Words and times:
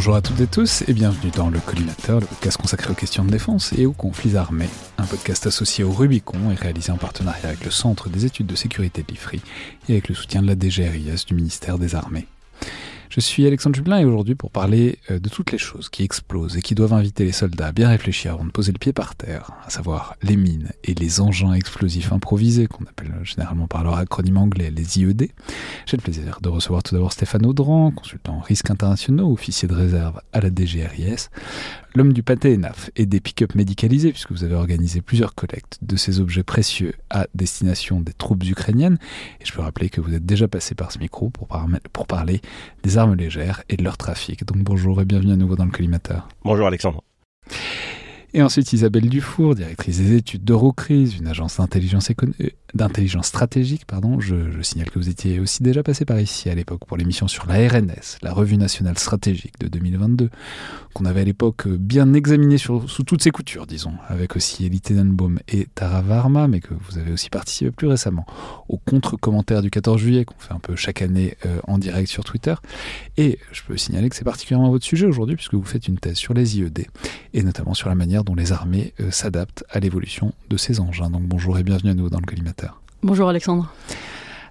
Bonjour 0.00 0.16
à 0.16 0.22
toutes 0.22 0.40
et 0.40 0.46
tous 0.46 0.82
et 0.88 0.94
bienvenue 0.94 1.30
dans 1.30 1.50
Le 1.50 1.60
Collimateur, 1.60 2.20
le 2.20 2.26
podcast 2.26 2.56
consacré 2.56 2.90
aux 2.90 2.94
questions 2.94 3.22
de 3.22 3.30
défense 3.30 3.74
et 3.74 3.84
aux 3.84 3.92
conflits 3.92 4.34
armés. 4.34 4.70
Un 4.96 5.04
podcast 5.04 5.46
associé 5.46 5.84
au 5.84 5.92
Rubicon 5.92 6.50
et 6.50 6.54
réalisé 6.54 6.90
en 6.90 6.96
partenariat 6.96 7.48
avec 7.48 7.66
le 7.66 7.70
Centre 7.70 8.08
des 8.08 8.24
études 8.24 8.46
de 8.46 8.54
sécurité 8.54 9.02
de 9.02 9.12
l'IFRI 9.12 9.42
et 9.90 9.92
avec 9.92 10.08
le 10.08 10.14
soutien 10.14 10.40
de 10.40 10.46
la 10.46 10.54
DGRIS 10.54 11.26
du 11.26 11.34
ministère 11.34 11.76
des 11.76 11.94
Armées. 11.94 12.26
Je 13.10 13.18
suis 13.18 13.44
Alexandre 13.44 13.74
Jublin 13.74 13.98
et 13.98 14.04
aujourd'hui 14.04 14.36
pour 14.36 14.52
parler 14.52 15.00
euh, 15.10 15.18
de 15.18 15.28
toutes 15.28 15.50
les 15.50 15.58
choses 15.58 15.88
qui 15.88 16.04
explosent 16.04 16.56
et 16.56 16.62
qui 16.62 16.76
doivent 16.76 16.92
inviter 16.92 17.24
les 17.24 17.32
soldats 17.32 17.66
à 17.66 17.72
bien 17.72 17.88
réfléchir 17.88 18.34
avant 18.34 18.44
de 18.44 18.52
poser 18.52 18.70
le 18.70 18.78
pied 18.78 18.92
par 18.92 19.16
terre, 19.16 19.50
à 19.66 19.70
savoir 19.70 20.14
les 20.22 20.36
mines 20.36 20.70
et 20.84 20.94
les 20.94 21.20
engins 21.20 21.52
explosifs 21.52 22.12
improvisés 22.12 22.68
qu'on 22.68 22.84
appelle 22.84 23.12
généralement 23.24 23.66
par 23.66 23.82
leur 23.82 23.96
acronyme 23.96 24.36
anglais 24.36 24.70
les 24.70 25.00
IED. 25.00 25.28
J'ai 25.86 25.96
le 25.96 26.02
plaisir 26.02 26.38
de 26.40 26.48
recevoir 26.48 26.84
tout 26.84 26.94
d'abord 26.94 27.12
Stéphane 27.12 27.44
Audran, 27.46 27.90
consultant 27.90 28.38
risques 28.38 28.70
internationaux, 28.70 29.32
officier 29.32 29.66
de 29.66 29.74
réserve 29.74 30.20
à 30.32 30.40
la 30.40 30.50
DGRIS, 30.50 31.30
l'homme 31.94 32.12
du 32.12 32.22
pâté 32.22 32.54
ENAF 32.54 32.90
et 32.96 33.06
des 33.06 33.20
pick-up 33.20 33.54
médicalisés 33.54 34.12
puisque 34.12 34.32
vous 34.32 34.44
avez 34.44 34.54
organisé 34.54 35.00
plusieurs 35.00 35.34
collectes 35.34 35.78
de 35.82 35.96
ces 35.96 36.20
objets 36.20 36.42
précieux 36.42 36.94
à 37.10 37.26
destination 37.34 38.00
des 38.00 38.12
troupes 38.12 38.44
ukrainiennes. 38.44 38.98
Et 39.40 39.44
je 39.44 39.52
peux 39.52 39.62
rappeler 39.62 39.90
que 39.90 40.00
vous 40.00 40.14
êtes 40.14 40.26
déjà 40.26 40.48
passé 40.48 40.74
par 40.74 40.92
ce 40.92 40.98
micro 40.98 41.30
pour, 41.30 41.48
pour 41.92 42.06
parler 42.06 42.40
des 42.82 42.98
armes 42.98 43.14
légères 43.14 43.62
et 43.68 43.76
de 43.76 43.84
leur 43.84 43.96
trafic. 43.96 44.44
Donc 44.44 44.58
bonjour 44.58 45.00
et 45.00 45.04
bienvenue 45.04 45.32
à 45.32 45.36
nouveau 45.36 45.56
dans 45.56 45.64
le 45.64 45.70
collimateur. 45.70 46.28
Bonjour 46.44 46.66
Alexandre. 46.66 47.02
Et 48.32 48.42
ensuite 48.42 48.72
Isabelle 48.72 49.08
Dufour, 49.08 49.56
directrice 49.56 49.98
des 49.98 50.14
études 50.14 50.44
d'Eurocrise, 50.44 51.16
une 51.18 51.26
agence 51.26 51.56
d'intelligence 51.56 52.10
d'intelligence 52.74 53.26
stratégique, 53.26 53.84
pardon, 53.84 54.20
je, 54.20 54.62
signale 54.62 54.90
que 54.90 54.98
vous 54.98 55.08
étiez 55.08 55.40
aussi 55.40 55.62
déjà 55.62 55.82
passé 55.82 56.04
par 56.04 56.20
ici 56.20 56.48
à 56.48 56.54
l'époque 56.54 56.84
pour 56.86 56.96
l'émission 56.96 57.26
sur 57.26 57.46
la 57.46 57.56
RNS, 57.68 58.18
la 58.22 58.32
Revue 58.32 58.56
nationale 58.56 58.98
stratégique 58.98 59.58
de 59.58 59.66
2022, 59.66 60.30
qu'on 60.94 61.04
avait 61.04 61.22
à 61.22 61.24
l'époque 61.24 61.66
bien 61.66 62.14
examiné 62.14 62.58
sur, 62.58 62.88
sous 62.88 63.02
toutes 63.02 63.22
ses 63.22 63.30
coutures, 63.30 63.66
disons, 63.66 63.94
avec 64.08 64.36
aussi 64.36 64.66
Elie 64.66 64.80
Tenenbaum 64.80 65.40
et 65.48 65.66
Tara 65.74 66.02
Varma, 66.02 66.46
mais 66.46 66.60
que 66.60 66.74
vous 66.74 66.98
avez 66.98 67.12
aussi 67.12 67.30
participé 67.30 67.70
plus 67.70 67.88
récemment 67.88 68.26
au 68.68 68.78
contre-commentaire 68.78 69.62
du 69.62 69.70
14 69.70 70.00
juillet, 70.00 70.24
qu'on 70.24 70.38
fait 70.38 70.54
un 70.54 70.60
peu 70.60 70.76
chaque 70.76 71.02
année 71.02 71.36
euh, 71.46 71.58
en 71.66 71.78
direct 71.78 72.08
sur 72.08 72.24
Twitter. 72.24 72.54
Et 73.16 73.38
je 73.50 73.62
peux 73.66 73.76
signaler 73.76 74.08
que 74.08 74.16
c'est 74.16 74.24
particulièrement 74.24 74.70
votre 74.70 74.84
sujet 74.84 75.06
aujourd'hui, 75.06 75.36
puisque 75.36 75.54
vous 75.54 75.64
faites 75.64 75.88
une 75.88 75.98
thèse 75.98 76.16
sur 76.16 76.34
les 76.34 76.58
IED, 76.58 76.86
et 77.34 77.42
notamment 77.42 77.74
sur 77.74 77.88
la 77.88 77.94
manière 77.94 78.19
dont 78.24 78.34
les 78.34 78.52
armées 78.52 78.92
euh, 79.00 79.10
s'adaptent 79.10 79.64
à 79.70 79.80
l'évolution 79.80 80.32
de 80.48 80.56
ces 80.56 80.80
engins. 80.80 81.10
Donc 81.10 81.22
bonjour 81.22 81.58
et 81.58 81.62
bienvenue 81.62 81.90
à 81.90 81.94
nouveau 81.94 82.10
dans 82.10 82.20
le 82.20 82.26
collimateur. 82.26 82.80
Bonjour 83.02 83.28
Alexandre. 83.28 83.72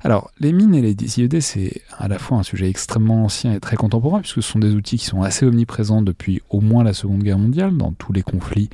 Alors, 0.02 0.32
les 0.40 0.54
mines 0.54 0.74
et 0.76 0.82
les 0.82 1.20
IED, 1.20 1.42
c'est 1.42 1.82
à 1.98 2.08
la 2.08 2.20
fois 2.20 2.38
un 2.38 2.44
sujet 2.44 2.70
extrêmement 2.70 3.26
ancien 3.26 3.54
et 3.54 3.60
très 3.60 3.76
contemporain, 3.76 4.22
puisque 4.22 4.42
ce 4.42 4.50
sont 4.50 4.60
des 4.60 4.74
outils 4.74 4.98
qui 4.98 5.06
sont 5.06 5.24
assez 5.24 5.46
omniprésents 5.46 6.02
depuis 6.02 6.42
au 6.50 6.62
moins 6.62 6.86
la 6.86 6.94
Seconde 6.94 7.22
Guerre 7.22 7.38
mondiale, 7.38 7.76
dans 7.76 7.92
tous 7.92 8.14
les 8.14 8.22
conflits 8.22 8.70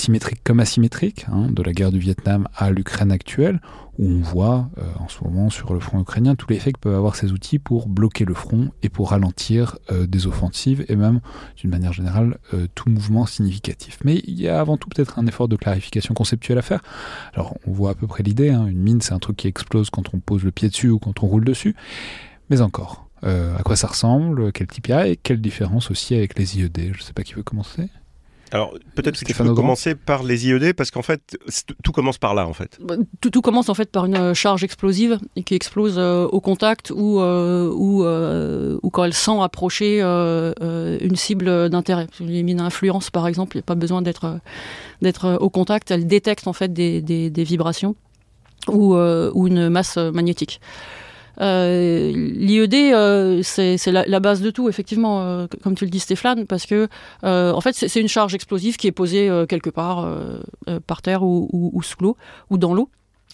symétriques 0.00 0.42
comme 0.42 0.60
asymétriques, 0.60 1.26
hein, 1.30 1.48
de 1.50 1.62
la 1.62 1.72
guerre 1.72 1.92
du 1.92 1.98
Vietnam 1.98 2.48
à 2.56 2.70
l'Ukraine 2.70 3.12
actuelle, 3.12 3.60
où 3.98 4.08
on 4.08 4.20
voit 4.20 4.70
euh, 4.78 4.82
en 4.98 5.08
ce 5.08 5.22
moment 5.22 5.50
sur 5.50 5.74
le 5.74 5.80
front 5.80 6.00
ukrainien 6.00 6.34
tous 6.34 6.48
les 6.48 6.56
effets 6.56 6.72
que 6.72 6.78
peuvent 6.78 6.94
avoir 6.94 7.16
ces 7.16 7.32
outils 7.32 7.58
pour 7.58 7.86
bloquer 7.86 8.24
le 8.24 8.32
front 8.32 8.70
et 8.82 8.88
pour 8.88 9.10
ralentir 9.10 9.76
euh, 9.92 10.06
des 10.06 10.26
offensives 10.26 10.84
et 10.88 10.96
même 10.96 11.20
d'une 11.56 11.70
manière 11.70 11.92
générale 11.92 12.38
euh, 12.54 12.66
tout 12.74 12.88
mouvement 12.88 13.26
significatif. 13.26 13.98
Mais 14.04 14.22
il 14.26 14.40
y 14.40 14.48
a 14.48 14.58
avant 14.58 14.78
tout 14.78 14.88
peut-être 14.88 15.18
un 15.18 15.26
effort 15.26 15.48
de 15.48 15.56
clarification 15.56 16.14
conceptuelle 16.14 16.58
à 16.58 16.62
faire. 16.62 16.80
Alors 17.34 17.58
on 17.66 17.72
voit 17.72 17.90
à 17.90 17.94
peu 17.94 18.06
près 18.06 18.22
l'idée, 18.22 18.48
hein, 18.48 18.66
une 18.66 18.80
mine 18.80 19.02
c'est 19.02 19.12
un 19.12 19.18
truc 19.18 19.36
qui 19.36 19.48
explose 19.48 19.90
quand 19.90 20.14
on 20.14 20.18
pose 20.18 20.44
le 20.44 20.50
pied 20.50 20.68
dessus 20.68 20.88
ou 20.88 20.98
quand 20.98 21.22
on 21.22 21.26
roule 21.26 21.44
dessus, 21.44 21.76
mais 22.48 22.62
encore. 22.62 23.06
à 23.22 23.62
quoi 23.62 23.76
ça 23.76 23.88
ressemble, 23.88 24.50
quel 24.52 24.66
type 24.66 24.88
il 24.88 24.90
y 24.90 24.94
a 24.94 25.06
et 25.08 25.16
quelle 25.16 25.42
différence 25.42 25.90
aussi 25.90 26.14
avec 26.14 26.38
les 26.38 26.58
IED. 26.58 26.92
Je 26.94 26.98
ne 26.98 27.02
sais 27.02 27.12
pas 27.12 27.22
qui 27.22 27.34
veut 27.34 27.42
commencer. 27.42 27.90
Alors 28.52 28.74
peut-être 28.94 29.18
que 29.18 29.24
tu 29.24 29.34
peux 29.34 29.54
commencer 29.54 29.94
par 29.94 30.22
les 30.22 30.46
IED 30.46 30.74
parce 30.74 30.90
qu'en 30.90 31.02
fait 31.02 31.38
tout 31.82 31.92
commence 31.92 32.18
par 32.18 32.34
là 32.34 32.46
en 32.46 32.52
fait. 32.52 32.78
Bah, 32.80 32.96
tout, 33.20 33.30
tout, 33.30 33.42
commence 33.42 33.68
en 33.68 33.74
fait 33.74 33.90
par 33.90 34.06
une 34.06 34.16
euh, 34.16 34.34
charge 34.34 34.64
explosive 34.64 35.18
qui 35.44 35.54
explose 35.54 35.96
euh, 35.98 36.26
au 36.26 36.40
contact 36.40 36.90
ou 36.90 37.20
euh, 37.20 37.70
ou, 37.70 38.04
ou, 38.82 38.90
quand 38.90 39.04
elle 39.04 39.14
sent 39.14 39.40
approcher 39.40 40.00
une 40.00 41.16
cible 41.16 41.68
d'intérêt. 41.68 42.08
Les 42.20 42.42
mines 42.42 42.60
à 42.60 42.64
influence 42.64 43.10
par 43.10 43.26
exemple, 43.26 43.56
il 43.56 43.58
n'y 43.60 43.64
a 43.64 43.66
pas 43.66 43.74
besoin 43.74 44.02
d'être 44.02 44.40
d'être 45.02 45.38
au 45.40 45.50
contact, 45.50 45.90
elles 45.90 46.06
détectent 46.06 46.46
en 46.46 46.52
fait 46.52 46.72
des, 46.72 47.00
des, 47.00 47.30
des 47.30 47.44
vibrations 47.44 47.94
ou, 48.68 48.94
ou 48.96 49.46
une 49.46 49.68
masse 49.68 49.96
magnétique. 49.96 50.60
Euh, 51.40 52.12
L'IED, 52.12 52.74
euh, 52.74 53.40
c'est 53.42 53.78
la, 53.86 54.20
base 54.20 54.40
de 54.40 54.50
tout, 54.50 54.68
effectivement, 54.68 55.22
euh, 55.22 55.46
comme 55.62 55.74
tu 55.74 55.84
le 55.84 55.90
dis, 55.90 56.00
Stéphane, 56.00 56.46
parce 56.46 56.66
que 56.66 56.88
en 57.22 57.60
fait, 57.60 57.74
c'est 57.74 58.00
une 58.00 58.08
charge 58.08 58.34
explosive 58.34 58.76
qui 58.76 58.86
est 58.86 58.92
posée 58.92 59.30
quelque 59.48 59.70
part 59.70 60.08
par 60.86 61.02
terre 61.02 61.22
ou, 61.22 61.80
sous 61.82 61.96
l'eau 62.00 62.16
ou 62.50 62.58
dans 62.58 62.74
l'eau. 62.74 62.90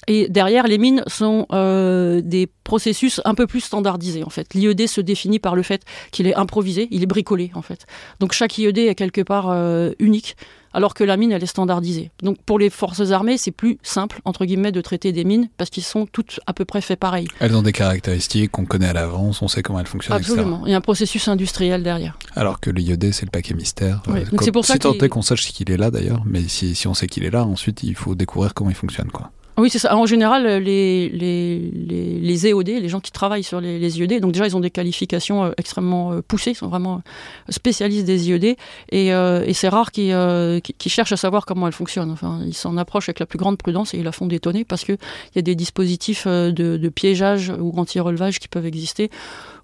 Et 0.08 0.28
derrière, 0.28 0.66
les 0.66 0.78
mines 0.78 1.02
sont 1.06 1.46
des 1.50 2.48
processus 2.64 3.20
un 3.24 3.34
peu 3.34 3.46
plus 3.46 3.60
standardisés 3.60 4.24
en 4.24 4.30
fait. 4.30 4.54
L'IED 4.54 4.86
se 4.86 5.00
définit 5.00 5.38
par 5.38 5.56
le 5.56 5.62
fait 5.62 5.82
qu'il 6.10 6.26
est 6.26 6.34
improvisé, 6.34 6.88
il 6.90 7.02
est 7.02 7.06
bricolé 7.06 7.50
en 7.54 7.62
fait. 7.62 7.86
Donc 8.20 8.32
chaque 8.32 8.56
IED 8.58 8.78
est 8.78 8.94
quelque 8.94 9.22
part 9.22 9.50
unique 9.98 10.36
alors 10.76 10.92
que 10.92 11.02
la 11.04 11.16
mine, 11.16 11.32
elle 11.32 11.42
est 11.42 11.46
standardisée. 11.46 12.10
Donc 12.22 12.36
pour 12.44 12.58
les 12.58 12.68
forces 12.68 13.10
armées, 13.10 13.38
c'est 13.38 13.50
plus 13.50 13.78
simple, 13.82 14.20
entre 14.26 14.44
guillemets, 14.44 14.72
de 14.72 14.82
traiter 14.82 15.10
des 15.10 15.24
mines 15.24 15.48
parce 15.56 15.70
qu'ils 15.70 15.82
sont 15.82 16.04
toutes 16.04 16.38
à 16.46 16.52
peu 16.52 16.66
près 16.66 16.82
faits 16.82 17.00
pareil. 17.00 17.28
Elles 17.40 17.56
ont 17.56 17.62
des 17.62 17.72
caractéristiques 17.72 18.50
qu'on 18.50 18.66
connaît 18.66 18.88
à 18.88 18.92
l'avance, 18.92 19.40
on 19.40 19.48
sait 19.48 19.62
comment 19.62 19.80
elles 19.80 19.86
fonctionnent, 19.86 20.18
Absolument. 20.18 20.64
Il 20.66 20.72
y 20.72 20.74
a 20.74 20.76
un 20.76 20.82
processus 20.82 21.28
industriel 21.28 21.82
derrière. 21.82 22.18
Alors 22.34 22.60
que 22.60 22.68
l'IED, 22.68 23.10
c'est 23.14 23.24
le 23.24 23.30
paquet 23.30 23.54
mystère. 23.54 24.02
Oui. 24.06 24.24
Donc 24.30 24.42
c'est 24.42 24.52
pour 24.52 24.66
ça 24.66 24.74
si 24.74 24.78
tant 24.80 24.92
est 24.92 25.08
qu'on 25.08 25.22
sache 25.22 25.46
qu'il 25.50 25.70
est 25.70 25.78
là 25.78 25.90
d'ailleurs, 25.90 26.22
mais 26.26 26.42
si, 26.46 26.74
si 26.74 26.86
on 26.86 26.92
sait 26.92 27.06
qu'il 27.06 27.24
est 27.24 27.30
là, 27.30 27.46
ensuite 27.46 27.82
il 27.82 27.94
faut 27.94 28.14
découvrir 28.14 28.52
comment 28.52 28.68
il 28.68 28.76
fonctionne. 28.76 29.10
quoi. 29.10 29.30
Oui, 29.58 29.70
c'est 29.70 29.78
ça. 29.78 29.96
En 29.96 30.04
général, 30.04 30.44
les, 30.62 31.08
les, 31.08 31.58
les, 31.72 32.20
les, 32.20 32.46
EOD, 32.46 32.68
les 32.68 32.88
gens 32.90 33.00
qui 33.00 33.10
travaillent 33.10 33.42
sur 33.42 33.58
les, 33.58 33.78
les, 33.78 33.98
IED, 33.98 34.20
donc 34.20 34.32
déjà, 34.32 34.46
ils 34.46 34.54
ont 34.54 34.60
des 34.60 34.70
qualifications 34.70 35.44
euh, 35.44 35.50
extrêmement 35.56 36.12
euh, 36.12 36.20
poussées, 36.20 36.50
ils 36.50 36.56
sont 36.56 36.68
vraiment 36.68 37.00
spécialistes 37.48 38.04
des 38.04 38.28
IED, 38.28 38.56
et, 38.90 39.14
euh, 39.14 39.50
c'est 39.54 39.70
rare 39.70 39.92
qu'ils 39.92 40.60
qui 40.62 40.88
cherchent 40.90 41.12
à 41.12 41.16
savoir 41.16 41.46
comment 41.46 41.66
elles 41.66 41.72
fonctionnent. 41.72 42.10
Enfin, 42.10 42.40
ils 42.44 42.52
s'en 42.52 42.76
approchent 42.76 43.08
avec 43.08 43.20
la 43.20 43.26
plus 43.26 43.38
grande 43.38 43.56
prudence 43.56 43.94
et 43.94 43.98
ils 43.98 44.04
la 44.04 44.12
font 44.12 44.26
détonner 44.26 44.66
parce 44.66 44.84
qu'il 44.84 44.98
y 45.34 45.38
a 45.38 45.42
des 45.42 45.54
dispositifs 45.54 46.26
de, 46.26 46.50
de 46.50 46.88
piégeage 46.90 47.50
ou 47.58 47.72
anti-relevage 47.78 48.38
qui 48.38 48.48
peuvent 48.48 48.66
exister 48.66 49.10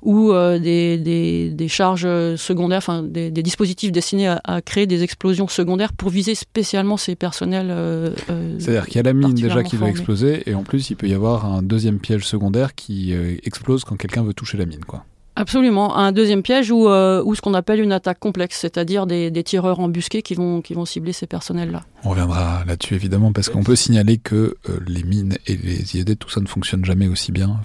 ou 0.02 0.32
euh, 0.32 0.58
des, 0.58 0.98
des, 0.98 1.50
des, 1.50 1.68
charges 1.68 2.08
secondaires, 2.36 2.78
enfin 2.78 3.02
des, 3.02 3.30
des, 3.30 3.42
dispositifs 3.42 3.92
destinés 3.92 4.28
à, 4.28 4.40
à, 4.44 4.60
créer 4.60 4.86
des 4.86 5.02
explosions 5.02 5.48
secondaires 5.48 5.92
pour 5.92 6.10
viser 6.10 6.34
spécialement 6.34 6.96
ces 6.96 7.14
personnels. 7.14 7.68
Euh, 7.70 8.10
euh 8.28 8.56
C'est-à-dire 8.58 8.86
qu'il 8.86 8.96
y 8.96 8.98
a 8.98 9.02
la 9.04 9.12
mine 9.12 9.34
déjà 9.34 9.62
qui 9.62 9.76
va 9.76 9.88
exploser 9.88 10.42
et 10.46 10.54
en 10.54 10.64
plus 10.64 10.90
il 10.90 10.96
peut 10.96 11.08
y 11.08 11.14
avoir 11.14 11.46
un 11.46 11.62
deuxième 11.62 12.00
piège 12.00 12.26
secondaire 12.26 12.74
qui 12.74 13.14
euh, 13.14 13.36
explose 13.44 13.84
quand 13.84 13.96
quelqu'un 13.96 14.24
veut 14.24 14.34
toucher 14.34 14.58
la 14.58 14.66
mine, 14.66 14.84
quoi. 14.84 15.04
Absolument. 15.34 15.96
Un 15.96 16.12
deuxième 16.12 16.42
piège 16.42 16.70
ou, 16.70 16.88
euh, 16.88 17.22
ou 17.24 17.34
ce 17.34 17.40
qu'on 17.40 17.54
appelle 17.54 17.80
une 17.80 17.92
attaque 17.92 18.18
complexe, 18.18 18.58
c'est-à-dire 18.60 19.06
des, 19.06 19.30
des, 19.30 19.42
tireurs 19.42 19.80
embusqués 19.80 20.20
qui 20.20 20.34
vont, 20.34 20.60
qui 20.60 20.74
vont 20.74 20.84
cibler 20.84 21.14
ces 21.14 21.26
personnels-là. 21.26 21.84
On 22.04 22.10
reviendra 22.10 22.64
là-dessus 22.66 22.96
évidemment 22.96 23.32
parce 23.32 23.48
qu'on 23.48 23.62
peut 23.62 23.76
signaler 23.76 24.18
que 24.18 24.56
euh, 24.68 24.80
les 24.88 25.04
mines 25.04 25.36
et 25.46 25.56
les 25.56 25.96
IED, 25.96 26.18
tout 26.18 26.28
ça 26.28 26.40
ne 26.40 26.46
fonctionne 26.46 26.84
jamais 26.84 27.06
aussi 27.06 27.30
bien 27.30 27.60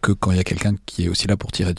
que 0.00 0.12
quand 0.12 0.30
il 0.30 0.38
y 0.38 0.40
a 0.40 0.44
quelqu'un 0.44 0.74
qui 0.86 1.04
est 1.04 1.08
aussi 1.08 1.26
là 1.28 1.36
pour 1.36 1.52
tirer, 1.52 1.74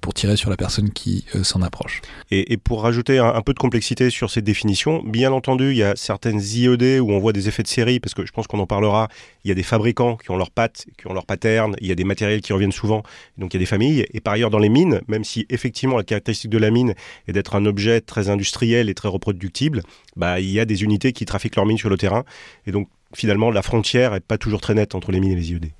pour 0.00 0.14
tirer 0.14 0.36
sur 0.36 0.50
la 0.50 0.56
personne 0.56 0.90
qui 0.90 1.24
euh, 1.36 1.44
s'en 1.44 1.62
approche. 1.62 2.02
Et, 2.32 2.56
pour 2.56 2.82
rajouter 2.82 3.18
un, 3.18 3.40
peu 3.42 3.52
de 3.52 3.58
complexité 3.58 4.10
sur 4.10 4.30
ces 4.30 4.42
définitions, 4.42 5.02
bien 5.04 5.32
entendu, 5.32 5.70
il 5.70 5.76
y 5.76 5.82
a 5.84 5.94
certaines 5.94 6.40
IED 6.40 7.00
où 7.00 7.12
on 7.12 7.18
voit 7.18 7.32
des 7.32 7.46
effets 7.48 7.62
de 7.62 7.68
série 7.68 8.00
parce 8.00 8.14
que 8.14 8.26
je 8.26 8.32
pense 8.32 8.46
qu'on 8.46 8.58
en 8.58 8.66
parlera. 8.66 9.08
Il 9.44 9.48
y 9.48 9.52
a 9.52 9.54
des 9.54 9.62
fabricants 9.62 10.16
qui 10.16 10.30
ont 10.30 10.36
leurs 10.36 10.50
pattes, 10.50 10.86
qui 10.98 11.06
ont 11.06 11.12
leurs 11.12 11.26
patterns, 11.26 11.76
il 11.80 11.86
y 11.86 11.92
a 11.92 11.94
des 11.94 12.04
matériels 12.04 12.40
qui 12.40 12.52
reviennent 12.52 12.72
souvent, 12.72 13.02
donc 13.38 13.52
il 13.52 13.56
y 13.56 13.58
a 13.58 13.60
des 13.60 13.66
familles. 13.66 14.06
Et 14.12 14.20
par 14.20 14.34
ailleurs, 14.34 14.50
dans 14.50 14.58
les 14.58 14.68
mine, 14.68 15.02
même 15.06 15.24
si 15.24 15.46
effectivement 15.50 15.96
la 15.96 16.04
caractéristique 16.04 16.50
de 16.50 16.58
la 16.58 16.70
mine 16.70 16.94
est 17.28 17.32
d'être 17.32 17.54
un 17.54 17.66
objet 17.66 18.00
très 18.00 18.28
industriel 18.28 18.88
et 18.88 18.94
très 18.94 19.08
reproductible, 19.08 19.82
bah, 20.16 20.40
il 20.40 20.50
y 20.50 20.60
a 20.60 20.64
des 20.64 20.82
unités 20.82 21.12
qui 21.12 21.24
trafiquent 21.24 21.43
leurs 21.56 21.66
mines 21.66 21.78
sur 21.78 21.90
le 21.90 21.96
terrain. 21.96 22.24
Et 22.66 22.72
donc 22.72 22.88
finalement, 23.14 23.50
la 23.50 23.62
frontière 23.62 24.12
n'est 24.12 24.20
pas 24.20 24.38
toujours 24.38 24.60
très 24.60 24.74
nette 24.74 24.94
entre 24.94 25.12
les 25.12 25.20
mines 25.20 25.32
et 25.32 25.36
les 25.36 25.52
IED. 25.52 25.70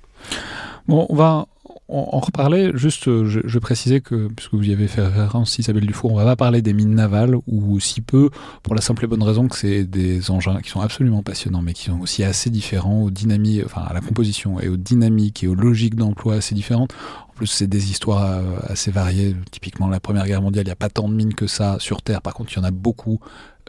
Bon, 0.87 1.05
on 1.09 1.15
va 1.15 1.47
en 1.87 2.19
reparler. 2.19 2.71
Juste, 2.73 3.07
euh, 3.07 3.25
je, 3.27 3.41
je 3.43 3.59
précisais 3.59 4.01
que, 4.01 4.27
puisque 4.35 4.53
vous 4.53 4.67
y 4.67 4.73
avez 4.73 4.87
fait 4.87 5.01
référence, 5.01 5.57
Isabelle 5.59 5.85
Dufour, 5.85 6.11
on 6.11 6.15
va 6.15 6.25
pas 6.25 6.35
parler 6.35 6.61
des 6.61 6.73
mines 6.73 6.95
navales, 6.95 7.35
ou 7.47 7.79
si 7.79 8.01
peu, 8.01 8.29
pour 8.63 8.73
la 8.73 8.81
simple 8.81 9.05
et 9.05 9.07
bonne 9.07 9.21
raison 9.21 9.47
que 9.47 9.55
c'est 9.55 9.83
des 9.83 10.31
engins 10.31 10.59
qui 10.61 10.69
sont 10.69 10.81
absolument 10.81 11.21
passionnants, 11.21 11.61
mais 11.61 11.73
qui 11.73 11.83
sont 11.85 11.99
aussi 12.01 12.23
assez 12.23 12.49
différents 12.49 13.03
aux 13.03 13.11
dynamiques, 13.11 13.63
enfin, 13.65 13.81
à 13.81 13.93
la 13.93 14.01
composition 14.01 14.59
et 14.59 14.67
aux 14.67 14.77
dynamiques 14.77 15.43
et 15.43 15.47
aux 15.47 15.55
logiques 15.55 15.95
d'emploi 15.95 16.35
assez 16.35 16.55
différentes. 16.55 16.93
En 17.29 17.33
plus, 17.33 17.47
c'est 17.47 17.67
des 17.67 17.91
histoires 17.91 18.39
euh, 18.39 18.57
assez 18.67 18.89
variées. 18.89 19.35
Typiquement, 19.51 19.87
la 19.87 19.99
Première 19.99 20.25
Guerre 20.25 20.41
mondiale, 20.41 20.63
il 20.65 20.69
n'y 20.69 20.73
a 20.73 20.77
pas 20.77 20.89
tant 20.89 21.07
de 21.07 21.13
mines 21.13 21.35
que 21.35 21.47
ça 21.47 21.77
sur 21.79 22.01
Terre. 22.01 22.21
Par 22.21 22.33
contre, 22.33 22.51
il 22.53 22.55
y 22.57 22.59
en 22.59 22.63
a 22.63 22.71
beaucoup 22.71 23.19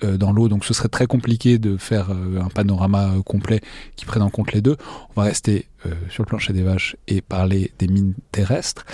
dans 0.03 0.33
l'eau, 0.33 0.49
donc 0.49 0.65
ce 0.65 0.75
serait 0.75 0.89
très 0.89 1.07
compliqué 1.07 1.59
de 1.59 1.77
faire 1.77 2.11
euh, 2.11 2.41
un 2.41 2.49
panorama 2.49 3.09
euh, 3.09 3.23
complet 3.23 3.61
qui 3.97 4.05
prenne 4.05 4.23
en 4.23 4.31
compte 4.31 4.53
les 4.53 4.61
deux. 4.61 4.77
On 5.15 5.21
va 5.21 5.27
rester 5.27 5.67
euh, 5.87 5.91
sur 6.11 6.23
le 6.23 6.27
plancher 6.27 6.53
des 6.53 6.63
vaches 6.63 6.97
et 7.09 7.21
parler 7.21 7.73
des 7.79 7.89
mines 7.89 8.15
terrestres. 8.33 8.85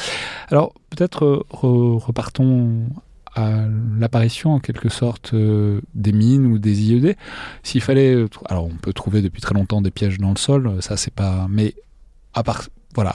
Alors 0.49 0.73
peut-être 0.91 1.47
re 1.51 2.05
repartons 2.05 2.87
à 3.35 3.65
l'apparition 3.99 4.53
en 4.53 4.61
quelque 4.61 4.91
sorte 4.91 5.33
euh, 5.35 5.81
des 5.95 6.13
mines 6.13 6.47
ou 6.47 6.59
des 6.59 6.83
IED. 6.83 7.17
S'il 7.63 7.81
fallait, 7.81 8.27
alors 8.47 8.67
on 8.67 8.77
peut 8.77 8.93
trouver 8.93 9.23
depuis 9.23 9.41
très 9.41 9.55
longtemps 9.55 9.81
des 9.81 9.91
pièges 9.91 10.19
dans 10.19 10.31
le 10.31 10.37
sol, 10.37 10.83
ça 10.83 10.97
c'est 10.97 11.15
pas, 11.15 11.47
mais 11.49 11.75
à 12.35 12.43
part 12.43 12.63
voilà, 12.95 13.15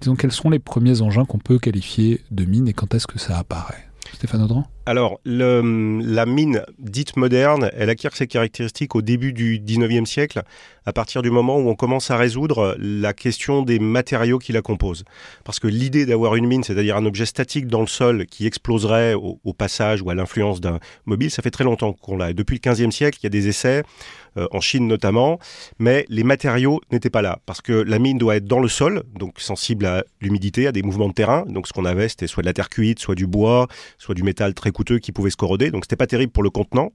disons 0.00 0.14
quels 0.14 0.30
sont 0.30 0.48
les 0.48 0.60
premiers 0.60 1.02
engins 1.02 1.24
qu'on 1.24 1.38
peut 1.38 1.58
qualifier 1.58 2.20
de 2.30 2.44
mines 2.44 2.68
et 2.68 2.72
quand 2.72 2.94
est-ce 2.94 3.08
que 3.08 3.18
ça 3.18 3.36
apparaît? 3.36 3.85
Stéphane 4.12 4.42
Audran 4.42 4.66
alors, 4.88 5.18
la 5.24 6.26
mine 6.26 6.62
dite 6.78 7.16
moderne, 7.16 7.70
elle 7.76 7.90
acquiert 7.90 8.14
ses 8.14 8.28
caractéristiques 8.28 8.94
au 8.94 9.02
début 9.02 9.32
du 9.32 9.58
19e 9.58 10.06
siècle, 10.06 10.42
à 10.86 10.92
partir 10.92 11.22
du 11.22 11.30
moment 11.32 11.58
où 11.58 11.68
on 11.68 11.74
commence 11.74 12.12
à 12.12 12.16
résoudre 12.16 12.76
la 12.78 13.12
question 13.12 13.62
des 13.62 13.80
matériaux 13.80 14.38
qui 14.38 14.52
la 14.52 14.62
composent. 14.62 15.02
Parce 15.42 15.58
que 15.58 15.66
l'idée 15.66 16.06
d'avoir 16.06 16.36
une 16.36 16.46
mine, 16.46 16.62
c'est-à-dire 16.62 16.96
un 16.96 17.04
objet 17.04 17.26
statique 17.26 17.66
dans 17.66 17.80
le 17.80 17.88
sol 17.88 18.26
qui 18.26 18.46
exploserait 18.46 19.14
au, 19.14 19.52
passage 19.58 20.02
ou 20.02 20.10
à 20.10 20.14
l'influence 20.14 20.60
d'un 20.60 20.78
mobile, 21.04 21.32
ça 21.32 21.42
fait 21.42 21.50
très 21.50 21.64
longtemps 21.64 21.92
qu'on 21.92 22.16
l'a. 22.16 22.32
Depuis 22.32 22.60
le 22.62 22.70
15e 22.70 22.92
siècle, 22.92 23.18
il 23.20 23.24
y 23.24 23.26
a 23.26 23.30
des 23.30 23.48
essais, 23.48 23.82
en 24.50 24.60
Chine 24.60 24.86
notamment, 24.86 25.38
mais 25.78 26.04
les 26.08 26.24
matériaux 26.24 26.80
n'étaient 26.92 27.10
pas 27.10 27.22
là, 27.22 27.40
parce 27.46 27.60
que 27.60 27.72
la 27.72 27.98
mine 27.98 28.18
doit 28.18 28.36
être 28.36 28.46
dans 28.46 28.60
le 28.60 28.68
sol, 28.68 29.02
donc 29.14 29.40
sensible 29.40 29.86
à 29.86 30.04
l'humidité, 30.20 30.66
à 30.66 30.72
des 30.72 30.82
mouvements 30.82 31.08
de 31.08 31.14
terrain. 31.14 31.44
Donc 31.48 31.66
ce 31.66 31.72
qu'on 31.72 31.84
avait, 31.84 32.08
c'était 32.08 32.26
soit 32.26 32.42
de 32.42 32.46
la 32.46 32.52
terre 32.52 32.68
cuite, 32.68 32.98
soit 32.98 33.14
du 33.14 33.26
bois, 33.26 33.68
soit 33.98 34.14
du 34.14 34.22
métal 34.22 34.54
très 34.54 34.70
coûteux 34.70 34.98
qui 34.98 35.12
pouvait 35.12 35.30
se 35.30 35.36
corroder. 35.36 35.70
Donc 35.70 35.84
c'était 35.84 35.96
pas 35.96 36.06
terrible 36.06 36.32
pour 36.32 36.42
le 36.42 36.50
contenant. 36.50 36.92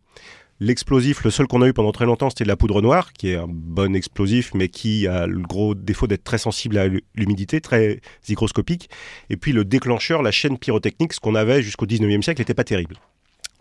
L'explosif, 0.63 1.23
le 1.23 1.31
seul 1.31 1.47
qu'on 1.47 1.63
a 1.63 1.67
eu 1.67 1.73
pendant 1.73 1.91
très 1.91 2.05
longtemps, 2.05 2.29
c'était 2.29 2.43
de 2.43 2.49
la 2.49 2.55
poudre 2.55 2.83
noire, 2.83 3.13
qui 3.13 3.29
est 3.29 3.35
un 3.35 3.47
bon 3.49 3.95
explosif, 3.95 4.53
mais 4.53 4.67
qui 4.67 5.07
a 5.07 5.25
le 5.25 5.41
gros 5.41 5.73
défaut 5.73 6.05
d'être 6.05 6.23
très 6.23 6.37
sensible 6.37 6.77
à 6.77 6.87
l'humidité, 7.15 7.61
très 7.61 7.99
hygroscopique. 8.29 8.87
Et 9.31 9.37
puis 9.37 9.53
le 9.53 9.65
déclencheur, 9.65 10.21
la 10.21 10.29
chaîne 10.29 10.59
pyrotechnique, 10.59 11.13
ce 11.13 11.19
qu'on 11.19 11.33
avait 11.33 11.63
jusqu'au 11.63 11.87
19e 11.87 12.21
siècle, 12.21 12.41
n'était 12.41 12.53
pas 12.53 12.63
terrible. 12.63 12.97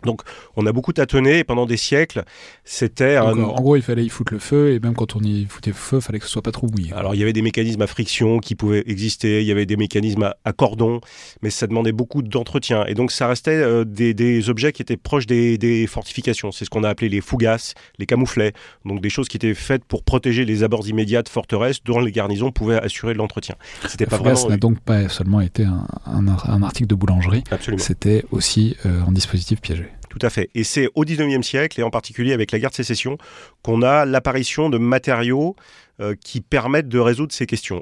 Donc, 0.03 0.21
on 0.55 0.65
a 0.65 0.71
beaucoup 0.71 0.93
tâtonné 0.93 1.39
et 1.39 1.43
pendant 1.43 1.65
des 1.65 1.77
siècles, 1.77 2.23
c'était 2.63 3.15
un... 3.15 3.37
En 3.37 3.55
gros, 3.55 3.75
il 3.75 3.81
fallait 3.81 4.03
y 4.03 4.09
foutre 4.09 4.33
le 4.33 4.39
feu 4.39 4.73
et 4.73 4.79
même 4.79 4.93
quand 4.93 5.15
on 5.15 5.21
y 5.21 5.45
foutait 5.45 5.71
le 5.71 5.75
feu, 5.75 5.97
il 5.97 6.01
fallait 6.01 6.19
que 6.19 6.25
ce 6.25 6.31
soit 6.31 6.41
pas 6.41 6.51
trop 6.51 6.67
mouillé. 6.67 6.93
Alors, 6.93 7.15
il 7.15 7.19
y 7.19 7.23
avait 7.23 7.33
des 7.33 7.41
mécanismes 7.41 7.81
à 7.81 7.87
friction 7.87 8.39
qui 8.39 8.55
pouvaient 8.55 8.83
exister, 8.87 9.41
il 9.41 9.47
y 9.47 9.51
avait 9.51 9.65
des 9.65 9.77
mécanismes 9.77 10.23
à, 10.23 10.35
à 10.45 10.53
cordon, 10.53 11.01
mais 11.41 11.49
ça 11.49 11.67
demandait 11.67 11.91
beaucoup 11.91 12.21
d'entretien. 12.21 12.85
Et 12.85 12.93
donc, 12.93 13.11
ça 13.11 13.27
restait 13.27 13.51
euh, 13.51 13.83
des, 13.85 14.13
des, 14.13 14.49
objets 14.49 14.71
qui 14.71 14.81
étaient 14.81 14.97
proches 14.97 15.27
des, 15.27 15.57
des 15.57 15.87
fortifications. 15.87 16.51
C'est 16.51 16.65
ce 16.65 16.69
qu'on 16.69 16.83
a 16.83 16.89
appelé 16.89 17.09
les 17.09 17.21
fougasses, 17.21 17.73
les 17.99 18.05
camouflets. 18.05 18.53
Donc, 18.85 19.01
des 19.01 19.09
choses 19.09 19.27
qui 19.27 19.37
étaient 19.37 19.53
faites 19.53 19.85
pour 19.85 20.03
protéger 20.03 20.45
les 20.45 20.63
abords 20.63 20.87
immédiats 20.87 21.23
de 21.23 21.29
forteresses 21.29 21.83
dont 21.83 21.99
les 21.99 22.11
garnisons 22.11 22.51
pouvaient 22.51 22.81
assurer 22.81 23.13
de 23.13 23.17
l'entretien. 23.17 23.55
C'était 23.87 24.05
pas 24.05 24.17
vraiment... 24.17 24.49
n'a 24.49 24.57
donc 24.57 24.79
pas 24.79 25.09
seulement 25.09 25.41
été 25.41 25.63
un, 25.63 25.87
un, 26.05 26.27
un 26.27 26.63
article 26.63 26.87
de 26.87 26.95
boulangerie, 26.95 27.43
c'était 27.77 28.23
aussi 28.31 28.75
euh, 28.85 29.01
un 29.07 29.11
dispositif 29.11 29.61
piégé. 29.61 29.87
Tout 30.11 30.19
à 30.23 30.29
fait. 30.29 30.49
Et 30.55 30.65
c'est 30.65 30.89
au 30.93 31.05
19e 31.05 31.41
siècle, 31.41 31.79
et 31.79 31.83
en 31.83 31.89
particulier 31.89 32.33
avec 32.33 32.51
la 32.51 32.59
guerre 32.59 32.69
de 32.69 32.75
sécession, 32.75 33.17
qu'on 33.63 33.81
a 33.81 34.03
l'apparition 34.03 34.69
de 34.69 34.77
matériaux 34.77 35.55
euh, 36.01 36.15
qui 36.21 36.41
permettent 36.41 36.89
de 36.89 36.99
résoudre 36.99 37.31
ces 37.31 37.45
questions. 37.45 37.81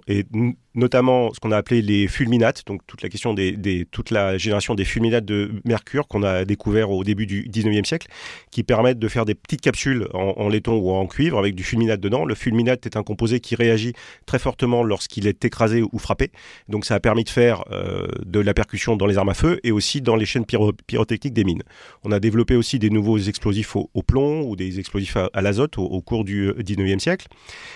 Notamment 0.75 1.33
ce 1.33 1.39
qu'on 1.39 1.51
a 1.51 1.57
appelé 1.57 1.81
les 1.81 2.07
fulminates, 2.07 2.63
donc 2.65 2.81
toute 2.85 3.01
la 3.01 3.09
question 3.09 3.33
des, 3.33 3.87
toute 3.91 4.11
la 4.11 4.37
génération 4.37 4.75
des 4.75 4.85
fulminates 4.85 5.25
de 5.25 5.51
mercure 5.65 6.07
qu'on 6.07 6.23
a 6.23 6.45
découvert 6.45 6.91
au 6.91 7.03
début 7.03 7.25
du 7.25 7.47
19e 7.49 7.85
siècle, 7.85 8.07
qui 8.51 8.63
permettent 8.63 8.99
de 8.99 9.07
faire 9.07 9.25
des 9.25 9.35
petites 9.35 9.61
capsules 9.61 10.07
en, 10.13 10.49
laiton 10.49 10.77
ou 10.77 10.91
en 10.91 11.05
cuivre 11.07 11.37
avec 11.37 11.55
du 11.55 11.63
fulminate 11.63 11.99
dedans. 11.99 12.25
Le 12.25 12.35
fulminate 12.35 12.85
est 12.85 12.97
un 12.97 13.03
composé 13.03 13.39
qui 13.39 13.55
réagit 13.55 13.93
très 14.25 14.39
fortement 14.39 14.83
lorsqu'il 14.83 15.27
est 15.27 15.43
écrasé 15.43 15.83
ou 15.91 15.99
frappé. 15.99 16.31
Donc 16.67 16.85
ça 16.85 16.95
a 16.95 16.99
permis 16.99 17.23
de 17.23 17.29
faire 17.29 17.63
euh, 17.71 18.07
de 18.25 18.39
la 18.39 18.53
percussion 18.53 18.95
dans 18.95 19.05
les 19.05 19.17
armes 19.17 19.29
à 19.29 19.33
feu 19.33 19.59
et 19.63 19.71
aussi 19.71 20.01
dans 20.01 20.15
les 20.15 20.25
chaînes 20.25 20.45
pyro 20.45 20.71
pyrotechniques 20.87 21.33
des 21.33 21.43
mines. 21.43 21.63
On 22.03 22.11
a 22.11 22.19
développé 22.19 22.55
aussi 22.55 22.79
des 22.79 22.89
nouveaux 22.89 23.17
explosifs 23.17 23.75
au, 23.75 23.89
plomb 24.05 24.41
ou 24.41 24.55
des 24.55 24.79
explosifs 24.79 25.17
à, 25.17 25.41
l'azote 25.41 25.77
au, 25.77 26.01
cours 26.01 26.23
du 26.23 26.51
19e 26.51 26.99
siècle. 26.99 27.27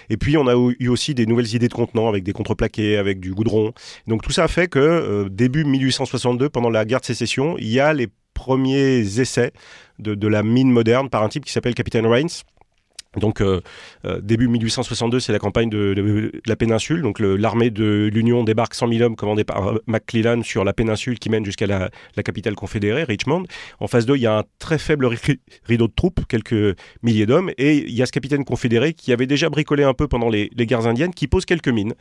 Et 0.09 0.17
puis 0.17 0.37
on 0.37 0.47
a 0.47 0.55
eu 0.79 0.87
aussi 0.87 1.13
des 1.13 1.25
nouvelles 1.25 1.53
idées 1.55 1.67
de 1.67 1.73
contenants 1.73 2.07
avec 2.07 2.23
des 2.23 2.33
contreplaqués, 2.33 2.82
avec 2.97 3.19
du 3.19 3.33
goudron. 3.33 3.73
Donc 4.07 4.21
tout 4.21 4.31
ça 4.31 4.47
fait 4.47 4.67
que 4.67 4.79
euh, 4.79 5.29
début 5.29 5.65
1862, 5.65 6.49
pendant 6.49 6.69
la 6.69 6.85
guerre 6.85 7.01
de 7.01 7.05
sécession, 7.05 7.55
il 7.57 7.69
y 7.69 7.79
a 7.79 7.93
les 7.93 8.07
premiers 8.33 9.19
essais 9.19 9.51
de, 9.99 10.15
de 10.15 10.27
la 10.27 10.43
mine 10.43 10.71
moderne 10.71 11.09
par 11.09 11.23
un 11.23 11.29
type 11.29 11.45
qui 11.45 11.51
s'appelle 11.51 11.75
Capitaine 11.75 12.07
Rains 12.07 12.43
donc 13.17 13.41
euh, 13.41 13.61
euh, 14.05 14.19
début 14.21 14.47
1862, 14.47 15.19
c'est 15.19 15.31
la 15.31 15.39
campagne 15.39 15.69
de, 15.69 16.31
la 16.45 16.55
péninsule. 16.55 17.01
Donc 17.01 17.19
l'armée 17.19 17.69
de 17.69 18.09
l'Union 18.11 18.43
débarque 18.43 18.73
100 18.73 18.89
000 18.89 19.01
hommes 19.01 19.15
commandés 19.15 19.43
par 19.43 19.73
McClellan 19.87 20.41
sur 20.43 20.63
la 20.63 20.73
péninsule 20.73 21.19
qui 21.19 21.29
mène 21.29 21.45
jusqu'à 21.45 21.67
la, 21.67 21.89
capitale 22.23 22.55
confédérée, 22.55 23.03
Richmond. 23.03 23.43
En 23.79 23.87
face 23.87 24.05
d'eux, 24.05 24.15
il 24.15 24.21
y 24.21 24.27
a 24.27 24.39
un 24.39 24.43
très 24.59 24.77
faible 24.77 25.07
rideau 25.65 25.87
de 25.87 25.93
troupes, 25.93 26.21
quelques 26.27 26.77
milliers 27.01 27.25
d'hommes, 27.25 27.51
et 27.57 27.77
il 27.77 27.93
y 27.93 28.01
a 28.01 28.05
ce 28.05 28.11
capitaine 28.11 28.45
confédéré 28.45 28.93
qui 28.93 29.11
avait 29.11 29.27
déjà 29.27 29.49
bricolé 29.49 29.83
un 29.83 29.93
peu 29.93 30.07
pendant 30.07 30.29
les 30.29 30.49
guerres 30.49 30.87
indiennes, 30.87 31.13
qui 31.13 31.27
pose 31.27 31.45
quelques 31.45 31.69
mines. 31.69 31.93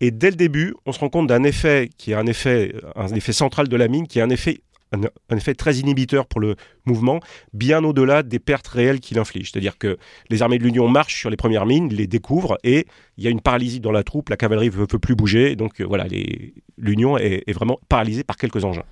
Et 0.00 0.10
dès 0.10 0.30
le 0.30 0.36
début, 0.36 0.74
on 0.86 0.92
se 0.92 0.98
rend 0.98 1.08
compte 1.08 1.26
d'un 1.26 1.44
effet 1.44 1.90
qui 1.98 2.12
est 2.12 2.14
un 2.14 2.26
effet, 2.26 2.74
un 2.96 3.08
effet 3.08 3.32
central 3.32 3.68
de 3.68 3.76
la 3.76 3.88
mine, 3.88 4.06
qui 4.06 4.18
est 4.18 4.22
un 4.22 4.30
effet 4.30 4.60
un, 4.92 5.36
effet 5.36 5.54
très 5.54 5.76
inhibiteur 5.76 6.26
pour 6.26 6.40
le 6.40 6.56
mouvement, 6.84 7.20
bien 7.52 7.84
au-delà 7.84 8.22
des 8.22 8.38
pertes 8.38 8.68
réelles 8.68 9.00
qu'il 9.00 9.18
inflige. 9.18 9.50
C'est-à-dire 9.50 9.78
que 9.78 9.98
les 10.28 10.42
armées 10.42 10.58
de 10.58 10.64
l'Union 10.64 10.88
marchent 10.88 11.18
sur 11.18 11.30
les 11.30 11.36
premières 11.36 11.66
mines, 11.66 11.92
les 11.92 12.06
découvrent, 12.06 12.58
et 12.64 12.86
il 13.16 13.24
y 13.24 13.26
a 13.26 13.30
une 13.30 13.40
paralysie 13.40 13.80
dans 13.80 13.92
la 13.92 14.02
troupe, 14.02 14.28
la 14.28 14.36
cavalerie 14.36 14.66
ne 14.66 14.72
veut, 14.72 14.86
plus 14.86 15.14
bouger, 15.14 15.56
donc 15.56 15.80
euh, 15.80 15.84
voilà, 15.84 16.06
l'Union 16.78 17.16
est, 17.18 17.50
vraiment 17.52 17.78
paralysée 17.88 18.24
par 18.24 18.36
quelques 18.36 18.64
engins. 18.64 18.84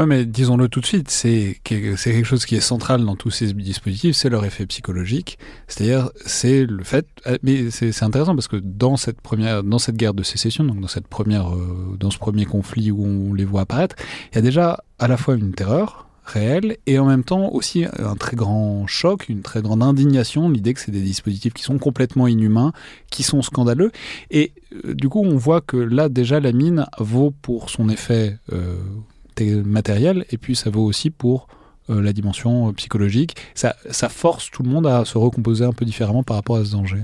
Oui, 0.00 0.06
mais 0.06 0.24
disons-le 0.24 0.70
tout 0.70 0.80
de 0.80 0.86
suite, 0.86 1.10
c'est 1.10 1.60
quelque 1.62 2.24
chose 2.24 2.46
qui 2.46 2.56
est 2.56 2.60
central 2.60 3.04
dans 3.04 3.16
tous 3.16 3.30
ces 3.30 3.52
dispositifs, 3.52 4.16
c'est 4.16 4.30
leur 4.30 4.46
effet 4.46 4.64
psychologique. 4.64 5.38
C'est-à-dire, 5.68 6.08
c'est 6.24 6.64
le 6.64 6.82
fait. 6.84 7.06
Euh, 7.26 7.36
mais 7.42 7.70
c'est 7.70 8.02
intéressant 8.02 8.34
parce 8.34 8.48
que 8.48 8.56
dans 8.56 8.96
cette 8.96 9.20
première, 9.20 9.62
dans 9.62 9.78
cette 9.78 9.96
guerre 9.96 10.14
de 10.14 10.22
sécession, 10.22 10.64
donc 10.64 10.80
dans 10.80 10.88
cette 10.88 11.06
première, 11.06 11.54
euh, 11.54 11.98
dans 12.00 12.10
ce 12.10 12.16
premier 12.16 12.46
conflit 12.46 12.90
où 12.90 13.04
on 13.04 13.34
les 13.34 13.44
voit 13.44 13.60
apparaître, 13.60 13.94
il 14.32 14.36
y 14.36 14.38
a 14.38 14.40
déjà 14.40 14.82
à 14.98 15.06
la 15.06 15.18
fois 15.18 15.34
une 15.34 15.52
terreur 15.52 16.08
réelle 16.24 16.78
et 16.86 16.98
en 16.98 17.04
même 17.04 17.24
temps 17.24 17.50
aussi 17.52 17.84
un 17.84 18.16
très 18.16 18.36
grand 18.36 18.86
choc, 18.86 19.28
une 19.28 19.42
très 19.42 19.60
grande 19.60 19.82
indignation, 19.82 20.48
l'idée 20.48 20.72
que 20.72 20.80
c'est 20.80 20.92
des 20.92 21.02
dispositifs 21.02 21.52
qui 21.52 21.62
sont 21.62 21.76
complètement 21.76 22.26
inhumains, 22.26 22.72
qui 23.10 23.22
sont 23.22 23.42
scandaleux. 23.42 23.92
Et 24.30 24.54
euh, 24.86 24.94
du 24.94 25.10
coup, 25.10 25.20
on 25.22 25.36
voit 25.36 25.60
que 25.60 25.76
là 25.76 26.08
déjà 26.08 26.40
la 26.40 26.52
mine 26.52 26.86
vaut 26.98 27.34
pour 27.42 27.68
son 27.68 27.90
effet 27.90 28.38
matériel, 29.64 30.24
et 30.30 30.38
puis 30.38 30.56
ça 30.56 30.70
vaut 30.70 30.84
aussi 30.84 31.10
pour 31.10 31.48
euh, 31.90 32.00
la 32.00 32.12
dimension 32.12 32.68
euh, 32.68 32.72
psychologique. 32.72 33.36
Ça, 33.54 33.74
ça 33.90 34.08
force 34.08 34.50
tout 34.50 34.62
le 34.62 34.68
monde 34.68 34.86
à 34.86 35.04
se 35.04 35.18
recomposer 35.18 35.64
un 35.64 35.72
peu 35.72 35.84
différemment 35.84 36.22
par 36.22 36.36
rapport 36.36 36.56
à 36.56 36.64
ce 36.64 36.72
danger. 36.72 37.02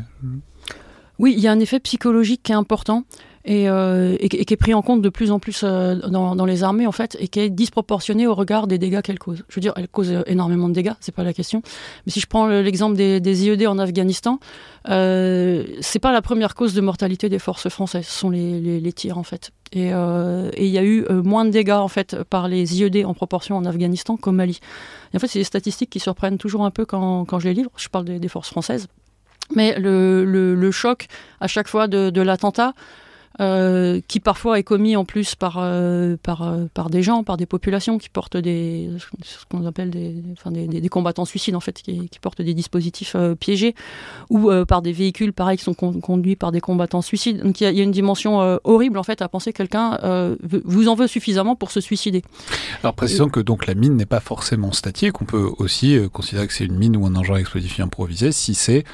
Oui, 1.19 1.35
il 1.37 1.43
y 1.43 1.49
a 1.49 1.53
un 1.53 1.61
effet 1.61 1.81
psychologique 1.81 2.43
qui 2.43 2.53
est 2.53 2.57
important. 2.57 3.05
Et, 3.47 3.69
euh, 3.69 4.17
et, 4.19 4.29
qui 4.29 4.53
est 4.53 4.57
pris 4.57 4.75
en 4.75 4.83
compte 4.83 5.03
de 5.03 5.09
plus 5.09 5.31
en 5.31 5.39
plus 5.39 5.63
euh, 5.63 5.95
dans, 5.95 6.45
les 6.45 6.65
armées 6.65 6.87
en 6.87 6.93
fait 6.93 7.17
et 7.21 7.29
qui 7.29 7.41
est 7.41 7.49
disproportionné 7.49 8.27
au 8.27 8.35
regard 8.35 8.67
des 8.67 8.77
dégâts 8.77 9.01
qu'elle 9.03 9.21
cause. 9.21 9.45
Je 9.49 9.55
veux 9.55 9.61
dire, 9.61 9.73
elle 9.77 9.89
cause 9.89 10.13
énormément 10.27 10.69
de 10.69 10.75
dégâts, 10.75 10.93
c'est 11.01 11.15
pas 11.15 11.23
la 11.23 11.33
question. 11.33 11.63
Mais 12.05 12.13
si 12.13 12.21
je 12.21 12.27
prends 12.27 12.49
l'exemple 12.49 12.97
des, 12.97 13.47
IED 13.47 13.67
en 13.69 13.79
Afghanistan, 13.79 14.41
euh, 14.89 15.65
c'est 15.81 16.01
pas 16.01 16.13
la 16.13 16.23
première 16.23 16.55
cause 16.55 16.75
de 16.75 16.81
mortalité 16.81 17.29
des 17.29 17.39
forces 17.39 17.69
françaises, 17.69 18.07
ce 18.07 18.19
sont 18.19 18.31
les, 18.31 18.93
tirs 18.93 19.19
en 19.19 19.23
fait. 19.23 19.53
Et 19.73 19.93
euh, 19.93 20.51
il 20.57 20.67
y 20.67 20.79
a 20.79 20.85
eu 20.85 21.05
moins 21.11 21.45
de 21.45 21.51
dégâts 21.51 21.71
en 21.71 21.89
fait 21.89 22.23
par 22.25 22.49
les 22.49 22.81
IED 22.81 23.05
en 23.05 23.15
proportion 23.15 23.57
en 23.57 23.65
Afghanistan 23.65 24.17
qu'au 24.17 24.33
Mali. 24.33 24.59
Et 25.13 25.17
en 25.17 25.21
fait, 25.21 25.29
c'est 25.29 25.39
des 25.39 25.45
statistiques 25.45 25.91
qui 25.91 26.01
surprennent 26.01 26.39
toujours 26.39 26.65
un 26.65 26.71
peu 26.73 26.85
quand, 26.85 27.39
je 27.39 27.49
les 27.49 27.55
livre. 27.55 27.71
Je 27.77 27.89
parle 27.89 28.05
des, 28.05 28.29
forces 28.29 28.49
françaises. 28.49 28.89
Mais 29.55 29.79
le, 29.79 30.71
choc 30.73 31.07
à 31.41 31.47
chaque 31.47 31.69
fois 31.69 31.87
de 31.87 32.21
l'attentat, 32.21 32.73
euh, 33.39 34.01
qui 34.09 34.19
parfois 34.19 34.59
est 34.59 34.63
commis 34.63 34.97
en 34.97 35.05
plus 35.05 35.35
par, 35.35 35.59
euh, 35.59 36.17
par, 36.23 36.43
euh, 36.43 36.65
par 36.73 36.89
des 36.89 37.03
gens, 37.03 37.23
par 37.23 37.37
des 37.37 37.45
populations 37.45 37.99
qui 37.99 38.09
portent 38.09 38.39
des, 38.39 38.89
ce 39.23 39.45
qu'on 39.51 39.67
appelle 39.67 39.91
des, 39.91 40.15
enfin 40.33 40.51
des, 40.51 40.67
des, 40.67 40.89
combattants 40.89 41.27
suicides 41.27 41.55
en 41.55 41.61
fait, 41.61 41.83
qui, 41.83 42.09
portent 42.23 42.41
des 42.41 42.55
dispositifs 42.55 43.15
piégés, 43.39 43.75
ou 44.31 44.51
par 44.67 44.81
des 44.81 44.93
véhicules 44.93 45.35
pareils 45.35 45.59
qui 45.59 45.65
sont 45.65 45.75
con 45.75 46.01
conduits 46.01 46.37
par 46.37 46.51
des 46.51 46.63
combattants 46.63 47.03
suicides. 47.03 47.43
Donc 47.43 47.61
il 47.61 47.65
y, 47.65 47.81
a 47.81 47.83
une 47.83 47.91
dimension 47.91 48.59
horrible 48.65 48.97
en 48.97 49.03
fait 49.03 49.21
à 49.21 49.29
penser 49.29 49.53
que 49.53 49.59
quelqu'un 49.59 49.99
vous 50.65 50.89
en 50.89 50.95
veut 50.95 51.07
suffisamment 51.07 51.57
pour 51.57 51.71
se 51.71 51.81
suicider. 51.81 52.23
Alors 52.83 52.95
précisons 52.95 53.29
que 53.29 53.41
donc 53.41 53.67
la 53.67 53.75
mine 53.75 53.97
n'est 53.97 54.07
pas 54.07 54.21
forcément 54.21 54.73
statique, 54.73 55.21
on 55.21 55.27
peut 55.27 55.51
aussi 55.59 55.99
considérer 56.11 56.47
que 56.47 56.55
c'est 56.55 56.65
une 56.65 56.79
mine 56.79 56.97
ou 56.97 57.05
un 57.07 57.15
engin 57.15 57.37
explosif 57.37 57.81
improvisé 57.81 58.33
si 58.33 58.55
c'est 58.55 58.85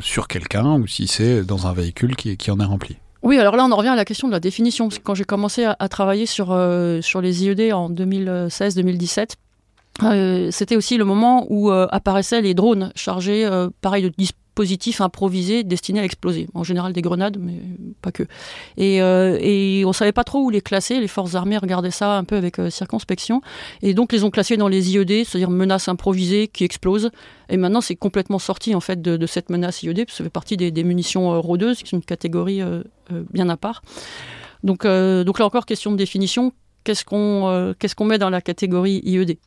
sur 0.00 0.26
quelqu'un 0.26 0.80
ou 0.80 0.88
si 0.88 1.06
c'est 1.06 1.44
dans 1.44 1.68
un 1.68 1.72
véhicule 1.72 2.16
qui, 2.16 2.36
qui 2.36 2.50
en 2.50 2.58
est 2.58 2.64
rempli. 2.64 2.96
Oui, 3.22 3.38
alors 3.38 3.56
là, 3.56 3.64
on 3.64 3.72
en 3.72 3.76
revient 3.76 3.90
à 3.90 3.96
la 3.96 4.04
question 4.04 4.28
de 4.28 4.32
la 4.32 4.40
définition. 4.40 4.88
Quand 5.02 5.14
j'ai 5.14 5.24
commencé 5.24 5.64
à, 5.64 5.88
travailler 5.88 6.26
sur, 6.26 6.52
euh, 6.52 7.00
sur 7.02 7.20
les 7.20 7.44
IED 7.44 7.72
en 7.72 7.90
2016-2017, 7.90 9.34
euh, 10.02 10.48
c'était 10.50 10.76
aussi 10.76 10.96
le 10.96 11.04
moment 11.04 11.46
où 11.50 11.70
euh, 11.70 11.86
apparaissaient 11.90 12.40
les 12.40 12.54
drones 12.54 12.92
chargés, 12.94 13.48
pareil, 13.82 14.04
de 14.04 14.08
dispositifs 14.50 15.00
improvisés 15.00 15.62
destinés 15.62 16.00
à 16.00 16.04
exploser. 16.04 16.48
En 16.54 16.64
général 16.64 16.92
des 16.92 17.02
grenades, 17.02 17.38
mais 17.40 17.60
pas 18.02 18.12
que. 18.12 18.24
Et, 18.76 19.00
euh, 19.00 19.38
et 19.40 19.84
on 19.86 19.92
savait 19.92 20.12
pas 20.12 20.24
trop 20.24 20.40
où 20.40 20.50
les 20.50 20.60
classer. 20.60 21.00
Les 21.00 21.08
forces 21.08 21.34
armées 21.34 21.56
regardaient 21.56 21.90
ça 21.90 22.16
un 22.16 22.24
peu 22.24 22.36
avec 22.36 22.58
euh, 22.58 22.68
circonspection. 22.68 23.40
Et 23.82 23.94
donc 23.94 24.12
les 24.12 24.24
ont 24.24 24.30
classés 24.30 24.56
dans 24.56 24.68
les 24.68 24.90
IED, 24.92 25.24
c'est-à-dire 25.24 25.50
menaces 25.50 25.88
improvisées 25.88 26.48
qui 26.48 26.64
explosent. 26.64 27.10
Et 27.48 27.56
maintenant, 27.56 27.80
c'est 27.80 27.96
complètement 27.96 28.38
sorti 28.38 28.74
en 28.74 28.80
fait 28.80 29.00
de, 29.00 29.26
cette 29.26 29.50
menace 29.50 29.82
IED, 29.82 30.04
parce 30.04 30.12
que 30.12 30.16
ça 30.18 30.24
fait 30.24 30.30
partie 30.30 30.56
des, 30.56 30.84
munitions 30.84 31.32
euh, 31.32 31.38
rôdeuses, 31.38 31.82
qui 31.82 31.88
sont 31.88 31.96
une 31.96 32.04
catégorie 32.04 32.62
euh, 32.62 32.82
bien 33.32 33.48
à 33.48 33.56
part. 33.56 33.82
Donc, 34.62 34.84
donc 34.84 35.38
là 35.38 35.46
encore, 35.46 35.64
question 35.64 35.90
de 35.90 35.96
définition. 35.96 36.52
Qu'est-ce 36.84 37.04
qu'on 37.04 37.74
qu'est-ce 37.78 37.94
qu'on 37.94 38.04
met 38.04 38.18
dans 38.18 38.30
la 38.30 38.40
catégorie 38.42 39.00
IED 39.04 39.38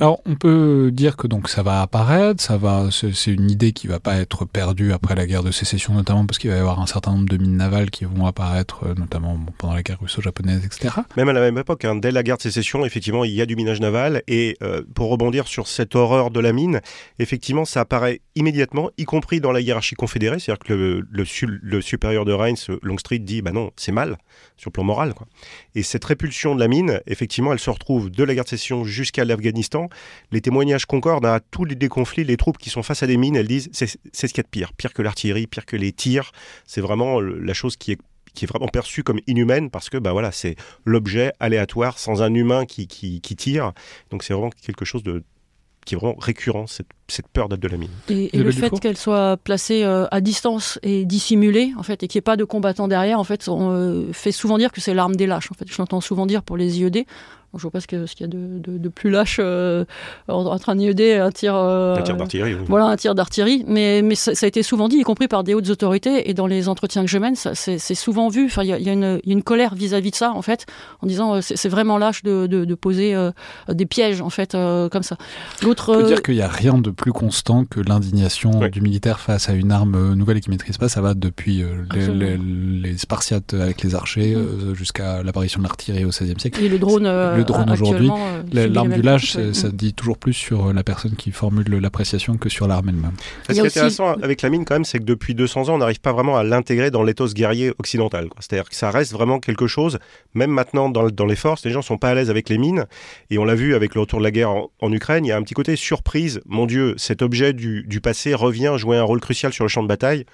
alors, 0.00 0.20
on 0.24 0.36
peut 0.36 0.90
dire 0.92 1.16
que 1.16 1.26
donc 1.26 1.48
ça 1.48 1.62
va 1.62 1.82
apparaître, 1.82 2.42
ça 2.42 2.56
va, 2.56 2.88
c'est 2.90 3.30
une 3.30 3.50
idée 3.50 3.72
qui 3.72 3.86
va 3.86 4.00
pas 4.00 4.16
être 4.16 4.46
perdue 4.46 4.92
après 4.92 5.14
la 5.14 5.26
guerre 5.26 5.42
de 5.42 5.50
sécession, 5.50 5.92
notamment 5.92 6.24
parce 6.26 6.38
qu'il 6.38 6.50
va 6.50 6.56
y 6.56 6.58
avoir 6.58 6.80
un 6.80 6.86
certain 6.86 7.12
nombre 7.12 7.28
de 7.28 7.36
mines 7.36 7.56
navales 7.56 7.90
qui 7.90 8.06
vont 8.06 8.26
apparaître, 8.26 8.84
euh, 8.86 8.94
notamment 8.94 9.38
pendant 9.58 9.74
la 9.74 9.82
guerre 9.82 10.00
russo-japonaise, 10.00 10.64
etc. 10.64 10.94
Même 11.16 11.28
à 11.28 11.32
la 11.34 11.40
même 11.40 11.58
époque, 11.58 11.84
hein, 11.84 11.94
dès 11.94 12.10
la 12.10 12.22
guerre 12.22 12.38
de 12.38 12.42
sécession, 12.42 12.86
effectivement, 12.86 13.24
il 13.24 13.32
y 13.32 13.42
a 13.42 13.46
du 13.46 13.54
minage 13.54 13.80
naval. 13.80 14.22
Et 14.28 14.56
euh, 14.62 14.82
pour 14.94 15.10
rebondir 15.10 15.46
sur 15.46 15.68
cette 15.68 15.94
horreur 15.94 16.30
de 16.30 16.40
la 16.40 16.52
mine, 16.52 16.80
effectivement, 17.18 17.64
ça 17.66 17.82
apparaît 17.82 18.22
immédiatement, 18.34 18.90
y 18.96 19.04
compris 19.04 19.40
dans 19.40 19.52
la 19.52 19.60
hiérarchie 19.60 19.94
confédérée. 19.94 20.38
C'est-à-dire 20.38 20.64
que 20.64 21.02
le, 21.08 21.80
supérieur 21.82 22.24
de 22.24 22.32
Rheims, 22.32 22.78
Longstreet, 22.82 23.18
dit, 23.18 23.42
bah 23.42 23.52
non, 23.52 23.70
c'est 23.76 23.92
mal 23.92 24.16
sur 24.56 24.70
le 24.70 24.72
plan 24.72 24.84
moral. 24.84 25.12
Et 25.74 25.82
cette 25.82 26.04
répulsion 26.04 26.54
de 26.54 26.60
la 26.60 26.68
mine, 26.68 27.00
effectivement, 27.06 27.52
elle 27.52 27.58
se 27.58 27.70
retrouve 27.70 28.10
de 28.10 28.24
la 28.24 28.34
guerre 28.34 28.44
de 28.44 28.48
sécession 28.48 28.84
jusqu'à 28.84 29.24
l'Afghanistan 29.24 29.81
les 30.30 30.40
témoignages 30.40 30.86
concordent 30.86 31.26
à 31.26 31.40
tous 31.40 31.64
les 31.64 31.76
conflits, 31.88 32.24
les 32.24 32.36
troupes 32.36 32.58
qui 32.58 32.70
sont 32.70 32.82
face 32.82 33.02
à 33.02 33.06
des 33.06 33.16
mines, 33.16 33.36
elles 33.36 33.48
disent 33.48 33.70
c'est 33.72 33.86
ce 34.12 34.26
qu'il 34.26 34.38
y 34.38 34.40
a 34.40 34.44
de 34.44 34.48
pire, 34.48 34.72
pire 34.72 34.92
que 34.92 35.02
l'artillerie, 35.02 35.46
pire 35.46 35.66
que 35.66 35.76
les 35.76 35.92
tirs. 35.92 36.32
C'est 36.66 36.80
vraiment 36.80 37.20
la 37.20 37.54
chose 37.54 37.76
qui 37.76 37.92
est 37.92 37.98
qui 38.34 38.46
est 38.46 38.48
vraiment 38.48 38.68
perçue 38.68 39.02
comme 39.02 39.20
inhumaine 39.26 39.68
parce 39.68 39.90
que 39.90 39.98
bah 39.98 40.12
voilà 40.12 40.32
c'est 40.32 40.56
l'objet 40.86 41.32
aléatoire 41.38 41.98
sans 41.98 42.22
un 42.22 42.32
humain 42.32 42.64
qui, 42.64 42.86
qui, 42.86 43.20
qui 43.20 43.36
tire 43.36 43.72
donc 44.10 44.22
c'est 44.22 44.32
vraiment 44.32 44.48
quelque 44.48 44.86
chose 44.86 45.02
de 45.02 45.22
qui 45.84 45.94
est 45.94 45.98
vraiment 45.98 46.16
récurrent, 46.18 46.66
cette, 46.66 46.86
cette 47.08 47.28
peur 47.28 47.48
d'être 47.48 47.60
de 47.60 47.68
la 47.68 47.76
mine. 47.76 47.90
Et, 48.08 48.36
et 48.36 48.42
le 48.42 48.52
fait 48.52 48.70
qu'elle 48.80 48.96
soit 48.96 49.36
placée 49.36 49.82
euh, 49.82 50.06
à 50.10 50.20
distance 50.20 50.78
et 50.82 51.04
dissimulée, 51.04 51.72
en 51.76 51.82
fait, 51.82 52.02
et 52.02 52.08
qu'il 52.08 52.18
n'y 52.18 52.20
ait 52.20 52.22
pas 52.22 52.36
de 52.36 52.44
combattants 52.44 52.88
derrière, 52.88 53.18
en 53.18 53.24
fait, 53.24 53.48
on 53.48 53.72
euh, 53.72 54.12
fait 54.12 54.32
souvent 54.32 54.58
dire 54.58 54.70
que 54.70 54.80
c'est 54.80 54.94
l'arme 54.94 55.16
des 55.16 55.26
lâches. 55.26 55.50
En 55.50 55.54
fait, 55.54 55.68
je 55.68 55.76
l'entends 55.78 56.00
souvent 56.00 56.26
dire 56.26 56.42
pour 56.42 56.56
les 56.56 56.80
IED. 56.80 57.04
Je 57.54 57.62
vois 57.62 57.70
pas 57.70 57.80
ce 57.80 57.86
qu'il 57.86 57.98
y 58.20 58.24
a 58.24 58.26
de, 58.26 58.58
de, 58.58 58.78
de 58.78 58.88
plus 58.88 59.10
lâche 59.10 59.36
euh, 59.38 59.84
entre 60.28 60.70
un 60.70 60.78
IED 60.78 61.00
et 61.00 61.18
un 61.18 61.30
tir. 61.30 61.54
Euh, 61.54 61.96
un 61.96 62.02
tir 62.02 62.16
d'artillerie. 62.16 62.54
Oui. 62.54 62.64
Voilà, 62.66 62.86
un 62.86 62.96
tir 62.96 63.14
d'artillerie. 63.14 63.64
Mais, 63.66 64.00
mais 64.00 64.14
ça, 64.14 64.34
ça, 64.34 64.46
a 64.46 64.48
été 64.48 64.62
souvent 64.62 64.88
dit, 64.88 64.96
y 64.96 65.02
compris 65.02 65.28
par 65.28 65.44
des 65.44 65.52
hautes 65.52 65.68
autorités, 65.68 66.30
et 66.30 66.34
dans 66.34 66.46
les 66.46 66.68
entretiens 66.68 67.02
que 67.02 67.10
je 67.10 67.18
mène, 67.18 67.34
c'est 67.36 67.94
souvent 67.94 68.28
vu. 68.28 68.46
Enfin, 68.46 68.62
il 68.62 68.70
y 68.70 68.72
a, 68.72 68.78
y, 68.78 68.88
une, 68.88 69.20
y 69.24 69.30
a 69.30 69.32
une 69.32 69.42
colère 69.42 69.74
vis-à-vis 69.74 70.08
-vis 70.08 70.12
de 70.12 70.16
ça, 70.16 70.32
en 70.32 70.40
fait, 70.42 70.64
en 71.02 71.06
disant 71.06 71.34
euh, 71.34 71.40
c'est 71.42 71.68
vraiment 71.68 71.98
lâche 71.98 72.22
de, 72.22 72.46
de, 72.46 72.64
de 72.64 72.74
poser 72.74 73.14
euh, 73.14 73.30
des 73.68 73.86
pièges, 73.86 74.22
en 74.22 74.30
fait, 74.30 74.54
euh, 74.54 74.88
comme 74.88 75.02
ça. 75.02 75.18
L'autre. 75.62 75.94
On 75.94 76.00
peut 76.00 76.06
dire 76.06 76.22
qu'il 76.22 76.34
n'y 76.34 76.42
a 76.42 76.48
rien 76.48 76.78
de 76.78 76.90
plus 76.90 77.12
constant 77.12 77.66
que 77.66 77.80
l'indignation 77.80 78.60
oui. 78.60 78.70
du 78.70 78.80
militaire 78.80 79.20
face 79.20 79.50
à 79.50 79.52
une 79.52 79.72
arme 79.72 80.14
nouvelle 80.14 80.38
et 80.38 80.40
qu'il 80.40 80.52
maîtrise 80.52 80.78
pas. 80.78 80.88
Ça 80.88 81.02
va 81.02 81.12
depuis 81.12 81.64
les, 81.94 82.06
les, 82.08 82.38
les, 82.38 82.96
Spartiates 82.96 83.54
avec 83.54 83.82
les 83.82 83.94
archers 83.94 84.36
mmh. 84.36 84.74
jusqu'à 84.74 85.22
l'apparition 85.22 85.58
de 85.58 85.64
l'artillerie 85.64 86.04
au 86.04 86.10
XVIe 86.10 86.38
siècle. 86.38 86.62
Et 86.62 86.68
le 86.68 86.78
drone. 86.78 87.04
le 87.04 87.41
drone 87.44 87.70
aujourd'hui. 87.70 88.10
L'arme 88.52 88.92
du 88.92 89.02
lâche, 89.02 89.36
ça 89.52 89.68
dit 89.70 89.94
toujours 89.94 90.18
plus 90.18 90.32
sur 90.32 90.72
la 90.72 90.82
personne 90.82 91.16
qui 91.16 91.30
formule 91.30 91.68
l'appréciation 91.80 92.36
que 92.36 92.48
sur 92.48 92.66
l'arme 92.66 92.88
elle-même. 92.88 93.12
Ce 93.48 93.52
qui 93.52 93.58
est 93.58 93.66
intéressant 93.66 94.12
avec 94.22 94.42
la 94.42 94.50
mine, 94.50 94.64
quand 94.64 94.74
même, 94.74 94.84
c'est 94.84 94.98
que 94.98 95.04
depuis 95.04 95.34
200 95.34 95.68
ans, 95.68 95.74
on 95.74 95.78
n'arrive 95.78 96.00
pas 96.00 96.12
vraiment 96.12 96.36
à 96.36 96.44
l'intégrer 96.44 96.90
dans 96.90 97.02
l'éthos 97.02 97.34
guerrier 97.34 97.72
occidental. 97.78 98.28
C'est-à-dire 98.38 98.68
que 98.68 98.76
ça 98.76 98.90
reste 98.90 99.12
vraiment 99.12 99.38
quelque 99.38 99.66
chose, 99.66 99.98
même 100.34 100.50
maintenant 100.50 100.88
dans, 100.88 101.08
dans 101.08 101.26
les 101.26 101.36
forces, 101.36 101.64
les 101.64 101.70
gens 101.70 101.82
sont 101.82 101.98
pas 101.98 102.10
à 102.10 102.14
l'aise 102.14 102.30
avec 102.30 102.48
les 102.48 102.58
mines. 102.58 102.86
Et 103.30 103.38
on 103.38 103.44
l'a 103.44 103.54
vu 103.54 103.74
avec 103.74 103.94
le 103.94 104.02
retour 104.02 104.18
de 104.18 104.24
la 104.24 104.30
guerre 104.30 104.50
en, 104.50 104.70
en, 104.80 104.92
Ukraine, 104.92 105.24
il 105.24 105.28
y 105.28 105.32
a 105.32 105.36
un 105.36 105.42
petit 105.42 105.54
côté 105.54 105.76
surprise. 105.76 106.40
Mon 106.46 106.66
Dieu, 106.66 106.94
cet 106.96 107.22
objet 107.22 107.52
du, 107.52 107.84
du 107.86 108.00
passé 108.00 108.34
revient 108.34 108.74
jouer 108.76 108.96
un 108.96 109.02
rôle 109.02 109.20
crucial 109.20 109.52
sur 109.52 109.64
le 109.64 109.68
champ 109.68 109.82
de 109.82 109.88
bataille 109.88 110.20
euh, 110.20 110.24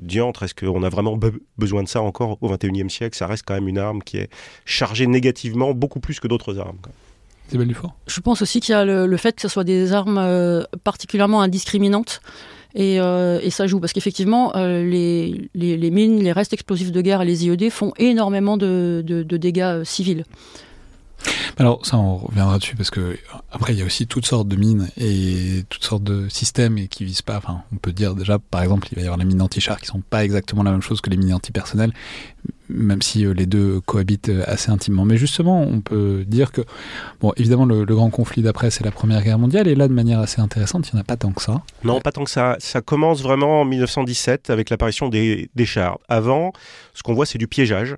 diantre, 0.00 0.42
est-ce 0.42 0.54
qu'on 0.54 0.82
a 0.82 0.88
vraiment 0.88 1.16
be 1.16 1.32
besoin 1.58 1.82
de 1.82 1.88
ça 1.88 2.02
encore 2.02 2.38
au 2.40 2.48
XXIe 2.48 2.90
siècle? 2.90 3.16
Ça 3.16 3.26
reste 3.26 3.44
quand 3.46 3.54
même 3.54 3.68
une 3.68 3.78
arme 3.78 4.02
qui 4.02 4.16
est 4.16 4.28
chargée 4.64 5.06
négativement 5.06 5.74
beaucoup 5.74 6.00
plus 6.00 6.18
que 6.18 6.26
d'autres 6.26 6.58
armes. 6.58 6.78
Dufort? 7.52 7.94
Je 8.06 8.20
pense 8.20 8.42
aussi 8.42 8.60
qu'il 8.60 8.72
y 8.72 8.76
a 8.76 8.84
le, 8.84 9.06
le, 9.06 9.16
fait 9.16 9.36
que 9.36 9.42
ce 9.42 9.48
soit 9.48 9.64
des 9.64 9.92
armes 9.92 10.18
euh, 10.18 10.62
particulièrement 10.82 11.40
indiscriminantes. 11.40 12.20
Et, 12.74 13.00
euh, 13.00 13.38
et, 13.40 13.50
ça 13.50 13.68
joue 13.68 13.78
parce 13.78 13.92
qu'effectivement, 13.92 14.56
euh, 14.56 14.82
les, 14.82 15.48
les, 15.54 15.76
les, 15.76 15.90
mines, 15.90 16.20
les 16.20 16.32
restes 16.32 16.52
explosifs 16.52 16.90
de 16.90 17.00
guerre 17.00 17.22
et 17.22 17.24
les 17.24 17.46
IED 17.46 17.70
font 17.70 17.92
énormément 17.98 18.56
de, 18.56 19.02
de, 19.06 19.22
de 19.22 19.36
dégâts 19.36 19.60
euh, 19.60 19.84
civils. 19.84 20.24
Alors 21.58 21.84
ça, 21.86 21.96
on 21.96 22.16
reviendra 22.16 22.58
dessus 22.58 22.76
parce 22.76 22.90
que 22.90 23.16
après 23.52 23.74
il 23.74 23.78
y 23.78 23.82
a 23.82 23.84
aussi 23.84 24.06
toutes 24.06 24.26
sortes 24.26 24.48
de 24.48 24.56
mines 24.56 24.88
et 24.96 25.64
toutes 25.68 25.84
sortes 25.84 26.02
de 26.02 26.28
systèmes 26.28 26.78
et 26.78 26.88
qui 26.88 27.04
visent 27.04 27.22
pas. 27.22 27.36
Enfin, 27.36 27.62
on 27.72 27.76
peut 27.76 27.92
dire 27.92 28.14
déjà, 28.14 28.38
par 28.38 28.62
exemple, 28.62 28.88
il 28.90 28.96
va 28.96 29.02
y 29.02 29.04
avoir 29.04 29.18
les 29.18 29.24
mines 29.24 29.42
anti-char 29.42 29.80
qui 29.80 29.86
sont 29.86 30.00
pas 30.00 30.24
exactement 30.24 30.62
la 30.62 30.72
même 30.72 30.82
chose 30.82 31.00
que 31.00 31.10
les 31.10 31.16
mines 31.16 31.32
antipersonnelles, 31.32 31.92
même 32.68 33.02
si 33.02 33.24
euh, 33.24 33.32
les 33.32 33.46
deux 33.46 33.80
cohabitent 33.80 34.32
assez 34.46 34.70
intimement. 34.70 35.04
Mais 35.04 35.16
justement, 35.16 35.62
on 35.62 35.80
peut 35.80 36.24
dire 36.26 36.52
que, 36.52 36.62
bon, 37.20 37.32
évidemment, 37.36 37.64
le, 37.64 37.84
grand 37.84 38.10
conflit 38.10 38.42
d'après, 38.42 38.70
c'est 38.70 38.84
la 38.84 38.90
Première 38.90 39.22
Guerre 39.22 39.38
mondiale, 39.38 39.68
et 39.68 39.74
là, 39.74 39.88
de 39.88 39.92
manière 39.92 40.20
assez 40.20 40.40
intéressante, 40.40 40.88
il 40.88 40.94
n'y 40.94 40.98
en 40.98 41.02
a 41.02 41.04
pas 41.04 41.16
tant 41.16 41.32
que 41.32 41.42
ça. 41.42 41.62
Non, 41.84 42.00
pas 42.00 42.12
tant 42.12 42.24
que 42.24 42.30
ça. 42.30 42.56
Ça 42.58 42.80
commence 42.80 43.22
vraiment 43.22 43.60
en 43.60 43.64
1917 43.64 44.50
avec 44.50 44.70
l'apparition 44.70 45.08
des 45.08 45.48
chars. 45.64 45.98
Avant, 46.08 46.52
ce 46.94 47.02
qu'on 47.02 47.14
voit, 47.14 47.26
c'est 47.26 47.38
du 47.38 47.48
piégeage 47.48 47.96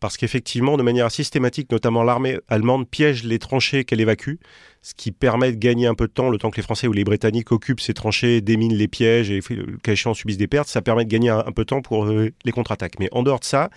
parce 0.00 0.16
qu'effectivement, 0.16 0.78
de 0.78 0.82
manière 0.82 1.10
systématique, 1.10 1.70
notamment 1.70 2.02
l'armée 2.02 2.38
allemande 2.48 2.88
piège 2.88 3.22
les 3.24 3.38
tranchées 3.38 3.84
qu'elle 3.84 4.00
évacue, 4.00 4.36
ce 4.82 4.94
qui 4.94 5.12
permet 5.12 5.52
de 5.52 5.58
gagner 5.58 5.86
un 5.86 5.94
peu 5.94 6.06
de 6.06 6.12
temps, 6.12 6.30
le 6.30 6.38
temps 6.38 6.50
que 6.50 6.56
les 6.56 6.62
Français 6.62 6.86
ou 6.86 6.92
les 6.92 7.04
Britanniques 7.04 7.52
occupent 7.52 7.80
ces 7.80 7.92
tranchées, 7.92 8.40
déminent 8.40 8.74
les 8.74 8.88
pièges 8.88 9.30
et, 9.30 9.40
cas 9.82 9.92
échéant, 9.92 10.14
subissent 10.14 10.38
des 10.38 10.48
pertes, 10.48 10.68
ça 10.68 10.80
permet 10.80 11.04
de 11.04 11.10
gagner 11.10 11.28
un, 11.28 11.52
peu 11.52 11.62
de 11.62 11.66
temps 11.66 11.82
pour 11.82 12.06
euh, 12.06 12.30
les 12.44 12.52
contre-attaques. 12.52 12.98
Mais 12.98 13.08
en 13.12 13.22
dehors 13.22 13.40
de 13.40 13.44
ça, 13.44 13.68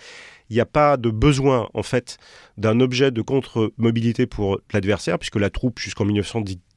il 0.50 0.54
n'y 0.54 0.60
a 0.60 0.66
pas 0.66 0.96
de 0.96 1.10
besoin, 1.10 1.68
en 1.74 1.82
fait, 1.82 2.18
d'un 2.56 2.80
objet 2.80 3.10
de 3.10 3.22
contre-mobilité 3.22 4.26
pour 4.26 4.60
l'adversaire, 4.72 5.18
puisque 5.18 5.36
la 5.36 5.50
troupe, 5.50 5.78
jusqu'en 5.78 6.06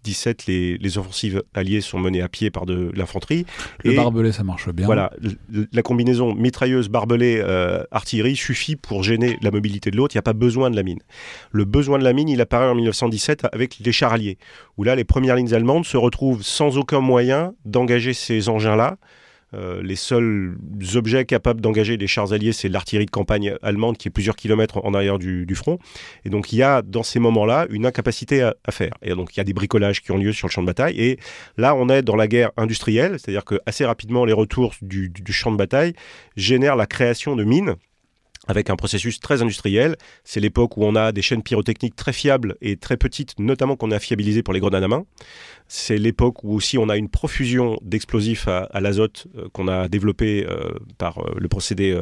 1917, 0.05 0.45
les, 0.47 0.77
les, 0.77 0.97
offensives 0.97 1.43
alliées 1.53 1.81
sont 1.81 1.99
menées 1.99 2.21
à 2.21 2.29
pied 2.29 2.49
par 2.49 2.65
de 2.65 2.91
l'infanterie. 2.95 3.45
Le 3.83 3.91
et 3.91 3.95
barbelé, 3.95 4.31
ça 4.31 4.43
marche 4.43 4.69
bien. 4.69 4.85
Voilà, 4.85 5.11
la 5.71 5.81
combinaison 5.81 6.33
mitrailleuse, 6.33 6.89
barbelé, 6.89 7.41
euh, 7.43 7.83
artillerie 7.91 8.35
suffit 8.35 8.75
pour 8.75 9.03
gêner 9.03 9.37
la 9.41 9.51
mobilité 9.51 9.91
de 9.91 9.97
l'autre. 9.97 10.15
Il 10.15 10.17
n'y 10.17 10.19
a 10.19 10.23
pas 10.23 10.33
besoin 10.33 10.69
de 10.69 10.75
la 10.75 10.83
mine. 10.83 10.99
Le 11.51 11.65
besoin 11.65 11.99
de 11.99 12.03
la 12.03 12.13
mine, 12.13 12.29
il 12.29 12.39
apparaît 12.41 12.69
en 12.69 12.75
1917 12.75 13.47
avec 13.51 13.79
les 13.79 13.91
chars 13.91 14.13
alliés, 14.13 14.37
où 14.77 14.83
là, 14.83 14.95
les 14.95 15.03
premières 15.03 15.35
lignes 15.35 15.53
allemandes 15.53 15.85
se 15.85 15.97
retrouvent 15.97 16.43
sans 16.43 16.77
aucun 16.77 17.01
moyen 17.01 17.53
d'engager 17.65 18.13
ces 18.13 18.49
engins-là 18.49 18.97
Euh, 19.53 19.81
les 19.81 19.95
seuls 19.95 20.57
objets 20.95 21.25
capables 21.25 21.61
d'engager 21.61 21.97
les 21.97 22.07
chars 22.07 22.33
alliés, 22.33 22.51
c'est 22.51 22.69
l'artillerie 22.69 23.05
de 23.05 23.11
campagne 23.11 23.55
allemande 23.61 23.97
qui 23.97 24.09
est 24.09 24.11
plusieurs 24.11 24.35
kilomètres 24.35 24.83
en 24.83 24.93
arrière 24.93 25.19
du, 25.19 25.55
front. 25.55 25.79
Et 26.25 26.29
donc 26.29 26.51
il 26.51 26.57
y 26.57 26.63
a 26.63 26.81
dans 26.81 27.03
ces 27.03 27.19
moments-là 27.19 27.67
une 27.69 27.85
incapacité 27.85 28.41
à, 28.43 28.71
faire. 28.71 28.93
Et 29.01 29.11
donc 29.11 29.35
il 29.35 29.37
y 29.37 29.41
a 29.41 29.43
des 29.43 29.53
bricolages 29.53 30.01
qui 30.01 30.11
ont 30.11 30.17
lieu 30.17 30.33
sur 30.33 30.47
le 30.47 30.51
champ 30.51 30.61
de 30.61 30.67
bataille. 30.67 30.99
Et 30.99 31.17
là, 31.57 31.75
on 31.75 31.89
est 31.89 32.01
dans 32.01 32.15
la 32.15 32.27
guerre 32.27 32.51
industrielle, 32.57 33.17
c'est-à-dire 33.19 33.45
que 33.45 33.59
assez 33.65 33.85
rapidement, 33.85 34.25
les 34.25 34.33
retours 34.33 34.75
du 34.81 35.11
champ 35.29 35.51
de 35.51 35.57
bataille 35.57 35.93
génèrent 36.35 36.75
la 36.75 36.85
création 36.85 37.35
de 37.35 37.43
mines 37.43 37.75
avec 38.47 38.69
un 38.69 38.75
processus 38.75 39.19
très 39.19 39.41
industriel. 39.41 39.95
C'est 40.23 40.39
l'époque 40.39 40.77
où 40.77 40.83
on 40.83 40.95
a 40.95 41.11
des 41.11 41.21
chaînes 41.21 41.43
pyrotechniques 41.43 41.95
très 41.95 42.13
fiables 42.13 42.55
et 42.61 42.77
très 42.77 42.97
petites, 42.97 43.39
notamment 43.39 43.75
qu'on 43.75 43.91
a 43.91 43.99
fiabilisées 43.99 44.43
pour 44.43 44.53
les 44.53 44.59
grenades 44.59 44.83
à 44.83 44.87
main. 44.87 45.05
C'est 45.67 45.97
l'époque 45.97 46.43
où 46.43 46.53
aussi 46.53 46.77
on 46.77 46.89
a 46.89 46.97
une 46.97 47.09
profusion 47.09 47.77
d'explosifs 47.81 48.47
à, 48.47 48.79
l'azote 48.79 49.27
euh, 49.37 49.47
qu'on 49.51 49.67
a 49.67 49.87
développé 49.89 50.45
euh, 50.49 50.71
par 50.97 51.19
euh, 51.19 51.35
le 51.37 51.47
procédé 51.47 51.97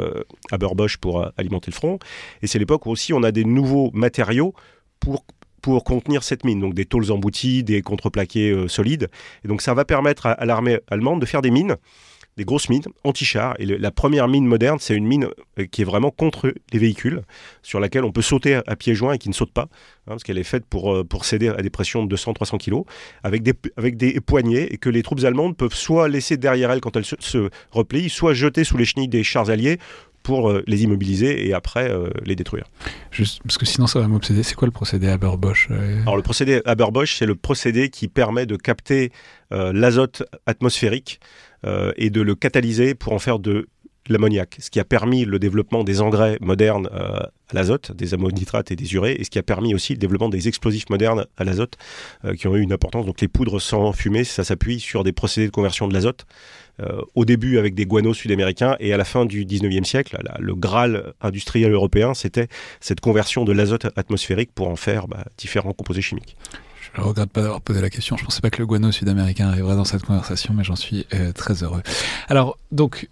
Haber-Bosch 0.52 0.98
pour 0.98 1.26
alimenter 1.38 1.72
le 1.72 1.76
front. 1.76 2.00
Et 2.42 2.48
c'est 2.48 2.60
l'époque 2.60 2.86
où 2.86 2.92
aussi 2.92 3.14
on 3.14 3.24
a 3.24 3.32
des 3.32 3.46
nouveaux 3.46 3.92
matériaux 3.94 4.54
pour 5.00 5.26
pour 5.62 5.84
contenir 5.84 6.22
cette 6.22 6.44
mine, 6.44 6.60
donc 6.60 6.76
des 6.76 6.86
tôles 6.86 7.12
embouties, 7.12 7.64
des 7.64 7.82
contreplaqués 7.82 8.68
solides. 8.68 9.10
Et 9.44 9.48
donc 9.48 9.64
ça 9.64 9.74
va 9.74 9.84
permettre 9.84 10.28
à 10.28 10.46
l'armée 10.46 10.78
allemande 10.92 11.20
de 11.20 11.26
faire 11.26 11.42
des 11.42 11.50
mines 11.50 11.78
des 12.38 12.46
grosses 12.46 12.70
mines 12.70 12.84
anti-chars. 13.04 13.56
Et 13.60 13.66
la 13.66 13.92
première 13.92 14.28
mine 14.28 14.46
moderne, 14.46 14.78
c'est 14.80 14.96
une 14.96 15.06
mine 15.06 15.30
euh, 15.60 15.66
qui 15.66 15.82
est 15.82 15.86
vraiment 15.86 16.12
contre 16.12 16.54
les 16.72 16.80
véhicules, 16.80 17.22
sur 17.62 17.80
laquelle 17.80 18.04
on 18.04 18.12
peut 18.12 18.22
sauter 18.22 18.56
à, 18.66 18.76
pieds 18.76 18.96
joints 18.96 19.14
et 19.14 19.18
qui 19.18 19.30
ne 19.30 19.34
saute 19.34 19.52
pas, 19.52 19.68
hein, 20.08 20.12
parce 20.12 20.24
qu'elle 20.24 20.38
est 20.38 20.44
faite 20.44 20.66
pour, 20.66 20.94
euh, 20.94 21.04
pour 21.04 21.26
céder 21.26 21.50
à 21.50 21.62
des 21.62 21.70
pressions 21.70 22.06
de 22.06 22.16
200-300 22.16 22.58
kg, 22.58 22.84
avec 23.24 23.44
des, 23.44 23.54
avec 23.78 23.98
des 23.98 24.20
poignées, 24.22 24.74
et 24.74 24.78
que 24.78 24.90
les 24.90 25.04
troupes 25.04 25.24
allemandes 25.24 25.58
peuvent 25.58 25.74
soit 25.74 26.08
laisser 26.08 26.38
derrière 26.38 26.72
elles 26.72 26.82
quand 26.82 26.96
elles 26.96 27.06
se, 27.06 27.50
replient, 27.72 28.10
soit 28.10 28.34
jeter 28.34 28.64
sous 28.64 28.78
les 28.78 28.86
chenilles 28.86 29.08
des 29.08 29.24
chars 29.24 29.50
alliés 29.50 29.80
pour 30.24 30.50
euh, 30.50 30.64
les 30.66 30.84
immobiliser 30.84 31.48
et 31.48 31.54
après 31.54 31.92
les 32.26 32.36
détruire. 32.36 32.66
Juste 33.12 33.42
parce 33.44 33.60
que 33.60 33.66
sinon 33.66 33.86
ça 33.86 34.00
va 34.00 34.08
m'obséder. 34.08 34.42
C'est 34.42 34.56
quoi 34.56 34.68
le 34.68 34.72
procédé 34.72 35.08
Haber-Bosch 35.08 35.70
Alors 36.02 36.18
le 36.18 36.24
procédé 36.24 36.62
Haber-Bosch, 36.66 37.18
c'est 37.18 37.28
le 37.28 37.36
procédé 37.36 37.90
qui 37.90 38.08
permet 38.08 38.48
de 38.48 38.56
capter 38.56 39.12
l'azote 39.52 40.24
atmosphérique 40.48 41.20
euh, 41.66 41.92
et 41.96 42.12
de 42.12 42.22
le 42.22 42.36
catalyser 42.36 42.94
pour 42.94 43.14
en 43.14 43.20
faire 43.20 43.40
de 43.40 43.68
l'ammoniac, 44.08 44.58
ce 44.60 44.70
qui 44.70 44.80
a 44.80 44.86
permis 44.86 45.26
le 45.26 45.40
développement 45.40 45.84
des 45.84 46.02
engrais 46.02 46.38
modernes 46.42 46.90
euh, 46.94 47.20
à 47.20 47.54
l'azote, 47.54 47.92
des 47.92 48.14
ammonitrates 48.14 48.72
et 48.72 48.76
des 48.76 48.94
urées, 48.94 49.16
et 49.20 49.24
ce 49.24 49.30
qui 49.30 49.40
a 49.40 49.44
permis 49.44 49.74
aussi 49.74 49.94
le 49.94 50.00
développement 50.00 50.30
des 50.30 50.48
explosifs 50.48 50.90
modernes 50.90 51.26
à 51.38 51.44
l'azote, 51.44 51.76
euh, 52.24 52.34
qui 52.36 52.48
ont 52.48 52.56
eu 52.56 52.62
une 52.62 52.74
importance. 52.74 53.06
Donc 53.06 53.22
les 53.22 53.28
poudres 53.28 53.62
sans 53.62 53.94
fumée, 53.94 54.24
ça 54.24 54.44
s'appuie 54.44 54.80
sur 54.80 55.04
des 55.04 55.12
procédés 55.12 55.48
de 55.48 55.52
conversion 55.52 55.88
de 55.88 55.94
l'azote, 55.94 56.26
au 57.14 57.24
début 57.24 57.58
avec 57.58 57.74
des 57.74 57.86
guanos 57.86 58.16
sud-américains, 58.16 58.76
et 58.82 58.92
à 58.92 58.98
la 58.98 59.06
fin 59.06 59.24
du 59.24 59.46
19e 59.46 59.86
siècle, 59.86 60.18
le 60.40 60.56
Graal 60.56 61.14
industriel 61.22 61.72
européen, 61.72 62.14
c'était 62.14 62.50
cette 62.82 63.00
conversion 63.00 63.46
de 63.46 63.54
l'azote 63.54 63.88
atmosphérique 63.96 64.52
pour 64.54 64.68
en 64.68 64.76
faire 64.76 65.08
bah, 65.08 65.24
différents 65.38 65.72
composés 65.72 66.02
chimiques. 66.02 66.36
Je 66.96 67.02
ne 67.02 67.08
regrette 67.08 67.30
pas 67.30 67.42
d'avoir 67.42 67.62
posé 67.62 67.82
la 67.82 67.90
question. 67.90 68.16
Je 68.16 68.24
ne 68.24 68.26
pensais 68.26 68.42
pas 68.42 68.50
que 68.50 68.60
le 68.60 68.66
guano 68.66 68.92
sud-américain 68.92 69.50
arriverait 69.50 69.76
dans 69.76 69.86
cette 69.86 70.04
conversation, 70.04 70.54
mais 70.54 70.64
j'en 70.64 70.76
suis 70.78 71.06
euh, 71.14 71.34
très 71.34 71.64
heureux. 71.64 71.82
Alors, 72.30 72.58
donc, 72.72 73.10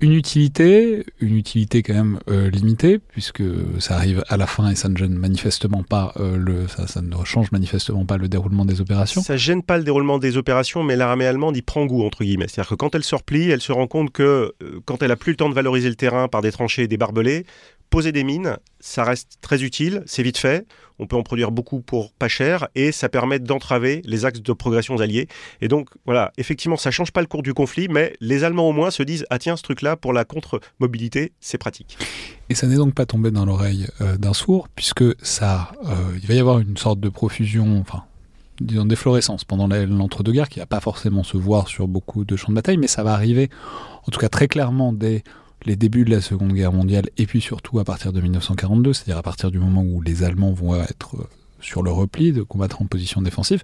une 0.00 0.12
utilité, 0.12 1.04
une 1.20 1.36
utilité 1.36 1.82
quand 1.82 1.94
même 1.94 2.18
euh, 2.30 2.50
limitée, 2.50 2.98
puisque 2.98 3.42
ça 3.80 3.96
arrive 3.96 4.24
à 4.28 4.36
la 4.36 4.46
fin 4.46 4.70
et 4.70 4.74
ça 4.76 4.88
ne 4.88 4.96
gêne 4.96 5.14
manifestement 5.14 5.82
pas 5.82 6.12
euh, 6.18 6.36
le, 6.36 6.68
ça, 6.68 6.86
ça, 6.86 7.02
ne 7.02 7.24
change 7.24 7.50
manifestement 7.50 8.04
pas 8.04 8.16
le 8.16 8.28
déroulement 8.28 8.64
des 8.64 8.80
opérations. 8.80 9.22
Ça 9.22 9.36
gêne 9.36 9.62
pas 9.62 9.76
le 9.76 9.84
déroulement 9.84 10.18
des 10.18 10.36
opérations, 10.36 10.84
mais 10.84 10.94
l'armée 10.94 11.26
allemande 11.26 11.56
y 11.56 11.62
prend 11.62 11.84
goût 11.86 12.04
entre 12.04 12.22
guillemets. 12.22 12.46
C'est-à-dire 12.48 12.70
que 12.70 12.74
quand 12.76 12.94
elle 12.94 13.04
se 13.04 13.14
replie, 13.14 13.50
elle 13.50 13.60
se 13.60 13.72
rend 13.72 13.86
compte 13.86 14.12
que 14.12 14.54
quand 14.84 15.02
elle 15.02 15.10
a 15.10 15.16
plus 15.16 15.32
le 15.32 15.36
temps 15.36 15.48
de 15.48 15.54
valoriser 15.54 15.88
le 15.88 15.96
terrain 15.96 16.28
par 16.28 16.42
des 16.42 16.52
tranchées 16.52 16.84
et 16.84 16.88
des 16.88 16.96
barbelés, 16.96 17.44
poser 17.90 18.12
des 18.12 18.24
mines, 18.24 18.56
ça 18.80 19.04
reste 19.04 19.38
très 19.40 19.62
utile, 19.62 20.02
c'est 20.06 20.22
vite 20.22 20.38
fait, 20.38 20.66
on 20.98 21.06
peut 21.06 21.16
en 21.16 21.22
produire 21.22 21.50
beaucoup 21.50 21.80
pour 21.80 22.12
pas 22.12 22.28
cher 22.28 22.68
et 22.74 22.92
ça 22.92 23.08
permet 23.08 23.38
d'entraver 23.38 24.02
les 24.04 24.24
axes 24.24 24.42
de 24.42 24.52
progression 24.52 24.98
alliés. 24.98 25.28
Et 25.60 25.68
donc 25.68 25.88
voilà, 26.04 26.32
effectivement, 26.38 26.76
ça 26.76 26.90
change 26.90 27.12
pas 27.12 27.20
le 27.20 27.26
cours 27.26 27.42
du 27.42 27.54
conflit, 27.54 27.88
mais 27.88 28.14
les 28.20 28.44
Allemands 28.44 28.68
au 28.68 28.72
moins 28.72 28.90
se 28.90 29.02
disent 29.02 29.24
ah 29.30 29.38
tiens 29.38 29.56
ce 29.56 29.62
truc-là 29.62 29.96
pour 29.96 30.12
la 30.12 30.24
contre-mobilité, 30.24 31.32
c'est 31.40 31.58
pratique. 31.58 31.98
Et 32.50 32.54
ça 32.54 32.66
n'est 32.66 32.76
donc 32.76 32.94
pas 32.94 33.06
tombé 33.06 33.30
dans 33.30 33.44
l'oreille 33.44 33.86
euh, 34.00 34.16
d'un 34.16 34.34
sourd 34.34 34.68
puisque 34.74 35.04
ça, 35.24 35.72
euh, 35.86 36.18
il 36.20 36.26
va 36.26 36.34
y 36.34 36.38
avoir 36.38 36.58
une 36.58 36.76
sorte 36.76 37.00
de 37.00 37.08
profusion, 37.08 37.78
enfin 37.78 38.04
disons 38.60 38.84
d'efflorescence 38.84 39.44
pendant 39.44 39.68
l'entre-deux-guerres 39.68 40.48
qui 40.48 40.58
va 40.58 40.66
pas 40.66 40.80
forcément 40.80 41.22
se 41.22 41.36
voir 41.36 41.68
sur 41.68 41.86
beaucoup 41.86 42.24
de 42.24 42.36
champs 42.36 42.50
de 42.50 42.56
bataille, 42.56 42.76
mais 42.76 42.88
ça 42.88 43.04
va 43.04 43.12
arriver 43.12 43.50
en 44.06 44.10
tout 44.10 44.18
cas 44.18 44.28
très 44.28 44.48
clairement 44.48 44.92
dès 44.92 45.22
les 45.64 45.76
débuts 45.76 46.04
de 46.04 46.10
la 46.10 46.20
Seconde 46.20 46.52
Guerre 46.52 46.72
mondiale, 46.72 47.06
et 47.16 47.26
puis 47.26 47.40
surtout 47.40 47.78
à 47.78 47.84
partir 47.84 48.12
de 48.12 48.20
1942, 48.20 48.92
c'est-à-dire 48.92 49.18
à 49.18 49.22
partir 49.22 49.50
du 49.50 49.58
moment 49.58 49.82
où 49.82 50.00
les 50.00 50.22
Allemands 50.22 50.52
vont 50.52 50.74
être 50.76 51.16
euh, 51.16 51.28
sur 51.60 51.82
le 51.82 51.90
repli, 51.90 52.32
de 52.32 52.42
combattre 52.42 52.82
en 52.82 52.86
position 52.86 53.22
défensive, 53.22 53.62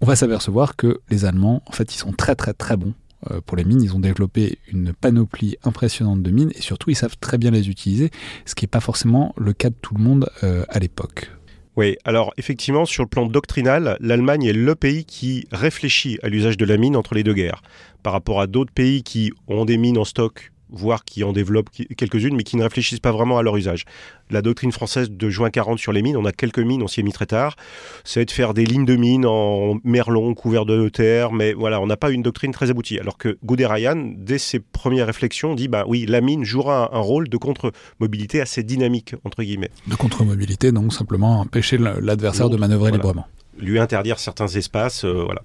on 0.00 0.06
va 0.06 0.16
s'apercevoir 0.16 0.76
que 0.76 1.00
les 1.10 1.24
Allemands, 1.24 1.62
en 1.66 1.72
fait, 1.72 1.94
ils 1.94 1.98
sont 1.98 2.12
très 2.12 2.34
très 2.34 2.54
très 2.54 2.76
bons 2.76 2.94
euh, 3.30 3.40
pour 3.44 3.56
les 3.56 3.64
mines. 3.64 3.82
Ils 3.82 3.94
ont 3.94 4.00
développé 4.00 4.58
une 4.72 4.92
panoplie 4.92 5.56
impressionnante 5.62 6.22
de 6.22 6.30
mines, 6.30 6.50
et 6.54 6.60
surtout, 6.60 6.90
ils 6.90 6.96
savent 6.96 7.16
très 7.20 7.38
bien 7.38 7.50
les 7.50 7.68
utiliser, 7.68 8.10
ce 8.44 8.54
qui 8.54 8.64
n'est 8.64 8.68
pas 8.68 8.80
forcément 8.80 9.34
le 9.36 9.52
cas 9.52 9.70
de 9.70 9.76
tout 9.80 9.94
le 9.94 10.02
monde 10.02 10.28
euh, 10.42 10.64
à 10.68 10.78
l'époque. 10.78 11.30
Oui, 11.74 11.96
alors 12.04 12.34
effectivement, 12.36 12.84
sur 12.84 13.02
le 13.02 13.08
plan 13.08 13.26
doctrinal, 13.26 13.96
l'Allemagne 14.00 14.44
est 14.44 14.52
le 14.52 14.74
pays 14.74 15.06
qui 15.06 15.46
réfléchit 15.52 16.18
à 16.22 16.28
l'usage 16.28 16.58
de 16.58 16.66
la 16.66 16.76
mine 16.76 16.96
entre 16.96 17.14
les 17.14 17.22
deux 17.22 17.32
guerres. 17.32 17.62
Par 18.02 18.12
rapport 18.12 18.42
à 18.42 18.46
d'autres 18.46 18.72
pays 18.72 19.02
qui 19.02 19.32
ont 19.48 19.64
des 19.64 19.78
mines 19.78 19.96
en 19.96 20.04
stock 20.04 20.51
voire 20.72 21.04
qui 21.04 21.24
en 21.24 21.32
développent 21.32 21.70
quelques-unes, 21.96 22.34
mais 22.34 22.42
qui 22.42 22.56
ne 22.56 22.62
réfléchissent 22.62 23.00
pas 23.00 23.12
vraiment 23.12 23.38
à 23.38 23.42
leur 23.42 23.56
usage. 23.56 23.84
La 24.30 24.42
doctrine 24.42 24.72
française 24.72 25.10
de 25.10 25.30
juin 25.30 25.50
40 25.50 25.78
sur 25.78 25.92
les 25.92 26.02
mines, 26.02 26.16
on 26.16 26.24
a 26.24 26.32
quelques 26.32 26.58
mines, 26.58 26.82
on 26.82 26.88
s'y 26.88 27.00
est 27.00 27.02
mis 27.02 27.12
très 27.12 27.26
tard, 27.26 27.56
c'est 28.04 28.24
de 28.24 28.30
faire 28.30 28.54
des 28.54 28.64
lignes 28.64 28.86
de 28.86 28.96
mines 28.96 29.26
en 29.26 29.76
merlon, 29.84 30.34
couvert 30.34 30.64
de 30.64 30.88
terre, 30.88 31.32
mais 31.32 31.52
voilà, 31.52 31.80
on 31.80 31.86
n'a 31.86 31.96
pas 31.96 32.10
une 32.10 32.22
doctrine 32.22 32.52
très 32.52 32.70
aboutie. 32.70 32.98
Alors 32.98 33.18
que 33.18 33.38
Guderian, 33.44 34.12
dès 34.16 34.38
ses 34.38 34.60
premières 34.60 35.06
réflexions, 35.06 35.54
dit, 35.54 35.68
bah 35.68 35.84
oui, 35.86 36.06
la 36.06 36.20
mine 36.20 36.44
jouera 36.44 36.94
un, 36.96 37.00
rôle 37.00 37.28
de 37.28 37.36
contre-mobilité 37.36 38.40
assez 38.40 38.62
dynamique, 38.62 39.14
entre 39.24 39.42
guillemets. 39.42 39.70
De 39.86 39.96
contre-mobilité, 39.96 40.72
donc 40.72 40.92
simplement 40.92 41.40
empêcher 41.40 41.78
l'adversaire 41.78 42.48
de 42.48 42.56
manœuvrer 42.56 42.92
librement 42.92 43.26
lui 43.58 43.78
interdire 43.78 44.18
certains 44.18 44.48
espaces, 44.48 45.04
euh, 45.04 45.24
voilà. 45.24 45.42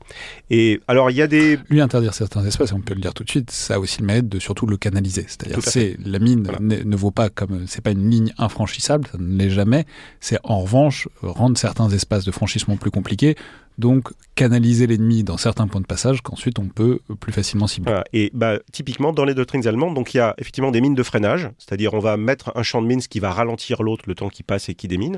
Et 0.50 0.82
alors 0.88 1.12
il 1.12 1.18
y 1.18 1.22
a 1.22 1.28
des 1.28 1.60
lui 1.70 1.82
interdire 1.82 2.14
certains 2.14 2.46
espaces, 2.46 2.72
on 2.72 2.82
peut 2.82 2.94
le 2.94 3.02
dire 3.02 3.14
tout 3.14 3.24
de 3.24 3.30
suite, 3.30 3.52
ça 3.52 3.76
a 3.76 3.80
aussi 3.80 4.02
le 4.02 4.08
mérite 4.08 4.30
de 4.30 4.40
surtout 4.40 4.66
le 4.66 4.78
canaliser. 4.78 5.26
C'est-à-dire 5.28 5.60
c'est 5.62 5.98
la 6.04 6.20
mine 6.20 6.48
ne, 6.60 6.96
vaut 6.96 7.12
pas 7.12 7.30
comme 7.30 7.68
c'est 7.68 7.82
pas 7.82 7.92
une 7.92 8.10
ligne 8.10 8.34
infranchissable, 8.38 9.08
ça 9.12 9.18
ne 9.20 9.38
l'est 9.38 9.50
jamais. 9.50 9.86
C'est 10.20 10.40
en 10.44 10.62
revanche 10.62 11.08
rendre 11.22 11.58
certains 11.58 11.90
espaces 11.90 12.26
de 12.26 12.32
franchissement 12.32 12.78
plus 12.78 12.92
compliqués 12.92 13.36
donc 13.78 14.10
canaliser 14.36 14.88
l'ennemi 14.88 15.24
dans 15.24 15.38
certains 15.38 15.68
points 15.68 15.82
de 15.82 15.86
passage 15.86 16.22
qu'ensuite 16.22 16.60
on 16.60 16.68
peut 16.68 17.00
plus 17.20 17.32
facilement 17.32 17.68
cibler. 17.68 18.02
Et 18.14 18.32
bah, 18.34 18.60
typiquement 18.72 19.14
dans 19.14 19.26
les 19.26 19.34
doctrines 19.34 19.68
allemandes, 19.68 19.94
donc 19.94 20.14
il 20.14 20.18
y 20.18 20.20
a 20.20 20.36
effectivement 20.38 20.72
des 20.72 20.82
mines 20.82 20.96
de 20.96 21.04
freinage, 21.04 21.50
c'est-à-dire 21.58 21.94
on 21.94 22.00
va 22.00 22.18
mettre 22.18 22.52
un 22.56 22.64
champ 22.64 22.82
de 22.82 22.88
mines 22.88 23.02
qui 23.02 23.20
va 23.20 23.32
ralentir 23.32 23.84
l'autre 23.84 24.06
le 24.08 24.16
temps 24.16 24.30
qui 24.30 24.44
passe 24.44 24.70
et 24.70 24.76
qui 24.76 24.88
démine. 24.88 25.18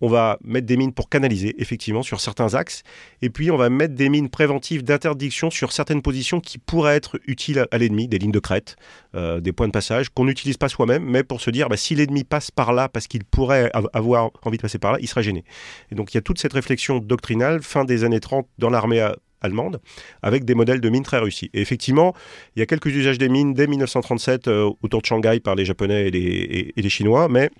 On 0.00 0.08
va 0.08 0.38
mettre 0.42 0.66
des 0.66 0.76
mines 0.76 0.92
pour 0.92 1.08
canaliser 1.08 1.60
effectivement 1.60 2.02
sur 2.02 2.20
certains 2.20 2.54
axes, 2.54 2.82
et 3.22 3.30
puis 3.30 3.50
on 3.50 3.56
va 3.56 3.68
mettre 3.68 3.94
des 3.94 4.08
mines 4.08 4.30
préventives 4.30 4.82
d'interdiction 4.82 5.50
sur 5.50 5.72
certaines 5.72 6.02
positions 6.02 6.40
qui 6.40 6.58
pourraient 6.58 6.96
être 6.96 7.20
utiles 7.26 7.66
à 7.70 7.78
l'ennemi, 7.78 8.08
des 8.08 8.18
lignes 8.18 8.32
de 8.32 8.38
crête, 8.38 8.76
euh, 9.14 9.40
des 9.40 9.52
points 9.52 9.66
de 9.66 9.72
passage 9.72 10.08
qu'on 10.10 10.24
n'utilise 10.24 10.56
pas 10.56 10.68
soi-même, 10.68 11.04
mais 11.04 11.22
pour 11.22 11.40
se 11.40 11.50
dire 11.50 11.68
bah, 11.68 11.76
si 11.76 11.94
l'ennemi 11.94 12.24
passe 12.24 12.50
par 12.50 12.72
là 12.72 12.88
parce 12.88 13.06
qu'il 13.06 13.24
pourrait 13.24 13.70
avoir 13.92 14.30
envie 14.44 14.56
de 14.56 14.62
passer 14.62 14.78
par 14.78 14.92
là, 14.92 14.98
il 15.00 15.08
sera 15.08 15.22
gêné. 15.22 15.44
Et 15.90 15.94
donc 15.94 16.12
il 16.12 16.16
y 16.16 16.18
a 16.18 16.22
toute 16.22 16.38
cette 16.38 16.52
réflexion 16.52 16.98
doctrinale 16.98 17.62
fin 17.62 17.84
des 17.84 18.04
années 18.04 18.20
30 18.20 18.46
dans 18.58 18.70
l'armée 18.70 19.06
allemande, 19.40 19.80
avec 20.22 20.44
des 20.44 20.54
modèles 20.54 20.80
de 20.80 20.88
mines 20.88 21.02
très 21.02 21.18
réussis. 21.18 21.50
Et 21.54 21.60
effectivement, 21.60 22.14
il 22.56 22.60
y 22.60 22.62
a 22.62 22.66
quelques 22.66 22.86
usages 22.86 23.18
des 23.18 23.28
mines 23.28 23.54
dès 23.54 23.66
1937 23.66 24.48
euh, 24.48 24.70
autour 24.82 25.00
de 25.00 25.06
Shanghai 25.06 25.40
par 25.40 25.54
les 25.54 25.64
Japonais 25.64 26.08
et 26.08 26.10
les, 26.10 26.72
et 26.76 26.82
les 26.82 26.88
Chinois, 26.88 27.28
mais 27.28 27.50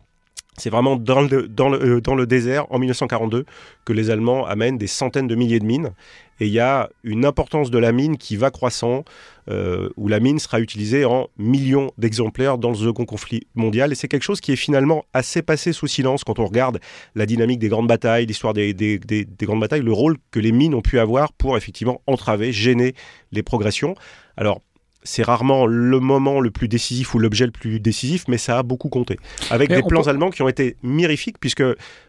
c'est 0.61 0.71
vraiment 0.71 0.97
dans 0.97 1.23
le, 1.23 1.49
dans, 1.49 1.69
le, 1.69 1.97
euh, 1.97 2.01
dans 2.01 2.15
le, 2.15 2.27
désert, 2.27 2.67
en 2.71 2.79
1942, 2.79 3.45
que 3.85 3.93
les 3.93 4.11
Allemands 4.11 4.47
amènent 4.47 4.79
des 4.79 4.87
centaines 4.87 5.27
de 5.27 5.35
milliers 5.35 5.59
de 5.59 5.65
mines. 5.65 5.93
Et 6.39 6.47
il 6.47 6.53
y 6.53 6.61
a 6.61 6.89
une 7.05 7.25
importance 7.25 7.71
de 7.71 7.79
la 7.79 7.93
mine 7.93 8.17
qui 8.17 8.37
va 8.37 8.51
croissant, 8.51 9.05
euh, 9.49 9.91
où 9.97 10.09
la 10.09 10.21
mine 10.21 10.39
sera 10.39 10.61
utilisée 10.61 11.05
en 11.05 11.29
millions 11.39 11.91
d'exemplaires 11.99 12.57
dans 12.57 12.71
le 12.71 12.77
second 12.77 13.05
conflit 13.05 13.47
mondial. 13.55 13.93
Et 13.93 13.95
c'est 13.95 14.09
quelque 14.09 14.23
chose 14.23 14.41
qui 14.41 14.53
est 14.53 14.57
finalement 14.57 15.05
assez 15.13 15.43
passé 15.43 15.73
sous 15.73 15.87
silence 15.87 16.25
quand 16.25 16.39
on 16.39 16.47
regarde 16.47 16.81
la 17.15 17.27
dynamique 17.27 17.59
des 17.59 17.69
grandes 17.69 17.89
batailles, 17.89 18.27
l'histoire 18.27 18.55
des, 18.55 18.73
des, 18.73 18.99
des, 18.99 19.25
des 19.25 19.47
grandes 19.47 19.61
batailles, 19.61 19.83
le 19.83 19.93
rôle 19.93 20.17
que 20.31 20.41
les 20.41 20.53
mines 20.53 20.75
ont 20.75 20.83
pu 20.83 20.99
avoir 20.99 21.33
pour 21.33 21.57
effectivement 21.57 22.01
entraver, 22.07 22.53
gêner 22.53 22.95
les 23.33 23.43
progressions. 23.43 23.95
Alors, 24.37 24.63
c'est 25.03 25.23
rarement 25.23 25.67
le 25.67 26.01
moment 26.01 26.41
le 26.41 26.51
plus 26.51 26.69
décisif 26.69 27.15
ou 27.15 27.19
l'objet 27.19 27.47
le 27.47 27.53
plus 27.53 27.81
décisif, 27.81 28.25
mais 28.29 28.39
ça 28.39 28.59
a 28.59 28.63
beaucoup 28.63 28.89
compté. 28.89 29.19
Avec 29.51 29.71
des 29.71 29.83
plans 29.83 30.07
allemands 30.07 30.31
qui 30.31 30.43
ont 30.43 30.49
été 30.49 30.77
mirifiques, 30.83 31.39
puisque 31.39 31.63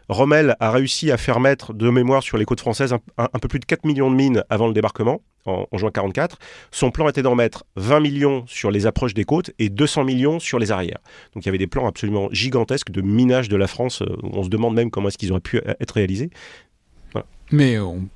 Rommel 0.08 0.56
a 0.60 0.70
réussi 0.70 1.10
à 1.10 1.16
faire 1.16 1.40
mettre 1.40 1.72
de 1.72 1.88
mémoire 1.90 2.22
sur 2.22 2.36
les 2.36 2.44
côtes 2.44 2.60
françaises 2.60 2.94
un, 3.16 3.38
peu 3.38 3.48
plus 3.48 3.60
de 3.60 3.64
4 3.64 3.84
millions 3.84 4.10
de 4.10 4.16
mines 4.16 4.44
avant 4.50 4.66
le 4.66 4.74
débarquement, 4.74 5.22
en, 5.46 5.66
juin 5.72 5.90
44. 5.90 6.38
Son 6.70 6.90
plan 6.90 7.08
était 7.08 7.22
d'en 7.22 7.34
mettre 7.34 7.64
20 7.76 8.00
millions 8.00 8.44
sur 8.46 8.70
les 8.70 8.86
approches 8.86 9.14
des 9.14 9.24
côtes 9.24 9.50
et 9.58 9.68
200 9.68 10.04
millions 10.04 10.38
sur 10.38 10.58
les 10.58 10.70
arrières. 10.70 10.98
Donc 11.34 11.44
il 11.44 11.46
y 11.46 11.48
avait 11.48 11.58
des 11.58 11.66
plans 11.66 11.86
absolument 11.86 12.28
gigantesques 12.30 12.90
de 12.90 13.00
minage 13.00 13.48
de 13.48 13.56
la 13.56 13.66
France. 13.66 14.02
On 14.22 14.42
se 14.42 14.48
demande 14.48 14.74
même 14.74 14.90
comment 14.90 15.08
est-ce 15.08 15.18
qu'ils 15.18 15.32
auraient 15.32 15.40
pu 15.40 15.60
être 15.80 15.92
réalisés. 15.92 16.30
Mais 17.50 17.78
on 17.78 18.08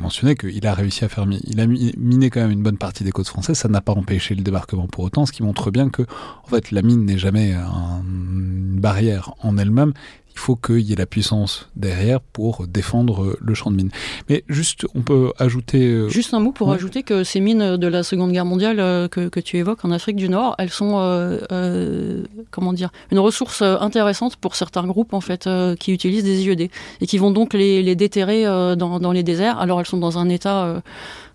mentionner 0.00 0.34
qu'il 0.34 0.66
a 0.66 0.74
réussi 0.74 1.04
à 1.04 1.08
faire 1.08 1.26
il 1.44 1.60
a 1.60 1.66
miné 1.66 2.30
quand 2.30 2.40
même 2.40 2.50
une 2.50 2.62
bonne 2.62 2.78
partie 2.78 3.04
des 3.04 3.12
côtes 3.12 3.28
françaises. 3.28 3.58
Ça 3.58 3.68
n'a 3.68 3.80
pas 3.80 3.92
empêché 3.92 4.34
le 4.34 4.42
débarquement 4.42 4.86
pour 4.86 5.04
autant, 5.04 5.26
ce 5.26 5.32
qui 5.32 5.42
montre 5.42 5.70
bien 5.70 5.88
que 5.88 6.02
en 6.44 6.48
fait 6.48 6.70
la 6.70 6.82
mine 6.82 7.04
n'est 7.04 7.18
jamais 7.18 7.52
une 7.52 8.78
barrière 8.80 9.34
en 9.42 9.58
elle-même 9.58 9.92
il 10.32 10.38
faut 10.38 10.56
qu'il 10.56 10.80
y 10.80 10.92
ait 10.92 10.96
la 10.96 11.06
puissance 11.06 11.68
derrière 11.74 12.20
pour 12.20 12.66
défendre 12.66 13.36
le 13.40 13.54
champ 13.54 13.70
de 13.70 13.76
mines. 13.76 13.90
Mais 14.28 14.44
juste, 14.48 14.86
on 14.94 15.02
peut 15.02 15.32
ajouter... 15.38 15.84
Euh, 15.84 16.08
juste 16.08 16.32
un 16.32 16.40
mot 16.40 16.52
pour 16.52 16.72
ajouter 16.72 17.02
que 17.02 17.24
ces 17.24 17.40
mines 17.40 17.76
de 17.76 17.86
la 17.88 18.02
Seconde 18.02 18.32
Guerre 18.32 18.44
mondiale 18.44 18.78
euh, 18.78 19.08
que, 19.08 19.28
que, 19.28 19.40
tu 19.40 19.56
évoques 19.56 19.84
en 19.84 19.90
Afrique 19.90 20.16
du 20.16 20.28
Nord, 20.28 20.54
elles 20.58 20.70
sont, 20.70 20.94
euh, 20.98 22.22
comment 22.50 22.72
dire, 22.72 22.90
une 23.10 23.18
ressource 23.18 23.62
intéressante 23.62 24.36
pour 24.36 24.54
certains 24.54 24.86
groupes 24.86 25.12
en 25.12 25.20
fait 25.20 25.48
qui 25.80 25.92
utilisent 25.92 26.24
des 26.24 26.44
IED 26.44 26.70
et 27.00 27.06
qui 27.06 27.18
vont 27.18 27.30
donc 27.30 27.52
les, 27.52 27.82
les 27.82 27.96
déterrer 27.96 28.44
dans, 28.44 29.00
dans, 29.00 29.12
les 29.12 29.22
déserts. 29.22 29.58
Alors 29.58 29.80
elles 29.80 29.86
sont 29.86 29.98
dans 29.98 30.18
un 30.18 30.28
état 30.28 30.82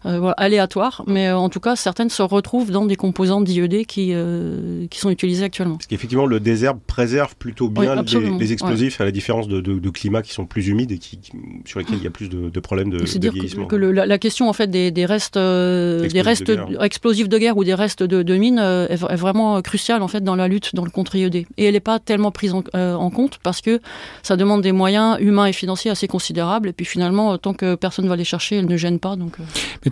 euh, 0.06 0.34
aléatoires, 0.36 1.04
mais 1.08 1.28
euh, 1.28 1.38
en 1.38 1.48
tout 1.48 1.62
cas, 1.62 1.78
certaines 1.78 2.10
se 2.10 2.22
retrouvent 2.22 2.72
dans 2.72 2.86
des 2.86 2.98
composants 2.98 3.40
d'IED 3.40 3.86
qui, 3.86 4.10
euh, 4.12 4.86
qui 4.90 5.00
sont 5.00 5.10
utilisés 5.10 5.46
actuellement. 5.46 5.76
Parce 5.76 5.88
qu'effectivement, 5.88 6.26
le 6.26 6.42
désert 6.42 6.76
préserve 6.76 7.38
plutôt 7.38 7.70
bien 7.70 7.96
les, 7.96 8.52
explosifs, 8.52 9.00
à 9.00 9.06
la 9.06 9.12
différence 9.12 9.48
de, 9.48 9.62
de, 9.62 9.90
climats 9.90 10.22
qui 10.22 10.34
sont 10.34 10.46
plus 10.46 10.68
humides 10.68 10.92
et 10.92 10.98
qui, 10.98 11.20
sur 11.64 11.80
lesquels 11.80 12.00
il 12.00 12.04
y 12.04 12.08
a 12.08 12.12
plus 12.12 12.28
de, 12.28 12.60
problèmes 12.60 12.90
de, 12.90 12.98
de 12.98 13.30
vieillissement. 13.30 13.66
Que, 13.66 13.78
que 13.78 13.86
la, 13.86 14.18
question 14.18 14.50
en 14.50 14.54
fait 14.54 14.68
des, 14.68 14.92
des 14.92 15.06
restes, 15.06 15.38
des 15.38 16.22
restes 16.22 16.52
explosifs 16.82 17.30
de 17.30 17.38
guerre 17.38 17.56
ou 17.56 17.64
des 17.64 17.74
restes 17.74 18.04
de, 18.04 18.36
mines 18.36 18.60
est, 18.60 18.96
vraiment 18.96 19.62
cruciale 19.62 20.02
en 20.02 20.10
fait 20.10 20.22
dans 20.22 20.36
la 20.36 20.50
lutte 20.50 20.76
dans 20.76 20.84
le 20.84 20.92
contre 20.92 21.16
IED. 21.16 21.36
Et 21.36 21.48
elle 21.58 21.74
n'est 21.74 21.80
pas 21.80 22.00
tellement 22.00 22.32
prise 22.32 22.54
en, 22.54 22.64
en, 22.74 23.10
compte 23.10 23.40
parce 23.42 23.62
que 23.62 23.80
ça 24.22 24.36
demande 24.36 24.62
des 24.62 24.74
moyens 24.74 25.18
humains 25.22 25.46
et 25.46 25.54
financiers 25.54 25.92
assez 25.92 26.08
considérables. 26.08 26.70
Et 26.70 26.74
puis 26.74 26.86
finalement, 26.86 27.38
tant 27.38 27.54
que 27.54 27.76
personne 27.76 28.04
ne 28.04 28.10
va 28.10 28.18
les 28.18 28.26
chercher, 28.26 28.58
elle 28.58 28.68
ne 28.68 28.78
gêne 28.78 29.00
pas. 29.00 29.16
Donc, 29.16 29.38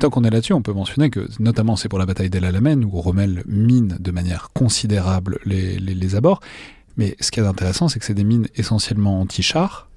tant 0.01 0.09
qu'on 0.09 0.23
est 0.23 0.31
là-dessus, 0.31 0.53
on 0.53 0.63
peut 0.63 0.73
mentionner 0.73 1.11
que, 1.11 1.27
notamment, 1.39 1.75
c'est 1.75 1.87
pour 1.87 1.99
la 1.99 2.07
bataille 2.07 2.31
d'El 2.31 2.43
Alamein, 2.43 2.81
où 2.81 2.89
Rommel 2.89 3.43
mine 3.45 3.97
de 3.99 4.11
manière 4.11 4.49
considérable 4.53 5.39
les, 5.45 5.77
les, 5.77 6.15
abords. 6.15 6.41
Mais 6.97 7.15
ce 7.19 7.29
qui 7.29 7.39
est 7.39 7.45
intéressant, 7.45 7.87
c'est 7.87 7.99
que 7.99 8.05
c'est 8.05 8.15
des 8.15 8.23
mines 8.23 8.47
essentiellement 8.55 9.21
anti-chars 9.21 9.87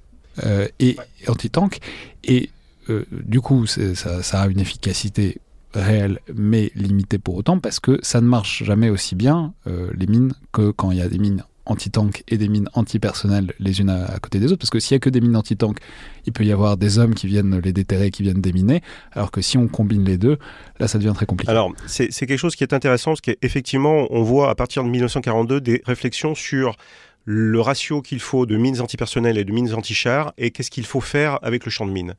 euh, 0.44 0.68
et 0.78 0.96
anti-tanks. 1.26 1.80
Et 2.22 2.50
euh, 2.90 3.06
du 3.10 3.40
coup, 3.40 3.66
ça, 3.66 4.22
ça, 4.22 4.42
a 4.42 4.46
une 4.46 4.60
efficacité 4.60 5.38
réelle, 5.72 6.20
mais 6.34 6.70
limitée 6.74 7.18
pour 7.18 7.36
autant, 7.36 7.58
parce 7.58 7.80
que 7.80 7.98
ça 8.02 8.20
ne 8.20 8.26
marche 8.26 8.62
jamais 8.62 8.90
aussi 8.90 9.14
bien, 9.14 9.54
euh, 9.66 9.90
les 9.94 10.06
mines, 10.06 10.34
que 10.52 10.70
quand 10.70 10.90
il 10.90 10.98
y 10.98 11.02
a 11.02 11.08
des 11.08 11.18
mines 11.18 11.44
anti-tank 11.66 12.24
et 12.29 12.38
des 12.38 12.48
mines 12.48 12.68
anti-personnel 12.74 13.53
les 13.59 13.81
unes 13.81 13.90
à, 13.90 14.18
côté 14.18 14.38
des 14.38 14.46
autres, 14.46 14.59
parce 14.59 14.70
que 14.70 14.81
s'il 14.81 14.94
n'y 14.94 14.96
a 14.96 15.00
que 15.00 15.11
des 15.11 15.20
mines 15.20 15.37
anti-tank, 15.37 15.79
il 16.27 16.33
peut 16.33 16.44
y 16.44 16.53
avoir 16.53 16.77
des 16.77 16.98
hommes 16.98 17.14
qui 17.14 17.27
viennent 17.27 17.61
les 17.61 17.72
déterrer, 17.72 18.11
qui 18.11 18.22
viennent 18.22 18.40
déminer, 18.40 18.83
alors 19.12 19.31
que 19.31 19.40
si 19.40 19.59
on 19.59 19.68
combine 19.68 20.05
les 20.05 20.18
deux, 20.18 20.38
là 20.79 20.88
ça 20.88 20.98
devient 20.98 21.12
très 21.14 21.27
compliqué. 21.27 21.50
Alors 21.50 21.72
c'est 21.87 22.11
quelque 22.11 22.37
chose 22.37 22.57
qui 22.57 22.64
est 22.64 22.72
intéressant, 22.72 23.12
parce 23.12 23.20
qu'effectivement 23.20 24.07
on 24.11 24.22
voit 24.22 24.50
à 24.50 24.55
partir 24.55 24.85
de 24.85 24.88
1942 24.88 25.61
des 25.61 25.83
réflexions 25.87 26.35
sur 26.35 26.77
le 27.24 27.61
ratio 27.61 28.03
qu'il 28.03 28.20
faut 28.20 28.44
de 28.46 28.57
mines 28.57 28.81
antipersonnelles 28.81 29.38
et 29.38 29.44
de 29.44 29.53
mines 29.53 29.72
anti-chars 29.72 30.35
et 30.37 30.50
qu'est-ce 30.50 30.70
qu'il 30.70 30.85
faut 30.85 31.00
faire 31.00 31.38
avec 31.42 31.64
le 31.64 31.70
champ 31.70 31.87
de 31.87 31.90
mines. 31.90 32.14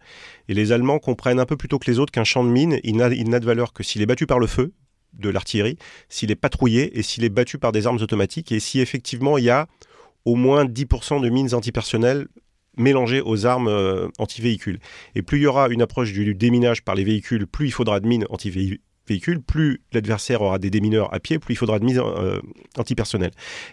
Et 0.50 0.54
les 0.54 0.72
Allemands 0.72 1.00
comprennent 1.00 1.40
un 1.40 1.46
peu 1.46 1.58
plus 1.58 1.68
tôt 1.68 1.78
que 1.78 1.90
les 1.90 2.00
autres 2.00 2.12
qu'un 2.12 2.24
champ 2.24 2.44
de 2.44 2.50
mines, 2.50 2.80
il 2.84 2.98
n'a 2.98 3.10
de 3.10 3.46
valeur 3.46 3.72
que 3.74 3.84
s'il 3.84 4.02
est 4.02 4.08
battu 4.08 4.26
par 4.26 4.40
le 4.40 4.48
feu, 4.48 4.74
de 5.18 5.30
l'artillerie, 5.30 5.78
s'il 6.10 6.32
est 6.32 6.36
patrouillé 6.36 6.98
et 6.98 7.04
s'il 7.04 7.24
est 7.24 7.30
battu 7.30 7.58
par 7.58 7.72
des 7.72 7.88
armes 7.88 8.02
automatiques 8.02 8.52
et 8.52 8.60
si 8.60 8.80
effectivement 8.80 9.38
il 9.38 9.46
y 9.46 9.50
a 9.50 9.68
au 10.26 10.36
moins 10.36 10.66
10% 10.66 11.22
de 11.22 11.30
mines 11.30 11.54
antipersonnelles 11.54 12.28
mélangées 12.78 13.22
aux 13.22 13.46
armes 13.46 13.68
euh, 13.68 14.08
anti-véhicules. 14.18 14.80
Et 15.16 15.22
plus 15.22 15.40
il 15.40 15.44
y 15.44 15.48
aura 15.48 15.70
une 15.70 15.82
approche 15.82 16.12
du 16.12 16.36
déminage 16.36 16.84
par 16.84 16.96
les 16.96 17.04
véhicules, 17.04 17.48
plus 17.48 17.68
il 17.68 17.72
faudra 17.72 18.00
de 18.00 18.08
mines 18.08 18.26
anti-véhicules 18.30 18.82
véhicule, 19.08 19.42
plus 19.42 19.82
l'adversaire 19.94 20.42
aura 20.42 20.60
des 20.60 20.70
démineurs 20.70 21.14
à 21.14 21.20
pied, 21.20 21.40
plus 21.40 21.54
il 21.54 21.58
faudra 21.58 21.80
de 21.80 21.86
mise 21.86 22.00
euh. 22.00 22.40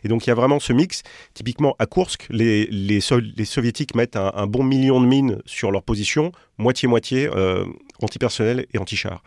Et 0.05 0.09
donc 0.09 0.27
il 0.27 0.29
y 0.29 0.31
a 0.31 0.35
vraiment 0.35 0.61
ce 0.61 0.73
mix. 0.73 1.03
Typiquement 1.35 1.75
à 1.79 1.87
Kursk, 1.87 2.27
les, 2.31 2.67
les, 2.67 3.01
soviétiques 3.01 3.95
mettent 3.95 4.17
un, 4.17 4.47
bon 4.47 4.63
million 4.63 5.01
de 5.01 5.07
mines 5.07 5.39
sur 5.47 5.71
leur 5.71 5.83
position, 5.83 6.33
moitié-moitié 6.59 7.29
euh, 7.35 7.65
antipersonnel 8.01 8.67
et 8.73 8.79
anti-char. 8.79 9.23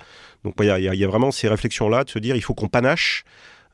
Donc 0.45 0.53
il 0.59 0.65
y, 0.67 1.03
a 1.03 1.07
vraiment 1.07 1.31
ces 1.31 1.49
réflexions-là 1.49 2.03
de 2.03 2.09
se 2.09 2.19
dire 2.19 2.35
il 2.35 2.41
faut 2.41 2.53
qu'on 2.53 2.67
panache 2.67 3.25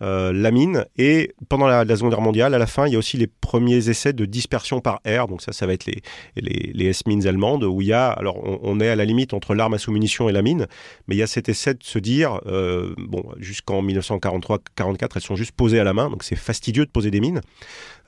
euh, 0.02 0.34
la 0.34 0.52
mine. 0.52 0.86
Et 0.98 1.34
pendant 1.48 1.68
la, 1.68 1.86
Seconde 1.96 2.12
Guerre 2.12 2.22
mondiale, 2.22 2.56
à 2.56 2.58
la 2.58 2.66
fin, 2.66 2.88
il 2.88 2.94
y 2.94 2.96
a 2.96 3.00
aussi 3.00 3.18
les 3.18 3.28
premiers 3.28 3.90
essais 3.90 4.14
de 4.14 4.26
dispersion 4.26 4.80
par 4.80 5.00
air. 5.06 5.28
Donc 5.28 5.42
ça, 5.44 5.52
ça 5.52 5.68
va 5.68 5.74
être 5.74 5.86
les, 5.86 6.02
les, 6.38 6.86
S-mines 6.88 7.28
allemandes, 7.28 7.66
où 7.66 7.82
il 7.82 7.90
y 7.90 7.94
a, 7.94 8.10
alors 8.10 8.42
on, 8.64 8.80
est 8.80 8.88
à 8.88 8.96
la 8.96 9.06
limite 9.06 9.34
entre 9.34 9.54
l'arme 9.54 9.76
à 9.76 9.78
sous-munition 9.78 10.28
et 10.28 10.32
la 10.32 10.42
mine, 10.42 10.66
mais 11.08 11.16
il 11.16 11.20
y 11.20 11.24
a 11.24 11.28
cet 11.28 11.50
essai 11.50 11.76
de 11.76 11.84
se 11.84 12.00
dire, 12.00 12.40
euh, 12.48 12.96
bon, 12.98 13.24
jusqu'en 13.38 13.84
1943-44, 13.84 15.10
elles 15.16 15.22
sont 15.22 15.36
juste 15.36 15.52
posées 15.52 15.80
à 15.80 15.84
la 15.84 15.94
main, 15.94 16.10
donc 16.10 16.24
c'est 16.24 16.36
fastidieux 16.36 16.86
de 16.86 16.92
poser 16.92 17.12
des 17.12 17.20
mines. 17.20 17.42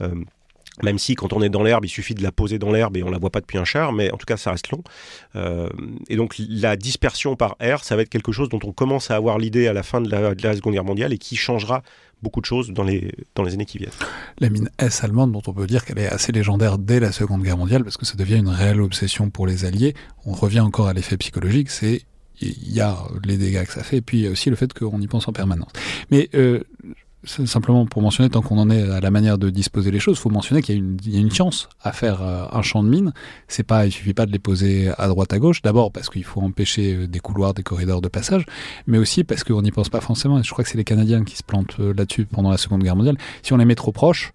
Euh, 0.01 0.15
même 0.81 0.97
si 0.97 1.15
quand 1.15 1.33
on 1.33 1.41
est 1.41 1.49
dans 1.49 1.61
l'herbe, 1.61 1.85
il 1.85 1.89
suffit 1.89 2.15
de 2.15 2.23
la 2.23 2.31
poser 2.31 2.57
dans 2.57 2.71
l'herbe 2.71 2.97
et 2.97 3.03
on 3.03 3.11
la 3.11 3.19
voit 3.19 3.29
pas 3.29 3.41
depuis 3.41 3.57
un 3.57 3.65
char, 3.65 3.93
mais 3.93 4.11
en 4.11 4.17
tout 4.17 4.25
cas 4.25 4.37
ça 4.37 4.51
reste 4.51 4.71
long. 4.71 4.83
Euh, 5.35 5.69
et 6.09 6.15
donc 6.15 6.35
la 6.39 6.75
dispersion 6.75 7.35
par 7.35 7.55
air, 7.59 7.83
ça 7.83 7.95
va 7.95 8.01
être 8.01 8.09
quelque 8.09 8.31
chose 8.31 8.49
dont 8.49 8.59
on 8.63 8.71
commence 8.71 9.11
à 9.11 9.15
avoir 9.15 9.37
l'idée 9.37 9.67
à 9.67 9.73
la 9.73 9.83
fin 9.83 10.01
de 10.01 10.09
la, 10.09 10.33
de 10.33 10.43
la, 10.43 10.55
Seconde 10.55 10.73
Guerre 10.73 10.83
mondiale 10.83 11.13
et 11.13 11.17
qui 11.17 11.35
changera 11.35 11.83
beaucoup 12.23 12.41
de 12.41 12.45
choses 12.45 12.71
dans 12.71 12.83
les, 12.83 13.11
dans 13.35 13.43
les 13.43 13.53
années 13.53 13.65
qui 13.65 13.77
viennent. 13.77 13.91
La 14.39 14.49
mine 14.49 14.69
S 14.79 15.03
allemande, 15.03 15.33
dont 15.33 15.41
on 15.45 15.53
peut 15.53 15.67
dire 15.67 15.83
qu'elle 15.83 15.99
est 15.99 16.07
assez 16.07 16.31
légendaire 16.31 16.77
dès 16.77 16.99
la 16.99 17.11
Seconde 17.11 17.43
Guerre 17.43 17.57
mondiale, 17.57 17.83
parce 17.83 17.97
que 17.97 18.05
ça 18.05 18.15
devient 18.15 18.37
une 18.37 18.49
réelle 18.49 18.81
obsession 18.81 19.29
pour 19.29 19.45
les 19.45 19.65
Alliés. 19.65 19.93
On 20.25 20.31
revient 20.31 20.61
encore 20.61 20.87
à 20.87 20.93
l'effet 20.93 21.17
psychologique, 21.17 21.69
c'est 21.69 22.03
il 22.41 22.73
y 22.73 22.81
a 22.81 22.97
les 23.25 23.37
dégâts 23.37 23.63
que 23.63 23.71
ça 23.71 23.83
fait, 23.83 23.97
et 23.97 24.01
puis 24.01 24.17
il 24.19 24.23
y 24.23 24.27
a 24.27 24.31
aussi 24.31 24.49
le 24.49 24.55
fait 24.55 24.73
qu'on 24.73 24.99
y 24.99 25.07
pense 25.07 25.27
en 25.27 25.33
permanence. 25.33 25.71
Mais 26.11 26.29
euh, 26.33 26.63
simplement 27.25 27.85
pour 27.85 28.01
mentionner, 28.01 28.29
tant 28.29 28.41
qu'on 28.41 28.57
en 28.57 28.69
est 28.69 28.89
à 28.89 28.99
la 28.99 29.11
manière 29.11 29.37
de 29.37 29.49
disposer 29.49 29.91
les 29.91 29.99
choses, 29.99 30.17
il 30.17 30.21
faut 30.21 30.29
mentionner 30.29 30.61
qu'il 30.61 30.97
y, 31.05 31.15
a 31.15 31.19
une 31.19 31.31
chance 31.31 31.69
à 31.81 31.91
faire 31.91 32.21
euh, 32.21 32.45
un 32.51 32.61
champ 32.61 32.83
de 32.83 32.89
mine. 32.89 33.13
C'est 33.47 33.63
pas, 33.63 33.85
il 33.85 33.91
suffit 33.91 34.13
pas 34.13 34.25
de 34.25 34.31
les 34.31 34.39
poser 34.39 34.91
à 34.97 35.07
droite 35.07 35.31
à 35.33 35.39
gauche. 35.39 35.61
D'abord 35.61 35.91
parce 35.91 36.09
qu'il 36.09 36.23
faut 36.23 36.41
empêcher 36.41 36.95
euh, 36.95 37.07
des 37.07 37.19
couloirs, 37.19 37.53
des 37.53 37.63
corridors 37.63 38.01
de 38.01 38.09
passage, 38.09 38.45
mais 38.87 38.97
aussi 38.97 39.23
parce 39.23 39.43
qu'on 39.43 39.61
n'y 39.61 39.71
pense 39.71 39.89
pas 39.89 40.01
forcément. 40.01 40.39
Et 40.39 40.43
je 40.43 40.51
crois 40.51 40.63
que 40.63 40.69
c'est 40.69 40.77
les 40.77 40.83
Canadiens 40.83 41.23
qui 41.23 41.37
se 41.37 41.43
plantent 41.43 41.77
euh, 41.79 41.93
là-dessus 41.95 42.25
pendant 42.25 42.51
la 42.51 42.57
Seconde 42.57 42.83
Guerre 42.83 42.95
mondiale. 42.95 43.17
Si 43.41 43.53
on 43.53 43.57
les 43.57 43.65
met 43.65 43.75
trop 43.75 43.91
proches, 43.91 44.33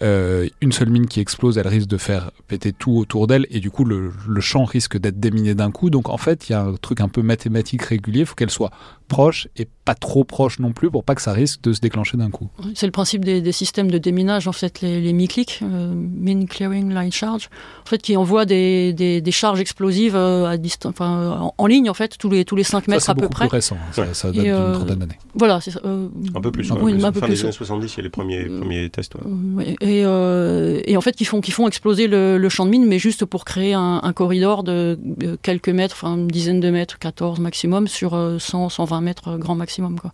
une 0.00 0.72
seule 0.72 0.88
mine 0.88 1.06
qui 1.06 1.20
explose, 1.20 1.58
elle 1.58 1.68
risque 1.68 1.86
de 1.86 1.98
faire 1.98 2.32
péter 2.48 2.72
tout 2.72 2.96
autour 2.96 3.28
d'elle 3.28 3.46
et 3.50 3.60
du 3.60 3.70
coup 3.70 3.84
le, 3.84 4.10
champ 4.40 4.64
risque 4.64 4.98
d'être 4.98 5.20
déminé 5.20 5.54
d'un 5.54 5.70
coup. 5.70 5.90
Donc 5.90 6.08
en 6.08 6.16
fait, 6.16 6.48
il 6.48 6.52
y 6.52 6.54
a 6.56 6.62
un 6.62 6.74
truc 6.74 7.00
un 7.00 7.08
peu 7.08 7.22
mathématique 7.22 7.82
régulier, 7.82 8.20
il 8.20 8.26
faut 8.26 8.34
qu'elle 8.34 8.50
soit 8.50 8.72
proche 9.12 9.46
et 9.56 9.68
pas 9.84 9.94
trop 9.94 10.24
proche 10.24 10.58
non 10.58 10.72
plus 10.72 10.90
pour 10.90 11.04
pas 11.04 11.14
que 11.14 11.20
ça 11.20 11.32
risque 11.32 11.60
de 11.62 11.72
se 11.72 11.80
déclencher 11.80 12.16
d'un 12.16 12.30
coup. 12.30 12.48
C'est 12.74 12.86
le 12.86 12.92
principe 12.92 13.24
des, 13.24 13.52
systèmes 13.52 13.90
de 13.90 13.98
déminage, 13.98 14.48
en 14.48 14.52
fait, 14.52 14.80
les, 14.80 15.00
les 15.00 15.12
MICLIC, 15.12 15.60
euh, 15.62 15.92
Mine 15.94 16.48
Clearing 16.48 16.94
Line 16.94 17.12
Charge, 17.12 17.50
en 17.84 17.88
fait, 17.88 18.00
qui 18.00 18.16
envoient 18.16 18.46
des, 18.46 18.92
des, 18.94 19.30
charges 19.30 19.60
explosives 19.60 20.16
euh, 20.16 20.46
à 20.46 20.56
enfin, 20.86 21.52
en, 21.58 21.66
ligne, 21.66 21.90
en 21.90 21.94
fait, 21.94 22.16
tous 22.16 22.30
les, 22.30 22.44
tous 22.46 22.56
les 22.56 22.64
5 22.64 22.88
mètres 22.88 23.10
à 23.10 23.14
peu 23.14 23.28
près. 23.28 23.44
C'est 23.44 23.48
plus 23.48 23.56
récent, 23.56 23.76
hein. 23.76 24.04
ça, 24.14 24.32
date 24.32 24.42
d'une 24.42 24.72
trentaine 24.72 24.98
d'années. 24.98 25.18
Voilà, 25.34 25.60
c'est 25.60 25.76
un 25.76 26.40
peu 26.40 26.50
plus, 26.50 26.70
oui, 26.70 26.94
un 27.04 27.12
peu 27.12 27.20
fin 27.20 27.26
plus. 27.26 27.34
des 27.34 27.42
années 27.42 27.52
70, 27.52 27.92
il 27.92 27.96
y 27.96 28.00
a 28.00 28.02
les 28.04 28.08
premiers, 28.08 28.44
premiers 28.44 28.88
tests. 28.88 29.14
Et, 29.80 30.02
euh, 30.04 30.80
et, 30.84 30.96
en 30.96 31.00
fait, 31.02 31.12
qui 31.12 31.26
font, 31.26 31.42
qui 31.42 31.50
font 31.50 31.68
exploser 31.68 32.06
le, 32.06 32.48
champ 32.48 32.64
de 32.64 32.70
mine, 32.70 32.86
mais 32.86 32.98
juste 32.98 33.26
pour 33.26 33.44
créer 33.44 33.74
un, 33.74 34.12
corridor 34.14 34.62
de 34.62 34.98
quelques 35.42 35.68
mètres, 35.68 35.96
enfin 35.98 36.16
une 36.16 36.28
dizaine 36.28 36.60
de 36.60 36.70
mètres, 36.70 36.98
14 36.98 37.40
maximum, 37.40 37.88
sur 37.88 38.18
100, 38.38 38.68
120 38.70 39.01
mètres 39.02 39.36
grand 39.36 39.54
maximum. 39.54 39.98
Quoi. 39.98 40.12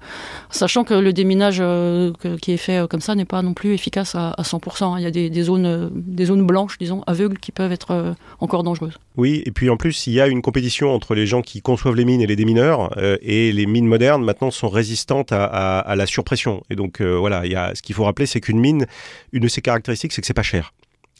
Sachant 0.51 0.85
que 0.85 0.95
le 0.95 1.13
déminage 1.13 1.59
euh, 1.61 2.13
qui 2.41 2.53
est 2.53 2.57
fait 2.57 2.79
euh, 2.79 2.87
comme 2.87 3.01
ça 3.01 3.15
n'est 3.15 3.25
pas 3.25 3.43
non 3.43 3.55
plus 3.55 3.73
efficace 3.73 4.15
à, 4.15 4.35
100%. 4.39 4.85
Hein. 4.85 4.95
Il 4.99 5.03
y 5.03 5.07
a 5.07 5.11
des, 5.11 5.43
zones, 5.43 5.91
des 5.95 6.27
zones 6.27 6.47
blanches, 6.47 6.79
disons, 6.79 7.03
aveugles, 7.07 7.39
qui 7.39 7.53
peuvent 7.53 7.73
être 7.73 8.15
encore 8.41 8.63
dangereuses. 8.63 8.99
Oui, 9.17 9.43
et 9.47 9.51
puis 9.51 9.71
en 9.71 9.77
plus, 9.77 10.07
il 10.07 10.15
y 10.15 10.21
a 10.21 10.27
une 10.27 10.43
compétition 10.43 10.95
entre 10.95 11.15
les 11.15 11.27
gens 11.27 11.43
qui 11.43 11.61
conçoivent 11.61 11.95
les 11.95 12.05
mines 12.05 12.21
et 12.21 12.27
les 12.27 12.37
démineurs, 12.37 12.91
et 13.23 13.53
les 13.53 13.67
mines 13.67 13.87
modernes 13.87 14.25
maintenant 14.25 14.51
sont 14.51 14.69
résistantes 14.69 15.33
à, 15.33 15.95
la 15.97 16.07
surpression. 16.07 16.63
Et 16.71 16.77
donc 16.77 17.01
voilà, 17.01 17.45
il 17.47 17.53
y 17.53 17.57
a, 17.57 17.75
ce 17.75 17.83
qu'il 17.83 17.95
faut 17.95 18.05
rappeler, 18.05 18.27
c'est 18.27 18.41
qu'une 18.41 18.61
mine, 18.61 18.87
une 19.33 19.43
de 19.43 19.49
ses 19.49 19.61
caractéristiques, 19.61 20.13
c'est 20.13 20.21
que 20.21 20.27
c'est 20.27 20.35
pas 20.35 20.43
cher. 20.43 20.73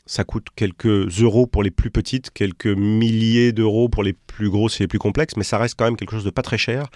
Ça 0.09 0.23
coûte 0.23 0.47
quelques 0.55 1.21
euros 1.21 1.45
pour 1.45 1.61
les 1.61 1.69
plus 1.69 1.91
petites, 1.91 2.31
quelques 2.31 2.65
milliers 2.65 3.51
d'euros 3.51 3.89
pour 3.89 4.01
les 4.01 4.13
plus 4.13 4.49
grosses 4.49 4.81
et 4.81 4.85
les 4.85 4.87
plus 4.87 4.97
complexes, 4.97 5.37
mais 5.37 5.43
ça 5.43 5.59
reste 5.59 5.75
quand 5.77 5.85
même 5.85 5.97
quelque 5.97 6.13
chose 6.13 6.23
de 6.23 6.31
pas 6.31 6.41
très 6.41 6.57
cher, 6.57 6.87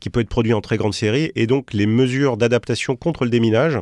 qui 0.00 0.10
peut 0.10 0.18
être 0.18 0.28
produit 0.28 0.52
en 0.52 0.60
très 0.60 0.76
grande 0.76 0.92
série. 0.92 1.30
Et 1.36 1.46
donc 1.46 1.72
les 1.72 1.86
mesures 1.86 2.36
d'adaptation 2.36 2.96
contre 2.96 3.22
le 3.22 3.30
déminage, 3.30 3.78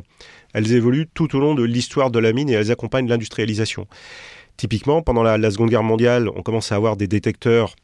elles 0.52 0.74
évoluent 0.74 1.08
tout 1.14 1.34
au 1.34 1.40
long 1.40 1.54
de 1.54 1.62
l'histoire 1.62 2.10
de 2.10 2.18
la 2.18 2.34
mine 2.34 2.50
et 2.50 2.52
elles 2.52 2.70
accompagnent 2.70 3.08
l'industrialisation. 3.08 3.86
Typiquement, 4.58 5.00
pendant 5.00 5.22
la, 5.22 5.50
Seconde 5.50 5.70
Guerre 5.70 5.82
mondiale, 5.82 6.28
on 6.28 6.42
commence 6.42 6.70
à 6.70 6.76
avoir 6.76 6.98
des 6.98 7.06
détecteurs 7.06 7.76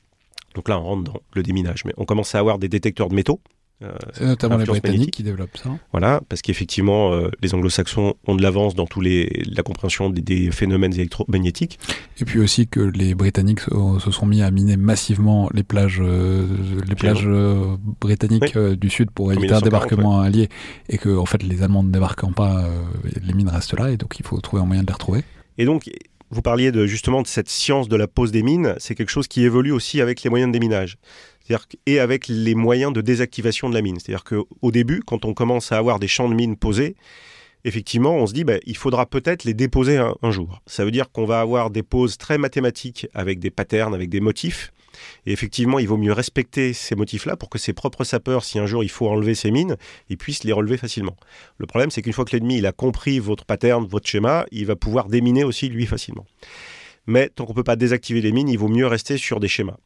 Donc 0.55 0.69
là, 0.69 0.79
on 0.79 0.83
rentre 0.83 1.05
dans 1.05 1.21
le 1.33 1.43
déminage. 1.43 1.87
Mais 1.87 1.95
on 1.97 2.05
commence 2.05 2.35
à 2.35 2.41
avoir 2.41 2.59
des 2.59 2.69
détecteurs 2.69 3.09
de 3.09 3.15
métaux. 3.15 3.41
Euh, 3.83 3.93
c'est 4.13 4.27
notamment 4.27 4.59
les 4.59 4.67
Britanniques 4.67 5.11
qui 5.11 5.23
développent 5.23 5.57
ça. 5.57 5.71
Voilà, 5.93 6.21
parce 6.29 6.43
qu'effectivement, 6.43 7.13
euh, 7.13 7.31
les 7.41 7.55
anglo-saxons 7.55 8.15
ont 8.27 8.35
de 8.35 8.43
l'avance 8.43 8.75
dans 8.75 8.87
tous 8.87 9.01
les, 9.01 9.43
la 9.51 9.63
compréhension 9.63 10.11
des, 10.11 10.51
phénomènes 10.51 10.93
électromagnétiques. 10.93 11.79
Et 12.19 12.25
puis 12.25 12.41
aussi 12.41 12.69
que 12.69 12.81
les 12.81 13.15
Britanniques 13.15 13.61
se 13.61 14.11
sont 14.11 14.27
mis 14.27 14.43
à 14.43 14.51
miner 14.51 14.77
massivement 14.77 15.49
les 15.55 15.63
plages, 15.63 16.01
euh, 16.03 16.47
les 16.87 16.95
plages 16.95 17.29
britanniques 18.01 18.59
du 18.59 18.91
sud 18.91 19.11
pour 19.11 19.33
éviter 19.33 19.55
un 19.55 19.61
débarquement 19.61 20.21
allié. 20.21 20.49
Et 20.89 20.99
que, 20.99 21.17
en 21.17 21.27
fait, 21.27 21.43
les 21.43 21.63
Allemands 21.63 21.83
ne 21.83 21.91
débarquant 21.91 22.33
pas, 22.33 22.69
les 23.23 23.33
mines 23.33 23.49
restent 23.49 23.79
là, 23.79 23.91
et 23.91 23.97
donc 23.97 24.19
il 24.19 24.27
faut 24.27 24.39
trouver 24.41 24.63
un 24.63 24.67
moyen 24.67 24.83
de 24.83 24.89
les 24.89 24.93
retrouver. 24.93 25.23
Et 25.57 25.65
donc, 25.65 25.91
vous 26.31 26.43
parliez 26.43 26.71
de, 26.71 26.87
justement 26.87 27.23
de 27.23 27.27
cette 27.27 27.49
science 27.49 27.89
de 27.89 27.97
la 27.97 28.07
pose 28.07 28.31
des 28.31 28.43
mines, 28.43 28.75
c'est 28.79 28.95
quelque 28.95 29.11
chose 29.11 29.27
qui 29.27 29.45
évolue 29.45 29.73
aussi 29.73 30.01
avec 30.01 30.23
les 30.23 30.31
moyens 30.31 30.51
de 30.51 30.53
déminage 30.53 30.97
et 31.87 31.99
avec 31.99 32.29
les 32.29 32.55
moyens 32.55 32.93
de 32.93 33.01
désactivation 33.01 33.69
de 33.69 33.75
la 33.75 33.83
mine. 33.83 33.99
C'est-à-dire 33.99 34.25
qu'au 34.25 34.71
début, 34.71 35.03
quand 35.05 35.25
on 35.25 35.35
commence 35.35 35.73
à 35.73 35.79
avoir 35.79 35.99
des 35.99 36.09
champs 36.09 36.29
de 36.29 36.35
mines 36.35 36.57
posés, 36.57 36.97
effectivement, 37.65 38.15
on 38.15 38.27
se 38.27 38.33
dit, 38.33 38.45
bah, 38.45 38.59
il 38.67 38.77
faudra 38.77 39.07
peut-être 39.07 39.45
les 39.45 39.55
déposer 39.55 39.99
un, 39.99 40.31
jour. 40.31 40.63
Ça 40.67 40.85
veut 40.85 40.91
dire 40.91 41.11
qu'on 41.11 41.25
va 41.25 41.41
avoir 41.41 41.71
des 41.71 41.83
poses 41.83 42.19
très 42.19 42.39
mathématiques 42.39 43.07
avec 43.15 43.39
des 43.39 43.51
patterns, 43.51 43.95
avec 43.95 44.09
des 44.09 44.21
motifs. 44.21 44.73
Et 45.25 45.33
effectivement, 45.33 45.79
il 45.79 45.89
vaut 45.89 45.97
mieux 45.97 46.13
respecter 46.13 46.73
ces 46.73 46.95
motifs-là 46.95 47.37
pour 47.37 47.49
que 47.49 47.59
ses 47.59 47.73
propres 47.73 48.05
sapeurs, 48.05 48.45
si 48.45 48.59
un 48.59 48.67
jour 48.67 48.83
il 48.83 48.91
faut 48.91 49.09
enlever 49.09 49.35
ces 49.35 49.51
mines, 49.51 49.77
ils 50.09 50.19
puissent 50.19 50.45
les 50.45 50.53
relever 50.53 50.77
facilement. 50.77 51.17
Le 51.59 51.67
problème, 51.67 51.91
c'est 51.91 52.03
qu'une 52.03 52.13
fois 52.13 52.25
que 52.25 52.37
l'ennemi 52.37 52.65
a 52.67 52.73
compris 52.73 53.19
votre 53.19 53.45
pattern, 53.45 53.87
votre 53.87 54.09
schéma, 54.09 54.47
il 54.51 54.67
va 54.67 54.77
pouvoir 54.77 55.09
déminer 55.09 55.45
aussi 55.45 55.69
lui 55.69 55.87
facilement. 55.87 56.27
Mais 57.07 57.29
tant 57.29 57.45
qu'on 57.45 57.53
ne 57.53 57.57
peut 57.57 57.65
pas 57.65 57.77
désactiver 57.77 58.21
les 58.21 58.33
mines, 58.33 58.49
il 58.49 58.59
vaut 58.59 58.69
mieux 58.69 58.87
rester 58.87 59.17
sur 59.17 59.41
des 59.41 59.49
schémas 59.49 59.77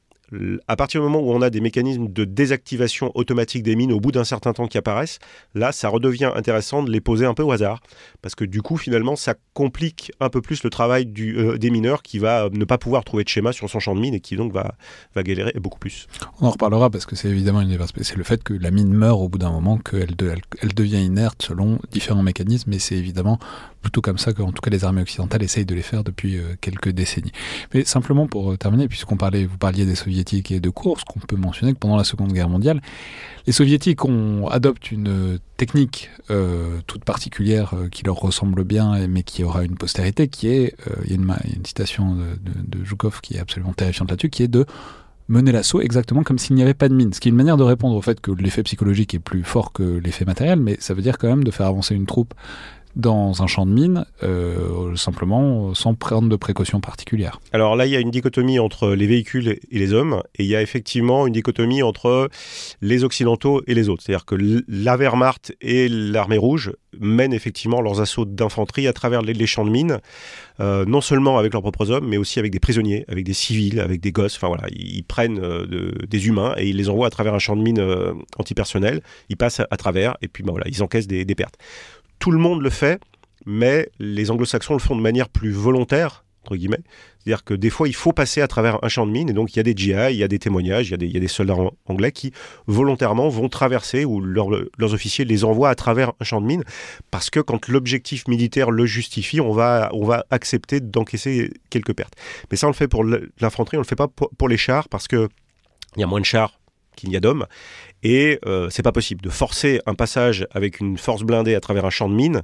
à 0.68 0.76
partir 0.76 1.00
du 1.00 1.06
moment 1.06 1.20
où 1.20 1.32
on 1.32 1.42
a 1.42 1.50
des 1.50 1.60
mécanismes 1.60 2.08
de 2.08 2.24
désactivation 2.24 3.10
automatique 3.14 3.62
des 3.62 3.76
mines 3.76 3.92
au 3.92 4.00
bout 4.00 4.12
d'un 4.12 4.24
certain 4.24 4.52
temps 4.52 4.66
qui 4.66 4.78
apparaissent, 4.78 5.18
là, 5.54 5.72
ça 5.72 5.88
redevient 5.88 6.30
intéressant 6.34 6.82
de 6.82 6.90
les 6.90 7.00
poser 7.00 7.26
un 7.26 7.34
peu 7.34 7.42
au 7.42 7.52
hasard. 7.52 7.80
Parce 8.22 8.34
que 8.34 8.44
du 8.44 8.62
coup, 8.62 8.76
finalement, 8.76 9.16
ça 9.16 9.34
complique 9.52 10.12
un 10.20 10.28
peu 10.28 10.40
plus 10.40 10.62
le 10.62 10.70
travail 10.70 11.12
euh, 11.18 11.58
des 11.58 11.70
mineurs 11.70 12.02
qui 12.02 12.18
va 12.18 12.44
euh, 12.44 12.50
ne 12.52 12.64
pas 12.64 12.78
pouvoir 12.78 13.04
trouver 13.04 13.24
de 13.24 13.28
schéma 13.28 13.52
sur 13.52 13.68
son 13.68 13.80
champ 13.80 13.94
de 13.94 14.00
mine 14.00 14.14
et 14.14 14.20
qui 14.20 14.36
donc 14.36 14.52
va, 14.52 14.74
va 15.14 15.22
galérer 15.22 15.52
beaucoup 15.60 15.78
plus. 15.78 16.06
On 16.40 16.46
en 16.46 16.50
reparlera 16.50 16.90
parce 16.90 17.06
que 17.06 17.16
c'est 17.16 17.28
évidemment 17.28 17.60
une 17.60 17.74
c'est 18.02 18.16
le 18.16 18.24
fait 18.24 18.42
que 18.42 18.54
la 18.54 18.70
mine 18.70 18.92
meurt 18.92 19.20
au 19.20 19.28
bout 19.28 19.38
d'un 19.38 19.50
moment, 19.50 19.78
qu'elle 19.78 20.14
elle 20.62 20.74
devient 20.74 21.02
inerte 21.02 21.42
selon 21.42 21.78
différents 21.90 22.22
mécanismes, 22.22 22.72
et 22.72 22.78
c'est 22.78 22.96
évidemment 22.96 23.38
plutôt 23.82 24.00
comme 24.00 24.18
ça 24.18 24.32
qu'en 24.32 24.52
tout 24.52 24.62
cas 24.62 24.70
les 24.70 24.84
armées 24.84 25.02
occidentales 25.02 25.42
essayent 25.42 25.66
de 25.66 25.74
les 25.74 25.82
faire 25.82 26.04
depuis 26.04 26.38
euh, 26.38 26.54
quelques 26.60 26.90
décennies. 26.90 27.32
Mais 27.72 27.84
simplement 27.84 28.26
pour 28.26 28.56
terminer, 28.56 28.88
puisqu'on 28.88 29.16
parlait, 29.16 29.44
vous 29.44 29.58
parliez 29.58 29.84
des 29.84 29.94
soviétiques 29.94 30.23
et 30.32 30.60
de 30.60 30.70
course, 30.70 31.04
qu'on 31.04 31.20
peut 31.20 31.36
mentionner 31.36 31.72
que 31.72 31.78
pendant 31.78 31.96
la 31.96 32.04
Seconde 32.04 32.32
Guerre 32.32 32.48
mondiale, 32.48 32.80
les 33.46 33.52
soviétiques 33.52 34.04
ont, 34.04 34.48
adoptent 34.48 34.90
une 34.90 35.38
technique 35.56 36.10
euh, 36.30 36.78
toute 36.86 37.04
particulière 37.04 37.74
qui 37.90 38.04
leur 38.04 38.16
ressemble 38.16 38.64
bien, 38.64 39.06
mais 39.06 39.22
qui 39.22 39.44
aura 39.44 39.64
une 39.64 39.76
postérité, 39.76 40.28
qui 40.28 40.48
est, 40.48 40.74
il 41.04 41.10
y, 41.10 41.14
a 41.14 41.16
une, 41.16 41.64
citation 41.64 42.14
de, 42.14 42.24
de, 42.40 42.78
de 42.78 42.84
Zhukov 42.84 43.20
qui 43.20 43.36
est 43.36 43.40
absolument 43.40 43.72
terrifiante 43.72 44.10
là-dessus, 44.10 44.30
qui 44.30 44.42
est 44.42 44.48
de 44.48 44.66
mener 45.28 45.52
l'assaut 45.52 45.80
exactement 45.80 46.22
comme 46.22 46.38
s'il 46.38 46.56
n'y 46.56 46.62
avait 46.62 46.74
pas 46.74 46.88
de 46.88 46.94
mine. 46.94 47.12
Ce 47.12 47.20
qui 47.20 47.28
est 47.28 47.30
une 47.30 47.36
manière 47.36 47.56
de 47.56 47.62
répondre 47.62 47.96
au 47.96 48.02
fait 48.02 48.20
que 48.20 48.30
l'effet 48.30 48.62
psychologique 48.62 49.14
est 49.14 49.18
plus 49.18 49.42
fort 49.42 49.72
que 49.72 49.82
l'effet 49.82 50.24
matériel, 50.24 50.60
mais 50.60 50.76
ça 50.80 50.94
veut 50.94 51.02
dire 51.02 51.18
quand 51.18 51.28
même 51.28 51.44
de 51.44 51.50
faire 51.50 51.66
avancer 51.66 51.94
une 51.94 52.06
troupe 52.06 52.34
dans 52.96 53.42
un 53.42 53.46
champ 53.46 53.66
de 53.66 53.72
mine, 53.72 54.06
euh, 54.22 54.94
simplement 54.96 55.74
sans 55.74 55.94
prendre 55.94 56.28
de 56.28 56.36
précautions 56.36 56.80
particulières. 56.80 57.40
Alors 57.52 57.76
là, 57.76 57.86
il 57.86 57.92
y 57.92 57.96
a 57.96 58.00
une 58.00 58.10
dichotomie 58.10 58.58
entre 58.58 58.90
les 58.90 59.06
véhicules 59.06 59.48
et 59.48 59.78
les 59.78 59.92
hommes, 59.92 60.22
et 60.36 60.44
il 60.44 60.48
y 60.48 60.56
a 60.56 60.62
effectivement 60.62 61.26
une 61.26 61.32
dichotomie 61.32 61.82
entre 61.82 62.28
les 62.80 63.04
Occidentaux 63.04 63.62
et 63.66 63.74
les 63.74 63.88
autres. 63.88 64.02
C'est-à-dire 64.04 64.24
que 64.24 64.36
la 64.68 64.96
Wehrmacht 64.96 65.56
et 65.60 65.88
l'armée 65.88 66.38
rouge 66.38 66.72
mènent 67.00 67.32
effectivement 67.32 67.80
leurs 67.80 68.00
assauts 68.00 68.24
d'infanterie 68.24 68.86
à 68.86 68.92
travers 68.92 69.22
les, 69.22 69.46
champs 69.46 69.64
de 69.64 69.70
mines, 69.70 69.98
euh, 70.60 70.84
non 70.84 71.00
seulement 71.00 71.38
avec 71.38 71.52
leurs 71.52 71.62
propres 71.62 71.90
hommes, 71.90 72.06
mais 72.08 72.16
aussi 72.16 72.38
avec 72.38 72.52
des 72.52 72.60
prisonniers, 72.60 73.04
avec 73.08 73.24
des 73.24 73.32
civils, 73.32 73.80
avec 73.80 74.00
des 74.00 74.12
gosses. 74.12 74.36
Enfin 74.36 74.48
voilà, 74.48 74.64
ils, 74.70 75.02
prennent 75.02 75.40
euh, 75.40 75.90
des 76.08 76.26
humains 76.28 76.54
et 76.56 76.68
ils 76.68 76.76
les 76.76 76.88
envoient 76.88 77.08
à 77.08 77.10
travers 77.10 77.34
un 77.34 77.40
champ 77.40 77.56
de 77.56 77.62
mines 77.62 77.84
antipersonnel. 78.38 79.02
Ils 79.28 79.36
passent 79.36 79.60
à, 79.60 79.76
travers 79.76 80.16
et 80.22 80.28
puis 80.28 80.44
bah, 80.44 80.52
voilà, 80.52 80.66
ils 80.68 80.82
encaissent 80.82 81.08
des 81.08 81.24
pertes 81.34 81.58
tout 82.18 82.30
le 82.30 82.38
monde 82.38 82.62
le 82.62 82.70
fait, 82.70 83.00
mais 83.46 83.88
les 83.98 84.30
anglo-saxons 84.30 84.74
le 84.74 84.80
font 84.80 84.96
de 84.96 85.00
manière 85.00 85.28
plus 85.28 85.50
volontaire, 85.50 86.24
entre 86.44 86.56
guillemets. 86.56 86.80
C'est-à-dire 87.18 87.44
que 87.44 87.54
des 87.54 87.70
fois, 87.70 87.88
il 87.88 87.94
faut 87.94 88.12
passer 88.12 88.42
à 88.42 88.48
travers 88.48 88.78
un 88.82 88.88
champ 88.88 89.06
de 89.06 89.12
mine, 89.12 89.30
et 89.30 89.32
donc 89.32 89.54
il 89.54 89.56
y 89.56 89.60
a 89.60 89.62
des 89.62 89.74
GI, 89.74 89.92
il 90.10 90.16
y 90.16 90.22
a 90.22 90.28
des 90.28 90.38
témoignages, 90.38 90.90
il 90.90 91.12
y 91.12 91.16
a 91.16 91.20
des, 91.20 91.28
soldats 91.28 91.56
anglais 91.86 92.12
qui 92.12 92.32
volontairement 92.66 93.28
vont 93.28 93.48
traverser, 93.48 94.04
ou 94.04 94.20
leurs 94.20 94.94
officiers 94.94 95.24
les 95.24 95.44
envoient 95.44 95.70
à 95.70 95.74
travers 95.74 96.12
un 96.20 96.24
champ 96.24 96.40
de 96.40 96.46
mine, 96.46 96.64
parce 97.10 97.30
que 97.30 97.40
quand 97.40 97.68
l'objectif 97.68 98.28
militaire 98.28 98.70
le 98.70 98.84
justifie, 98.84 99.40
on 99.40 99.52
va, 99.52 99.88
on 99.92 100.04
va 100.04 100.26
accepter 100.30 100.80
d'encaisser 100.80 101.50
quelques 101.70 101.94
pertes. 101.94 102.14
Mais 102.50 102.56
ça, 102.56 102.66
on 102.66 102.70
le 102.70 102.74
fait 102.74 102.88
pour 102.88 103.04
l'infanterie, 103.04 103.78
on 103.78 103.80
ne 103.80 103.84
le 103.84 103.88
fait 103.88 103.96
pas 103.96 104.08
pour, 104.08 104.48
les 104.48 104.58
chars, 104.58 104.88
parce 104.88 105.08
que 105.08 105.28
il 105.96 106.00
y 106.00 106.02
a 106.02 106.06
moins 106.06 106.20
de 106.20 106.26
chars 106.26 106.60
qu'il 106.96 107.08
n'y 107.08 107.16
a 107.16 107.20
d'hommes. 107.20 107.46
Et 108.04 108.38
euh, 108.44 108.68
c'est 108.70 108.82
pas 108.82 108.92
possible 108.92 109.22
de 109.22 109.30
forcer 109.30 109.80
un 109.86 109.94
passage 109.94 110.46
avec 110.52 110.78
une 110.78 110.98
force 110.98 111.22
blindée 111.22 111.54
à 111.54 111.60
travers 111.60 111.86
un 111.86 111.90
champ 111.90 112.08
de 112.08 112.14
mine. 112.14 112.42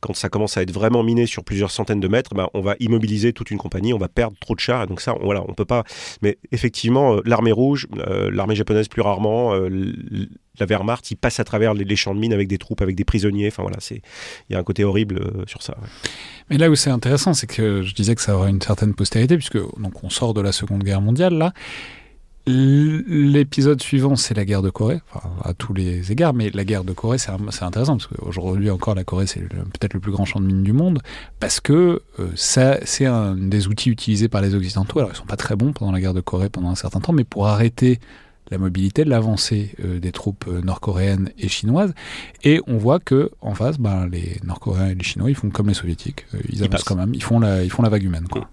Quand 0.00 0.16
ça 0.16 0.30
commence 0.30 0.56
à 0.56 0.62
être 0.62 0.72
vraiment 0.72 1.02
miné 1.02 1.26
sur 1.26 1.44
plusieurs 1.44 1.70
centaines 1.70 2.00
de 2.00 2.08
mètres, 2.08 2.34
ben, 2.34 2.48
on 2.54 2.62
va 2.62 2.74
immobiliser 2.80 3.34
toute 3.34 3.50
une 3.50 3.58
compagnie, 3.58 3.92
on 3.92 3.98
va 3.98 4.08
perdre 4.08 4.36
trop 4.40 4.54
de 4.54 4.60
chars. 4.60 4.86
Donc 4.86 5.02
ça, 5.02 5.14
voilà, 5.22 5.44
on 5.46 5.52
peut 5.52 5.66
pas. 5.66 5.84
Mais 6.22 6.38
effectivement, 6.50 7.16
euh, 7.16 7.20
l'armée 7.26 7.52
rouge, 7.52 7.86
euh, 7.98 8.30
l'armée 8.32 8.56
japonaise 8.56 8.88
plus 8.88 9.02
rarement, 9.02 9.52
la 10.58 10.66
Wehrmacht, 10.66 11.10
ils 11.10 11.16
passent 11.16 11.40
à 11.40 11.44
travers 11.44 11.74
les, 11.74 11.96
champs 11.96 12.14
de 12.14 12.20
mine 12.20 12.32
avec 12.32 12.48
des 12.48 12.58
troupes, 12.58 12.80
avec 12.80 12.96
des 12.96 13.04
prisonniers. 13.04 13.48
Enfin 13.48 13.62
voilà, 13.62 13.78
c'est 13.80 14.00
il 14.48 14.54
y 14.54 14.56
a 14.56 14.58
un 14.58 14.64
côté 14.64 14.82
horrible 14.82 15.44
sur 15.46 15.62
ça. 15.62 15.76
Mais 16.48 16.56
là 16.56 16.70
où 16.70 16.74
c'est 16.74 16.90
intéressant, 16.90 17.34
c'est 17.34 17.46
que 17.46 17.82
je 17.82 17.94
disais 17.94 18.14
que 18.14 18.22
ça 18.22 18.34
aura 18.34 18.48
une 18.48 18.62
certaine 18.62 18.94
postérité, 18.94 19.36
puisque 19.36 19.58
donc 19.58 20.02
on 20.02 20.08
sort 20.08 20.32
de 20.32 20.40
la 20.40 20.52
Seconde 20.52 20.84
Guerre 20.84 21.02
mondiale 21.02 21.34
là. 21.34 21.52
L'épisode 22.44 23.80
suivant, 23.80 24.16
c'est 24.16 24.34
la 24.34 24.44
guerre 24.44 24.62
de 24.62 24.70
Corée, 24.70 25.00
à 25.44 25.54
tous 25.54 25.74
les 25.74 26.10
égards, 26.10 26.34
mais 26.34 26.50
la 26.50 26.64
guerre 26.64 26.82
de 26.82 26.92
Corée, 26.92 27.18
c'est 27.18 27.30
intéressant, 27.30 27.96
parce 27.96 28.08
qu'aujourd'hui 28.08 28.68
encore, 28.68 28.96
la 28.96 29.04
Corée, 29.04 29.28
c'est 29.28 29.40
peut-être 29.48 29.94
le 29.94 30.00
plus 30.00 30.10
grand 30.10 30.24
champ 30.24 30.40
de 30.40 30.46
mine 30.46 30.64
du 30.64 30.72
monde, 30.72 31.00
parce 31.38 31.60
que 31.60 32.02
euh, 32.18 32.28
c'est 32.34 33.06
un 33.06 33.36
des 33.36 33.68
outils 33.68 33.90
utilisés 33.90 34.28
par 34.28 34.40
les 34.40 34.56
Occidentaux. 34.56 34.98
Alors, 34.98 35.12
ils 35.12 35.16
sont 35.16 35.24
pas 35.24 35.36
très 35.36 35.54
bons 35.54 35.72
pendant 35.72 35.92
la 35.92 36.00
guerre 36.00 36.14
de 36.14 36.20
Corée 36.20 36.48
pendant 36.48 36.70
un 36.70 36.74
certain 36.74 36.98
temps, 36.98 37.12
mais 37.12 37.22
pour 37.22 37.46
arrêter 37.46 38.00
la 38.50 38.58
mobilité, 38.58 39.04
l'avancée 39.04 39.76
euh, 39.84 40.00
des 40.00 40.10
troupes 40.10 40.46
euh, 40.48 40.62
nord-coréennes 40.62 41.30
et 41.38 41.46
chinoises. 41.46 41.94
Et 42.42 42.60
on 42.66 42.76
voit 42.76 42.98
que 42.98 43.30
en 43.40 43.54
face, 43.54 43.78
ben, 43.78 44.08
les 44.08 44.40
Nord-Coréens 44.42 44.88
et 44.88 44.94
les 44.96 45.04
Chinois, 45.04 45.30
ils 45.30 45.36
font 45.36 45.50
comme 45.50 45.68
les 45.68 45.74
Soviétiques. 45.74 46.26
ils, 46.48 46.64
avancent 46.64 46.82
quand 46.82 46.96
même. 46.96 47.14
Ils 47.14 47.22
font 47.22 47.38
la, 47.38 47.62
ils 47.62 47.70
font 47.70 47.82
la 47.82 47.88
vague 47.88 48.02
humaine. 48.02 48.26
Quoi. 48.28 48.48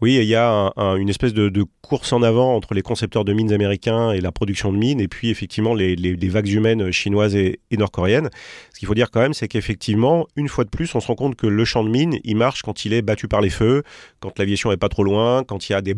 Oui, 0.00 0.16
il 0.16 0.24
y 0.24 0.34
a 0.34 0.72
une 0.76 1.08
espèce 1.08 1.32
de, 1.32 1.64
course 1.82 2.12
en 2.12 2.22
avant 2.22 2.54
entre 2.54 2.74
les 2.74 2.82
concepteurs 2.82 3.24
de 3.24 3.32
mines 3.32 3.52
américains 3.52 4.10
et 4.12 4.20
la 4.20 4.32
production 4.32 4.72
de 4.72 4.78
mines, 4.78 5.00
et 5.00 5.08
puis 5.08 5.30
effectivement 5.30 5.74
les, 5.74 6.16
vagues 6.28 6.48
humaines 6.48 6.90
chinoises 6.90 7.36
et, 7.36 7.60
nord-coréennes. 7.72 8.30
Ce 8.72 8.78
qu'il 8.78 8.88
faut 8.88 8.94
dire 8.94 9.10
quand 9.10 9.20
même, 9.20 9.34
c'est 9.34 9.48
qu'effectivement, 9.48 10.26
une 10.36 10.48
fois 10.48 10.64
de 10.64 10.70
plus, 10.70 10.94
on 10.94 11.00
se 11.00 11.06
rend 11.06 11.14
compte 11.14 11.36
que 11.36 11.46
le 11.46 11.64
champ 11.64 11.84
de 11.84 11.90
mines, 11.90 12.18
il 12.24 12.36
marche 12.36 12.62
quand 12.62 12.84
il 12.84 12.92
est 12.92 13.02
battu 13.02 13.28
par 13.28 13.40
les 13.40 13.50
feux, 13.50 13.82
quand 14.20 14.38
l'aviation 14.38 14.72
est 14.72 14.76
pas 14.76 14.88
trop 14.88 15.04
loin, 15.04 15.44
quand 15.44 15.68
il 15.68 15.72
y 15.72 15.74
a 15.74 15.82
des, 15.82 15.94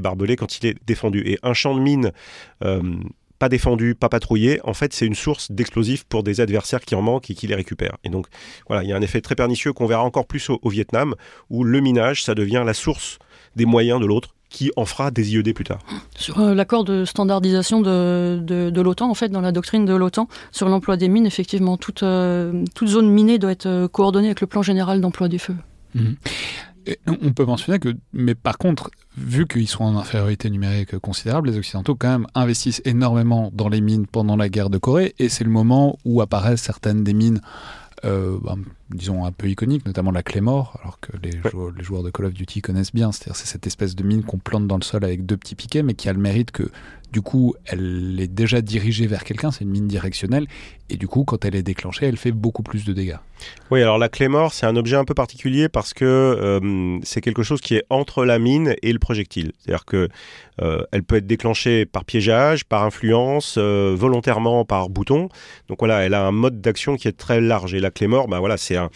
barbelés, 0.00 0.36
quand 0.36 0.58
il 0.58 0.66
est 0.66 0.76
défendu. 0.86 1.22
Et 1.26 1.38
un 1.42 1.52
champ 1.52 1.74
de 1.74 1.80
mines... 1.80 2.12
Euh, 2.64 2.82
pas 3.38 3.48
défendu, 3.48 3.94
pas 3.94 4.08
patrouillé, 4.08 4.60
en 4.64 4.74
fait, 4.74 4.92
c'est 4.92 5.06
une 5.06 5.14
source 5.14 5.50
d'explosifs 5.50 6.04
pour 6.04 6.22
des 6.22 6.40
adversaires 6.40 6.80
qui 6.80 6.94
en 6.94 7.02
manquent 7.02 7.30
et 7.30 7.34
qui 7.34 7.46
les 7.46 7.54
récupèrent. 7.54 7.96
Et 8.04 8.08
donc, 8.08 8.26
voilà, 8.68 8.82
il 8.82 8.88
y 8.88 8.92
a 8.92 8.96
un 8.96 9.02
effet 9.02 9.20
très 9.20 9.34
pernicieux 9.34 9.72
qu'on 9.72 9.86
verra 9.86 10.02
encore 10.02 10.26
plus 10.26 10.50
au, 10.50 10.68
Vietnam, 10.68 11.14
où 11.50 11.64
le 11.64 11.80
minage, 11.80 12.22
ça 12.24 12.34
devient 12.34 12.62
la 12.64 12.74
source 12.74 13.18
des 13.54 13.66
moyens 13.66 14.00
de 14.00 14.06
l'autre 14.06 14.34
qui 14.48 14.70
en 14.76 14.84
fera 14.84 15.10
des 15.10 15.34
IED 15.34 15.52
plus 15.54 15.64
tard. 15.64 15.80
Sur 16.16 16.38
euh, 16.38 16.54
l'accord 16.54 16.84
de 16.84 17.04
standardisation 17.04 17.80
de, 17.80 18.40
de, 18.40 18.80
l'OTAN, 18.80 19.10
en 19.10 19.14
fait, 19.14 19.28
dans 19.28 19.40
la 19.40 19.52
doctrine 19.52 19.84
de 19.84 19.94
l'OTAN, 19.94 20.28
sur 20.52 20.68
l'emploi 20.68 20.96
des 20.96 21.08
mines, 21.08 21.26
effectivement, 21.26 21.76
toute, 21.76 22.02
euh, 22.02 22.64
toute 22.74 22.88
zone 22.88 23.10
minée 23.10 23.38
doit 23.38 23.52
être 23.52 23.66
euh, 23.66 23.88
coordonnée 23.88 24.28
avec 24.28 24.40
le 24.40 24.46
plan 24.46 24.62
général 24.62 25.00
d'emploi 25.00 25.28
des 25.28 25.38
feux. 25.38 25.56
On 27.06 27.32
peut 27.32 27.44
mentionner 27.44 27.78
que, 27.78 27.96
mais 28.12 28.34
par 28.34 28.58
contre, 28.58 28.90
vu 29.16 29.46
qu'ils 29.46 29.68
sont 29.68 29.84
en 29.84 29.96
infériorité 29.96 30.50
numérique 30.50 30.98
considérable, 30.98 31.50
les 31.50 31.58
Occidentaux 31.58 31.94
quand 31.94 32.10
même 32.10 32.26
investissent 32.34 32.82
énormément 32.84 33.50
dans 33.52 33.68
les 33.68 33.80
mines 33.80 34.06
pendant 34.06 34.36
la 34.36 34.48
guerre 34.48 34.70
de 34.70 34.78
Corée, 34.78 35.14
et 35.18 35.28
c'est 35.28 35.44
le 35.44 35.50
moment 35.50 35.98
où 36.04 36.20
apparaissent 36.20 36.62
certaines 36.62 37.02
des 37.04 37.14
mines 37.14 37.40
ben, 38.02 38.58
disons, 38.90 39.24
un 39.24 39.32
peu 39.32 39.48
iconiques, 39.48 39.84
notamment 39.86 40.10
la 40.10 40.22
Claymore, 40.22 40.78
alors 40.82 41.00
que 41.00 41.12
les, 41.22 41.32
joueurs, 41.50 41.72
les 41.76 41.82
joueurs 41.82 42.02
de 42.02 42.10
Call 42.10 42.26
of 42.26 42.32
Duty 42.32 42.62
connaissent 42.62 42.94
bien. 42.94 43.12
C'est-à-dire 43.12 43.36
c'est 43.36 43.46
cette 43.46 43.66
espèce 43.66 43.96
de 43.96 44.04
mine 44.04 44.22
qu'on 44.22 44.38
plante 44.38 44.66
dans 44.66 44.76
le 44.76 44.82
sol 44.82 45.04
avec 45.04 45.26
deux 45.26 45.36
petits 45.36 45.54
piquets, 45.54 45.82
mais 45.82 45.94
qui 45.94 46.08
a 46.08 46.12
le 46.12 46.20
mérite 46.20 46.50
que 46.50 46.70
du 47.12 47.22
coup, 47.22 47.54
elle 47.64 48.18
est 48.20 48.28
déjà 48.28 48.60
dirigée 48.60 49.06
vers 49.06 49.24
quelqu'un, 49.24 49.50
c'est 49.50 49.64
une 49.64 49.70
mine 49.70 49.86
directionnelle, 49.86 50.46
et 50.90 50.96
du 50.96 51.08
coup, 51.08 51.24
quand 51.24 51.44
elle 51.44 51.54
est 51.54 51.62
déclenchée, 51.62 52.06
elle 52.06 52.16
fait 52.16 52.32
beaucoup 52.32 52.62
plus 52.62 52.84
de 52.84 52.92
dégâts. 52.92 53.16
Oui, 53.70 53.82
alors 53.82 53.98
la 53.98 54.08
Claymore, 54.08 54.52
c'est 54.52 54.66
un 54.66 54.76
objet 54.76 54.96
un 54.96 55.04
peu 55.04 55.14
particulier 55.14 55.68
parce 55.68 55.92
que 55.92 56.04
euh, 56.04 56.98
c'est 57.02 57.20
quelque 57.20 57.42
chose 57.42 57.60
qui 57.60 57.74
est 57.74 57.84
entre 57.90 58.24
la 58.24 58.38
mine 58.38 58.74
et 58.82 58.92
le 58.92 58.98
projectile. 58.98 59.52
C'est-à-dire 59.58 59.84
que 59.84 60.08
euh, 60.62 60.82
elle 60.92 61.02
peut 61.02 61.16
être 61.16 61.26
déclenchée 61.26 61.86
par 61.86 62.04
piégeage, 62.04 62.64
par 62.64 62.84
influence, 62.84 63.56
euh, 63.58 63.94
volontairement 63.96 64.64
par 64.64 64.88
bouton. 64.88 65.28
Donc 65.68 65.78
voilà, 65.80 66.04
elle 66.04 66.14
a 66.14 66.24
un 66.24 66.32
mode 66.32 66.60
d'action 66.60 66.96
qui 66.96 67.08
est 67.08 67.16
très 67.16 67.40
large. 67.40 67.74
Et 67.74 67.80
la 67.80 67.90
Claymore, 67.90 68.28
bah 68.28 68.38
voilà, 68.38 68.56
c'est 68.56 68.75
un, 68.76 68.90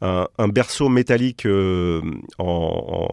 un, 0.00 0.48
berceau 0.48 0.88
métallique 0.88 1.46
en, 1.46 2.02
en, 2.38 3.08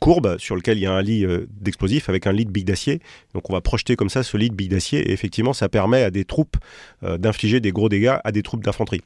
courbe 0.00 0.36
sur 0.38 0.56
lequel 0.56 0.78
il 0.78 0.82
y 0.82 0.86
a 0.86 0.92
un 0.92 1.02
lit 1.02 1.26
d'explosifs 1.50 2.08
avec 2.08 2.26
un 2.26 2.32
lit 2.32 2.44
de 2.44 2.50
billes 2.50 2.64
d'acier. 2.64 3.00
Donc 3.34 3.48
on 3.50 3.52
va 3.52 3.60
projeter 3.60 3.96
comme 3.96 4.10
ça 4.10 4.22
ce 4.22 4.36
lit 4.36 4.50
de 4.50 4.54
billes 4.54 4.68
d'acier 4.68 5.00
et 5.00 5.12
effectivement, 5.12 5.52
ça 5.52 5.68
permet 5.68 6.02
à 6.02 6.10
des 6.10 6.24
troupes 6.24 6.56
d'infliger 7.02 7.60
des 7.60 7.72
gros 7.72 7.88
dégâts 7.88 8.16
à 8.24 8.32
des 8.32 8.42
troupes 8.42 8.64
d'infanterie. 8.64 9.02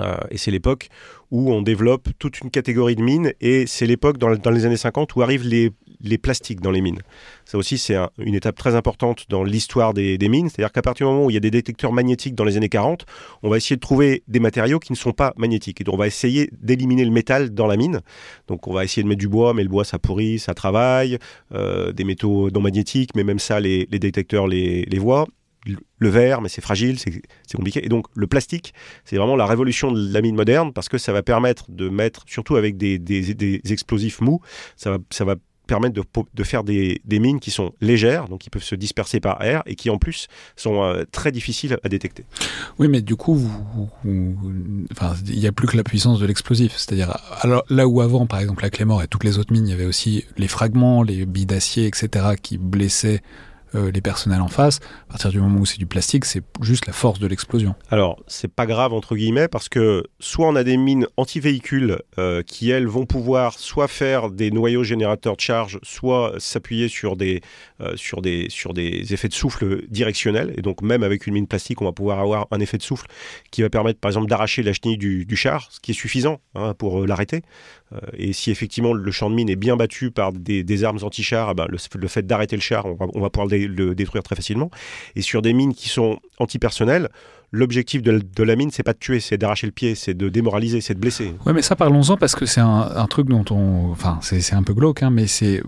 Euh, 0.00 0.16
et 0.30 0.38
c'est 0.38 0.50
l'époque 0.50 0.88
où 1.30 1.52
on 1.52 1.62
développe 1.62 2.08
toute 2.18 2.40
une 2.40 2.50
catégorie 2.50 2.96
de 2.96 3.02
mines, 3.02 3.32
et 3.40 3.66
c'est 3.66 3.86
l'époque 3.86 4.18
dans, 4.18 4.28
les 4.28 4.66
années 4.66 4.76
50 4.76 5.14
où 5.16 5.22
arrivent 5.22 5.46
les, 5.46 5.70
plastiques 6.18 6.60
dans 6.60 6.70
les 6.70 6.80
mines. 6.80 7.00
Ça 7.44 7.58
aussi, 7.58 7.78
c'est 7.78 7.96
une 8.18 8.34
étape 8.34 8.56
très 8.56 8.74
importante 8.74 9.26
dans 9.28 9.44
l'histoire 9.44 9.94
des, 9.94 10.18
mines, 10.28 10.48
c'est-à-dire 10.48 10.72
qu'à 10.72 10.82
partir 10.82 11.06
du 11.06 11.12
moment 11.12 11.26
où 11.26 11.30
il 11.30 11.34
y 11.34 11.36
a 11.36 11.40
des 11.40 11.50
détecteurs 11.50 11.92
magnétiques 11.92 12.34
dans 12.34 12.44
les 12.44 12.56
années 12.56 12.68
40, 12.68 13.04
on 13.42 13.48
va 13.48 13.56
essayer 13.56 13.76
de 13.76 13.80
trouver 13.80 14.22
des 14.28 14.40
matériaux 14.40 14.78
qui 14.78 14.92
ne 14.92 14.96
sont 14.96 15.12
pas 15.12 15.32
magnétiques, 15.36 15.80
et 15.80 15.84
donc 15.84 15.94
on 15.94 15.98
va 15.98 16.06
essayer 16.06 16.50
d'éliminer 16.60 17.04
le 17.04 17.10
métal 17.10 17.50
dans 17.50 17.66
la 17.66 17.76
mine. 17.76 18.00
Donc 18.48 18.66
on 18.66 18.72
va 18.72 18.84
essayer 18.84 19.02
de 19.02 19.08
mettre 19.08 19.20
du 19.20 19.28
bois, 19.28 19.54
mais 19.54 19.62
le 19.62 19.68
bois 19.68 19.84
ça 19.84 19.98
pourrit, 19.98 20.38
ça 20.38 20.54
travaille, 20.54 21.18
euh, 21.52 21.92
des 21.92 22.04
métaux 22.04 22.50
non 22.50 22.60
magnétiques, 22.60 23.10
mais 23.14 23.24
même 23.24 23.38
ça, 23.38 23.60
les, 23.60 23.86
détecteurs 23.86 24.46
les, 24.46 24.84
les 24.84 24.98
voient 24.98 25.26
le 25.98 26.08
verre, 26.08 26.40
mais 26.40 26.48
c'est 26.48 26.60
fragile, 26.60 26.98
c'est 26.98 27.56
compliqué. 27.56 27.84
Et 27.84 27.88
donc 27.88 28.06
le 28.14 28.26
plastique, 28.26 28.74
c'est 29.04 29.16
vraiment 29.16 29.36
la 29.36 29.46
révolution 29.46 29.92
de 29.92 30.12
la 30.12 30.20
mine 30.20 30.34
moderne 30.34 30.72
parce 30.72 30.88
que 30.88 30.98
ça 30.98 31.12
va 31.12 31.22
permettre 31.22 31.70
de 31.70 31.88
mettre, 31.88 32.24
surtout 32.26 32.56
avec 32.56 32.76
des, 32.76 33.72
explosifs 33.72 34.20
mous, 34.20 34.40
ça 34.76 34.90
va, 34.90 34.98
ça 35.10 35.24
va 35.24 35.36
permettre 35.72 35.94
de, 36.34 36.44
faire 36.44 36.64
des, 36.64 37.00
mines 37.08 37.40
qui 37.40 37.50
sont 37.50 37.72
légères, 37.80 38.28
donc 38.28 38.40
qui 38.40 38.50
peuvent 38.50 38.62
se 38.62 38.74
disperser 38.74 39.20
par 39.20 39.42
air 39.42 39.62
et 39.64 39.74
qui 39.74 39.88
en 39.88 39.96
plus 39.96 40.26
sont 40.54 40.82
euh, 40.82 41.04
très 41.10 41.32
difficiles 41.32 41.78
à 41.82 41.88
détecter. 41.88 42.26
Oui, 42.78 42.88
mais 42.88 43.00
du 43.00 43.16
coup, 43.16 43.40
il 44.04 44.36
n'y 45.24 45.46
a 45.46 45.52
plus 45.52 45.66
que 45.66 45.78
la 45.78 45.82
puissance 45.82 46.20
de 46.20 46.26
l'explosif. 46.26 46.74
C'est-à-dire, 46.76 47.16
là 47.70 47.88
où 47.88 48.02
avant, 48.02 48.26
par 48.26 48.40
exemple, 48.40 48.62
la 48.62 48.68
Clémore 48.68 49.02
et 49.02 49.08
toutes 49.08 49.24
les 49.24 49.38
autres 49.38 49.50
mines, 49.50 49.66
il 49.66 49.70
y 49.70 49.74
avait 49.74 49.86
aussi 49.86 50.26
les 50.36 50.48
fragments, 50.48 51.02
les 51.02 51.24
billes 51.24 51.46
d'acier, 51.46 51.86
etc., 51.86 52.34
qui 52.42 52.58
blessaient 52.58 53.22
euh, 53.74 53.90
les 53.90 54.02
personnels 54.02 54.42
en 54.42 54.48
face. 54.48 54.80
À 55.08 55.12
partir 55.12 55.30
du 55.30 55.40
moment 55.40 55.60
où 55.60 55.66
c'est 55.66 55.78
du 55.78 55.86
plastique, 55.86 56.26
c'est 56.26 56.42
juste 56.60 56.86
la 56.86 56.92
force 56.92 57.18
de 57.18 57.26
l'explosion. 57.26 57.74
Alors, 57.90 58.22
c'est 58.26 58.52
pas 58.52 58.66
grave 58.66 58.92
entre 58.92 59.16
guillemets 59.16 59.48
parce 59.48 59.70
que 59.70 60.04
soit 60.20 60.46
on 60.46 60.56
a 60.56 60.64
des 60.64 60.76
mines 60.76 61.06
anti-véhicules 61.16 61.98
euh, 62.18 62.42
qui 62.42 62.70
elles 62.70 62.86
vont 62.86 63.06
pouvoir 63.06 63.58
soit 63.58 63.88
faire 63.88 64.30
des 64.30 64.50
noyaux 64.50 64.84
générateurs 64.84 65.36
de 65.36 65.40
charge, 65.40 65.78
soit 65.82 66.34
s'appuyer 66.38 66.88
sur 66.88 67.16
des 67.16 67.40
euh, 67.80 67.96
sur 67.96 68.20
des 68.20 68.48
sur 68.50 68.74
des 68.74 69.14
effets 69.14 69.28
de 69.28 69.34
souffle 69.34 69.86
directionnels. 69.88 70.52
Et 70.58 70.60
donc 70.60 70.82
même 70.82 71.02
avec 71.02 71.26
une 71.26 71.32
mine 71.32 71.46
plastique, 71.46 71.80
on 71.80 71.86
va 71.86 71.92
pouvoir 71.92 72.20
avoir 72.20 72.48
un 72.50 72.60
effet 72.60 72.76
de 72.76 72.82
souffle 72.82 73.06
qui 73.50 73.62
va 73.62 73.70
permettre 73.70 74.00
par 74.00 74.10
exemple 74.10 74.28
d'arracher 74.28 74.62
la 74.62 74.74
chenille 74.74 74.98
du, 74.98 75.36
char, 75.36 75.68
ce 75.70 75.80
qui 75.80 75.92
est 75.92 75.94
suffisant 75.94 76.40
hein, 76.54 76.74
pour 76.74 77.06
l'arrêter. 77.06 77.40
et 78.16 78.32
si 78.32 78.50
effectivement 78.50 78.92
le 78.92 79.10
champ 79.12 79.30
de 79.30 79.34
mine 79.34 79.48
est 79.48 79.56
bien 79.56 79.76
battu 79.76 80.10
par 80.10 80.32
des, 80.32 80.84
armes 80.84 80.98
anti-char, 81.02 81.50
eh 81.52 81.54
ben, 81.54 81.66
le, 81.68 82.08
fait 82.08 82.26
d'arrêter 82.26 82.56
le 82.56 82.62
char, 82.62 82.86
on 82.86 82.94
va, 82.94 83.06
on 83.14 83.20
va 83.20 83.30
pouvoir 83.30 83.48
le 83.48 83.61
le 83.66 83.94
détruire 83.94 84.22
très 84.22 84.36
facilement. 84.36 84.70
Et 85.16 85.22
sur 85.22 85.42
des 85.42 85.52
mines 85.52 85.74
qui 85.74 85.88
sont 85.88 86.20
antipersonnelles, 86.38 87.08
l'objectif 87.52 88.02
de, 88.02 88.42
la 88.42 88.56
mine, 88.56 88.70
c'est 88.72 88.82
pas 88.82 88.94
de 88.94 88.98
tuer, 88.98 89.20
c'est 89.20 89.36
d'arracher 89.36 89.66
le 89.66 89.72
pied, 89.72 89.94
c'est 89.94 90.14
de 90.14 90.28
démoraliser, 90.28 90.80
c'est 90.80 90.94
de 90.94 90.98
blesser. 90.98 91.34
Ouais, 91.46 91.52
mais 91.52 91.62
ça, 91.62 91.76
parlons-en 91.76 92.16
parce 92.16 92.34
que 92.34 92.46
c'est 92.46 92.60
un, 92.60 93.06
truc 93.08 93.28
dont 93.28 93.44
on. 93.50 93.90
Enfin, 93.90 94.18
c'est 94.22 94.54
un 94.54 94.62
peu 94.62 94.72
glauque, 94.72 95.02
hein, 95.02 95.10
mais 95.10 95.26
c'est. 95.26 95.62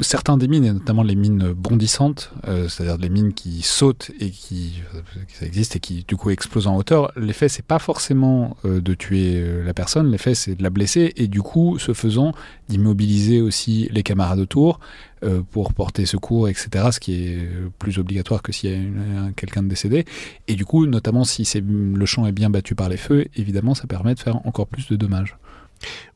Certains 0.00 0.36
des 0.36 0.48
mines, 0.48 0.64
et 0.64 0.72
notamment 0.72 1.02
les 1.02 1.14
mines 1.14 1.52
bondissantes, 1.52 2.32
euh, 2.48 2.68
c'est-à-dire 2.68 2.98
les 2.98 3.08
mines 3.08 3.32
qui 3.32 3.62
sautent 3.62 4.10
et 4.18 4.30
qui. 4.30 4.82
ça 5.28 5.46
existe 5.46 5.76
et 5.76 5.80
qui, 5.80 6.04
du 6.06 6.16
coup, 6.16 6.30
explosent 6.30 6.66
en 6.66 6.76
hauteur, 6.76 7.12
l'effet, 7.16 7.48
c'est 7.48 7.64
pas 7.64 7.78
forcément 7.78 8.56
euh, 8.64 8.80
de 8.80 8.94
tuer 8.94 9.34
euh, 9.36 9.64
la 9.64 9.74
personne, 9.74 10.10
l'effet, 10.10 10.34
c'est 10.34 10.54
de 10.54 10.62
la 10.62 10.70
blesser 10.70 11.12
et, 11.16 11.28
du 11.28 11.42
coup, 11.42 11.78
ce 11.78 11.92
faisant, 11.92 12.32
d'immobiliser 12.68 13.40
aussi 13.40 13.88
les 13.92 14.02
camarades 14.02 14.38
autour 14.38 14.80
euh, 15.22 15.42
pour 15.50 15.74
porter 15.74 16.06
secours, 16.06 16.48
etc. 16.48 16.88
Ce 16.92 17.00
qui 17.00 17.24
est 17.24 17.48
plus 17.78 17.98
obligatoire 17.98 18.42
que 18.42 18.52
s'il 18.52 18.70
y 18.70 18.74
a 18.74 19.32
quelqu'un 19.36 19.62
de 19.62 19.68
décédé. 19.68 20.04
Et 20.48 20.54
du 20.54 20.64
coup, 20.64 20.86
notamment 20.86 21.19
si 21.24 21.48
le 21.60 22.06
champ 22.06 22.26
est 22.26 22.32
bien 22.32 22.50
battu 22.50 22.74
par 22.74 22.88
les 22.88 22.96
feux, 22.96 23.26
évidemment, 23.36 23.74
ça 23.74 23.86
permet 23.86 24.14
de 24.14 24.20
faire 24.20 24.44
encore 24.46 24.66
plus 24.66 24.88
de 24.88 24.96
dommages. 24.96 25.36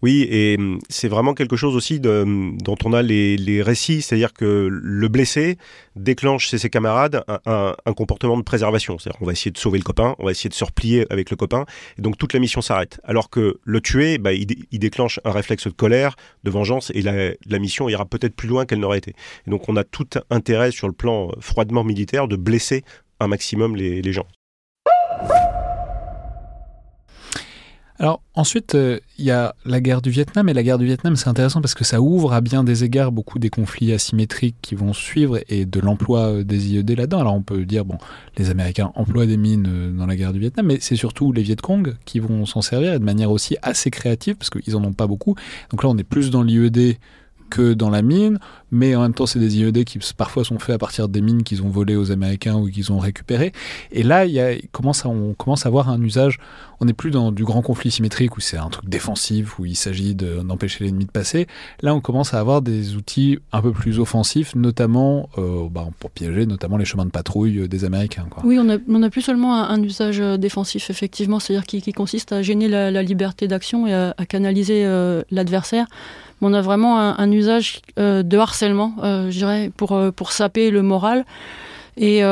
Oui, 0.02 0.26
et 0.30 0.56
hum, 0.58 0.78
c'est 0.88 1.08
vraiment 1.08 1.34
quelque 1.34 1.56
chose 1.56 1.74
aussi 1.74 2.00
hum, 2.04 2.58
dont 2.58 2.76
on 2.84 2.92
a 2.92 3.02
les, 3.02 3.62
récits, 3.62 4.02
c'est-à-dire 4.02 4.32
que 4.32 4.68
le 4.70 5.08
blessé 5.08 5.56
déclenche 5.96 6.48
chez 6.48 6.58
ses 6.58 6.68
camarades 6.68 7.24
un, 7.46 7.74
comportement 7.96 8.36
de 8.36 8.42
préservation. 8.42 8.98
C'est-à-dire 8.98 9.18
qu'on 9.18 9.26
va 9.26 9.32
essayer 9.32 9.50
de 9.50 9.58
sauver 9.58 9.78
le 9.78 9.84
copain, 9.84 10.14
on 10.18 10.24
va 10.26 10.32
essayer 10.32 10.50
de 10.50 10.54
se 10.54 10.64
replier 10.64 11.06
avec 11.10 11.30
le 11.30 11.36
copain, 11.36 11.64
et 11.98 12.02
donc 12.02 12.18
toute 12.18 12.32
la 12.32 12.40
mission 12.40 12.60
s'arrête. 12.60 13.00
Alors 13.04 13.30
que 13.30 13.58
le 13.62 13.80
tué, 13.80 14.18
bah, 14.18 14.32
il, 14.32 14.46
déclenche 14.78 15.20
un 15.24 15.30
réflexe 15.30 15.66
de 15.66 15.72
colère, 15.72 16.16
de 16.42 16.50
vengeance, 16.50 16.90
et 16.94 17.02
la, 17.02 17.58
mission 17.58 17.88
ira 17.88 18.04
peut-être 18.04 18.34
plus 18.34 18.48
loin 18.48 18.66
qu'elle 18.66 18.80
n'aurait 18.80 18.98
été. 18.98 19.14
Et 19.46 19.50
donc 19.50 19.68
on 19.68 19.76
a 19.76 19.84
tout 19.84 20.08
intérêt 20.30 20.70
sur 20.70 20.88
le 20.88 20.92
plan 20.92 21.28
euh, 21.28 21.32
froidement 21.40 21.84
militaire 21.84 22.28
de 22.28 22.36
blesser 22.36 22.84
un 23.20 23.28
maximum 23.28 23.76
les 23.76 24.12
gens. 24.12 24.26
Alors 28.00 28.22
ensuite, 28.34 28.74
euh, 28.74 28.98
il 29.18 29.24
y 29.24 29.30
a 29.30 29.54
la 29.64 29.80
guerre 29.80 30.02
du 30.02 30.10
Vietnam, 30.10 30.48
et 30.48 30.52
la 30.52 30.64
guerre 30.64 30.78
du 30.78 30.84
Vietnam, 30.84 31.14
c'est 31.14 31.28
intéressant 31.28 31.60
parce 31.60 31.74
que 31.74 31.84
ça 31.84 32.00
ouvre 32.00 32.32
à 32.32 32.40
bien 32.40 32.64
des 32.64 32.82
égards 32.82 33.12
beaucoup 33.12 33.38
des 33.38 33.50
conflits 33.50 33.92
asymétriques 33.92 34.56
qui 34.62 34.74
vont 34.74 34.92
suivre 34.92 35.38
et 35.48 35.64
de 35.64 35.80
l'emploi 35.80 36.20
euh, 36.20 36.44
des 36.44 36.72
IED 36.72 36.90
là-dedans. 36.90 37.20
Alors 37.20 37.34
on 37.34 37.42
peut 37.42 37.64
dire, 37.64 37.84
bon, 37.84 37.98
les 38.36 38.50
Américains 38.50 38.90
emploient 38.96 39.26
des 39.26 39.36
mines 39.36 39.68
euh, 39.68 39.90
dans 39.92 40.06
la 40.06 40.16
guerre 40.16 40.32
du 40.32 40.40
Vietnam, 40.40 40.66
mais 40.66 40.78
c'est 40.80 40.96
surtout 40.96 41.30
les 41.32 41.42
Viet 41.42 41.56
Cong 41.56 41.94
qui 42.04 42.18
vont 42.18 42.46
s'en 42.46 42.62
servir 42.62 42.94
et 42.94 42.98
de 42.98 43.04
manière 43.04 43.30
aussi 43.30 43.56
assez 43.62 43.90
créative 43.90 44.34
parce 44.34 44.50
qu'ils 44.50 44.74
en 44.74 44.82
ont 44.82 44.92
pas 44.92 45.06
beaucoup. 45.06 45.36
Donc 45.70 45.84
là, 45.84 45.88
on 45.88 45.96
est 45.96 46.04
plus 46.04 46.30
dans 46.30 46.42
l'IED 46.42 46.96
que 47.54 47.72
dans 47.72 47.88
la 47.88 48.02
mine, 48.02 48.38
mais 48.72 48.96
en 48.96 49.02
même 49.02 49.14
temps, 49.14 49.26
c'est 49.26 49.38
des 49.38 49.58
IED 49.58 49.84
qui 49.84 50.00
parfois 50.16 50.42
sont 50.42 50.58
faits 50.58 50.74
à 50.74 50.78
partir 50.78 51.08
des 51.08 51.20
mines 51.20 51.44
qu'ils 51.44 51.62
ont 51.62 51.68
volées 51.68 51.94
aux 51.94 52.10
Américains 52.10 52.56
ou 52.56 52.68
qu'ils 52.68 52.90
ont 52.90 52.98
récupérées. 52.98 53.52
Et 53.92 54.02
là, 54.02 54.26
il 54.26 54.32
y 54.32 54.40
a, 54.40 54.54
commence 54.72 55.06
à, 55.06 55.08
on 55.08 55.34
commence 55.34 55.64
à 55.64 55.68
avoir 55.68 55.88
un 55.88 56.02
usage. 56.02 56.40
On 56.80 56.86
n'est 56.86 56.92
plus 56.92 57.12
dans 57.12 57.30
du 57.30 57.44
grand 57.44 57.62
conflit 57.62 57.92
symétrique 57.92 58.36
où 58.36 58.40
c'est 58.40 58.56
un 58.56 58.68
truc 58.70 58.88
défensif, 58.88 59.60
où 59.60 59.66
il 59.66 59.76
s'agit 59.76 60.16
d'empêcher 60.16 60.82
l'ennemi 60.82 61.04
de 61.04 61.12
passer. 61.12 61.46
Là, 61.80 61.94
on 61.94 62.00
commence 62.00 62.34
à 62.34 62.40
avoir 62.40 62.60
des 62.60 62.96
outils 62.96 63.38
un 63.52 63.62
peu 63.62 63.70
plus 63.70 64.00
offensifs, 64.00 64.56
notamment 64.56 65.28
euh, 65.38 65.68
bah, 65.70 65.86
pour 66.00 66.10
piéger 66.10 66.44
notamment 66.44 66.76
les 66.76 66.84
chemins 66.84 67.06
de 67.06 67.12
patrouille 67.12 67.68
des 67.68 67.84
Américains. 67.84 68.26
Oui, 68.42 68.58
on 68.58 68.64
n'a 68.98 69.10
plus 69.10 69.22
seulement 69.22 69.54
un, 69.54 69.80
usage 69.80 70.20
euh, 70.20 70.36
défensif, 70.36 70.90
effectivement, 70.90 71.38
c'est-à-dire 71.38 71.66
qui, 71.66 71.92
consiste 71.92 72.32
à 72.32 72.42
gêner 72.42 72.66
la, 72.66 73.02
liberté 73.04 73.46
d'action 73.46 73.86
et 73.86 73.94
à, 73.94 74.14
canaliser 74.26 74.84
euh, 74.84 75.22
l'adversaire 75.30 75.86
on 76.44 76.52
a 76.52 76.60
vraiment 76.60 77.00
un, 77.00 77.32
usage 77.32 77.80
euh, 77.98 78.22
de 78.22 78.36
harcèlement, 78.36 78.94
euh, 79.02 79.30
je 79.30 79.38
dirais, 79.38 79.72
pour, 79.74 79.92
euh, 79.92 80.10
pour 80.10 80.30
saper 80.30 80.70
le 80.70 80.82
moral. 80.82 81.24
Et, 81.96 82.24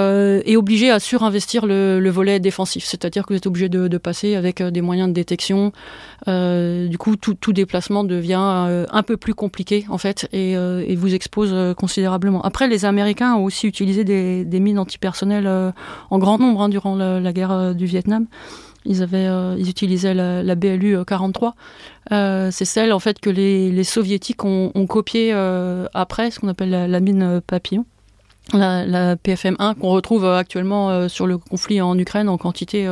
obligé 0.57 0.91
à 0.91 0.99
surinvestir 0.99 1.67
le, 1.67 2.11
volet 2.11 2.41
défensif. 2.41 2.85
C'est-à-dire 2.85 3.25
que 3.25 3.33
vous 3.33 3.37
êtes 3.37 3.47
obligé 3.47 3.69
de, 3.69 3.97
passer 3.97 4.35
avec 4.35 4.61
des 4.61 4.81
moyens 4.81 5.09
de 5.09 5.15
détection. 5.15 5.73
du 6.27 6.99
coup, 6.99 7.15
tout, 7.15 7.53
déplacement 7.53 8.03
devient 8.03 8.87
un 8.91 9.03
peu 9.05 9.17
plus 9.17 9.35
compliqué, 9.35 9.87
en 9.89 9.99
fait, 9.99 10.29
et, 10.33 10.57
vous 10.97 11.15
expose 11.15 11.55
considérablement. 11.77 12.43
Après, 12.43 12.67
les 12.67 12.85
Américains 12.85 13.37
ont 13.37 13.45
aussi 13.45 13.69
utilisé 13.69 14.03
des, 14.03 14.61
mines 14.61 14.81
antipersonnelles 14.81 15.47
en 15.47 16.19
grand 16.19 16.41
nombre 16.41 16.63
hein, 16.63 16.69
durant 16.69 16.97
la, 16.97 17.33
guerre 17.33 17.73
du 17.77 17.87
Vietnam. 17.87 18.27
Ils, 18.85 19.03
avaient, 19.03 19.27
euh, 19.27 19.55
ils 19.59 19.69
utilisaient 19.69 20.15
la, 20.15 20.55
BLU 20.55 21.05
43. 21.05 21.49
Euh, 21.49 22.15
euh, 22.15 22.49
c'est 22.51 22.65
celle 22.65 22.93
en 22.93 22.99
fait 22.99 23.21
que 23.21 23.31
les, 23.31 23.85
soviétiques 23.85 24.45
ont, 24.45 24.73
ont 24.75 24.87
copiée 24.87 25.33
après, 25.95 26.31
ce 26.31 26.41
qu'on 26.41 26.49
appelle 26.49 26.71
la, 26.71 27.01
mine 27.01 27.41
papillon. 27.47 27.85
La, 28.53 29.17
PFM1 29.17 29.77
qu'on 29.77 29.91
retrouve 29.91 30.27
actuellement 30.27 31.09
sur 31.09 31.27
le 31.27 31.39
conflit 31.39 31.81
en 31.81 31.97
Ukraine 31.99 32.29
en 32.29 32.39
quantité 32.39 32.89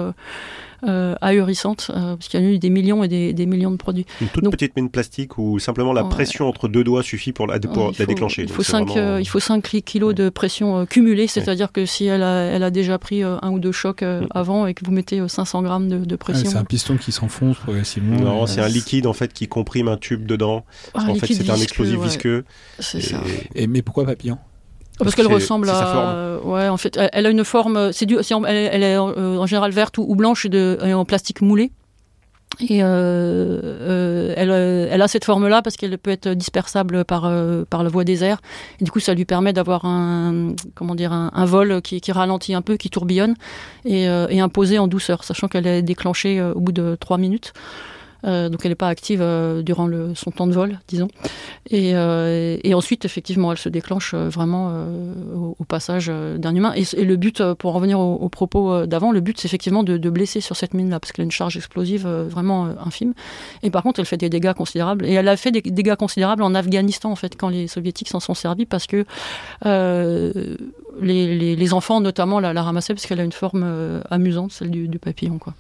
ahurissante, 0.83 1.91
parce 1.93 2.29
qu'il 2.29 2.41
y 2.41 2.47
a 2.47 2.47
eu 2.47 2.59
des 2.59 2.71
millions 2.71 3.05
et 3.05 3.09
des, 3.09 3.47
millions 3.47 3.71
de 3.71 3.77
produits. 3.77 4.07
Une 4.21 4.29
toute 4.29 4.51
petite 4.51 4.77
mine 4.77 4.91
plastique 4.91 5.39
où 5.39 5.59
simplement 5.59 5.93
la 5.93 6.05
pression 6.05 6.49
entre 6.49 6.69
deux 6.69 6.85
doigts 6.85 7.03
suffit 7.03 7.33
pour 7.33 7.47
la, 7.47 7.59
déclencher. 7.59 8.43
Il 8.43 8.49
faut, 8.49 8.63
5, 8.63 8.91
il 9.21 9.29
faut 9.29 9.41
5 9.41 9.63
kilos 9.85 10.15
de 10.15 10.29
pression 10.29 10.87
cumulée, 10.87 11.27
c'est-à-dire 11.27 11.73
que 11.73 11.87
si 11.87 12.07
elle 12.07 12.23
a, 12.23 12.45
elle 12.45 12.63
a 12.63 12.71
déjà 12.71 12.99
pris 12.99 13.23
un 13.23 13.51
ou 13.51 13.59
deux 13.59 13.73
chocs 13.73 14.03
mm. 14.03 14.27
avant 14.31 14.67
et 14.67 14.75
que 14.75 14.85
vous 14.85 14.93
mettez 14.93 15.27
500 15.27 15.63
grammes 15.63 15.89
de, 15.89 16.17
pression. 16.17 16.51
c'est 16.51 16.57
un 16.57 16.65
piston 16.65 16.97
qui 16.97 17.13
s'enfonce 17.13 17.59
progressivement. 17.59 18.21
Non, 18.21 18.47
c'est 18.47 18.61
un 18.61 18.69
liquide 18.69 19.07
en 19.07 19.13
fait 19.13 19.33
qui 19.33 19.49
comprime 19.49 19.89
un 19.89 19.97
tube 19.97 20.27
dedans. 20.27 20.65
en 20.95 21.15
fait, 21.15 21.35
c'est 21.35 21.51
un 21.51 21.57
explosif 21.57 22.01
visqueux. 22.01 22.45
C'est 22.79 23.01
ça. 23.01 23.21
Et, 23.55 23.67
mais 23.67 23.83
pourquoi 23.83 24.05
papillon 24.05 24.39
parce, 25.05 25.15
qu'elle 25.15 25.27
ressemble 25.27 25.69
à. 25.71 26.39
Ouais, 26.45 26.69
en 26.69 26.77
fait, 26.77 26.99
elle, 27.13 27.27
a 27.27 27.31
une 27.31 27.45
forme. 27.45 27.93
C'est 27.93 28.07
du. 28.07 28.17
Elle, 28.47 28.83
est 28.83 28.97
euh, 28.97 29.39
en 29.39 29.47
général 29.47 29.73
verte 29.73 29.99
ou, 29.99 30.15
blanche 30.15 30.47
et, 30.47 30.49
de, 30.49 30.79
en 30.93 31.05
plastique 31.05 31.43
moulé. 31.43 31.73
Et 32.69 32.83
euh, 32.83 33.61
euh, 33.63 34.35
elle, 34.37 34.51
elle, 34.51 35.03
a 35.03 35.09
cette 35.09 35.25
forme-là 35.25 35.63
parce 35.63 35.77
qu'elle 35.77 35.97
peut 35.97 36.11
être 36.11 36.29
dispersable 36.31 37.05
par, 37.05 37.33
par 37.71 37.83
la 37.83 37.89
voie 37.89 38.05
des 38.05 38.25
airs. 38.25 38.41
Et 38.81 38.85
du 38.85 38.91
coup, 38.91 39.01
ça 39.01 39.15
lui 39.15 39.25
permet 39.25 39.53
d'avoir 39.53 39.85
un, 39.85 40.55
comment 40.75 40.95
dire, 40.95 41.13
un, 41.13 41.45
vol 41.45 41.81
qui, 41.81 42.01
qui, 42.01 42.13
ralentit 42.13 42.55
un 42.55 42.63
peu, 42.63 42.77
qui 42.77 42.91
tourbillonne 42.91 43.35
et, 43.85 44.05
et 44.05 44.41
imposé 44.41 44.79
en 44.79 44.89
douceur, 44.89 45.25
sachant 45.25 45.49
qu'elle 45.49 45.67
est 45.67 45.83
déclenchée 45.83 46.43
au 46.43 46.61
bout 46.61 46.73
de 46.73 46.97
trois 46.99 47.19
minutes. 47.19 47.53
Euh, 48.25 48.49
donc 48.49 48.61
elle 48.65 48.71
n'est 48.71 48.77
pas 48.77 48.89
active 48.89 49.21
euh, 49.23 49.63
durant 49.63 49.89
son 50.15 50.31
temps 50.31 50.47
de 50.47 50.53
vol, 50.53 50.79
disons. 50.89 51.09
Et, 51.69 51.95
euh, 51.95 52.59
ensuite, 52.73 53.05
effectivement, 53.05 53.53
elle 53.53 53.59
se 53.59 53.69
déclenche 53.69 54.15
vraiment 54.15 54.85
au, 55.35 55.65
passage 55.65 56.09
d'un 56.09 56.55
humain. 56.55 56.73
Et, 56.75 57.05
le 57.05 57.17
but, 57.17 57.43
pour 57.55 57.71
en 57.71 57.75
revenir 57.75 58.01
aux, 58.01 58.29
propos 58.29 58.87
d'avant, 58.87 59.13
le 59.13 59.21
but, 59.21 59.39
c'est 59.39 59.47
effectivement 59.47 59.83
de, 59.83 59.97
de, 59.97 60.11
blesser 60.11 60.41
sur 60.41 60.57
cette 60.57 60.75
mine-là, 60.75 60.99
parce 61.01 61.13
qu'elle 61.13 61.23
a 61.23 61.27
une 61.27 61.31
charge 61.31 61.57
explosive 61.57 62.07
vraiment 62.07 62.67
infime. 62.85 63.15
Et 63.63 63.71
par 63.71 63.83
contre, 63.83 64.01
elle 64.01 64.07
fait 64.07 64.17
des 64.17 64.31
dégâts 64.31 64.53
considérables. 64.53 65.05
Et 65.07 65.13
elle 65.13 65.29
a 65.29 65.37
fait 65.37 65.51
des 65.51 65.63
dégâts 65.63 65.97
considérables 65.97 66.43
en 66.43 66.55
Afghanistan, 66.55 67.11
en 67.11 67.17
fait, 67.17 67.37
quand 67.37 67.49
les 67.49 67.69
soviétiques 67.69 68.09
s'en 68.09 68.21
sont 68.21 68.35
servis, 68.35 68.67
parce 68.67 68.87
que 68.87 69.05
les, 71.01 71.73
enfants, 71.73 72.01
notamment, 72.01 72.41
la, 72.41 72.53
la 72.53 72.63
ramassaient 72.63 72.95
parce 72.95 73.07
qu'elle 73.07 73.21
a 73.21 73.25
une 73.25 73.33
forme 73.33 74.03
amusante, 74.11 74.53
celle 74.53 74.71
du, 74.71 74.99
papillon. 74.99 75.39
Quoi. 75.39 75.55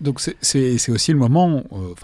Donc 0.00 0.20
c'est 0.20 0.90
aussi 0.90 1.12
le 1.12 1.18
moment 1.18 1.62
euh, 1.72 1.94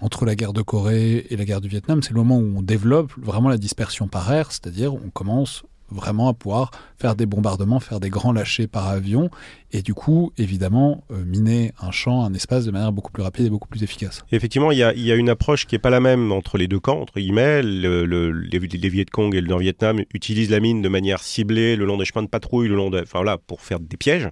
entre 0.00 0.24
la 0.24 0.34
guerre 0.34 0.52
de 0.52 0.62
Corée 0.62 1.26
et 1.30 1.36
la 1.36 1.44
guerre 1.44 1.60
du 1.60 1.68
Vietnam, 1.68 2.02
c'est 2.02 2.10
le 2.10 2.16
moment 2.16 2.38
où 2.38 2.58
on 2.58 2.62
développe 2.62 3.12
vraiment 3.16 3.48
la 3.48 3.58
dispersion 3.58 4.08
par 4.08 4.32
air, 4.32 4.52
c'est-à-dire 4.52 4.94
on 4.94 5.10
commence 5.10 5.62
vraiment 5.90 6.28
à 6.28 6.34
pouvoir 6.34 6.70
faire 6.98 7.14
des 7.14 7.26
bombardements, 7.26 7.80
faire 7.80 8.00
des 8.00 8.10
grands 8.10 8.32
lâchers 8.32 8.66
par 8.66 8.88
avion, 8.88 9.30
et 9.70 9.82
du 9.82 9.94
coup, 9.94 10.32
évidemment, 10.38 11.04
euh, 11.10 11.24
miner 11.24 11.72
un 11.80 11.90
champ, 11.90 12.24
un 12.24 12.32
espace 12.34 12.64
de 12.64 12.70
manière 12.70 12.92
beaucoup 12.92 13.12
plus 13.12 13.22
rapide 13.22 13.46
et 13.46 13.50
beaucoup 13.50 13.68
plus 13.68 13.82
efficace. 13.82 14.22
effectivement, 14.32 14.72
il 14.72 14.78
y, 14.78 14.82
a, 14.82 15.14
une 15.14 15.28
approche 15.28 15.66
qui 15.66 15.74
n'est 15.74 15.78
pas 15.78 15.90
la 15.90 16.00
même 16.00 16.32
entre 16.32 16.58
les 16.58 16.68
deux 16.68 16.80
camps, 16.80 17.00
entre 17.00 17.20
guillemets. 17.20 17.62
Le, 17.62 18.04
les, 18.04 18.58
les 18.58 18.88
Viet 18.88 19.04
Cong 19.04 19.34
et 19.34 19.40
le 19.40 19.48
Nord-Vietnam 19.48 20.00
utilisent 20.14 20.50
la 20.50 20.60
mine 20.60 20.82
de 20.82 20.88
manière 20.88 21.22
ciblée, 21.22 21.76
le 21.76 21.84
long 21.84 21.98
des 21.98 22.04
chemins 22.04 22.22
de 22.22 22.28
patrouille, 22.28 22.68
le 22.68 22.76
long 22.76 22.90
de, 22.90 23.00
enfin 23.02 23.22
là, 23.22 23.36
pour 23.38 23.60
faire 23.60 23.80
des 23.80 23.96
pièges. 23.96 24.28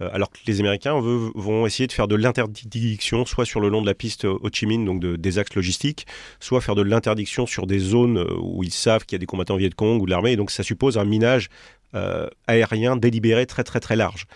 Euh, 0.00 0.08
alors 0.12 0.30
que 0.30 0.38
les 0.46 0.60
Américains 0.60 0.98
vont 1.00 1.66
essayer 1.66 1.86
de 1.86 1.92
faire 1.92 2.08
de 2.08 2.14
l'interdiction, 2.14 3.24
soit 3.24 3.44
sur 3.44 3.60
le 3.60 3.68
long 3.68 3.80
de 3.80 3.86
la 3.86 3.94
piste 3.94 4.24
Ho 4.24 4.48
Chi 4.52 4.66
Minh, 4.66 4.84
donc 4.84 5.04
des 5.04 5.38
axes 5.38 5.54
logistiques, 5.54 6.06
soit 6.40 6.60
faire 6.60 6.74
de 6.74 6.82
l'interdiction 6.82 7.46
sur 7.46 7.66
des 7.66 7.78
zones 7.78 8.18
euh, 8.18 8.38
où 8.40 8.62
ils 8.62 8.72
savent 8.72 9.04
qu'il 9.04 9.16
y 9.16 9.18
a 9.18 9.20
des 9.20 9.26
combattants 9.26 9.56
Viet 9.56 9.70
Cong 9.70 10.00
ou 10.00 10.06
de 10.06 10.10
l'armée. 10.10 10.32
Et 10.32 10.36
donc 10.36 10.50
ça 10.50 10.62
suppose 10.62 10.98
un 10.98 11.04
minage 11.04 11.48
euh, 11.94 12.28
aérien 12.46 12.96
délibéré 12.96 13.46
très 13.46 13.64
très 13.64 13.80
très 13.80 13.96
large. 13.96 14.26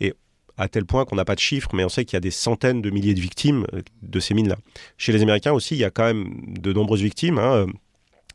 Et 0.00 0.14
à 0.56 0.68
tel 0.68 0.84
point 0.84 1.04
qu'on 1.04 1.16
n'a 1.16 1.24
pas 1.24 1.34
de 1.34 1.40
chiffres, 1.40 1.70
mais 1.72 1.84
on 1.84 1.88
sait 1.88 2.04
qu'il 2.04 2.16
y 2.16 2.18
a 2.18 2.20
des 2.20 2.30
centaines 2.30 2.82
de 2.82 2.90
milliers 2.90 3.14
de 3.14 3.20
victimes 3.20 3.66
de 4.02 4.20
ces 4.20 4.34
mines-là. 4.34 4.56
Chez 4.98 5.12
les 5.12 5.22
Américains 5.22 5.52
aussi, 5.52 5.74
il 5.74 5.78
y 5.78 5.84
a 5.84 5.90
quand 5.90 6.04
même 6.04 6.34
de 6.46 6.72
nombreuses 6.72 7.00
victimes. 7.00 7.38
Hein, 7.38 7.66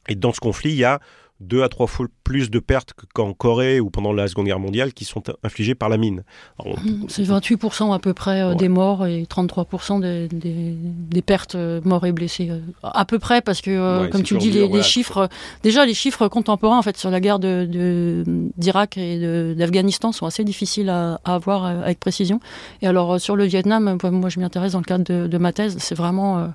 et 0.08 0.16
dans 0.16 0.34
ce 0.34 0.40
conflit, 0.40 0.72
il 0.72 0.78
y 0.78 0.84
a 0.84 1.00
deux 1.42 1.64
à 1.64 1.70
trois 1.70 1.88
fois 1.88 2.08
plus 2.24 2.50
de 2.50 2.60
pertes 2.60 2.94
qu'en 3.14 3.34
Corée 3.34 3.80
ou 3.80 3.90
pendant 3.90 4.14
la 4.14 4.28
Seconde 4.28 4.46
Guerre 4.46 4.60
mondiale 4.60 4.94
qui 4.94 5.04
sont 5.04 5.24
infligées 5.44 5.76
par 5.76 5.90
la 5.90 5.98
mine. 5.98 6.24
Mmh, 6.64 7.06
c'est 7.10 7.24
28% 7.24 7.94
à 7.94 8.00
peu 8.00 8.14
près 8.14 8.42
euh, 8.42 8.56
des 8.56 8.70
morts 8.70 9.06
et 9.06 9.24
33% 9.24 10.00
des, 10.00 10.28
des, 10.30 11.22
pertes 11.22 11.56
euh, 11.56 11.82
morts 11.84 12.06
et 12.06 12.14
blessés. 12.14 12.50
Euh, 12.50 12.60
à 12.84 13.04
peu 13.06 13.20
près 13.20 13.42
parce 13.42 13.62
que, 13.62 14.08
comme 14.08 14.24
tu 14.24 14.36
le 14.36 14.40
dis, 14.40 14.52
les, 14.52 14.82
chiffres, 14.82 15.30
déjà 15.62 15.86
les 15.86 15.94
chiffres 15.94 16.28
contemporains 16.30 16.80
en 16.80 16.82
fait 16.82 16.98
sur 16.98 17.12
la 17.12 17.20
guerre 17.20 17.40
d'Irak 17.40 18.96
de, 18.96 19.02
et 19.02 19.56
d'Afghanistan 19.56 20.14
sont 20.14 20.26
assez 20.26 20.46
difficiles 20.46 20.90
à, 20.90 21.20
avoir 21.26 21.66
avec 21.66 22.00
précision. 22.00 22.40
Et 22.82 22.88
alors 22.88 23.20
sur 23.20 23.36
le 23.36 23.44
Vietnam, 23.44 23.98
moi 24.04 24.30
je 24.30 24.40
m'y 24.40 24.46
intéresse 24.46 24.72
dans 24.72 24.80
le 24.80 24.86
cadre 24.86 25.04
de, 25.04 25.28
de 25.28 25.38
ma 25.38 25.52
thèse, 25.52 25.76
c'est 25.80 25.96
vraiment 25.96 26.50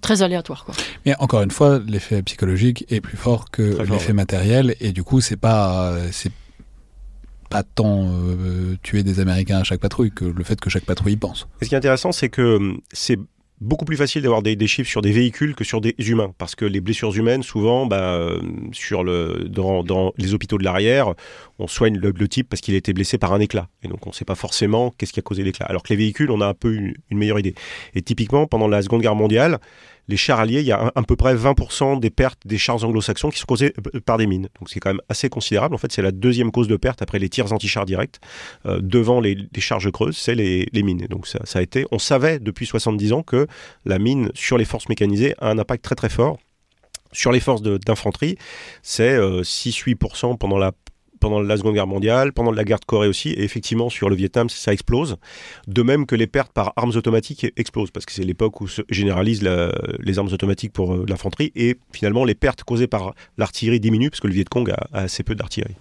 très 0.00 0.22
aléatoire. 0.22 0.64
Quoi. 0.64 0.74
Mais 1.06 1.14
encore 1.18 1.42
une 1.42 1.50
fois, 1.50 1.80
l'effet 1.86 2.22
psychologique 2.22 2.84
est 2.88 3.00
plus 3.00 3.16
fort 3.16 3.50
que 3.50 3.82
l'effet 3.90 4.12
matériel, 4.12 4.74
et 4.80 4.92
du 4.92 5.02
coup, 5.02 5.20
c'est 5.20 5.36
pas 5.36 5.94
c'est 6.12 6.32
pas 7.48 7.62
tant 7.62 8.06
euh, 8.06 8.76
tuer 8.82 9.02
des 9.02 9.20
Américains 9.20 9.58
à 9.58 9.64
chaque 9.64 9.80
patrouille 9.80 10.10
que 10.10 10.24
le 10.24 10.44
fait 10.44 10.60
que 10.60 10.70
chaque 10.70 10.84
patrouille 10.84 11.14
y 11.14 11.16
pense. 11.16 11.48
Et 11.60 11.64
ce 11.64 11.68
qui 11.70 11.74
est 11.74 11.78
intéressant, 11.78 12.12
c'est 12.12 12.28
que 12.28 12.56
hum, 12.56 12.80
c'est 12.92 13.18
beaucoup 13.60 13.84
plus 13.84 13.96
facile 13.96 14.22
d'avoir 14.22 14.42
des, 14.42 14.66
chiffres 14.66 14.88
sur 14.88 15.02
des 15.02 15.12
véhicules 15.12 15.54
que 15.54 15.64
sur 15.64 15.80
des 15.80 15.94
humains, 15.98 16.32
parce 16.38 16.54
que 16.54 16.64
les 16.64 16.80
blessures 16.80 17.14
humaines, 17.16 17.42
souvent, 17.42 17.86
bah, 17.86 18.30
sur 18.72 19.04
le, 19.04 19.46
dans, 19.48 20.12
les 20.16 20.34
hôpitaux 20.34 20.58
de 20.58 20.64
l'arrière, 20.64 21.14
on 21.58 21.66
soigne 21.66 21.98
le, 21.98 22.28
type 22.28 22.48
parce 22.48 22.60
qu'il 22.60 22.74
a 22.74 22.78
été 22.78 22.92
blessé 22.92 23.18
par 23.18 23.32
un 23.32 23.40
éclat. 23.40 23.68
Et 23.82 23.88
donc 23.88 24.06
on 24.06 24.10
ne 24.10 24.14
sait 24.14 24.24
pas 24.24 24.34
forcément 24.34 24.92
qu'est-ce 24.96 25.12
qui 25.12 25.20
a 25.20 25.22
causé 25.22 25.42
l'éclat. 25.42 25.66
Alors 25.66 25.82
que 25.82 25.88
les 25.90 25.96
véhicules, 25.96 26.30
on 26.30 26.40
a 26.40 26.46
un 26.46 26.54
peu 26.54 26.74
une 26.74 27.18
meilleure 27.18 27.38
idée. 27.38 27.54
Et 27.94 28.02
typiquement, 28.02 28.46
pendant 28.46 28.68
la 28.68 28.82
Seconde 28.82 29.02
Guerre 29.02 29.14
mondiale, 29.14 29.58
les 30.08 30.16
chars 30.16 30.40
alliés, 30.40 30.60
il 30.60 30.66
y 30.66 30.72
a 30.72 30.90
à, 30.94 31.02
peu 31.02 31.16
près 31.16 31.34
20% 31.34 32.00
des 32.00 32.10
pertes 32.10 32.46
des 32.46 32.58
chars 32.58 32.82
anglo-saxons 32.82 33.30
qui 33.30 33.38
sont 33.38 33.46
causées 33.46 33.74
euh, 33.94 34.00
par 34.00 34.16
des 34.16 34.26
mines. 34.26 34.48
Donc 34.58 34.70
c'est 34.70 34.80
quand 34.80 34.90
même 34.90 35.02
assez 35.08 35.28
considérable. 35.28 35.74
En 35.74 35.78
fait, 35.78 35.92
c'est 35.92 36.02
la 36.02 36.12
deuxième 36.12 36.50
cause 36.50 36.66
de 36.68 36.76
perte 36.76 37.02
après 37.02 37.18
les 37.18 37.28
tirs 37.28 37.52
anti-chars 37.52 37.86
directs. 37.86 38.16
Euh, 38.66 38.80
devant 38.82 39.20
les, 39.20 39.36
charges 39.58 39.90
creuses, 39.90 40.16
c'est 40.16 40.34
les, 40.34 40.68
mines. 40.82 41.06
donc 41.10 41.26
ça, 41.26 41.40
a 41.54 41.62
été, 41.62 41.84
on 41.90 41.98
savait 41.98 42.38
depuis 42.38 42.64
70 42.64 43.12
ans 43.12 43.22
que 43.22 43.46
la 43.84 43.98
mine 43.98 44.30
sur 44.34 44.56
les 44.56 44.64
forces 44.64 44.88
mécanisées 44.88 45.34
a 45.38 45.50
un 45.50 45.58
impact 45.58 45.84
très 45.84 45.94
très 45.94 46.08
fort. 46.08 46.38
Sur 47.12 47.32
les 47.32 47.40
forces 47.40 47.62
d'infanterie, 47.62 48.36
c'est 48.82 49.18
6-8% 49.18 50.32
euh, 50.32 50.36
pendant 50.36 50.58
la 50.58 50.72
pendant 51.18 51.40
la 51.40 51.56
Seconde 51.56 51.74
Guerre 51.74 51.86
mondiale, 51.86 52.32
pendant 52.32 52.50
la 52.50 52.64
guerre 52.64 52.80
de 52.80 52.84
Corée 52.84 53.08
aussi, 53.08 53.30
et 53.30 53.42
effectivement 53.42 53.88
sur 53.88 54.08
le 54.08 54.16
Vietnam 54.16 54.48
ça 54.48 54.72
explose, 54.72 55.16
de 55.66 55.82
même 55.82 56.06
que 56.06 56.14
les 56.14 56.26
pertes 56.26 56.52
par 56.52 56.72
armes 56.76 56.92
automatiques 56.94 57.46
explosent, 57.56 57.90
parce 57.90 58.06
que 58.06 58.12
c'est 58.12 58.24
l'époque 58.24 58.60
où 58.60 58.68
se 58.68 58.82
généralisent 58.90 59.42
les 60.00 60.18
armes 60.18 60.32
automatiques 60.32 60.72
pour 60.72 60.94
euh, 60.94 61.04
l'infanterie, 61.08 61.52
et 61.54 61.76
finalement 61.92 62.24
les 62.24 62.34
pertes 62.34 62.64
causées 62.64 62.86
par 62.86 63.14
l'artillerie 63.36 63.80
diminuent, 63.80 64.10
parce 64.10 64.20
que 64.20 64.28
le 64.28 64.34
Viet 64.34 64.44
Cong 64.48 64.70
a, 64.70 64.88
assez 64.92 65.22
peu 65.22 65.34
d'artillerie. 65.34 65.76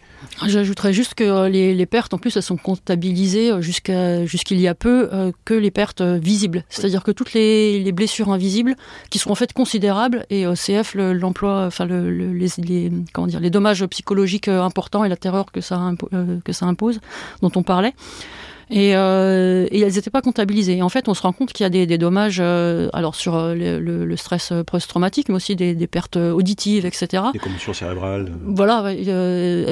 J'ajouterais 0.46 0.94
juste 0.94 1.14
que 1.14 1.24
euh, 1.24 1.50
les, 1.50 1.86
pertes, 1.86 2.14
en 2.14 2.18
plus, 2.18 2.36
elles 2.36 2.44
sont 2.44 2.58
comptabilisées 2.58 3.52
euh, 3.52 3.62
jusqu'à 3.62 4.26
jusqu'il 4.26 4.60
y 4.60 4.68
a 4.68 4.76
peu 4.76 5.10
que 5.46 5.54
les 5.54 5.72
pertes 5.72 6.02
visibles, 6.02 6.64
c'est-à-dire 6.70 7.04
que 7.04 7.12
toutes 7.12 7.34
les, 7.34 7.92
blessures 7.92 8.30
invisibles, 8.30 8.76
qui 9.10 9.20
sont 9.20 9.32
en 9.32 9.36
fait 9.36 9.54
considérables, 9.54 10.26
et 10.30 10.46
CF 10.54 10.96
l'emploi, 10.96 11.66
enfin 11.66 11.86
le, 11.86 12.10
les, 12.34 12.92
comment 13.14 13.28
dire, 13.28 13.40
les 13.40 13.50
dommages 13.50 13.86
psychologiques 13.86 14.48
importants 14.48 15.04
et 15.04 15.10
la 15.10 15.16
que 15.52 15.62
ça, 15.62 15.92
euh, 16.14 16.40
que 16.44 16.54
ça 16.54 16.66
impose, 16.66 17.00
dont 17.42 17.52
on 17.56 17.64
parlait. 17.64 17.94
Et, 18.70 18.96
euh, 18.96 19.66
et, 19.72 19.82
elles 19.82 19.94
n'étaient 19.94 20.10
pas 20.10 20.22
comptabilisées. 20.22 20.78
Et 20.78 20.82
en 20.82 20.90
fait, 20.90 21.08
on 21.08 21.14
se 21.14 21.22
rend 21.22 21.32
compte 21.32 21.54
qu'il 21.54 21.64
y 21.64 21.68
a 21.68 21.86
des, 21.86 21.98
dommages, 21.98 22.40
euh, 22.42 22.90
alors 22.94 23.16
sur 23.16 23.38
le, 23.38 24.16
stress 24.16 24.52
post-traumatique, 24.66 25.30
mais 25.30 25.36
aussi 25.36 25.56
des, 25.56 25.88
pertes 25.88 26.18
auditives, 26.18 26.86
etc. 26.86 27.24
Des 27.34 27.40
commotions 27.40 27.74
cérébrales. 27.74 28.32
Voilà, 28.46 28.94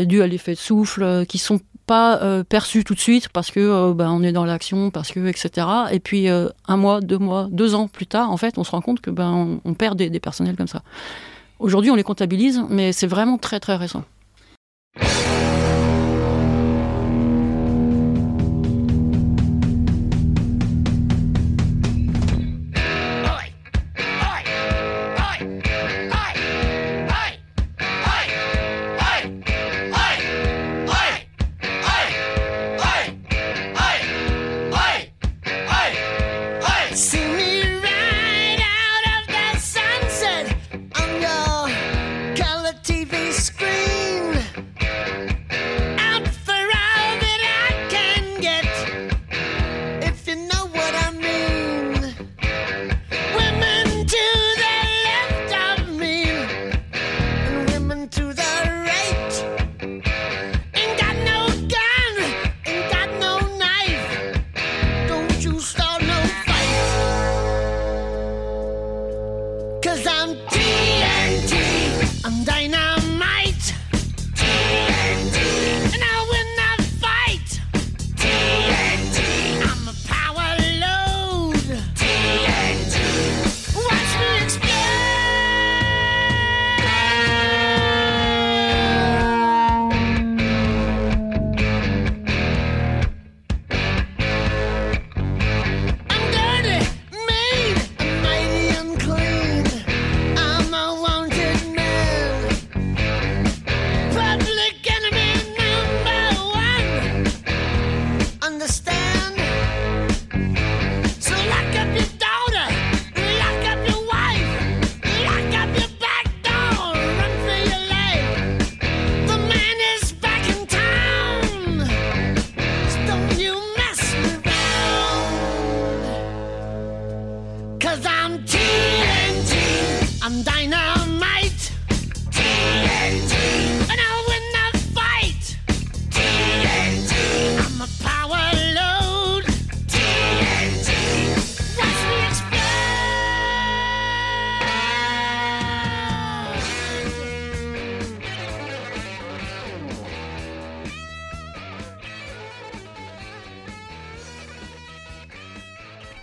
dues 0.06 0.22
à 0.22 0.28
l'effet 0.28 0.54
de 0.54 0.60
souffle, 0.60 1.26
qui 1.28 1.38
sont 1.38 1.60
pas 1.88 2.44
perçues 2.48 2.84
tout 2.84 2.96
de 2.96 3.00
suite 3.00 3.30
parce 3.30 3.52
que 3.52 3.94
ben, 3.94 4.10
on 4.10 4.24
est 4.24 4.32
dans 4.32 4.46
l'action, 4.46 4.92
parce 4.92 5.12
que 5.12 5.28
etc. 5.28 5.68
Et 5.92 6.00
puis 6.00 6.28
un 6.30 6.78
mois, 6.78 7.02
deux 7.02 7.18
mois, 7.18 7.48
deux 7.52 7.76
ans 7.76 7.88
plus 7.88 8.08
tard, 8.08 8.32
en 8.32 8.38
fait, 8.38 8.58
on 8.58 8.64
se 8.64 8.72
rend 8.72 8.82
compte 8.82 9.02
que 9.02 9.12
ben 9.12 9.60
on, 9.64 9.74
perd 9.74 9.98
des, 9.98 10.10
des 10.10 10.20
personnels 10.20 10.56
comme 10.56 10.68
ça. 10.68 10.84
Aujourd'hui, 11.60 11.92
on 11.92 11.96
les 11.96 12.04
comptabilise, 12.04 12.62
mais 12.70 12.92
c'est 12.92 13.08
vraiment 13.08 13.38
très 13.38 13.60
très 13.60 13.76
récent. 13.76 14.04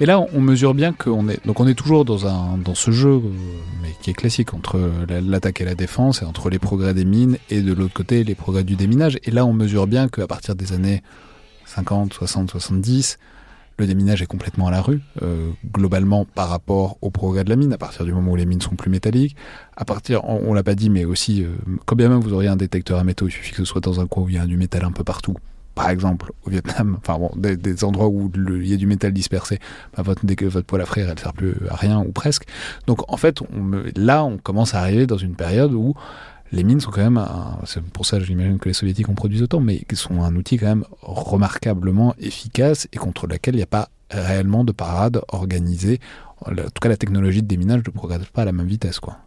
Mais 0.02 0.06
là, 0.06 0.18
on 0.34 0.40
mesure 0.40 0.74
bien 0.74 0.92
qu'on 0.92 1.28
est 1.28 1.46
donc 1.46 1.60
on 1.60 1.68
est 1.68 1.74
toujours 1.76 2.04
dans 2.04 2.26
un 2.26 2.58
dans 2.58 2.74
ce 2.74 2.90
jeu, 2.90 3.22
mais 3.80 3.94
qui 4.02 4.10
est 4.10 4.14
classique 4.14 4.52
entre 4.52 4.80
l'attaque 5.08 5.60
et 5.60 5.64
la 5.64 5.76
défense, 5.76 6.22
et 6.22 6.24
entre 6.24 6.50
les 6.50 6.58
progrès 6.58 6.92
des 6.92 7.04
mines 7.04 7.38
et 7.50 7.62
de 7.62 7.72
l'autre 7.72 7.94
côté 7.94 8.24
les 8.24 8.34
progrès 8.34 8.64
du 8.64 8.74
déminage. 8.74 9.20
Et 9.22 9.30
là, 9.30 9.46
on 9.46 9.52
mesure 9.52 9.86
bien 9.86 10.08
qu'à 10.08 10.26
partir 10.26 10.56
des 10.56 10.72
années 10.72 11.04
50, 11.66 12.14
60, 12.14 12.50
70, 12.50 13.16
le 13.78 13.86
déminage 13.86 14.22
est 14.22 14.26
complètement 14.26 14.66
à 14.66 14.72
la 14.72 14.82
rue, 14.82 15.02
euh, 15.22 15.50
globalement 15.72 16.24
par 16.24 16.48
rapport 16.48 16.98
au 17.00 17.10
progrès 17.10 17.44
de 17.44 17.50
la 17.50 17.54
mine, 17.54 17.72
à 17.72 17.78
partir 17.78 18.04
du 18.04 18.12
moment 18.12 18.32
où 18.32 18.36
les 18.36 18.44
mines 18.44 18.60
sont 18.60 18.74
plus 18.74 18.90
métalliques. 18.90 19.36
À 19.76 19.84
partir, 19.84 20.24
on, 20.24 20.52
l'a 20.52 20.64
pas 20.64 20.74
dit, 20.74 20.90
mais 20.90 21.04
aussi, 21.04 21.44
euh, 21.44 21.54
quand 21.86 21.94
bien 21.94 22.08
même 22.08 22.18
vous 22.18 22.32
auriez 22.32 22.48
un 22.48 22.56
détecteur 22.56 22.98
à 22.98 23.04
métaux, 23.04 23.28
il 23.28 23.30
suffit 23.30 23.52
que 23.52 23.58
ce 23.58 23.64
soit 23.64 23.80
dans 23.80 24.00
un 24.00 24.08
coin 24.08 24.24
où 24.24 24.28
il 24.28 24.34
y 24.34 24.38
a 24.38 24.46
du 24.46 24.56
métal 24.56 24.84
un 24.84 24.90
peu 24.90 25.04
partout. 25.04 25.36
Par 25.74 25.88
exemple, 25.88 26.32
au 26.44 26.50
Vietnam, 26.50 26.96
enfin 27.00 27.18
bon, 27.18 27.30
des, 27.36 27.84
endroits 27.84 28.08
où 28.08 28.30
il 28.36 28.66
y 28.66 28.74
a 28.74 28.76
du 28.76 28.86
métal 28.86 29.12
dispersé, 29.12 29.58
bah 29.96 30.02
votre, 30.02 30.24
dès 30.24 30.36
que 30.36 30.44
votre 30.44 30.66
poêle 30.66 30.82
à 30.82 30.86
frire, 30.86 31.08
elle 31.10 31.18
sert 31.18 31.32
plus 31.32 31.54
à 31.68 31.76
rien 31.76 32.00
ou 32.00 32.12
presque. 32.12 32.44
Donc 32.86 33.10
en 33.10 33.16
fait, 33.16 33.40
là, 33.96 34.24
on 34.24 34.38
commence 34.38 34.74
à 34.74 34.80
arriver 34.80 35.06
dans 35.06 35.16
une 35.16 35.34
période 35.34 35.72
où 35.72 35.94
les 36.52 36.64
mines 36.64 36.80
sont 36.80 36.90
quand 36.90 37.02
même, 37.02 37.24
c'est 37.64 37.82
pour 37.82 38.04
ça 38.04 38.20
j'imagine 38.20 38.58
que 38.58 38.68
les 38.68 38.74
soviétiques 38.74 39.08
en 39.08 39.14
produisent 39.14 39.42
autant, 39.42 39.60
mais 39.60 39.78
qui 39.78 39.96
sont 39.96 40.22
un 40.22 40.36
outil 40.36 40.58
quand 40.58 40.66
même 40.66 40.84
remarquablement 41.00 42.14
efficace 42.18 42.88
et 42.92 42.98
contre 42.98 43.26
lequel 43.26 43.54
il 43.54 43.58
n'y 43.58 43.62
a 43.62 43.66
pas 43.66 43.88
réellement 44.10 44.62
de 44.62 44.72
parade 44.72 45.22
organisée. 45.28 45.98
En 46.44 46.54
tout 46.54 46.80
cas, 46.80 46.88
la 46.88 46.96
technologie 46.96 47.40
de 47.40 47.46
déminage 47.46 47.82
ne 47.86 47.90
progresse 47.90 48.26
pas 48.26 48.42
à 48.42 48.44
la 48.44 48.52
même 48.52 48.66
vitesse. 48.66 49.00
quoi. 49.00 49.18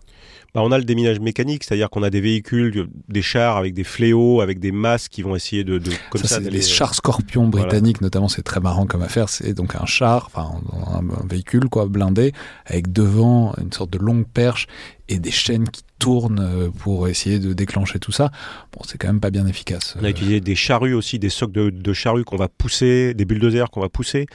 Bah, 0.56 0.62
on 0.64 0.72
a 0.72 0.78
le 0.78 0.86
déminage 0.86 1.20
mécanique, 1.20 1.66
c'est-à-dire 1.66 1.90
qu'on 1.90 2.02
a 2.02 2.10
des 2.10 2.22
véhicules, 2.22 2.88
des 3.10 3.22
chars 3.22 3.58
avec 3.58 3.74
des 3.74 3.84
fléaux, 3.84 4.40
avec 4.40 4.60
des 4.60 4.72
masses 4.72 5.10
qui 5.10 5.22
vont 5.22 5.36
essayer 5.36 5.66
de, 5.66 5.82
comme 6.10 6.24
ça, 6.24 6.40
les 6.40 6.62
chars 6.62 6.96
Scorpion 6.96 7.50
britanniques 7.50 8.00
notamment, 8.00 8.30
c'est 8.30 8.42
très 8.42 8.62
marrant 8.62 8.86
comme 8.86 9.02
affaire. 9.02 9.28
C'est 9.28 9.54
donc 9.54 9.76
un 9.76 9.86
char, 9.86 10.30
enfin 10.34 10.50
un, 10.74 11.28
véhicule 11.28 11.68
quoi 11.68 11.88
blindé 11.88 12.32
avec 12.66 12.94
devant 12.94 13.54
une 13.62 13.74
sorte 13.74 13.90
de 13.90 13.98
longue 13.98 14.26
perche 14.26 14.68
et 15.08 15.20
des 15.20 15.32
chaînes 15.32 15.70
qui 15.70 15.84
tournent 16.00 16.40
euh, 16.42 16.70
pour 16.70 17.08
essayer 17.08 17.40
de 17.40 17.54
déclencher 17.54 18.00
tout 18.00 18.12
ça. 18.12 18.32
Bon, 18.74 18.82
c'est 18.86 18.98
quand 18.98 19.08
même 19.08 19.20
pas 19.20 19.30
bien 19.30 19.48
efficace. 19.48 19.96
On 20.00 20.04
a 20.04 20.10
utilisé 20.10 20.42
des 20.42 20.56
charrues 20.56 20.94
aussi, 20.94 21.20
des 21.20 21.30
socs 21.30 21.52
de, 21.52 21.70
de 21.70 21.94
charrues 21.94 22.24
qu'on 22.24 22.36
va 22.36 22.50
pousser, 22.50 23.14
des 23.14 23.26
bulldozers 23.26 23.70
qu'on 23.72 23.82
va 23.82 23.90
pousser. 23.90 24.26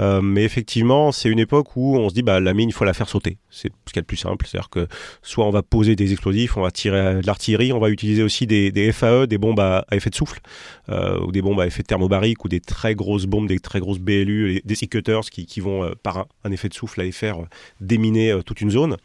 Euh, 0.00 0.20
mais 0.20 0.44
effectivement, 0.44 1.12
c'est 1.12 1.28
une 1.28 1.38
époque 1.38 1.76
où 1.76 1.96
on 1.96 2.08
se 2.08 2.14
dit, 2.14 2.22
bah, 2.22 2.40
la 2.40 2.54
mine, 2.54 2.68
il 2.68 2.72
faut 2.72 2.84
la 2.84 2.94
faire 2.94 3.08
sauter. 3.08 3.38
C'est 3.50 3.70
ce 3.86 3.92
qui 3.92 3.98
est 3.98 4.02
le 4.02 4.06
plus 4.06 4.16
simple. 4.16 4.46
C'est-à-dire 4.46 4.70
que 4.70 4.88
soit 5.22 5.46
on 5.46 5.50
va 5.50 5.62
poser 5.62 5.94
des 5.94 6.12
explosifs, 6.12 6.56
on 6.56 6.62
va 6.62 6.70
tirer 6.70 7.20
de 7.20 7.26
l'artillerie, 7.26 7.72
on 7.72 7.78
va 7.78 7.90
utiliser 7.90 8.22
aussi 8.22 8.46
des, 8.46 8.92
FAE, 8.92 9.26
des 9.26 9.38
bombes 9.38 9.60
à, 9.60 9.84
effet 9.92 10.10
de 10.10 10.14
souffle, 10.14 10.40
ou 10.88 11.32
des 11.32 11.42
bombes 11.42 11.60
à 11.60 11.66
effet 11.66 11.82
thermobarique, 11.82 12.44
ou 12.44 12.48
des 12.48 12.60
très 12.60 12.94
grosses 12.94 13.26
bombes, 13.26 13.48
des 13.48 13.58
très 13.58 13.80
grosses 13.80 13.98
BLU, 13.98 14.60
des 14.64 14.74
sea 14.74 14.86
cutters 14.86 15.30
qui, 15.30 15.60
vont, 15.60 15.90
par 16.02 16.26
un, 16.44 16.52
effet 16.52 16.68
de 16.68 16.74
souffle, 16.74 17.00
aller 17.00 17.12
faire 17.12 17.38
déminer 17.80 18.38
toute 18.44 18.60
une 18.60 18.70
zone. 18.70 18.96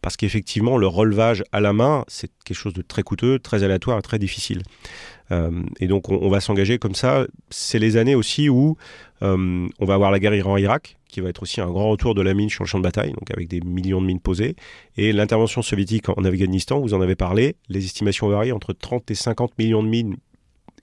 parce 0.00 0.16
qu'effectivement, 0.16 0.78
le 0.78 0.86
relevage 0.86 1.44
à 1.52 1.60
la 1.60 1.72
main, 1.72 2.04
c'est 2.08 2.30
quelque 2.44 2.56
chose 2.56 2.74
de 2.74 2.82
très 2.82 3.02
coûteux, 3.02 3.38
très 3.38 3.64
aléatoire 3.64 3.98
et 3.98 4.02
très 4.02 4.18
difficile. 4.18 4.62
Euh, 5.32 5.62
et 5.80 5.86
donc 5.86 6.10
on, 6.10 6.28
va 6.28 6.40
s'engager 6.40 6.78
comme 6.78 6.94
ça. 6.94 7.26
C'est 7.50 7.78
les 7.78 7.96
années 7.96 8.14
aussi 8.14 8.48
où 8.48 8.76
euh, 9.22 9.68
on 9.78 9.84
va 9.84 9.94
avoir 9.94 10.10
la 10.10 10.18
guerre 10.18 10.34
Iran-Irak, 10.34 10.96
qui 11.08 11.20
va 11.20 11.28
être 11.28 11.42
aussi 11.42 11.60
un 11.60 11.70
grand 11.70 11.90
retour 11.90 12.14
de 12.14 12.22
la 12.22 12.34
mine 12.34 12.50
sur 12.50 12.64
le 12.64 12.68
champ 12.68 12.78
de 12.78 12.82
bataille, 12.82 13.12
donc 13.12 13.30
avec 13.30 13.48
des 13.48 13.60
millions 13.60 14.00
de 14.00 14.06
mines 14.06 14.20
posées. 14.20 14.56
Et 14.96 15.12
l'intervention 15.12 15.62
soviétique 15.62 16.08
en 16.08 16.24
Afghanistan, 16.24 16.80
vous 16.80 16.94
en 16.94 17.00
avez 17.00 17.16
parlé, 17.16 17.56
les 17.68 17.84
estimations 17.84 18.28
varient 18.28 18.52
entre 18.52 18.72
30 18.72 19.10
et 19.10 19.14
50 19.14 19.58
millions 19.58 19.82
de 19.82 19.88
mines 19.88 20.16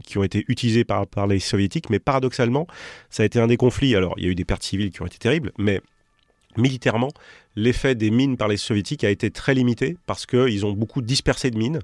qui 0.04 0.18
ont 0.18 0.24
été 0.24 0.46
utilisées 0.48 0.84
par, 0.84 1.08
par 1.08 1.28
les 1.28 1.40
soviétiques, 1.40 1.90
mais 1.90 2.00
paradoxalement, 2.00 2.68
ça 3.10 3.24
a 3.24 3.26
été 3.26 3.40
un 3.40 3.48
des 3.48 3.58
conflits. 3.58 3.96
Alors, 3.96 4.14
il 4.18 4.26
y 4.26 4.28
a 4.28 4.30
eu 4.30 4.36
des 4.36 4.46
pertes 4.46 4.64
civiles 4.64 4.92
qui 4.92 5.02
ont 5.02 5.06
été 5.06 5.18
terribles, 5.18 5.52
mais 5.58 5.82
militairement, 6.58 7.10
l'effet 7.56 7.96
des 7.96 8.12
mines 8.12 8.38
par 8.38 8.48
les 8.48 8.58
soviétiques 8.58 9.04
a 9.04 9.10
été 9.10 9.32
très 9.32 9.54
limité 9.54 9.98
parce 10.06 10.26
qu'ils 10.26 10.66
ont 10.66 10.74
beaucoup 10.74 11.02
dispersé 11.02 11.52
de 11.52 11.58
mines. 11.58 11.80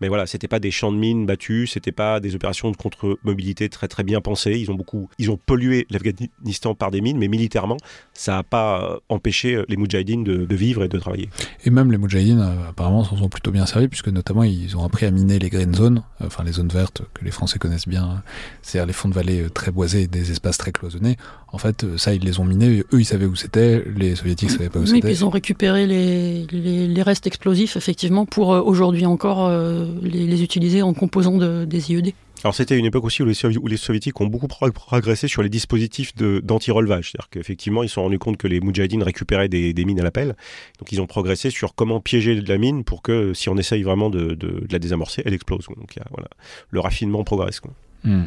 Mais 0.00 0.08
voilà, 0.08 0.26
c'était 0.26 0.48
pas 0.48 0.60
des 0.60 0.70
champs 0.70 0.92
de 0.92 0.96
mines 0.96 1.26
battus, 1.26 1.72
c'était 1.72 1.92
pas 1.92 2.20
des 2.20 2.34
opérations 2.34 2.70
de 2.70 2.76
contre-mobilité 2.76 3.68
très 3.68 3.88
très 3.88 4.04
bien 4.04 4.20
pensées. 4.20 4.58
Ils 4.58 4.70
ont 4.70 4.74
beaucoup, 4.74 5.08
ils 5.18 5.30
ont 5.30 5.36
pollué 5.36 5.86
l'Afghanistan 5.90 6.74
par 6.74 6.90
des 6.90 7.00
mines, 7.00 7.18
mais 7.18 7.28
militairement, 7.28 7.76
ça 8.12 8.36
n'a 8.36 8.42
pas 8.44 8.82
euh, 8.82 8.98
empêché 9.08 9.56
euh, 9.56 9.64
les 9.68 9.76
Moudjahidines 9.76 10.22
de, 10.22 10.54
vivre 10.54 10.84
et 10.84 10.88
de 10.88 10.98
travailler. 10.98 11.28
Et 11.64 11.70
même 11.70 11.90
les 11.90 11.98
Moudjahidines, 11.98 12.40
euh, 12.40 12.68
apparemment, 12.68 13.02
s'en 13.02 13.16
sont 13.16 13.28
plutôt 13.28 13.50
bien 13.50 13.66
servis, 13.66 13.88
puisque 13.88 14.08
notamment 14.08 14.44
ils 14.44 14.76
ont 14.76 14.84
appris 14.84 15.06
à 15.06 15.10
miner 15.10 15.38
les 15.38 15.50
green 15.50 15.74
zones, 15.74 16.02
enfin 16.20 16.44
les 16.44 16.52
zones 16.52 16.68
vertes 16.68 17.02
que 17.14 17.24
les 17.24 17.30
Français 17.32 17.58
connaissent 17.58 17.88
bien, 17.88 18.22
c'est-à-dire 18.62 18.86
les 18.86 18.92
fonds 18.92 19.08
de 19.08 19.14
vallée 19.14 19.50
très 19.50 19.72
boisés, 19.72 20.06
des 20.06 20.30
espaces 20.30 20.58
très 20.58 20.70
cloisonnés. 20.70 21.16
En 21.50 21.58
fait, 21.58 21.96
ça, 21.96 22.14
ils 22.14 22.22
les 22.22 22.40
ont 22.40 22.44
minés. 22.44 22.84
Eux, 22.92 23.00
ils 23.00 23.04
savaient 23.04 23.26
où 23.26 23.34
c'était. 23.34 23.82
Les 23.96 24.14
Soviétiques 24.14 24.50
savaient 24.50 24.68
pas 24.68 24.80
où 24.80 24.86
c'était 24.86 25.07
ils 25.08 25.24
ont 25.24 25.30
récupéré 25.30 25.86
les, 25.86 26.46
les, 26.46 27.02
restes 27.02 27.26
explosifs, 27.26 27.76
effectivement, 27.76 28.26
pour 28.26 28.52
euh, 28.52 28.60
aujourd'hui 28.60 29.06
encore 29.06 29.46
euh, 29.46 29.86
les, 30.02 30.42
utiliser 30.42 30.82
en 30.82 30.92
composant 30.94 31.36
de, 31.36 31.64
des 31.64 31.92
IED. 31.92 32.12
Alors 32.44 32.54
c'était 32.54 32.78
une 32.78 32.84
époque 32.84 33.04
aussi 33.04 33.22
où 33.22 33.26
les, 33.26 33.58
où 33.58 33.66
les, 33.66 33.76
soviétiques 33.76 34.20
ont 34.20 34.26
beaucoup 34.26 34.46
progressé 34.46 35.26
sur 35.26 35.42
les 35.42 35.48
dispositifs 35.48 36.14
d'anti-relevage. 36.14 37.10
C'est-à-dire 37.10 37.28
qu'effectivement, 37.30 37.82
ils 37.82 37.88
se 37.88 37.94
sont 37.94 38.02
rendus 38.02 38.20
compte 38.20 38.36
que 38.36 38.46
les 38.46 38.60
moudjahidines 38.60 39.02
récupéraient 39.02 39.48
des, 39.48 39.72
des, 39.72 39.84
mines 39.84 39.98
à 39.98 40.04
l'appel. 40.04 40.36
Donc 40.78 40.92
ils 40.92 41.00
ont 41.00 41.06
progressé 41.06 41.50
sur 41.50 41.74
comment 41.74 42.00
piéger 42.00 42.40
la 42.40 42.58
mine 42.58 42.84
pour 42.84 43.02
que 43.02 43.34
si 43.34 43.48
on 43.48 43.56
essaye 43.56 43.82
vraiment 43.82 44.08
de, 44.08 44.34
de, 44.34 44.64
la 44.70 44.78
désamorcer, 44.78 45.22
elle 45.24 45.34
explose. 45.34 45.66
Donc 45.66 45.96
voilà, 46.10 46.28
le 46.70 46.78
raffinement 46.78 47.24
progresse. 47.24 47.58
Quoi. 47.58 47.72
Hmm. 48.04 48.26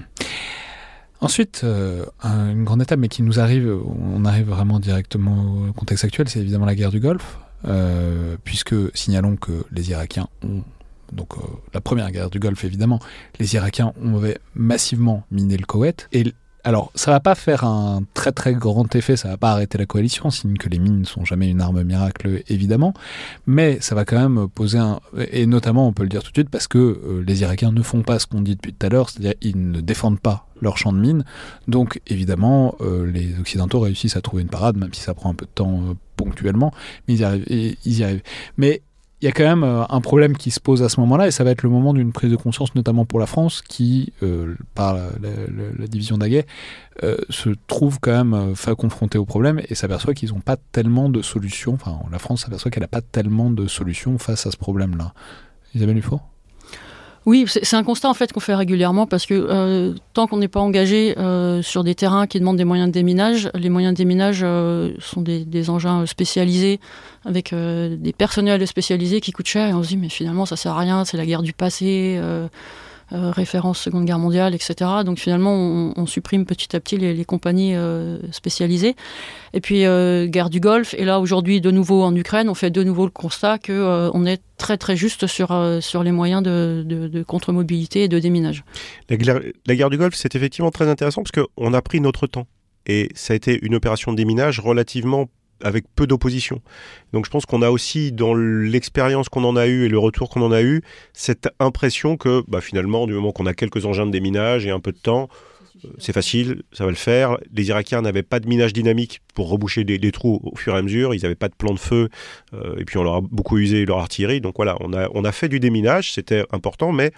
Ensuite, 1.21 1.61
euh, 1.63 2.05
une 2.23 2.63
grande 2.63 2.81
étape, 2.81 2.99
mais 2.99 3.07
qui 3.07 3.21
nous 3.21 3.39
arrive, 3.39 3.71
on 3.85 4.25
arrive 4.25 4.47
vraiment 4.47 4.79
directement 4.79 5.67
au 5.69 5.73
contexte 5.73 6.03
actuel, 6.03 6.27
c'est 6.27 6.39
évidemment 6.39 6.65
la 6.65 6.73
guerre 6.73 6.89
du 6.89 6.99
Golfe, 6.99 7.37
euh, 7.67 8.37
puisque 8.43 8.73
signalons 8.95 9.35
que 9.35 9.63
les 9.71 9.91
Irakiens 9.91 10.27
ont 10.43 10.63
donc 11.11 11.35
euh, 11.37 11.41
la 11.73 11.81
première 11.81 12.09
guerre 12.11 12.29
du 12.29 12.39
Golfe 12.39 12.63
évidemment, 12.63 12.99
les 13.39 13.53
Irakiens 13.55 13.93
ont 14.01 14.21
massivement 14.55 15.23
miné 15.29 15.57
le 15.57 15.65
Koweït 15.65 16.07
et 16.13 16.33
alors, 16.63 16.91
ça 16.95 17.11
va 17.11 17.19
pas 17.19 17.35
faire 17.35 17.63
un 17.63 18.03
très 18.13 18.31
très 18.31 18.53
grand 18.53 18.95
effet, 18.95 19.17
ça 19.17 19.29
va 19.29 19.37
pas 19.37 19.51
arrêter 19.51 19.77
la 19.77 19.85
coalition, 19.85 20.29
signe 20.29 20.57
que 20.57 20.69
les 20.69 20.79
mines 20.79 20.99
ne 20.99 21.05
sont 21.05 21.25
jamais 21.25 21.49
une 21.49 21.61
arme 21.61 21.83
miracle, 21.83 22.43
évidemment, 22.49 22.93
mais 23.47 23.79
ça 23.81 23.95
va 23.95 24.05
quand 24.05 24.19
même 24.19 24.47
poser 24.47 24.77
un... 24.77 24.99
Et 25.31 25.45
notamment, 25.45 25.87
on 25.87 25.93
peut 25.93 26.03
le 26.03 26.09
dire 26.09 26.23
tout 26.23 26.31
de 26.31 26.35
suite, 26.35 26.49
parce 26.49 26.67
que 26.67 26.77
euh, 26.77 27.23
les 27.25 27.41
Irakiens 27.41 27.71
ne 27.71 27.81
font 27.81 28.01
pas 28.01 28.19
ce 28.19 28.27
qu'on 28.27 28.41
dit 28.41 28.55
depuis 28.55 28.73
tout 28.73 28.85
à 28.85 28.89
l'heure, 28.89 29.09
c'est-à-dire 29.09 29.33
ils 29.41 29.71
ne 29.71 29.81
défendent 29.81 30.19
pas 30.19 30.47
leur 30.61 30.77
champ 30.77 30.93
de 30.93 30.99
mines, 30.99 31.25
donc 31.67 31.99
évidemment, 32.07 32.75
euh, 32.81 33.09
les 33.11 33.39
Occidentaux 33.39 33.79
réussissent 33.79 34.15
à 34.15 34.21
trouver 34.21 34.43
une 34.43 34.49
parade, 34.49 34.77
même 34.77 34.93
si 34.93 35.01
ça 35.01 35.13
prend 35.13 35.31
un 35.31 35.35
peu 35.35 35.45
de 35.45 35.51
temps 35.51 35.81
euh, 35.89 35.93
ponctuellement, 36.15 36.71
mais 37.07 37.15
ils 37.15 37.21
y 37.21 37.23
arrivent. 37.23 38.03
arrivent. 38.03 38.23
Mais 38.57 38.83
il 39.21 39.25
y 39.25 39.27
a 39.27 39.31
quand 39.31 39.43
même 39.43 39.63
euh, 39.63 39.83
un 39.87 40.01
problème 40.01 40.35
qui 40.35 40.49
se 40.49 40.59
pose 40.59 40.81
à 40.81 40.89
ce 40.89 40.99
moment-là, 41.01 41.27
et 41.27 41.31
ça 41.31 41.43
va 41.43 41.51
être 41.51 41.61
le 41.61 41.69
moment 41.69 41.93
d'une 41.93 42.11
prise 42.11 42.31
de 42.31 42.35
conscience, 42.35 42.73
notamment 42.73 43.05
pour 43.05 43.19
la 43.19 43.27
France, 43.27 43.61
qui, 43.61 44.13
euh, 44.23 44.55
par 44.73 44.95
la, 44.95 45.87
division 45.87 46.17
d'Aguet, 46.17 46.47
euh, 47.03 47.17
se 47.29 47.49
trouve 47.67 47.99
quand 47.99 48.11
même 48.11 48.55
confrontée 48.77 49.17
au 49.17 49.25
problème 49.25 49.61
et 49.69 49.75
s'aperçoit 49.75 50.13
qu'ils 50.13 50.29
n'ont 50.29 50.39
pas 50.39 50.57
tellement 50.71 51.09
de 51.09 51.21
solutions, 51.21 51.73
enfin 51.73 51.99
la 52.11 52.19
France 52.19 52.41
s'aperçoit 52.41 52.71
qu'elle 52.71 52.81
n'a 52.81 52.87
pas 52.87 53.01
tellement 53.01 53.51
de 53.51 53.67
solutions 53.67 54.17
face 54.17 54.47
à 54.47 54.51
ce 54.51 54.57
problème-là. 54.57 55.13
Isabelle 55.75 55.95
Dufort 55.95 56.30
oui, 57.27 57.45
c'est 57.47 57.75
un 57.75 57.83
constat 57.83 58.09
en 58.09 58.15
fait 58.15 58.33
qu'on 58.33 58.39
fait 58.39 58.55
régulièrement 58.55 59.05
parce 59.05 59.27
que 59.27 59.35
euh, 59.35 59.93
tant 60.13 60.25
qu'on 60.25 60.37
n'est 60.37 60.47
pas 60.47 60.59
engagé 60.59 61.15
euh, 61.19 61.61
sur 61.61 61.83
des 61.83 61.93
terrains 61.93 62.25
qui 62.25 62.39
demandent 62.39 62.57
des 62.57 62.65
moyens 62.65 62.89
de 62.89 62.93
déminage, 62.93 63.51
les 63.53 63.69
moyens 63.69 63.93
de 63.93 63.97
déminage 63.97 64.41
euh, 64.41 64.93
sont 64.97 65.21
des, 65.21 65.45
des, 65.45 65.69
engins 65.69 66.07
spécialisés 66.07 66.79
avec 67.23 67.53
des 67.53 68.13
personnels 68.17 68.65
spécialisés 68.65 69.21
qui 69.21 69.31
coûtent 69.31 69.47
cher 69.47 69.69
et 69.69 69.73
on 69.75 69.83
se 69.83 69.89
dit 69.89 69.97
mais 69.97 70.09
finalement 70.09 70.47
ça 70.47 70.55
sert 70.55 70.71
à 70.71 70.79
rien, 70.79 71.05
c'est 71.05 71.17
la 71.17 71.25
guerre 71.27 71.43
du 71.43 71.53
passé. 71.53 72.19
Euh, 73.13 73.29
référence 73.31 73.77
Seconde 73.79 74.05
Guerre 74.05 74.19
mondiale, 74.19 74.55
etc. 74.55 74.89
Donc 75.05 75.19
finalement, 75.19 75.53
on, 75.53 76.05
supprime 76.05 76.45
petit 76.45 76.73
à 76.77 76.79
petit 76.79 76.97
les, 76.97 77.25
compagnies 77.25 77.75
euh, 77.75 78.17
spécialisées. 78.31 78.95
Et 79.53 79.59
puis, 79.59 79.85
euh, 79.85 80.27
guerre 80.27 80.49
du 80.49 80.61
Golfe, 80.61 80.93
et 80.97 81.03
là 81.03 81.19
aujourd'hui, 81.19 81.59
de 81.59 81.71
nouveau 81.71 82.03
en 82.03 82.15
Ukraine, 82.15 82.47
on 82.47 82.53
fait 82.53 82.69
de 82.69 82.83
nouveau 82.83 83.03
le 83.03 83.11
constat 83.11 83.57
qu'on 83.57 84.11
on 84.13 84.25
est 84.25 84.41
très 84.57 84.77
très 84.77 84.95
juste 84.95 85.27
sur, 85.27 85.49
sur 85.81 86.03
les 86.03 86.11
moyens 86.13 86.41
de, 86.41 86.83
de, 86.85 87.23
contre-mobilité 87.23 88.03
et 88.03 88.07
de 88.07 88.17
déminage. 88.17 88.63
La, 89.09 89.39
la 89.65 89.75
guerre 89.75 89.89
du 89.89 89.97
Golfe, 89.97 90.15
c'est 90.15 90.35
effectivement 90.35 90.71
très 90.71 90.87
intéressant 90.87 91.21
parce 91.21 91.45
qu'on 91.45 91.73
a 91.73 91.81
pris 91.81 91.99
notre 91.99 92.27
temps. 92.27 92.47
Et 92.85 93.09
ça 93.13 93.33
a 93.33 93.35
été 93.35 93.59
une 93.61 93.75
opération 93.75 94.13
de 94.13 94.17
déminage 94.17 94.61
relativement 94.61 95.27
avec 95.63 95.85
peu 95.95 96.07
d'opposition. 96.07 96.61
Donc 97.13 97.25
je 97.25 97.31
pense 97.31 97.45
qu'on 97.45 97.61
a 97.61 97.69
aussi, 97.69 98.11
dans 98.11 98.33
l'expérience 98.33 99.29
qu'on 99.29 99.43
en 99.43 99.55
a 99.55 99.67
eue 99.67 99.85
et 99.85 99.89
le 99.89 99.99
retour 99.99 100.29
qu'on 100.29 100.41
en 100.41 100.51
a 100.51 100.61
eu, 100.61 100.81
cette 101.13 101.49
impression 101.59 102.17
que 102.17 102.43
bah, 102.47 102.61
finalement, 102.61 103.07
du 103.07 103.13
moment 103.13 103.31
qu'on 103.31 103.45
a 103.45 103.53
quelques 103.53 103.85
engins 103.85 104.05
de 104.05 104.11
déminage 104.11 104.65
et 104.65 104.71
un 104.71 104.79
peu 104.79 104.91
de 104.91 104.97
temps, 104.97 105.29
euh, 105.85 105.89
c'est 105.97 106.13
facile, 106.13 106.63
ça 106.71 106.85
va 106.85 106.91
le 106.91 106.95
faire. 106.95 107.37
Les 107.53 107.67
Irakiens 107.69 108.01
n'avaient 108.01 108.23
pas 108.23 108.39
de 108.39 108.47
minage 108.47 108.73
dynamique 108.73 109.21
pour 109.33 109.49
reboucher 109.49 109.83
des, 109.83 110.11
trous 110.11 110.39
au 110.43 110.55
fur 110.55 110.75
et 110.75 110.77
à 110.77 110.81
mesure. 110.81 111.13
Ils 111.13 111.21
n'avaient 111.21 111.35
pas 111.35 111.49
de 111.49 111.55
plan 111.55 111.73
de 111.73 111.79
feu. 111.79 112.09
Euh, 112.53 112.75
et 112.77 112.85
puis 112.85 112.97
on 112.97 113.03
leur 113.03 113.15
a 113.15 113.21
beaucoup 113.21 113.57
usé 113.57 113.85
leur 113.85 113.99
artillerie. 113.99 114.41
Donc 114.41 114.55
voilà, 114.57 114.77
on 114.79 114.93
a, 114.93 115.09
on 115.13 115.23
a 115.23 115.31
fait 115.31 115.49
du 115.49 115.59
déminage, 115.59 116.13
c'était 116.13 116.45
important, 116.51 116.91
mais 116.91 117.11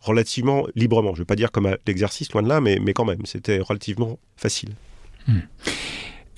relativement 0.00 0.66
librement. 0.74 1.10
Je 1.10 1.16
ne 1.16 1.20
veux 1.20 1.26
pas 1.26 1.36
dire 1.36 1.50
comme 1.50 1.76
l'exercice, 1.86 2.32
loin 2.32 2.42
de 2.42 2.48
là, 2.48 2.60
mais, 2.60 2.78
mais 2.80 2.92
quand 2.92 3.04
même, 3.04 3.24
c'était 3.24 3.58
relativement 3.58 4.18
facile. 4.36 4.70
Hmm. 5.26 5.40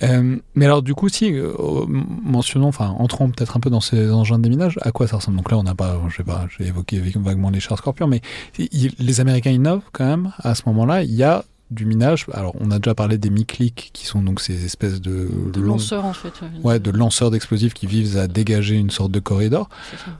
Euh, 0.03 0.37
mais 0.55 0.65
alors, 0.65 0.81
du 0.81 0.93
coup, 0.95 1.09
si, 1.09 1.33
euh, 1.33 1.53
mentionnons, 1.87 2.67
enfin, 2.67 2.95
entrons 2.99 3.29
peut-être 3.29 3.57
un 3.57 3.59
peu 3.59 3.69
dans 3.69 3.81
ces 3.81 4.11
engins 4.11 4.37
de 4.37 4.43
déminage, 4.43 4.79
à 4.81 4.91
quoi 4.91 5.07
ça 5.07 5.17
ressemble? 5.17 5.37
Donc 5.37 5.51
là, 5.51 5.57
on 5.57 5.63
n'a 5.63 5.75
pas, 5.75 5.99
je 6.09 6.17
sais 6.17 6.23
pas, 6.23 6.47
j'ai 6.57 6.67
évoqué 6.67 6.99
vaguement 6.99 7.49
les 7.49 7.59
chars 7.59 7.77
Scorpion, 7.77 8.07
mais 8.07 8.21
les 8.57 9.19
Américains 9.19 9.51
innovent 9.51 9.83
quand 9.91 10.05
même 10.05 10.33
à 10.39 10.55
ce 10.55 10.63
moment-là. 10.67 11.03
Il 11.03 11.13
y 11.13 11.23
a 11.23 11.43
du 11.69 11.85
minage. 11.85 12.25
Alors, 12.33 12.55
on 12.59 12.71
a 12.71 12.79
déjà 12.79 12.95
parlé 12.95 13.17
des 13.17 13.29
mi-clics, 13.29 13.91
qui 13.93 14.05
sont 14.05 14.23
donc 14.23 14.41
ces 14.41 14.65
espèces 14.65 15.01
de, 15.01 15.29
de 15.53 15.61
lanceurs 15.61 16.05
en 16.05 16.13
fait. 16.13 16.33
Ouais, 16.63 16.79
de 16.79 16.89
lanceurs 16.89 17.29
d'explosifs 17.29 17.75
qui 17.75 17.85
visent 17.85 18.17
à 18.17 18.27
dégager 18.27 18.75
une 18.75 18.89
sorte 18.89 19.11
de 19.11 19.19
corridor. 19.19 19.69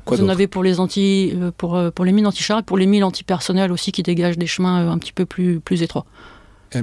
Quoi 0.06 0.18
Vous 0.18 0.24
en 0.24 0.30
avez 0.30 0.46
pour 0.46 0.62
les 0.62 0.80
anti, 0.80 1.32
euh, 1.36 1.52
pour, 1.58 1.80
pour 1.96 2.06
les 2.06 2.12
mines 2.12 2.28
anti-chars, 2.28 2.64
pour 2.64 2.78
les 2.78 2.86
mines 2.86 3.04
antipersonnelles 3.04 3.72
aussi 3.72 3.92
qui 3.92 4.04
dégagent 4.04 4.38
des 4.38 4.46
chemins 4.46 4.92
un 4.92 4.98
petit 5.00 5.14
peu 5.14 5.26
plus 5.26 5.60
plus 5.60 5.82
étroits. 5.82 6.06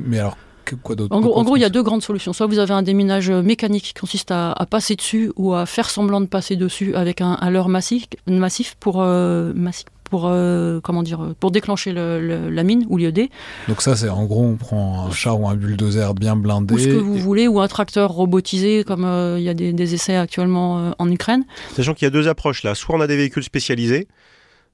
mais 0.04 0.18
alors. 0.18 0.36
Quoi 0.82 0.96
d'autre 0.96 1.14
En 1.14 1.20
gros, 1.20 1.36
en 1.36 1.44
gros 1.44 1.56
il 1.56 1.60
y 1.60 1.64
a 1.64 1.68
deux 1.68 1.82
grandes 1.82 2.02
solutions. 2.02 2.32
Soit 2.32 2.46
vous 2.46 2.58
avez 2.58 2.74
un 2.74 2.82
déminage 2.82 3.30
mécanique 3.30 3.84
qui 3.84 3.94
consiste 3.94 4.30
à, 4.30 4.54
passer 4.68 4.96
dessus 4.96 5.32
ou 5.36 5.54
à 5.54 5.66
faire 5.66 5.90
semblant 5.90 6.20
de 6.20 6.26
passer 6.26 6.56
dessus 6.56 6.94
avec 6.94 7.20
un, 7.20 7.38
un 7.40 7.50
leurre 7.50 7.68
massif, 7.68 8.06
massif 8.26 8.76
pour, 8.80 9.02
massif 9.02 9.86
pour, 10.08 10.26
euh, 10.26 10.80
comment 10.82 11.02
dire, 11.02 11.34
pour 11.40 11.50
déclencher 11.50 11.92
la 11.92 12.62
mine 12.62 12.86
ou 12.88 12.96
l'IED. 12.96 13.28
Donc 13.68 13.82
ça, 13.82 13.96
c'est 13.96 14.08
en 14.08 14.24
gros, 14.24 14.44
on 14.44 14.56
prend 14.56 15.06
un 15.06 15.10
char 15.10 15.40
ou 15.40 15.48
un 15.48 15.54
bulldozer 15.54 16.14
bien 16.14 16.36
blindé. 16.36 16.74
Ou 16.74 16.78
ce 16.78 16.88
que 16.88 16.96
vous 16.96 17.16
voulez, 17.16 17.48
ou 17.48 17.60
un 17.60 17.68
tracteur 17.68 18.10
robotisé, 18.10 18.84
comme 18.84 19.04
euh, 19.04 19.38
il 19.38 19.44
y 19.44 19.48
a 19.48 19.54
des, 19.54 19.94
essais 19.94 20.16
actuellement 20.16 20.78
euh, 20.78 20.90
en 20.98 21.10
Ukraine. 21.10 21.44
Sachant 21.74 21.94
qu'il 21.94 22.06
y 22.06 22.08
a 22.08 22.10
deux 22.10 22.28
approches 22.28 22.62
là. 22.62 22.74
Soit 22.74 22.96
on 22.96 23.00
a 23.00 23.06
des 23.06 23.16
véhicules 23.16 23.44
spécialisés, 23.44 24.08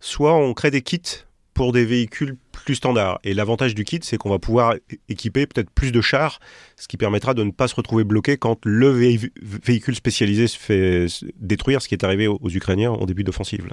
soit 0.01 0.35
on 0.35 0.55
crée 0.55 0.71
des 0.71 0.83
kits 0.83 1.01
pour 1.55 1.73
des 1.73 1.85
véhicules 1.85 2.37
plus 2.53 2.77
standards. 2.77 3.19
Et 3.25 3.35
l'avantage 3.35 3.75
du 3.75 3.85
kit, 3.85 4.01
c'est 4.03 4.17
qu'on 4.17 4.31
va 4.31 4.39
pouvoir 4.39 4.75
équiper 5.09 5.47
peut-être 5.47 5.71
plus 5.71 5.93
de 5.93 6.01
chars, 6.01 6.39
ce 6.77 6.89
qui 6.89 6.97
permettra 6.97 7.35
de 7.35 7.43
ne 7.43 7.51
pas 7.51 7.69
se 7.69 7.75
retrouver 7.75 8.05
bloqué 8.05 8.37
quand 8.37 8.59
le 8.65 8.91
véhicule 8.91 9.95
spécialisé 9.95 10.47
se 10.47 10.59
fait 10.59 11.07
détruire, 11.37 11.83
ce 11.83 11.89
qui 11.89 11.95
est 11.95 12.05
arrivé 12.05 12.27
aux, 12.27 12.39
Ukrainiens 12.49 12.91
en 12.91 13.07
début 13.07 13.25
d'offensive. 13.25 13.67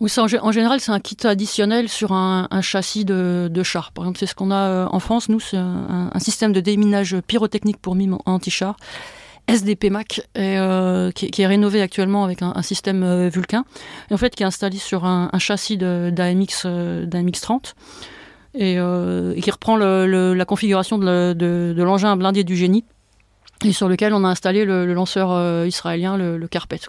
Oui, 0.00 0.10
en, 0.16 0.52
général, 0.52 0.80
c'est 0.80 0.92
un 0.92 1.00
kit 1.00 1.16
additionnel 1.24 1.88
sur 1.88 2.12
un, 2.12 2.48
châssis 2.62 3.04
de, 3.04 3.62
char. 3.62 3.92
Par 3.92 4.04
exemple, 4.04 4.18
c'est 4.18 4.26
ce 4.26 4.34
qu'on 4.34 4.50
a 4.50 4.68
euh, 4.68 4.86
en 4.90 5.00
France. 5.00 5.28
Nous, 5.28 5.40
c'est 5.40 5.58
un, 5.58 6.10
système 6.18 6.52
de 6.52 6.60
déminage 6.60 7.16
pyrotechnique 7.26 7.78
pour 7.78 7.94
mine 7.94 8.16
anti-char. 8.24 8.76
SDP 9.48 9.90
Mac, 9.90 10.22
euh, 10.38 11.10
qui, 11.12 11.42
est 11.42 11.46
rénové 11.46 11.82
actuellement 11.82 12.24
avec 12.24 12.42
un, 12.42 12.62
système 12.62 13.02
euh, 13.02 13.28
Vulcain, 13.28 13.64
et 14.10 14.14
en 14.14 14.16
fait 14.16 14.34
qui 14.34 14.42
est 14.42 14.46
installé 14.46 14.78
sur 14.78 15.04
un, 15.04 15.30
châssis 15.38 15.76
d'AMX 15.76 16.66
30 17.40 17.74
et, 18.54 18.74
qui 19.42 19.50
reprend 19.50 19.76
la 19.76 20.44
configuration 20.44 20.98
de, 20.98 21.74
l'engin 21.76 22.16
blindé 22.16 22.44
du 22.44 22.56
génie 22.56 22.84
et 23.64 23.72
sur 23.72 23.88
lequel 23.88 24.14
on 24.14 24.24
a 24.24 24.28
installé 24.28 24.64
le, 24.64 24.92
lanceur 24.92 25.66
israélien, 25.66 26.16
le, 26.16 26.46
Carpet. 26.48 26.80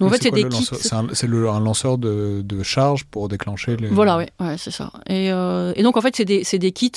Donc, 0.00 0.08
en 0.08 0.12
fait, 0.14 0.22
c'est 0.22 0.30
des 0.30 0.48
kits. 0.48 0.64
C'est 0.64 0.94
un, 0.94 1.60
lanceur 1.60 1.98
de, 1.98 2.40
de, 2.42 2.62
charge 2.62 3.04
pour 3.04 3.28
déclencher 3.28 3.76
les. 3.76 3.88
Voilà, 3.88 4.16
ouais 4.16 4.30
c'est 4.56 4.70
ça. 4.70 4.90
Et, 5.06 5.30
euh, 5.30 5.74
et, 5.76 5.82
donc, 5.82 5.98
en 5.98 6.00
fait, 6.00 6.16
c'est 6.16 6.24
des, 6.24 6.42
des, 6.42 6.72
kits 6.72 6.90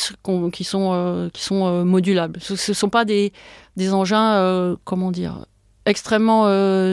qui 0.54 0.64
sont, 0.64 0.92
euh, 0.94 1.30
qui 1.34 1.44
sont 1.44 1.66
euh, 1.66 1.84
modulables. 1.84 2.40
Ce 2.42 2.54
ne 2.54 2.74
sont 2.74 2.90
pas 2.90 3.04
des, 3.04 3.34
des 3.76 3.94
engins, 3.94 4.78
comment 4.86 5.12
dire, 5.12 5.46
extrêmement 5.86 6.48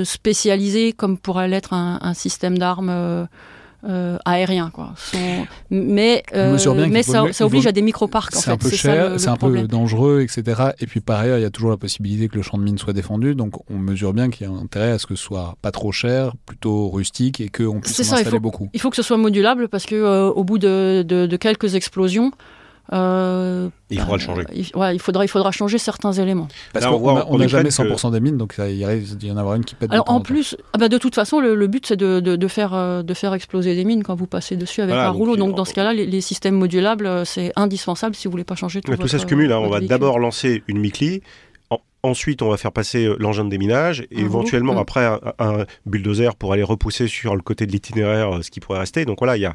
spécialisés 0.05 0.93
comme 0.93 1.17
pourrait 1.17 1.47
l'être 1.49 1.75
un, 1.75 2.01
un, 2.03 2.15
système 2.15 2.59
d'armes 2.59 3.29
euh, 3.89 4.19
aérien. 4.25 4.71
Quoi. 4.71 4.95
Mais, 5.71 6.23
euh, 6.35 6.59
mais 6.89 7.03
ça, 7.03 7.25
oblige 7.41 7.67
à 7.67 7.73
des 7.73 7.83
micro-parcs. 7.83 8.35
C'est 8.35 8.51
un 8.51 8.57
peu 8.57 8.71
cher, 8.71 9.19
c'est 9.19 9.29
un 9.29 9.37
peu 9.37 9.63
dangereux, 9.67 10.21
etc. 10.23 10.63
Et 10.81 10.87
puis 10.87 11.01
par 11.01 11.21
ailleurs, 11.21 11.39
il 11.39 11.43
y 11.43 11.47
a 11.47 11.51
toujours 11.51 11.71
la 11.71 11.77
possibilité 11.77 12.29
que 12.29 12.37
le 12.37 12.43
champ 12.43 12.59
de 12.59 12.63
mine 12.63 12.79
soit 12.79 12.93
défendu. 12.93 13.35
Donc 13.35 13.55
on 13.71 13.79
mesure 13.79 14.13
bien 14.13 14.31
qu'il 14.31 14.47
y 14.47 14.51
a 14.51 14.53
intérêt 14.53 14.93
à 14.93 14.99
ce 14.99 15.07
que 15.07 15.15
ce 15.15 15.23
soit 15.23 15.57
pas 15.63 15.71
trop 15.71 15.93
cher, 15.93 16.33
plutôt 16.47 16.91
rustique 16.91 17.41
et 17.41 17.49
qu'on 17.49 17.81
puisse 17.81 17.99
en 18.13 18.17
installer 18.17 18.39
beaucoup. 18.39 18.69
Il 18.73 18.81
faut 18.81 18.91
que 18.91 18.97
ce 18.97 19.03
soit 19.03 19.17
modulable 19.17 19.69
parce 19.69 19.87
que 19.87 19.95
euh, 19.95 20.29
au 20.31 20.45
bout 20.45 20.59
de, 20.59 21.03
de 21.03 21.37
quelques 21.37 21.75
explosions, 21.75 22.33
euh, 22.93 23.69
il 23.89 24.01
faudra 24.01 24.17
le 24.17 24.23
changer. 24.23 24.45
Il, 24.53 24.67
ouais, 24.77 24.95
il, 24.95 24.99
faudra, 24.99 25.25
il 25.25 25.29
faudra 25.29 25.53
changer 25.53 25.79
certains 25.79 26.13
éléments. 26.13 26.49
Parce 26.73 26.87
qu'on 26.87 27.39
n'a 27.39 27.47
jamais 27.47 27.71
100% 27.71 28.13
des 28.13 28.21
mines, 28.21 28.37
donc 28.37 28.57
il 28.59 28.85
risque 28.85 29.17
d'y 29.17 29.31
en 29.31 29.37
avoir 29.37 29.55
une 29.55 29.65
qui 29.65 29.75
pète. 29.75 29.93
Alors 29.93 30.11
en 30.11 30.21
plus, 30.21 30.57
ah 30.73 30.79
bah 30.79 30.89
de 30.89 30.99
toute 30.99 31.15
façon, 31.15 31.41
le, 31.41 31.67
but 31.67 31.87
c'est 31.87 31.97
de, 31.97 32.21
de, 32.21 32.49
faire, 32.49 32.75
euh, 32.75 33.03
de 33.03 33.15
faire 33.15 33.35
exploser 33.35 33.75
des 33.75 33.85
mines 33.85 34.03
quand 34.03 34.15
vous 34.15 34.27
passez 34.27 34.57
dessus 34.57 34.81
avec 34.83 34.95
un 34.95 35.11
rouleau. 35.11 35.37
Donc, 35.37 35.55
dans 35.55 35.65
ce 35.65 35.75
cas-là, 35.75 35.93
les, 35.93 36.21
systèmes 36.21 36.55
modulables, 36.55 37.07
euh, 37.07 37.25
c'est 37.25 37.53
indispensable 37.57 38.15
si 38.15 38.29
vous 38.29 38.33
voulez 38.33 38.45
pas 38.45 38.55
changer 38.55 38.81
tout. 38.81 38.95
tout 38.95 39.09
ça 39.09 39.19
se 39.19 39.27
cumule. 39.27 39.53
Hein. 39.53 39.59
On 39.59 39.71
va 39.71 39.81
d'abord 39.81 40.19
lancer 40.19 40.63
une 40.69 40.79
MICLI 40.79 41.23
Ensuite, 42.03 42.41
on 42.41 42.49
va 42.49 42.57
faire 42.57 42.73
passer 42.73 43.05
euh, 43.05 43.17
l'engin 43.19 43.45
de 43.45 43.51
déminage 43.51 44.07
et 44.11 44.21
éventuellement 44.21 44.79
après 44.79 45.05
un, 45.39 45.67
bulldozer 45.85 46.35
pour 46.35 46.55
aller 46.55 46.63
repousser 46.63 47.09
sur 47.09 47.37
le 47.37 47.43
côté 47.43 47.67
de 47.67 47.73
l'itinéraire 47.73 48.37
euh, 48.37 48.43
ce 48.43 48.51
qui 48.51 48.59
pourrait 48.61 48.79
rester. 48.79 49.05
Donc 49.05 49.19
voilà, 49.19 49.37
il 49.37 49.41
y 49.41 49.47
a, 49.47 49.55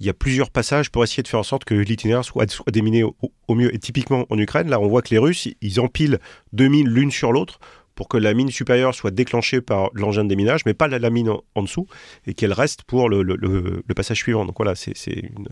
y 0.00 0.08
a 0.08 0.14
plusieurs 0.14 0.50
passages 0.50 0.90
pour 0.90 1.04
essayer 1.04 1.22
de 1.22 1.28
faire 1.28 1.40
en 1.40 1.44
sorte 1.44 1.64
que 1.64 1.74
l'itinéraire 1.74 2.24
soit, 2.24 2.50
soit, 2.50 2.72
déminé 2.72 3.04
au, 3.04 3.54
mieux. 3.54 3.72
Et 3.72 3.78
typiquement 3.78 4.26
en 4.28 4.38
Ukraine, 4.38 4.68
là, 4.68 4.80
on 4.80 4.88
voit 4.88 5.02
que 5.02 5.10
les 5.10 5.18
Russes, 5.18 5.48
ils 5.60 5.80
empilent 5.80 6.18
deux 6.52 6.66
mines 6.66 6.88
l'une 6.88 7.12
sur 7.12 7.30
l'autre 7.30 7.60
pour 7.94 8.08
que 8.08 8.16
la 8.16 8.34
mine 8.34 8.50
supérieure 8.50 8.92
soit 8.92 9.12
déclenchée 9.12 9.60
par 9.60 9.90
l'engin 9.94 10.24
de 10.24 10.28
déminage, 10.28 10.62
mais 10.66 10.74
pas 10.74 10.88
la, 10.88 11.10
mine 11.10 11.30
en, 11.54 11.62
dessous, 11.62 11.86
et 12.26 12.34
qu'elle 12.34 12.52
reste 12.52 12.82
pour 12.82 13.08
le, 13.08 13.22
le, 13.22 13.94
passage 13.94 14.18
suivant. 14.18 14.44
Donc 14.44 14.56
voilà, 14.56 14.74
c'est 14.74 14.92
une, 15.06 15.46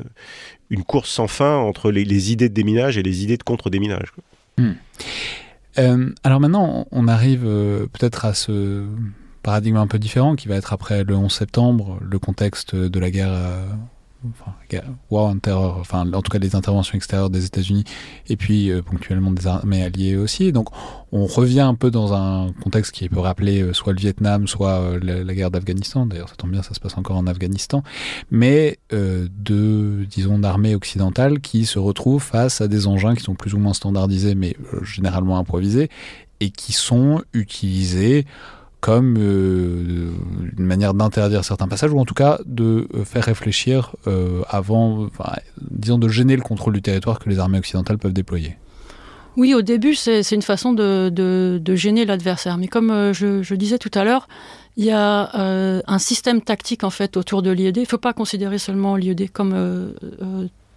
une, 0.70 0.82
course 0.82 1.08
sans 1.08 1.28
fin 1.28 1.56
entre 1.56 1.92
les, 1.92 2.32
idées 2.32 2.48
de 2.48 2.54
déminage 2.54 2.98
et 2.98 3.04
les 3.04 3.22
idées 3.22 3.36
de 3.36 3.44
contre-déminage. 3.44 4.12
Hmm. 4.58 4.72
Euh, 5.78 6.10
alors 6.22 6.40
maintenant, 6.40 6.86
on 6.90 7.08
arrive 7.08 7.44
euh, 7.46 7.86
peut-être 7.86 8.24
à 8.24 8.34
ce 8.34 8.86
paradigme 9.42 9.76
un 9.76 9.86
peu 9.86 9.98
différent 9.98 10.36
qui 10.36 10.48
va 10.48 10.56
être 10.56 10.72
après 10.72 11.04
le 11.04 11.16
11 11.16 11.32
septembre, 11.32 11.98
le 12.00 12.18
contexte 12.18 12.74
de 12.74 13.00
la 13.00 13.10
guerre 13.10 13.32
euh, 13.32 13.66
enfin, 14.30 14.52
war 15.10 15.32
terror, 15.42 15.78
enfin 15.80 16.10
en 16.12 16.22
tout 16.22 16.30
cas 16.30 16.38
des 16.38 16.54
interventions 16.54 16.94
extérieures 16.94 17.30
des 17.30 17.44
États-Unis 17.46 17.84
et 18.28 18.36
puis 18.36 18.70
euh, 18.70 18.82
ponctuellement 18.82 19.30
des 19.30 19.46
armées 19.46 19.82
alliées 19.82 20.16
aussi. 20.16 20.52
Donc 20.52 20.68
on 21.12 21.26
revient 21.26 21.60
un 21.60 21.74
peu 21.74 21.90
dans 21.90 22.14
un 22.14 22.52
contexte 22.62 22.92
qui 22.92 23.08
peut 23.08 23.20
rappeler 23.20 23.62
euh, 23.62 23.72
soit 23.72 23.92
le 23.92 23.98
Vietnam, 23.98 24.46
soit 24.46 24.80
euh, 24.80 25.00
la, 25.02 25.34
guerre 25.34 25.50
d'Afghanistan. 25.50 26.06
D'ailleurs, 26.06 26.28
ça 26.28 26.36
tombe 26.36 26.50
bien, 26.50 26.62
ça 26.62 26.74
se 26.74 26.80
passe 26.80 26.96
encore 26.96 27.16
en 27.16 27.26
Afghanistan, 27.26 27.82
mais 28.30 28.78
de 28.90 30.04
disons 30.08 30.38
d'armées 30.38 30.74
occidentales 30.74 31.40
qui 31.40 31.66
se 31.66 31.78
retrouvent 31.78 32.22
face 32.22 32.60
à 32.60 32.68
des 32.68 32.86
engins 32.86 33.14
qui 33.14 33.22
sont 33.22 33.34
plus 33.34 33.54
ou 33.54 33.58
moins 33.58 33.74
standardisés, 33.74 34.34
mais 34.34 34.56
généralement 34.82 35.38
improvisés 35.38 35.88
et 36.40 36.50
qui 36.50 36.72
sont 36.72 37.22
utilisés 37.32 38.26
comme 38.82 39.14
euh, 39.16 40.10
une 40.58 40.66
manière 40.66 40.92
d'interdire 40.92 41.44
certains 41.44 41.68
passages, 41.68 41.92
ou 41.92 42.00
en 42.00 42.04
tout 42.04 42.14
cas 42.14 42.40
de 42.44 42.88
euh, 42.94 43.04
faire 43.04 43.22
réfléchir 43.22 43.94
euh, 44.08 44.42
avant, 44.48 45.08
disons, 45.60 45.98
de 45.98 46.08
gêner 46.08 46.34
le 46.34 46.42
contrôle 46.42 46.72
du 46.74 46.82
territoire 46.82 47.20
que 47.20 47.30
les 47.30 47.38
armées 47.38 47.58
occidentales 47.58 47.98
peuvent 47.98 48.12
déployer. 48.12 48.56
Oui, 49.36 49.54
au 49.54 49.62
début, 49.62 49.94
c'est 49.94 50.28
une 50.32 50.42
façon 50.42 50.72
de, 50.72 51.62
gêner 51.76 52.04
l'adversaire. 52.04 52.58
Mais 52.58 52.66
comme 52.66 53.12
je, 53.12 53.54
disais 53.54 53.78
tout 53.78 53.90
à 53.94 54.02
l'heure, 54.02 54.26
il 54.76 54.84
y 54.84 54.90
a 54.90 55.30
un 55.86 55.98
système 55.98 56.42
tactique 56.42 56.84
en 56.84 56.90
fait 56.90 57.16
autour 57.16 57.40
de 57.40 57.50
l'IED. 57.50 57.76
Il 57.76 57.82
ne 57.82 57.86
faut 57.86 57.98
pas 57.98 58.12
considérer 58.12 58.58
seulement 58.58 58.96
l'IED 58.96 59.30
comme 59.32 59.94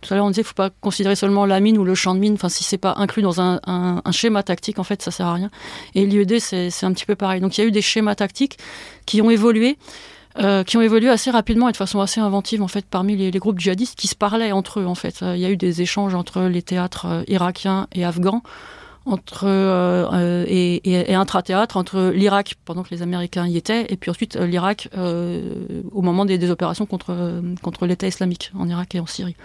tout 0.06 0.14
à 0.14 0.18
l'heure, 0.18 0.26
on 0.26 0.30
disait 0.30 0.44
qu'il 0.44 0.48
ne 0.48 0.50
faut 0.50 0.70
pas 0.70 0.70
considérer 0.82 1.16
seulement 1.16 1.46
la 1.46 1.60
mine 1.60 1.78
ou 1.78 1.84
le 1.84 1.96
champ 1.96 2.14
de 2.14 2.20
mine. 2.20 2.34
Enfin, 2.34 2.50
si 2.50 2.64
c'est 2.64 2.78
pas 2.78 2.94
inclus 2.98 3.24
dans 3.24 3.42
un, 3.42 4.02
schéma 4.12 4.44
tactique, 4.44 4.80
en 4.80 4.84
fait, 4.84 5.02
ça 5.02 5.12
sert 5.12 5.26
à 5.26 5.34
rien. 5.34 5.50
Et 5.96 6.06
l'IED, 6.06 6.40
c'est 6.40 6.84
un 6.84 6.94
petit 6.94 7.06
peu 7.06 7.16
pareil. 7.16 7.42
Donc, 7.42 7.58
il 7.58 7.62
y 7.62 7.64
a 7.64 7.68
eu 7.68 7.72
des 7.72 7.82
schémas 7.82 8.16
tactiques 8.16 8.58
qui 9.06 9.22
ont 9.22 9.30
évolué. 9.30 9.78
Euh, 10.38 10.66
qui 10.66 10.76
ont 10.76 10.82
évolué 10.82 11.08
assez 11.08 11.32
rapidement 11.32 11.70
et 11.70 11.72
de 11.72 11.78
façon 11.78 12.02
assez 12.02 12.20
inventive 12.20 12.62
en 12.62 12.68
fait 12.68 12.86
parmi 12.86 13.16
les, 13.16 13.32
groupes 13.40 13.58
djihadistes 13.58 13.98
qui 13.98 14.10
se 14.10 14.16
parlaient 14.16 14.52
entre 14.52 14.82
eux 14.82 14.86
en 14.86 14.94
fait. 14.94 15.22
Il 15.22 15.38
y 15.38 15.46
a 15.46 15.50
eu 15.50 15.56
des 15.56 15.82
échanges 15.82 16.14
entre 16.14 16.42
les 16.42 16.62
théâtres 16.62 17.06
euh, 17.06 17.24
irakiens 17.30 17.88
et 17.94 18.04
afghans 18.04 18.44
entre 19.06 19.46
euh, 19.46 20.44
et 20.46 21.16
intra-théâtre 21.16 21.78
entre 21.78 22.12
l'Irak 22.14 22.56
pendant 22.66 22.84
que 22.84 22.90
les 22.90 23.02
Américains 23.02 23.48
y 23.48 23.56
étaient 23.56 23.86
et 23.88 23.96
puis 23.96 24.12
ensuite 24.12 24.36
l'Irak 24.36 24.90
au 24.98 26.02
moment 26.02 26.26
des, 26.26 26.38
des 26.38 26.50
opérations 26.50 26.86
contre 26.88 27.42
contre 27.62 27.86
l'État 27.86 28.08
islamique 28.08 28.52
en 28.58 28.68
Irak 28.68 28.96
et 28.96 29.00
en 29.00 29.06
Syrie. 29.06 29.36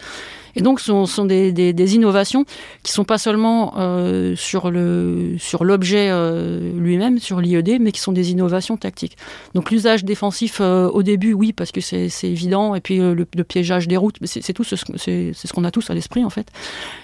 Et 0.57 0.62
donc, 0.62 0.80
ce 0.80 1.07
sont, 1.07 1.24
des, 1.24 1.94
innovations 1.94 2.44
qui 2.82 2.92
sont 2.92 3.05
pas 3.05 3.18
seulement 3.18 3.74
euh, 3.76 4.34
sur 4.36 4.70
le 4.70 5.36
sur 5.38 5.64
l'objet 5.64 6.09
euh, 6.11 6.72
lui-même, 6.76 7.18
sur 7.18 7.40
l'IED, 7.40 7.78
mais 7.80 7.92
qui 7.92 8.01
sont 8.01 8.12
des 8.12 8.30
innovations 8.30 8.76
tactiques. 8.76 9.16
Donc, 9.55 9.70
l'usage 9.70 10.05
défensif 10.05 10.59
euh, 10.61 10.88
au 10.88 11.03
début, 11.03 11.32
oui, 11.32 11.53
parce 11.53 11.72
que 11.72 11.80
c'est 11.80 12.11
évident, 12.24 12.74
et 12.74 12.80
puis 12.80 12.98
le, 12.98 13.24
piégeage 13.44 13.88
des 13.88 13.96
routes, 13.96 14.16
c'est 14.24 14.53
tout 14.53 14.64
ce, 14.64 14.76
c'est 14.96 15.32
ce 15.34 15.53
qu'on 15.53 15.64
a 15.64 15.70
tous 15.70 15.90
à 15.90 15.94
l'esprit 15.94 16.24
en 16.24 16.30
fait. 16.30 16.48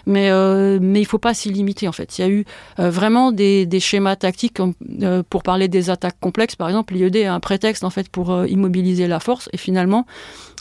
Mais 0.06 0.30
mais 0.80 1.00
il 1.00 1.06
faut 1.06 1.18
pas 1.18 1.34
s'y 1.34 1.50
limiter 1.50 1.88
en 1.88 1.92
fait. 1.92 2.18
Il 2.18 2.20
y 2.20 2.24
a 2.24 2.28
eu 2.28 2.44
vraiment 2.78 3.32
des, 3.32 3.66
schémas 3.80 4.16
tactiques 4.16 4.58
pour 5.30 5.42
parler 5.42 5.68
des 5.68 5.90
attaques 5.90 6.18
complexes, 6.20 6.56
par 6.56 6.68
exemple, 6.68 6.94
l'IED 6.94 7.16
est 7.16 7.26
un 7.26 7.40
prétexte 7.40 7.84
en 7.84 7.90
fait 7.90 8.08
pour 8.08 8.46
immobiliser 8.46 9.06
la 9.06 9.20
force, 9.20 9.48
et 9.52 9.56
finalement 9.56 10.06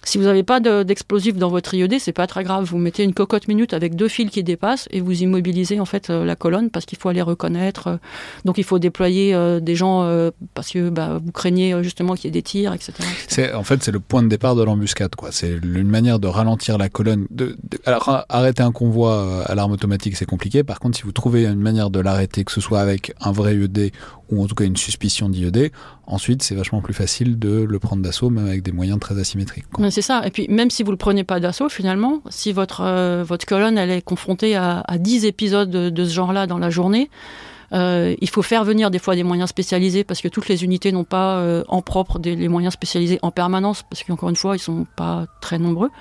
Si 0.05 0.19
vous 0.19 0.25
n'avez 0.25 0.43
pas 0.43 0.59
d'explosif 0.59 1.35
dans 1.35 1.49
votre 1.49 1.73
IED, 1.73 1.99
c'est 1.99 2.13
pas 2.13 2.27
très 2.27 2.43
grave. 2.43 2.63
Vous 2.63 2.77
mettez 2.77 3.03
une 3.03 3.13
cocotte 3.13 3.47
minute 3.47 3.73
avec 3.73 3.95
deux 3.95 4.07
fils 4.07 4.29
qui 4.29 4.43
dépassent 4.43 4.87
et 4.91 5.01
vous 5.01 5.23
immobilisez 5.23 5.79
en 5.79 5.85
fait 5.85 6.09
la 6.09 6.35
colonne 6.35 6.69
parce 6.69 6.85
qu'il 6.85 6.99
faut 6.99 7.09
aller 7.09 7.23
reconnaître. 7.23 7.99
Donc 8.45 8.59
il 8.59 8.63
faut 8.63 8.77
déployer 8.77 9.35
des 9.61 9.75
gens 9.75 10.07
parce 10.53 10.69
que 10.69 10.89
bah, 10.89 11.19
vous 11.23 11.31
craignez 11.31 11.83
justement 11.83 12.13
qu'il 12.13 12.25
y 12.25 12.27
ait 12.27 12.31
des 12.31 12.43
tirs, 12.43 12.73
etc. 12.73 12.93
C'est 13.27 13.53
en 13.53 13.63
fait 13.63 13.83
c'est 13.83 13.91
le 13.91 13.99
point 13.99 14.21
de 14.21 14.27
départ 14.27 14.55
de 14.55 14.63
l'embuscade 14.63 15.15
quoi. 15.15 15.29
C'est 15.31 15.59
une 15.63 15.89
manière 15.89 16.19
de 16.19 16.27
ralentir 16.27 16.77
la 16.77 16.87
colonne. 16.87 17.25
De, 17.31 17.57
alors 17.85 18.25
arrêter 18.29 18.61
un 18.61 18.71
convoi 18.71 19.43
à 19.45 19.55
l'arme 19.55 19.71
automatique 19.71 20.15
c'est 20.17 20.25
compliqué. 20.25 20.63
Par 20.63 20.79
contre 20.79 20.97
si 20.97 21.03
vous 21.03 21.13
trouvez 21.13 21.45
une 21.47 21.61
manière 21.61 21.89
de 21.89 21.99
l'arrêter, 21.99 22.43
que 22.43 22.51
ce 22.51 22.61
soit 22.61 22.79
avec 22.79 23.15
un 23.19 23.31
vrai 23.31 23.55
IED 23.55 23.91
ou 24.29 24.43
en 24.43 24.47
tout 24.47 24.55
cas 24.55 24.65
une 24.65 24.77
suspicion 24.77 25.29
d'IED, 25.29 25.71
ensuite 26.07 26.43
c'est 26.43 26.55
vachement 26.55 26.81
plus 26.81 26.93
facile 26.93 27.37
de 27.37 27.63
le 27.63 27.79
prendre 27.79 28.01
d'assaut, 28.01 28.29
même 28.29 28.45
avec 28.47 28.63
des 28.63 28.71
moyens 28.71 28.99
très 28.99 29.17
asymétriques. 29.19 29.65
C'est 29.95 30.01
ça. 30.01 30.23
Et 30.25 30.29
puis 30.29 30.45
même 30.49 30.69
si 30.69 30.83
vous 30.83 30.91
le 30.91 30.97
prenez 30.97 31.23
pas 31.23 31.39
d'assaut, 31.39 31.69
finalement, 31.69 32.19
si 32.27 32.51
votre, 32.51 32.81
euh, 32.81 33.23
votre 33.25 33.45
colonne 33.45 33.77
elle 33.77 33.91
est 33.91 34.01
confrontée 34.01 34.53
à, 34.53 34.83
à 34.85 34.97
10 34.97 35.23
épisodes 35.23 35.69
de, 35.69 36.05
ce 36.05 36.13
genre-là 36.13 36.47
dans 36.47 36.57
la 36.57 36.69
journée, 36.69 37.09
euh, 37.71 38.13
il 38.19 38.29
faut 38.29 38.41
faire 38.41 38.65
venir 38.65 38.91
des 38.91 38.99
fois 38.99 39.15
des 39.15 39.23
moyens 39.23 39.47
spécialisés 39.47 40.03
parce 40.03 40.19
que 40.19 40.27
toutes 40.27 40.49
les 40.49 40.65
unités 40.65 40.91
n'ont 40.91 41.05
pas 41.05 41.37
euh, 41.37 41.63
en 41.69 41.81
propre 41.81 42.19
des, 42.19 42.35
les 42.35 42.49
moyens 42.49 42.73
spécialisés 42.73 43.19
en 43.21 43.31
permanence 43.31 43.83
parce 43.89 44.03
qu'encore 44.03 44.27
une 44.27 44.35
fois 44.35 44.57
ils 44.57 44.59
sont 44.59 44.85
pas 44.97 45.27
très 45.39 45.59
nombreux. 45.59 45.91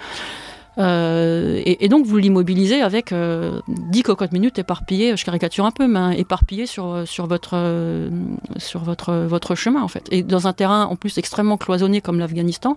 Euh, 0.79 1.63
et, 1.65 1.89
donc 1.89 2.05
vous 2.07 2.17
l'immobilisez 2.17 2.83
avec 2.83 3.13
euh, 3.13 3.61
10 3.69 4.03
cocottes 4.03 4.33
minutes 4.33 4.59
éparpillées, 4.59 5.17
je 5.17 5.25
caricature 5.25 5.65
un 5.65 5.71
peu, 5.71 5.87
mais 5.87 5.99
hein, 5.99 6.11
éparpillées 6.11 6.67
sur, 6.67 7.07
sur, 7.07 7.27
votre, 7.27 7.53
euh, 7.55 8.11
sur 8.57 8.83
votre, 8.83 9.15
votre 9.15 9.55
chemin 9.55 9.83
en 9.83 9.89
fait. 9.89 10.07
Et 10.11 10.23
dans 10.23 10.47
un 10.47 10.53
terrain 10.53 10.85
en 10.87 10.97
plus 10.97 11.17
extrêmement 11.19 11.57
cloisonné 11.57 12.01
comme 12.01 12.19
l'Afghanistan, 12.19 12.77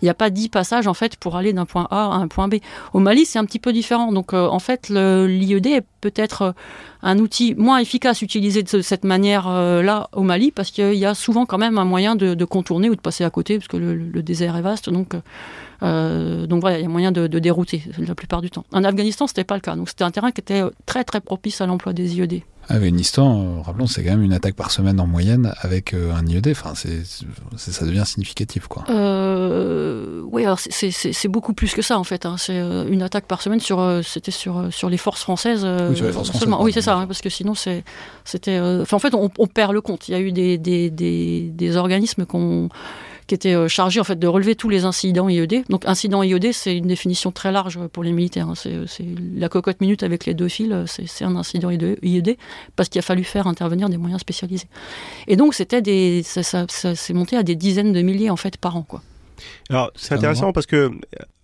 il 0.00 0.06
n'y 0.06 0.10
a 0.10 0.14
pas 0.14 0.30
10 0.30 0.48
passages 0.48 0.86
en 0.86 0.94
fait 0.94 1.16
pour 1.16 1.36
aller 1.36 1.52
d'un 1.52 1.66
point 1.66 1.86
A 1.90 2.06
à 2.06 2.16
un 2.16 2.28
point 2.28 2.48
B. 2.48 2.56
Au 2.92 3.00
Mali 3.00 3.26
c'est 3.26 3.38
un 3.38 3.44
petit 3.44 3.58
peu 3.58 3.72
différent. 3.72 4.12
Donc 4.12 4.32
euh, 4.32 4.46
en 4.46 4.58
fait 4.58 4.88
l'IED 4.88 5.66
est 5.66 5.84
peut-être 6.00 6.54
un 7.02 7.18
outil 7.18 7.54
moins 7.54 7.78
efficace 7.78 8.22
utilisé 8.22 8.62
de 8.62 8.80
cette 8.80 9.04
manière-là 9.04 10.08
au 10.12 10.22
Mali 10.22 10.50
parce 10.50 10.70
qu'il 10.70 10.94
y 10.94 11.04
a 11.04 11.14
souvent 11.14 11.44
quand 11.44 11.58
même 11.58 11.78
un 11.78 11.84
moyen 11.84 12.16
de, 12.16 12.44
contourner 12.44 12.90
ou 12.90 12.96
de 12.96 13.00
passer 13.00 13.24
à 13.24 13.30
côté 13.30 13.58
parce 13.58 13.68
que 13.68 13.76
le, 13.76 13.94
le 13.94 14.22
désert 14.22 14.56
est 14.56 14.62
vaste. 14.62 14.90
Donc 14.90 15.14
euh, 15.82 16.46
donc 16.46 16.60
voilà, 16.60 16.78
il 16.78 16.82
y 16.82 16.86
a 16.86 16.88
moyen 16.88 17.12
de, 17.12 17.26
dérouter 17.26 17.82
la 17.98 18.14
plupart 18.14 18.40
du 18.42 18.50
temps. 18.50 18.64
En 18.72 18.84
Afghanistan, 18.84 19.26
c'était 19.26 19.44
pas 19.44 19.54
le 19.54 19.60
cas. 19.60 19.76
Donc 19.76 19.88
c'était 19.88 20.04
un 20.04 20.10
terrain 20.10 20.30
qui 20.30 20.40
était 20.40 20.62
très 20.86 21.04
très 21.04 21.20
propice 21.20 21.60
à 21.60 21.66
l'emploi 21.66 21.92
des 21.92 22.16
IED. 22.16 22.42
Afghanistan, 22.66 23.42
euh, 23.42 23.60
rappelons, 23.60 23.86
c'est 23.86 24.02
quand 24.02 24.12
même 24.12 24.22
une 24.22 24.32
attaque 24.32 24.54
par 24.54 24.70
semaine 24.70 24.98
en 24.98 25.06
moyenne 25.06 25.52
avec 25.60 25.92
euh, 25.92 26.14
un 26.14 26.24
IED. 26.26 26.48
Enfin, 26.48 26.72
c'est, 26.74 27.04
ça 27.56 27.84
devient 27.84 28.04
significatif, 28.06 28.68
quoi. 28.68 28.84
oui, 28.88 30.44
alors 30.44 30.58
c'est, 30.58 31.28
beaucoup 31.28 31.52
plus 31.52 31.74
que 31.74 31.82
ça 31.82 31.98
en 31.98 32.04
fait. 32.04 32.24
Hein. 32.24 32.36
C'est 32.38 32.56
une 32.56 33.02
attaque 33.02 33.26
par 33.26 33.42
semaine 33.42 33.60
sur, 33.60 34.00
c'était 34.02 34.30
sur, 34.30 34.72
sur 34.72 34.88
les 34.88 34.96
forces 34.96 35.22
françaises. 35.22 35.64
oui, 35.64 35.96
sur 35.96 36.06
les 36.06 36.12
forces 36.12 36.30
françaises. 36.30 36.48
Oui, 36.60 36.72
c'est 36.72 36.82
ça, 36.82 36.96
hein, 36.96 37.06
parce 37.06 37.20
que 37.20 37.28
sinon 37.28 37.54
c'est, 37.54 37.84
c'était. 38.24 38.58
en 38.58 38.98
fait, 38.98 39.14
on, 39.14 39.30
on, 39.38 39.46
perd 39.46 39.72
le 39.72 39.82
compte. 39.82 40.08
Il 40.08 40.12
y 40.12 40.14
a 40.14 40.20
eu 40.20 40.32
des, 40.32 40.56
des, 40.56 40.90
des, 40.90 41.50
des 41.52 41.76
organismes 41.76 42.24
qu'on 42.24 42.70
qui 43.26 43.34
était 43.34 43.54
euh, 43.54 43.68
chargé 43.68 44.00
en 44.00 44.04
fait 44.04 44.18
de 44.18 44.26
relever 44.26 44.54
tous 44.54 44.68
les 44.68 44.84
incidents 44.84 45.28
IED. 45.28 45.64
Donc 45.68 45.86
incident 45.86 46.22
IED, 46.22 46.52
c'est 46.52 46.76
une 46.76 46.86
définition 46.86 47.32
très 47.32 47.52
large 47.52 47.78
pour 47.88 48.04
les 48.04 48.12
militaires. 48.12 48.48
Hein. 48.48 48.54
C'est 48.54 49.06
la 49.36 49.48
cocotte 49.48 49.80
minute 49.80 50.02
avec 50.02 50.26
les 50.26 50.34
deux 50.34 50.48
fils, 50.48 50.72
c'est 50.86 51.24
un 51.24 51.36
incident 51.36 51.70
IED 51.70 52.36
parce 52.76 52.88
qu'il 52.88 52.98
a 52.98 53.02
fallu 53.02 53.24
faire 53.24 53.46
intervenir 53.46 53.88
des 53.88 53.96
moyens 53.96 54.20
spécialisés. 54.20 54.68
Et 55.26 55.36
donc 55.36 55.54
c'était 55.54 55.82
des, 55.82 56.22
ça, 56.22 56.42
ça, 56.42 56.66
ça 56.68 56.94
s'est 56.94 57.14
monté 57.14 57.36
à 57.36 57.42
des 57.42 57.56
dizaines 57.56 57.92
de 57.92 58.02
milliers 58.02 58.30
en 58.30 58.36
fait 58.36 58.56
par 58.56 58.76
an 58.76 58.82
quoi. 58.82 59.02
Alors 59.70 59.90
c'est 59.96 60.14
intéressant 60.14 60.52
parce 60.52 60.66
que 60.66 60.90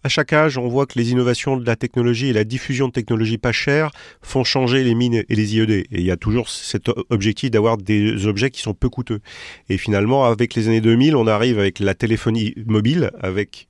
à 0.03 0.09
chaque 0.09 0.33
âge, 0.33 0.57
on 0.57 0.67
voit 0.67 0.87
que 0.87 0.99
les 0.99 1.11
innovations 1.11 1.59
de 1.59 1.67
la 1.67 1.77
technologie 1.77 2.29
et 2.29 2.33
la 2.33 2.45
diffusion 2.45 2.89
de 2.89 2.93
technologies 2.93 3.37
pas 3.37 3.53
chères 3.53 3.91
font 4.23 4.45
changer 4.45 4.83
les 4.83 4.95
mines 4.95 5.25
et 5.29 5.35
les 5.35 5.57
IED. 5.57 5.71
Et 5.71 5.87
il 5.91 6.05
y 6.05 6.11
a 6.11 6.17
toujours 6.17 6.49
cet 6.49 6.89
objectif 7.11 7.51
d'avoir 7.51 7.77
des 7.77 8.27
objets 8.27 8.51
qui 8.51 8.63
sont 8.63 8.73
peu 8.73 8.89
coûteux. 8.89 9.21
Et 9.69 9.77
finalement, 9.77 10.25
avec 10.25 10.55
les 10.55 10.69
années 10.69 10.81
2000, 10.81 11.17
on 11.17 11.27
arrive 11.27 11.59
avec 11.59 11.81
la 11.81 11.95
téléphonie 11.95 12.55
mobile, 12.65 13.11
avec 13.21 13.69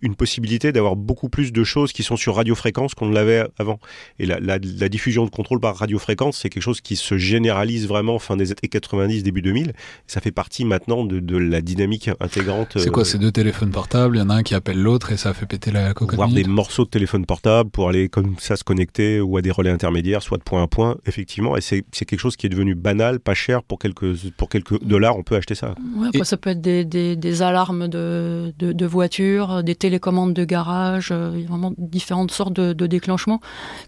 une 0.00 0.14
possibilité 0.14 0.70
d'avoir 0.70 0.94
beaucoup 0.94 1.28
plus 1.28 1.52
de 1.52 1.64
choses 1.64 1.92
qui 1.92 2.04
sont 2.04 2.16
sur 2.16 2.36
radiofréquence 2.36 2.94
qu'on 2.94 3.06
ne 3.06 3.14
l'avait 3.14 3.44
avant. 3.58 3.80
Et 4.20 4.26
la, 4.26 4.58
diffusion 4.88 5.24
de 5.24 5.30
contrôle 5.30 5.58
par 5.58 5.76
radiofréquence, 5.76 6.38
c'est 6.38 6.50
quelque 6.50 6.62
chose 6.62 6.80
qui 6.80 6.94
se 6.94 7.18
généralise 7.18 7.88
vraiment 7.88 8.20
fin 8.20 8.36
des 8.36 8.52
années 8.52 8.68
90, 8.70 9.24
début 9.24 9.42
2000. 9.42 9.72
Ça 10.06 10.20
fait 10.20 10.30
partie 10.30 10.64
maintenant 10.64 11.04
de, 11.04 11.36
la 11.36 11.60
dynamique 11.60 12.10
intégrante. 12.20 12.78
C'est 12.78 12.90
quoi 12.90 13.02
euh, 13.02 13.04
ces 13.04 13.18
deux 13.18 13.32
téléphones 13.32 13.72
Il 13.92 14.16
y 14.16 14.20
en 14.20 14.30
a 14.30 14.34
un 14.34 14.42
qui 14.42 14.54
appelle 14.54 14.80
l'autre 14.80 15.12
et 15.12 15.16
ça 15.16 15.34
fait 15.34 15.46
péter 15.46 15.70
la 15.70 15.94
cocotte 15.94 16.16
Voir 16.16 16.28
des 16.28 16.44
morceaux 16.44 16.84
de 16.84 16.90
téléphone 16.90 17.26
portable 17.26 17.70
pour 17.70 17.88
aller 17.88 18.08
comme 18.08 18.34
ça 18.38 18.56
se 18.56 18.64
connecter 18.64 19.20
ou 19.20 19.36
à 19.36 19.42
des 19.42 19.50
relais 19.50 19.70
intermédiaires, 19.70 20.22
soit 20.22 20.38
de 20.38 20.42
point 20.42 20.62
à 20.62 20.66
point, 20.66 20.96
effectivement. 21.06 21.56
Et 21.56 21.60
c'est 21.60 21.82
quelque 21.92 22.18
chose 22.18 22.36
qui 22.36 22.46
est 22.46 22.50
devenu 22.50 22.74
banal, 22.74 23.20
pas 23.20 23.34
cher. 23.34 23.62
Pour 23.62 23.78
quelques, 23.78 24.30
pour 24.36 24.48
quelques 24.48 24.82
dollars, 24.82 25.16
on 25.16 25.22
peut 25.22 25.36
acheter 25.36 25.54
ça. 25.54 25.74
après, 26.06 26.24
ça 26.24 26.36
peut 26.36 26.50
être 26.50 26.60
des, 26.60 26.84
des, 26.84 27.42
alarmes 27.42 27.88
de, 27.88 28.52
de, 28.58 28.72
de 28.72 28.86
voitures, 28.86 29.62
des 29.62 29.74
télécommandes 29.74 30.34
de 30.34 30.44
garage. 30.44 31.10
Euh, 31.12 31.32
il 31.34 31.42
y 31.42 31.44
a 31.44 31.48
vraiment 31.48 31.72
différentes 31.78 32.30
sortes 32.30 32.52
de, 32.52 32.86
déclenchements 32.86 33.40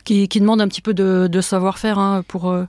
qui, 0.04 0.28
qui, 0.28 0.40
demandent 0.40 0.60
un 0.60 0.68
petit 0.68 0.82
peu 0.82 0.94
de, 0.94 1.40
savoir-faire 1.40 1.98
hein, 1.98 2.22
pour. 2.28 2.50
Euh, 2.50 2.64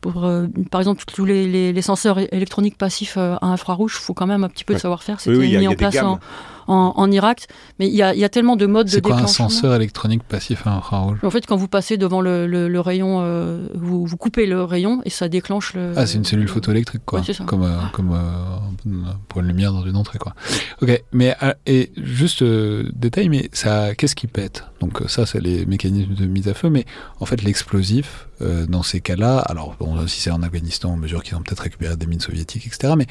pour, 0.00 0.24
euh, 0.24 0.46
par 0.70 0.80
exemple, 0.80 1.02
tous 1.12 1.24
les, 1.24 1.72
les, 1.72 1.82
senseurs 1.82 2.20
électroniques 2.32 2.78
passifs 2.78 3.16
à 3.16 3.40
infrarouge, 3.42 3.96
il 4.00 4.04
faut 4.04 4.14
quand 4.14 4.28
même 4.28 4.44
un 4.44 4.48
petit 4.48 4.62
peu 4.62 4.74
de 4.74 4.78
savoir-faire. 4.78 5.18
C'était 5.18 5.58
mis 5.58 5.66
en 5.66 5.74
place 5.74 5.96
en, 5.96 6.20
en, 6.68 7.10
Irak. 7.10 7.46
Mais 7.78 7.88
il 7.88 7.94
y 7.94 8.02
a, 8.02 8.14
y 8.14 8.24
a, 8.24 8.28
tellement 8.28 8.56
de 8.56 8.66
modes 8.66 8.88
de 8.88 8.96
déclenchement. 8.96 9.26
C'est 9.26 9.36
quoi 9.36 9.46
un 9.46 9.48
senseur 9.48 9.74
électronique 9.74 10.22
passif 10.22 10.66
à 10.66 10.70
infrarouge 10.70 11.18
En 11.22 11.30
fait, 11.30 11.46
quand 11.46 11.56
vous 11.56 11.68
passez 11.68 11.96
devant 11.96 12.20
le, 12.20 12.46
le, 12.46 12.80
rayon, 12.80 13.20
euh, 13.22 13.66
vous, 13.74 14.06
vous, 14.06 14.16
coupez 14.16 14.46
le 14.46 14.62
rayon 14.62 15.00
et 15.04 15.10
ça 15.10 15.28
déclenche 15.28 15.74
le. 15.74 15.92
Ah, 15.96 16.06
c'est 16.06 16.18
une 16.18 16.24
cellule 16.24 16.48
photoélectrique, 16.48 17.02
quoi. 17.04 17.20
Ouais. 17.20 17.34
Comme, 17.46 17.62
euh, 17.62 17.78
comme 17.92 18.12
euh, 18.12 19.12
pour 19.28 19.40
une 19.40 19.48
lumière 19.48 19.72
dans 19.72 19.84
une 19.84 19.96
entrée, 19.96 20.18
quoi. 20.18 20.34
Ok, 20.82 21.02
mais 21.12 21.34
et 21.66 21.92
juste 21.96 22.44
détail, 22.44 23.28
mais 23.28 23.48
ça, 23.52 23.94
qu'est-ce 23.94 24.14
qui 24.14 24.26
pète? 24.26 24.64
Donc 24.80 25.02
ça, 25.08 25.26
c'est 25.26 25.40
les 25.40 25.66
mécanismes 25.66 26.14
de 26.14 26.26
mise 26.26 26.48
à 26.48 26.54
feu, 26.54 26.70
mais 26.70 26.84
en 27.20 27.26
fait, 27.26 27.42
l'explosif 27.42 28.28
dans 28.68 28.84
ces 28.84 29.00
cas-là, 29.00 29.38
alors 29.38 29.74
bon, 29.80 30.06
si 30.06 30.20
c'est 30.20 30.30
en 30.30 30.42
Afghanistan, 30.42 30.92
on 30.92 30.96
mesure 30.96 31.22
qu'ils 31.24 31.36
ont 31.36 31.42
peut-être 31.42 31.60
récupéré 31.62 31.96
des 31.96 32.06
mines 32.06 32.20
soviétiques, 32.20 32.66
etc. 32.66 32.94
Mais 32.96 33.06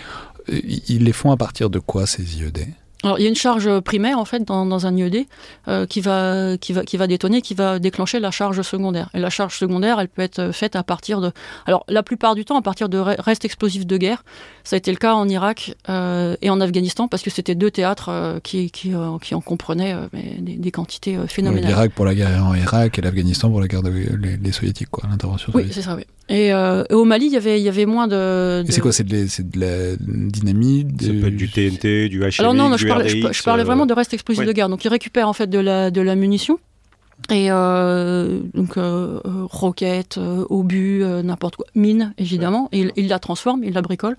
ils 0.47 1.03
les 1.03 1.12
font 1.12 1.32
à 1.32 1.38
partir 1.38 1.70
de 1.70 1.80
quoi 1.80 2.05
ces 2.05 2.38
IED 2.38 2.68
alors, 3.03 3.19
il 3.19 3.23
y 3.23 3.25
a 3.25 3.29
une 3.29 3.35
charge 3.35 3.79
primaire 3.81 4.17
en 4.17 4.25
fait 4.25 4.43
dans, 4.43 4.65
dans 4.65 4.87
un 4.87 4.97
IED 4.97 5.27
euh, 5.67 5.85
qui, 5.85 6.01
va, 6.01 6.57
qui, 6.59 6.73
va, 6.73 6.83
qui 6.83 6.97
va 6.97 7.05
détonner, 7.05 7.41
qui 7.41 7.53
va 7.53 7.77
déclencher 7.77 8.19
la 8.19 8.31
charge 8.31 8.61
secondaire. 8.63 9.09
Et 9.13 9.19
la 9.19 9.29
charge 9.29 9.57
secondaire, 9.57 9.99
elle 9.99 10.07
peut 10.07 10.23
être 10.23 10.51
faite 10.51 10.75
à 10.75 10.81
partir 10.81 11.21
de. 11.21 11.31
Alors, 11.67 11.85
la 11.87 12.01
plupart 12.01 12.33
du 12.33 12.43
temps, 12.43 12.57
à 12.57 12.61
partir 12.63 12.89
de 12.89 12.97
restes 12.97 13.45
explosifs 13.45 13.85
de 13.85 13.97
guerre. 13.97 14.23
Ça 14.63 14.75
a 14.75 14.77
été 14.77 14.91
le 14.91 14.97
cas 14.97 15.13
en 15.13 15.29
Irak 15.29 15.75
euh, 15.89 16.35
et 16.41 16.49
en 16.49 16.59
Afghanistan 16.59 17.07
parce 17.07 17.23
que 17.23 17.29
c'était 17.29 17.55
deux 17.55 17.71
théâtres 17.71 18.09
euh, 18.09 18.39
qui, 18.41 18.71
qui, 18.71 18.93
qui, 19.21 19.35
en 19.35 19.41
comprenaient 19.41 19.95
des, 20.39 20.55
des, 20.55 20.71
quantités 20.71 21.17
phénoménales. 21.27 21.69
L'Irak 21.69 21.91
pour 21.93 22.03
la 22.03 22.15
guerre 22.15 22.45
en 22.45 22.55
Irak 22.55 22.97
et 22.97 23.01
l'Afghanistan 23.01 23.49
pour 23.49 23.61
la 23.61 23.67
guerre 23.67 23.83
des 23.83 23.91
les, 24.41 24.51
soviétiques, 24.51 24.89
quoi, 24.89 25.07
l'intervention 25.09 25.51
Oui, 25.55 25.67
c'est 25.71 25.81
ça, 25.81 25.95
oui. 25.95 26.03
Et, 26.29 26.51
au 26.91 27.05
Mali, 27.05 27.27
il 27.27 27.33
y 27.33 27.37
avait, 27.37 27.61
il 27.61 27.63
y 27.63 27.69
avait 27.69 27.85
moins 27.85 28.07
de. 28.07 28.65
Et 28.67 28.71
c'est 28.71 28.81
quoi 28.81 28.91
C'est 28.91 29.07
de, 29.07 29.25
de, 29.25 29.59
la 29.59 29.95
dynamite 29.97 31.01
Ça 31.01 31.07
peut 31.07 31.27
être 31.27 31.37
du 31.37 31.49
TNT, 31.49 32.09
du 32.09 32.19
HLI, 32.19 32.35
Alors 32.39 32.53
non, 32.53 32.67
non 32.69 32.75
je, 32.75 32.86
parlais, 32.88 33.63
vraiment 33.63 33.85
de 33.85 33.93
restes 33.93 34.13
explosifs 34.13 34.45
de 34.45 34.51
guerre. 34.51 34.69
Donc 34.69 34.83
ils 34.85 34.89
récupèrent 34.89 35.29
en 35.29 35.33
fait 35.33 35.47
de 35.47 35.59
la, 35.59 35.91
de 35.91 36.01
la 36.01 36.15
munition. 36.15 36.59
Et 37.29 37.47
euh, 37.49 38.39
donc 38.53 38.77
euh, 38.77 39.19
roquettes, 39.23 40.17
euh, 40.17 40.45
obus, 40.49 41.03
n'importe 41.23 41.55
quoi, 41.57 41.65
mines 41.75 42.13
évidemment. 42.17 42.69
Et 42.71 42.91
ils, 42.95 43.07
la 43.07 43.19
transforment, 43.19 43.63
ils 43.63 43.73
la 43.73 43.81
bricolent 43.81 44.17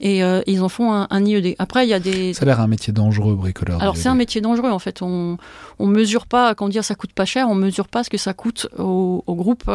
et 0.00 0.20
ils 0.46 0.60
en 0.60 0.68
font 0.68 0.92
un, 0.92 1.24
IED. 1.24 1.56
Après 1.58 1.86
il 1.86 1.88
y 1.88 1.94
a 1.94 2.00
des. 2.00 2.34
Ça 2.34 2.42
a 2.42 2.44
l'air 2.44 2.60
un 2.60 2.66
métier 2.66 2.92
dangereux 2.92 3.34
bricoleur. 3.34 3.80
Alors 3.80 3.96
c'est 3.96 4.08
un 4.08 4.14
métier 4.14 4.40
dangereux 4.40 4.70
en 4.70 4.78
fait. 4.78 5.00
On 5.02 5.38
on 5.78 5.86
mesure 5.86 6.26
pas 6.26 6.54
quand 6.54 6.66
on 6.66 6.68
dit 6.68 6.78
ça 6.82 6.94
coûte 6.94 7.12
pas 7.12 7.24
cher, 7.24 7.48
on 7.48 7.54
mesure 7.54 7.88
pas 7.88 8.04
ce 8.04 8.10
que 8.10 8.18
ça 8.18 8.34
coûte 8.34 8.68
aux, 8.78 9.22
groupes 9.26 9.70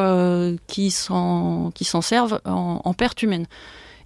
qui 0.67 0.91
s'en 0.91 1.71
qui 1.73 1.85
s'en 1.85 2.01
servent 2.01 2.39
en, 2.45 2.81
en 2.83 2.93
perte 2.93 3.23
humaine. 3.23 3.47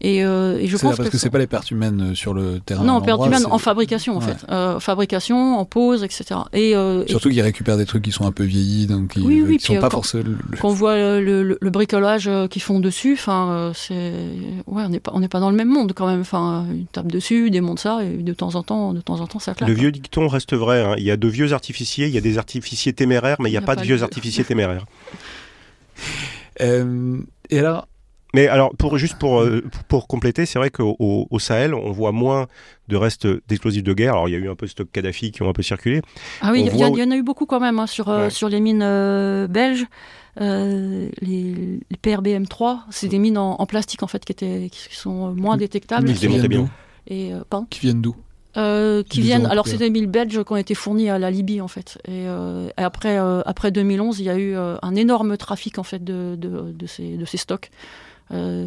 Et, 0.04 0.22
euh, 0.26 0.58
et 0.60 0.68
je 0.68 0.76
pense 0.78 0.98
parce 0.98 1.10
que, 1.10 1.18
c'est 1.18 1.30
pas 1.30 1.40
les 1.40 1.48
pertes 1.48 1.72
humaines 1.72 2.10
euh, 2.12 2.14
sur 2.14 2.34
le 2.34 2.60
terrain. 2.60 2.84
Non, 2.84 3.02
pertes 3.02 3.26
humaines 3.26 3.46
en 3.50 3.58
fabrication 3.58 4.18
en 4.18 4.22
fait, 4.22 4.46
euh, 4.52 4.78
fabrication, 4.82 5.58
en 5.58 5.64
pose, 5.64 6.04
etc. 6.04 6.42
Et 6.52 6.74
surtout 7.08 7.30
qu'ils 7.30 7.42
récupèrent 7.42 7.78
des 7.78 7.86
trucs 7.86 8.04
qui 8.04 8.12
sont 8.12 8.26
un 8.26 8.34
peu 8.34 8.44
vieillis, 8.44 8.86
donc 8.86 9.14
ils, 9.16 9.24
oui, 9.24 9.60
sont 9.62 9.80
pas 9.80 9.90
forcément. 9.90 10.36
Quand 10.60 10.70
on 10.70 10.74
voit 10.74 10.98
le, 11.22 11.58
bricolage 11.70 12.30
qu'ils 12.50 12.62
font 12.62 12.82
dessus, 12.82 13.14
enfin, 13.14 13.72
c'est 13.74 14.12
ouais, 14.68 14.84
on 14.84 14.90
n'est 14.90 15.00
pas 15.00 15.12
on 15.16 15.22
n'est 15.22 15.30
pas 15.30 15.40
dans 15.40 15.50
le 15.50 15.56
même 15.56 15.70
monde 15.70 15.94
quand 15.96 16.08
même. 16.08 16.22
Enfin, 16.22 16.66
une 16.70 16.88
table 16.88 17.12
dessus, 17.12 17.50
des 17.50 17.62
montent 17.62 17.80
ça, 17.80 18.04
et 18.04 18.18
de 18.18 18.34
temps 18.34 18.56
en 18.56 18.64
temps, 18.64 18.94
de 18.94 19.00
temps 19.00 19.22
en 19.22 19.28
temps, 19.28 19.40
ça 19.40 19.54
claque. 19.54 19.70
Le 19.70 19.76
vieux 19.76 19.92
dicton 19.94 20.28
reste 20.28 20.54
vrai. 20.54 20.84
Hein. 20.84 20.96
Il 20.98 21.04
y 21.04 21.12
a 21.12 21.18
de 21.18 21.28
vieux 21.30 21.54
artificiers, 21.54 22.08
il 22.08 22.14
y 22.14 22.18
a 22.18 22.22
des 22.22 22.38
artificiers 22.38 22.92
téméraires, 22.92 23.38
mais 23.40 23.48
il 23.48 23.54
n'y 23.54 23.58
a, 23.58 23.62
pas, 23.62 23.78
de 23.78 23.82
vieux 23.84 24.04
artificiers 24.04 24.44
téméraires. 24.44 24.86
et 26.60 27.60
alors, 27.60 27.88
Mais 28.34 28.48
alors, 28.48 28.76
pour, 28.76 28.98
juste 28.98 29.20
pour, 29.20 29.42
euh, 29.42 29.64
pour 29.88 30.08
compléter, 30.08 30.48
c'est 30.48 30.58
vrai 30.58 30.72
qu'au 30.72 30.96
au 31.00 31.40
Sahel, 31.40 31.76
on 31.76 31.92
voit 31.92 32.12
moins 32.12 32.48
de 32.88 32.96
restes 32.96 33.28
d'explosifs 33.48 33.84
de 33.84 33.94
guerre. 33.94 34.14
Alors, 34.14 34.28
il 34.28 34.32
y 34.32 34.36
a 34.36 34.40
eu 34.40 34.50
un 34.50 34.56
peu 34.56 34.66
stock 34.66 34.88
Kadhafi 34.92 35.32
qui 35.32 35.44
ont 35.44 35.50
un 35.50 35.54
peu 35.54 35.62
circulé. 35.62 36.02
Ah 36.42 36.50
oui, 36.52 36.68
il 36.68 36.80
y, 36.80 36.84
en 36.84 37.12
a 37.12 37.16
eu 37.16 37.22
beaucoup 37.22 37.46
quand 37.46 37.60
même 37.60 37.78
hein, 37.78 37.86
sur, 37.86 38.10
euh, 38.10 38.32
sur 38.32 38.50
les 38.50 38.60
mines 38.60 38.82
euh, 38.82 39.48
belges. 39.48 39.86
les, 40.40 41.10
les, 41.22 41.80
PRBM3, 42.02 42.80
c'est 42.90 43.08
des 43.08 43.20
mines 43.20 43.38
en, 43.38 43.66
plastique 43.68 44.02
en 44.02 44.08
fait 44.08 44.26
qui, 44.26 44.32
étaient, 44.32 44.70
qui 44.72 44.96
sont 44.96 45.32
moins 45.36 45.56
détectables. 45.56 46.12
Qui 46.12 46.28
viennent 46.28 46.48
bien. 46.48 46.70
Et, 47.08 47.34
qui 47.70 47.82
viennent 47.82 48.02
d'où 48.02 48.16
qui 49.10 49.22
viennent. 49.22 49.46
Alors 49.46 49.68
c'est 49.68 49.78
des 49.78 49.90
mines 49.92 50.08
belges 50.08 50.44
qui 50.44 50.52
ont 50.52 50.58
été 50.58 50.74
fournis 50.74 51.10
à 51.10 51.20
la 51.20 51.30
Libye 51.30 51.62
en 51.62 51.68
fait. 51.68 52.00
Et, 52.08 52.26
après, 52.78 53.18
après 53.46 53.70
2011, 53.70 54.20
il 54.20 54.26
y 54.26 54.30
a 54.32 54.38
eu 54.40 54.56
un 54.56 54.96
énorme 54.96 55.38
trafic 55.38 55.78
en 55.78 55.84
fait 55.84 56.04
de, 56.04 56.36
de, 56.36 56.72
de, 56.72 56.88
ces, 56.88 57.16
de 57.16 57.26
ces 57.26 57.38
stocks. 57.38 57.70
Euh, 58.34 58.66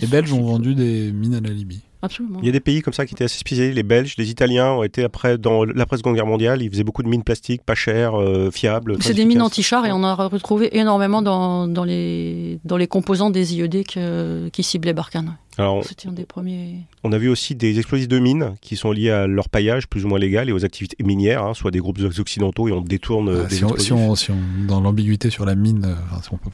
les 0.00 0.06
Belges 0.06 0.32
ont 0.32 0.42
vendu 0.42 0.74
des 0.74 1.12
mines 1.12 1.34
à 1.34 1.40
la 1.40 1.50
Libye. 1.50 1.80
Absolument. 2.04 2.40
Il 2.42 2.46
y 2.46 2.48
a 2.48 2.52
des 2.52 2.60
pays 2.60 2.82
comme 2.82 2.92
ça 2.92 3.06
qui 3.06 3.14
étaient 3.14 3.24
assez 3.24 3.38
spécialisés. 3.38 3.72
Les 3.72 3.84
Belges, 3.84 4.16
les 4.18 4.28
Italiens 4.28 4.72
ont 4.72 4.82
été 4.82 5.04
après, 5.04 5.38
dans 5.38 5.64
l'après-seconde 5.64 6.16
guerre 6.16 6.26
mondiale, 6.26 6.60
ils 6.60 6.68
faisaient 6.68 6.82
beaucoup 6.82 7.04
de 7.04 7.08
mines 7.08 7.22
plastiques, 7.22 7.62
pas 7.62 7.76
chères, 7.76 8.20
euh, 8.20 8.50
fiables. 8.50 8.96
C'est 9.00 9.14
des 9.14 9.24
mines 9.24 9.42
anti-chars 9.42 9.86
et 9.86 9.92
on 9.92 10.02
a 10.02 10.14
retrouvé 10.14 10.76
énormément 10.76 11.22
dans, 11.22 11.68
dans, 11.68 11.84
les, 11.84 12.58
dans 12.64 12.76
les 12.76 12.88
composants 12.88 13.30
des 13.30 13.54
IED 13.54 13.84
qui 14.50 14.62
ciblaient 14.64 14.94
Barkhane. 14.94 15.36
C'était 15.82 16.08
un 16.08 16.12
des 16.12 16.24
premiers. 16.24 16.86
On 17.04 17.12
a 17.12 17.18
vu 17.18 17.28
aussi 17.28 17.54
des 17.54 17.78
explosifs 17.78 18.08
de 18.08 18.18
mines 18.18 18.54
qui 18.60 18.76
sont 18.76 18.90
liés 18.90 19.10
à 19.10 19.26
leur 19.26 19.48
paillage 19.48 19.86
plus 19.86 20.04
ou 20.04 20.08
moins 20.08 20.18
légal 20.18 20.48
et 20.48 20.52
aux 20.52 20.64
activités 20.64 21.02
minières, 21.04 21.44
hein, 21.44 21.54
soit 21.54 21.70
des 21.70 21.78
groupes 21.78 22.00
occidentaux 22.18 22.68
et 22.68 22.72
on 22.72 22.80
détourne 22.80 23.42
ah, 23.44 23.48
des 23.48 23.56
si 23.56 23.92
on, 23.92 24.14
si, 24.14 24.30
on, 24.30 24.38
dans 24.66 24.80
l'ambiguïté 24.80 25.30
sur 25.30 25.44
la 25.44 25.54
mine, 25.54 25.84
euh, 25.84 25.94
enfin, 26.10 26.22
si 26.22 26.32
on 26.32 26.38
peut, 26.38 26.50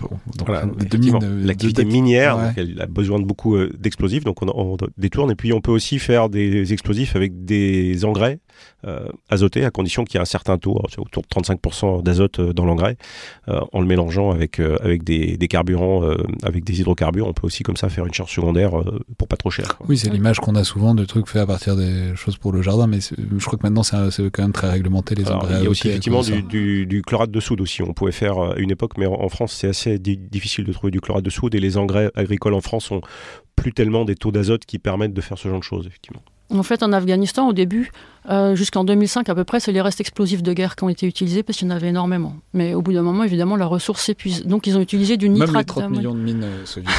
euh, 0.48 1.44
l'activité 1.44 1.84
minière, 1.84 2.52
elle 2.56 2.80
a 2.80 2.86
besoin 2.86 3.20
de 3.20 3.24
beaucoup 3.24 3.56
d'explosifs, 3.66 4.24
donc 4.24 4.42
on, 4.42 4.48
on 4.48 4.76
détourne 4.96 5.30
et 5.30 5.36
puis 5.36 5.52
on 5.52 5.60
peut 5.60 5.72
aussi 5.72 5.98
faire 5.98 6.28
des 6.28 6.72
explosifs 6.72 7.14
avec 7.14 7.44
des 7.44 8.04
engrais 8.04 8.40
euh, 8.84 9.08
azotés 9.28 9.64
à 9.64 9.70
condition 9.70 10.04
qu'il 10.04 10.14
y 10.14 10.18
ait 10.18 10.22
un 10.22 10.24
certain 10.24 10.56
taux, 10.56 10.80
autour 10.98 11.22
de 11.22 11.28
35% 11.28 12.02
d'azote 12.02 12.38
euh, 12.38 12.52
dans 12.52 12.64
l'engrais, 12.64 12.96
euh, 13.48 13.60
en 13.72 13.80
le 13.80 13.86
mélangeant 13.86 14.30
avec, 14.30 14.60
avec 14.60 15.02
des, 15.02 15.36
carburants, 15.48 16.02
avec 16.42 16.64
des 16.64 16.80
hydrocarbures. 16.80 17.26
On 17.26 17.32
peut 17.32 17.46
aussi 17.46 17.62
comme 17.62 17.76
ça 17.76 17.88
faire 17.88 18.06
une 18.06 18.14
charge 18.14 18.32
secondaire 18.32 18.72
pour 19.16 19.28
pas 19.28 19.36
trop 19.36 19.50
cher. 19.50 19.78
Oui, 19.88 19.98
c'est 19.98 20.10
l'image 20.10 20.38
qu'on 20.38 20.54
a 20.54 20.64
souvent 20.64 20.94
de 20.94 21.04
trucs 21.04 21.28
faits 21.28 21.42
à 21.42 21.46
partir 21.46 21.76
des 21.76 22.14
choses 22.14 22.36
pour 22.36 22.52
le 22.52 22.62
jardin, 22.62 22.86
mais 22.86 23.00
je 23.00 23.44
crois 23.44 23.58
que 23.58 23.66
maintenant 23.66 23.82
c'est 23.82 24.30
quand 24.30 24.42
même 24.42 24.52
très 24.52 24.70
réglementé 24.70 25.14
les 25.14 25.28
engrais. 25.28 25.58
Il 25.58 25.64
y 25.64 25.66
a 25.66 25.70
aussi 25.70 25.88
effectivement 25.88 26.22
du, 26.22 27.02
chlorate 27.06 27.30
de 27.30 27.40
soude 27.40 27.60
aussi. 27.60 27.82
On 27.82 27.92
pouvait 27.92 28.12
faire 28.12 28.38
à 28.38 28.56
une 28.58 28.70
époque, 28.70 28.92
mais 28.98 29.06
en, 29.06 29.28
France 29.28 29.52
c'est 29.52 29.68
assez 29.68 29.98
difficile 29.98 30.64
de 30.64 30.72
trouver 30.72 30.90
du 30.90 31.00
chlorate 31.00 31.24
de 31.24 31.30
soude 31.30 31.54
et 31.54 31.60
les 31.60 31.76
engrais 31.76 32.10
agricoles 32.14 32.54
en 32.54 32.60
France 32.60 32.90
ont 32.90 33.00
plus 33.56 33.72
tellement 33.72 34.04
des 34.04 34.14
taux 34.14 34.30
d'azote 34.30 34.64
qui 34.64 34.78
permettent 34.78 35.14
de 35.14 35.20
faire 35.20 35.36
ce 35.38 35.48
genre 35.48 35.58
de 35.58 35.64
choses, 35.64 35.86
effectivement. 35.86 36.22
En 36.50 36.62
fait, 36.62 36.82
en 36.82 36.92
Afghanistan, 36.92 37.48
au 37.48 37.52
début, 37.52 37.92
euh, 38.30 38.54
jusqu'en 38.54 38.82
2005 38.84 39.28
à 39.28 39.34
peu 39.34 39.44
près, 39.44 39.60
c'est 39.60 39.72
les 39.72 39.82
restes 39.82 40.00
explosifs 40.00 40.42
de 40.42 40.52
guerre 40.52 40.76
qui 40.76 40.84
ont 40.84 40.88
été 40.88 41.06
utilisés 41.06 41.42
parce 41.42 41.58
qu'il 41.58 41.68
y 41.68 41.70
en 41.70 41.74
avait 41.74 41.88
énormément. 41.88 42.36
Mais 42.54 42.74
au 42.74 42.80
bout 42.80 42.92
d'un 42.92 43.02
moment, 43.02 43.22
évidemment, 43.22 43.56
la 43.56 43.66
ressource 43.66 44.02
s'épuise. 44.02 44.46
Donc, 44.46 44.66
ils 44.66 44.76
ont 44.76 44.80
utilisé 44.80 45.16
du 45.16 45.28
nitrate. 45.28 45.52
Même 45.52 45.58
les 45.58 45.64
30 45.64 45.90
millions 45.90 46.14
de 46.14 46.20
mines 46.20 46.44
euh, 46.44 46.64
soviétiques. 46.64 46.96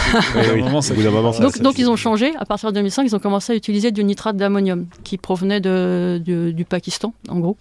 donc, 1.61 1.79
ils 1.79 1.89
ont 1.89 1.95
changé. 1.95 2.33
À 2.37 2.45
partir 2.45 2.69
de 2.69 2.75
2005, 2.75 3.03
ils 3.03 3.15
ont 3.15 3.19
commencé 3.19 3.53
à 3.53 3.55
utiliser 3.55 3.91
du 3.91 4.03
nitrate 4.03 4.37
d'ammonium 4.37 4.85
qui 5.03 5.17
provenait 5.17 5.61
de, 5.61 6.21
du 6.23 6.65
Pakistan, 6.65 7.13
en 7.27 7.39
gros 7.39 7.57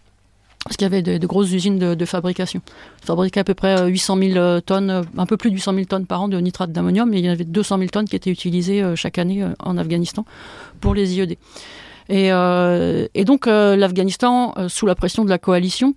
parce 0.69 0.77
qu'il 0.77 0.85
y 0.85 0.87
avait 0.87 1.03
de, 1.19 1.27
grosses 1.27 1.51
usines 1.51 1.79
de, 1.79 2.05
fabrication. 2.05 2.61
Ils 3.03 3.07
fabriquaient 3.07 3.41
à 3.41 3.45
peu 3.45 3.55
près 3.55 3.89
800 3.89 4.19
euh, 4.19 4.33
000 4.33 4.61
tonnes, 4.61 4.91
euh, 4.91 5.03
un 5.17 5.25
peu 5.25 5.39
plus 5.39 5.51
de 5.51 5.55
800 5.55 5.73
000 5.73 5.87
tonnes 5.87 6.07
par 6.07 6.21
an 6.21 6.29
de 6.29 6.39
nitrate 6.39 6.73
d'ammonium, 6.73 7.13
et 7.15 7.19
il 7.19 7.25
y 7.25 7.29
avait 7.29 7.45
200 7.45 7.79
000 7.79 7.89
tonnes 7.89 8.07
qui 8.07 8.15
étaient 8.15 8.31
utilisées 8.31 8.83
euh, 8.83 8.95
chaque 8.95 9.17
année 9.17 9.47
en 9.61 9.79
Afghanistan 9.79 10.27
pour 10.81 10.95
les 10.95 11.17
IED. 11.17 11.39
Et, 12.11 12.29
et 12.29 13.25
donc 13.25 13.45
l'Afghanistan, 13.47 14.55
sous 14.69 14.87
la 14.87 14.95
pression 14.95 15.27
de 15.27 15.31
la 15.31 15.37
coalition, 15.37 15.95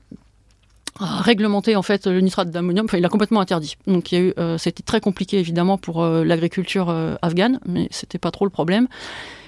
a 0.99 1.21
réglementé 1.21 1.77
en 1.77 1.81
fait 1.81 2.05
le 2.05 2.19
nitrate 2.19 2.51
d'ammonium, 2.51 2.85
enfin 2.85 2.97
il 2.97 3.01
l'a 3.01 3.07
complètement 3.07 3.39
interdit. 3.39 3.77
Donc 3.87 4.11
il 4.11 4.15
y 4.15 4.21
a 4.21 4.25
eu, 4.25 4.33
c'était 4.57 4.83
très 4.83 4.99
compliqué 4.99 5.39
évidemment 5.39 5.77
pour 5.77 6.03
l'agriculture 6.05 6.93
afghane, 7.21 7.61
mais 7.65 7.87
c'était 7.91 8.17
pas 8.17 8.31
trop 8.31 8.43
le 8.43 8.51
problème. 8.51 8.89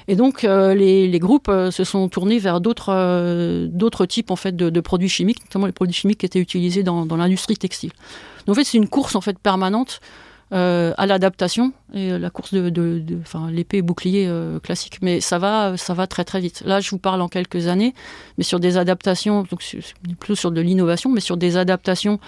Et 0.08 0.16
donc 0.16 0.44
euh, 0.44 0.74
les, 0.74 1.20
groupes 1.20 1.50
euh, 1.50 1.72
se 1.72 1.84
sont 1.84 2.10
tournés 2.10 2.40
vers 2.40 2.62
d'autres 2.62 2.90
euh, 2.90 4.06
types 4.08 4.32
en 4.32 4.36
fait 4.36 4.56
de, 4.56 4.82
produits 4.82 5.10
chimiques, 5.10 5.42
notamment 5.46 5.66
les 5.66 5.72
produits 5.72 5.96
chimiques 5.96 6.20
qui 6.20 6.26
étaient 6.26 6.40
utilisés 6.40 6.84
dans, 6.84 7.06
l'industrie 7.16 7.58
textile. 7.58 7.92
Donc 8.46 8.54
en 8.54 8.60
fait 8.60 8.66
c'est 8.66 8.78
une 8.78 8.90
course 8.90 9.16
en 9.16 9.22
fait 9.22 9.38
permanente 9.40 10.02
à 10.52 11.08
l'adaptation 11.08 11.74
et 11.96 12.20
la 12.20 12.30
course 12.30 12.54
de, 12.54 13.04
enfin 13.22 13.50
l'épée 13.50 13.82
bouclier 13.82 14.32
classique. 14.62 15.00
Mais 15.02 15.20
ça 15.20 15.40
va 15.40 15.78
ça 15.78 15.96
va 15.96 16.06
très 16.06 16.24
très 16.26 16.40
vite. 16.40 16.62
Là 16.64 16.80
je 16.80 16.92
vous 16.92 17.00
parle 17.00 17.22
en 17.22 17.28
quelques 17.28 17.68
années, 17.68 17.96
mais 18.38 18.44
sur 18.44 18.60
des 18.60 18.78
adaptations 18.78 19.48
donc 19.50 19.64
plutôt 20.20 20.36
sur 20.36 20.52
de 20.52 20.62
l'innovation, 20.62 21.10
mais 21.10 21.22
sur 21.22 21.38
des 21.38 21.58
adaptations 21.58 22.20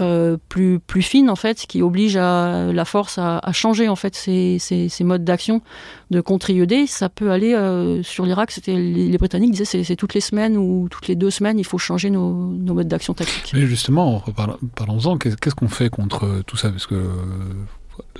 euh, 0.00 0.36
plus, 0.48 0.80
fine 1.02 1.30
en 1.30 1.36
fait, 1.36 1.66
qui 1.68 1.82
oblige 1.82 2.16
la 2.16 2.84
force 2.84 3.18
à, 3.18 3.40
changer 3.52 3.88
en 3.88 3.96
fait 3.96 4.14
ses, 4.14 4.90
modes 5.00 5.24
d'action 5.24 5.62
de 6.10 6.20
contre-IED. 6.20 6.86
Ça 6.86 7.08
peut 7.08 7.30
aller 7.30 7.54
euh, 7.54 8.02
sur 8.02 8.24
l'Irak, 8.24 8.52
les, 8.66 9.18
Britanniques 9.18 9.52
disaient 9.52 9.84
c'est 9.84 9.96
toutes 9.96 10.14
les 10.14 10.20
semaines 10.20 10.56
ou 10.56 10.88
toutes 10.90 11.08
les 11.08 11.16
deux 11.16 11.30
semaines, 11.30 11.58
il 11.58 11.64
faut 11.64 11.78
changer 11.78 12.10
nos, 12.10 12.32
modes 12.32 12.88
d'action 12.88 13.14
tactiques. 13.14 13.52
Mais 13.54 13.66
justement, 13.66 14.22
parlons-en, 14.74 15.18
qu'est-ce 15.18 15.54
qu'on 15.54 15.68
fait 15.68 15.90
contre 15.90 16.42
tout 16.46 16.56
ça? 16.56 16.70
Parce 16.70 16.86
que 16.86 16.96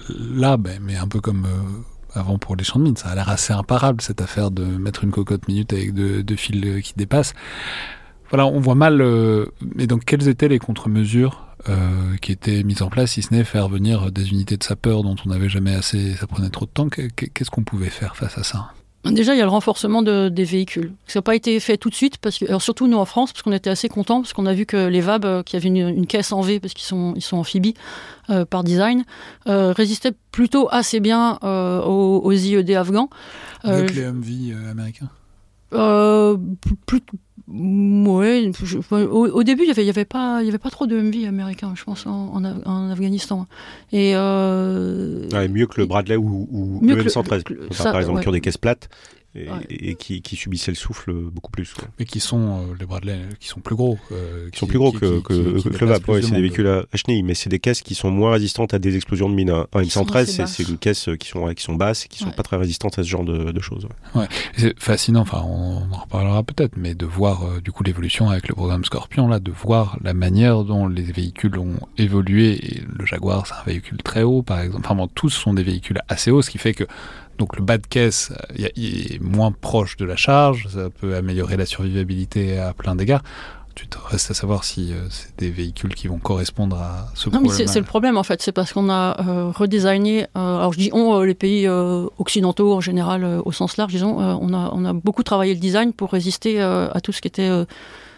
là, 0.08 0.56
ben, 0.56 0.80
mais 0.82 0.96
un 0.96 1.08
peu 1.08 1.20
comme 1.20 1.46
euh, 1.46 2.18
avant 2.18 2.38
pour 2.38 2.56
les 2.56 2.64
champs 2.64 2.78
de 2.78 2.84
mine. 2.84 2.96
Ça 2.96 3.08
a 3.08 3.14
l'air 3.14 3.28
assez 3.28 3.52
imparable 3.52 4.00
cette 4.00 4.20
affaire 4.20 4.50
de 4.50 4.64
mettre 4.64 5.04
une 5.04 5.10
cocotte 5.10 5.48
minute 5.48 5.72
avec 5.72 5.94
deux, 5.94 6.36
fils 6.36 6.82
qui 6.82 6.94
dépassent. 6.96 7.34
Voilà, 8.30 8.46
on 8.46 8.60
voit 8.60 8.74
mal. 8.74 9.04
mais 9.76 9.86
donc, 9.86 10.04
quelles 10.04 10.28
étaient 10.28 10.48
les 10.48 10.58
contre-mesures 10.58 11.50
euh, 11.68 12.16
qui 12.22 12.32
était 12.32 12.62
mise 12.62 12.80
en 12.80 12.88
place, 12.88 13.12
si 13.12 13.22
ce 13.22 13.34
n'est 13.34 13.44
faire 13.44 13.68
venir 13.68 14.10
des 14.10 14.30
unités 14.30 14.56
de 14.56 14.64
sapeurs 14.64 15.02
dont 15.02 15.16
on 15.26 15.28
n'avait 15.28 15.50
jamais 15.50 15.74
assez, 15.74 16.14
ça 16.14 16.26
prenait 16.26 16.48
trop 16.48 16.64
de 16.64 16.70
temps? 16.70 16.88
Qu'est-ce 16.88 17.50
qu'on 17.50 17.64
pouvait 17.64 17.90
faire 17.90 18.16
face 18.16 18.38
à 18.38 18.44
ça? 18.44 18.72
Déjà, 19.04 19.34
il 19.34 19.38
y 19.38 19.42
a 19.42 19.44
le 19.44 19.50
renforcement 19.50 20.02
des 20.02 20.44
véhicules. 20.44 20.92
Ça 21.06 21.18
n'a 21.18 21.22
pas 21.22 21.34
été 21.34 21.58
fait 21.60 21.76
tout 21.76 21.90
de 21.90 21.94
suite, 21.94 22.16
parce 22.18 22.38
que, 22.38 22.46
alors 22.46 22.62
surtout 22.62 22.86
nous 22.86 22.96
en 22.96 23.04
France, 23.04 23.32
parce 23.32 23.42
qu'on 23.42 23.52
était 23.52 23.68
assez 23.68 23.88
contents, 23.90 24.22
parce 24.22 24.32
qu'on 24.32 24.46
a 24.46 24.54
vu 24.54 24.64
que 24.64 24.86
les 24.88 25.00
VAB, 25.00 25.24
euh, 25.24 25.42
qui 25.42 25.56
avaient 25.56 25.68
une, 25.68 26.06
caisse 26.06 26.32
en 26.32 26.40
V, 26.40 26.60
parce 26.60 26.72
qu'ils 26.72 26.86
sont, 26.86 27.12
ils 27.14 27.22
sont 27.22 27.36
amphibies 27.36 27.74
euh, 28.30 28.46
par 28.46 28.64
design, 28.64 29.04
résistaient 29.46 30.14
plutôt 30.32 30.68
assez 30.70 31.00
bien 31.00 31.38
aux, 31.42 32.32
IED 32.32 32.70
afghans. 32.70 33.10
Mieux 33.64 33.84
que 33.84 33.92
les 33.92 34.10
MV 34.10 34.70
américains 34.70 35.10
plus, 35.70 37.00
Ouais, 37.52 38.48
au, 38.92 39.42
début, 39.42 39.62
il 39.62 39.66
n'y 39.66 39.70
avait, 39.72 39.88
avait, 39.88 40.04
pas, 40.04 40.36
avait 40.36 40.58
pas 40.58 40.70
trop 40.70 40.86
de 40.86 41.00
MV 41.00 41.26
américains, 41.26 41.72
je 41.74 41.82
pense, 41.82 42.06
en, 42.06 42.44
en, 42.44 42.90
Afghanistan. 42.90 43.46
Et, 43.92 44.12
euh, 44.14 45.48
mieux 45.48 45.66
que 45.66 45.80
le 45.80 45.86
Bradley 45.86 46.14
ou, 46.14 46.48
ou 46.52 46.80
le 46.80 47.02
M113, 47.02 47.82
par 47.82 47.98
exemple, 47.98 48.20
qui 48.20 48.28
ont 48.28 48.32
des 48.32 48.40
caisses 48.40 48.56
plates 48.56 48.88
et, 49.34 49.94
qui, 49.94 50.22
qui, 50.22 50.36
subissaient 50.36 50.72
le 50.72 50.76
souffle 50.76 51.12
beaucoup 51.12 51.50
plus. 51.50 51.72
Mais 51.98 52.04
qui 52.04 52.18
sont, 52.18 52.58
euh, 52.58 52.74
les 52.78 52.86
Bradley, 52.86 53.20
qui 53.38 53.46
sont 53.46 53.60
plus 53.60 53.76
gros. 53.76 53.98
Euh, 54.10 54.50
qui, 54.50 54.58
sont 54.58 54.66
plus 54.66 54.78
gros 54.78 54.90
que, 54.90 55.20
que, 55.20 55.32
le 55.32 55.86
VAP, 55.86 56.02
c'est 56.22 56.32
des 56.32 56.40
véhicules 56.40 56.66
à, 56.66 56.84
chenilles, 56.94 57.22
mais 57.22 57.34
c'est 57.34 57.48
des 57.48 57.60
caisses 57.60 57.82
qui 57.82 57.94
sont 57.94 58.10
moins 58.10 58.32
résistantes 58.32 58.74
à 58.74 58.78
des 58.78 58.96
explosions 58.96 59.28
de 59.28 59.34
mines. 59.34 59.50
Un 59.50 59.82
M113, 59.82 60.46
c'est 60.46 60.68
une 60.68 60.78
caisse 60.78 61.08
qui 61.18 61.28
sont, 61.28 61.46
qui 61.54 61.62
sont 61.62 61.74
basses 61.74 62.06
et 62.06 62.08
qui 62.08 62.18
sont 62.18 62.32
pas 62.32 62.42
très 62.42 62.56
résistantes 62.56 62.98
à 62.98 63.04
ce 63.04 63.08
genre 63.08 63.24
de, 63.24 63.52
de 63.52 63.60
choses. 63.60 63.86
Ouais. 64.14 64.26
C'est 64.56 64.78
fascinant, 64.80 65.20
enfin, 65.20 65.42
on, 65.46 65.92
en 65.92 66.02
reparlera 66.02 66.42
peut-être, 66.42 66.76
mais 66.76 66.94
de 66.94 67.06
voir 67.06 67.44
euh, 67.44 67.60
du 67.60 67.70
coup 67.70 67.84
l'évolution 67.84 68.30
avec 68.30 68.48
le 68.48 68.54
programme 68.54 68.84
Scorpion, 68.84 69.28
là, 69.28 69.38
de 69.38 69.52
voir 69.52 69.98
la 70.02 70.14
manière 70.14 70.64
dont 70.64 70.88
les 70.88 71.02
véhicules 71.02 71.56
ont 71.58 71.78
évolué. 71.98 72.54
Et 72.54 72.82
le 72.98 73.06
Jaguar, 73.06 73.46
c'est 73.46 73.54
un 73.54 73.64
véhicule 73.64 73.98
très 74.02 74.22
haut, 74.22 74.42
par 74.42 74.60
exemple. 74.60 74.86
Enfin, 74.88 75.06
tous 75.14 75.30
sont 75.30 75.54
des 75.54 75.62
véhicules 75.62 76.00
assez 76.08 76.30
hauts, 76.30 76.42
ce 76.42 76.50
qui 76.50 76.58
fait 76.58 76.74
que 76.74 76.84
donc 77.40 77.56
le 77.56 77.64
bas 77.64 77.78
de 77.78 77.86
caisse 77.86 78.32
est 78.54 79.20
moins 79.22 79.50
proche 79.50 79.96
de 79.96 80.04
la 80.04 80.14
charge, 80.14 80.68
ça 80.68 80.90
peut 80.90 81.16
améliorer 81.16 81.56
la 81.56 81.64
survivabilité 81.64 82.58
à 82.58 82.74
plein 82.74 82.94
d'égards. 82.94 83.22
Tu 83.74 83.88
te 83.88 83.96
restes 83.98 84.30
à 84.30 84.34
savoir 84.34 84.64
si 84.64 84.92
euh, 84.92 85.06
c'est 85.08 85.38
des 85.38 85.48
véhicules 85.48 85.94
qui 85.94 86.06
vont 86.06 86.18
correspondre 86.18 86.76
à 86.76 87.08
ce 87.14 87.30
problème. 87.30 87.50
Non, 87.50 87.56
mais 87.58 87.66
c'est 87.66 87.78
le 87.78 87.86
problème 87.86 88.18
en 88.18 88.22
fait, 88.24 88.42
c'est 88.42 88.52
parce 88.52 88.74
qu'on 88.74 88.90
a 88.90 89.16
euh, 89.26 89.50
redesigné, 89.50 90.24
euh, 90.24 90.58
alors 90.58 90.74
je 90.74 90.78
dis 90.78 90.90
on, 90.92 91.18
les 91.22 91.34
pays 91.34 91.66
occidentaux 92.18 92.74
en 92.74 92.82
général 92.82 93.24
au 93.42 93.52
sens 93.52 93.78
large, 93.78 93.92
disons, 93.92 94.18
on, 94.18 94.52
a, 94.52 94.70
on 94.74 94.84
a 94.84 94.92
beaucoup 94.92 95.22
travaillé 95.22 95.54
le 95.54 95.60
design 95.60 95.94
pour 95.94 96.10
résister 96.10 96.60
à 96.60 97.00
tout 97.02 97.12
ce 97.12 97.22
qui 97.22 97.28
était 97.28 97.50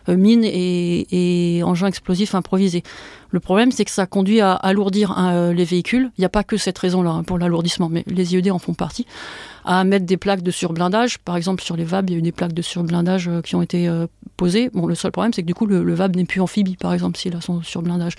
mines 0.08 0.44
et, 0.44 1.62
engins 1.64 1.86
explosifs 1.86 2.34
improvisés. 2.34 2.82
Le 3.30 3.40
problème, 3.40 3.72
c'est 3.72 3.84
que 3.84 3.90
ça 3.90 4.06
conduit 4.06 4.40
à 4.40 4.52
alourdir 4.52 5.16
les 5.54 5.64
véhicules. 5.64 6.10
Il 6.18 6.20
n'y 6.20 6.24
a 6.26 6.28
pas 6.28 6.44
que 6.44 6.56
cette 6.56 6.78
raison-là 6.78 7.10
hein, 7.10 7.22
pour 7.22 7.38
l'alourdissement, 7.38 7.88
mais 7.88 8.04
les 8.06 8.34
IED 8.34 8.50
en 8.50 8.58
font 8.58 8.74
partie 8.74 9.06
à 9.64 9.84
mettre 9.84 10.06
des 10.06 10.16
plaques 10.16 10.42
de 10.42 10.50
surblindage. 10.50 11.18
Par 11.18 11.36
exemple, 11.36 11.62
sur 11.62 11.76
les 11.76 11.84
VAB, 11.84 12.10
il 12.10 12.12
y 12.14 12.16
a 12.16 12.18
eu 12.18 12.22
des 12.22 12.32
plaques 12.32 12.52
de 12.52 12.62
surblindage 12.62 13.28
euh, 13.28 13.40
qui 13.42 13.54
ont 13.54 13.62
été 13.62 13.88
euh, 13.88 14.06
posées. 14.36 14.70
Bon, 14.72 14.86
le 14.86 14.94
seul 14.94 15.12
problème, 15.12 15.32
c'est 15.32 15.42
que 15.42 15.46
du 15.46 15.54
coup, 15.54 15.66
le, 15.66 15.94
VAB 15.94 16.16
n'est 16.16 16.24
plus 16.24 16.40
amphibie, 16.40 16.76
par 16.76 16.92
exemple, 16.92 17.18
s'il 17.18 17.34
a 17.36 17.40
son 17.40 17.62
surblindage. 17.62 18.14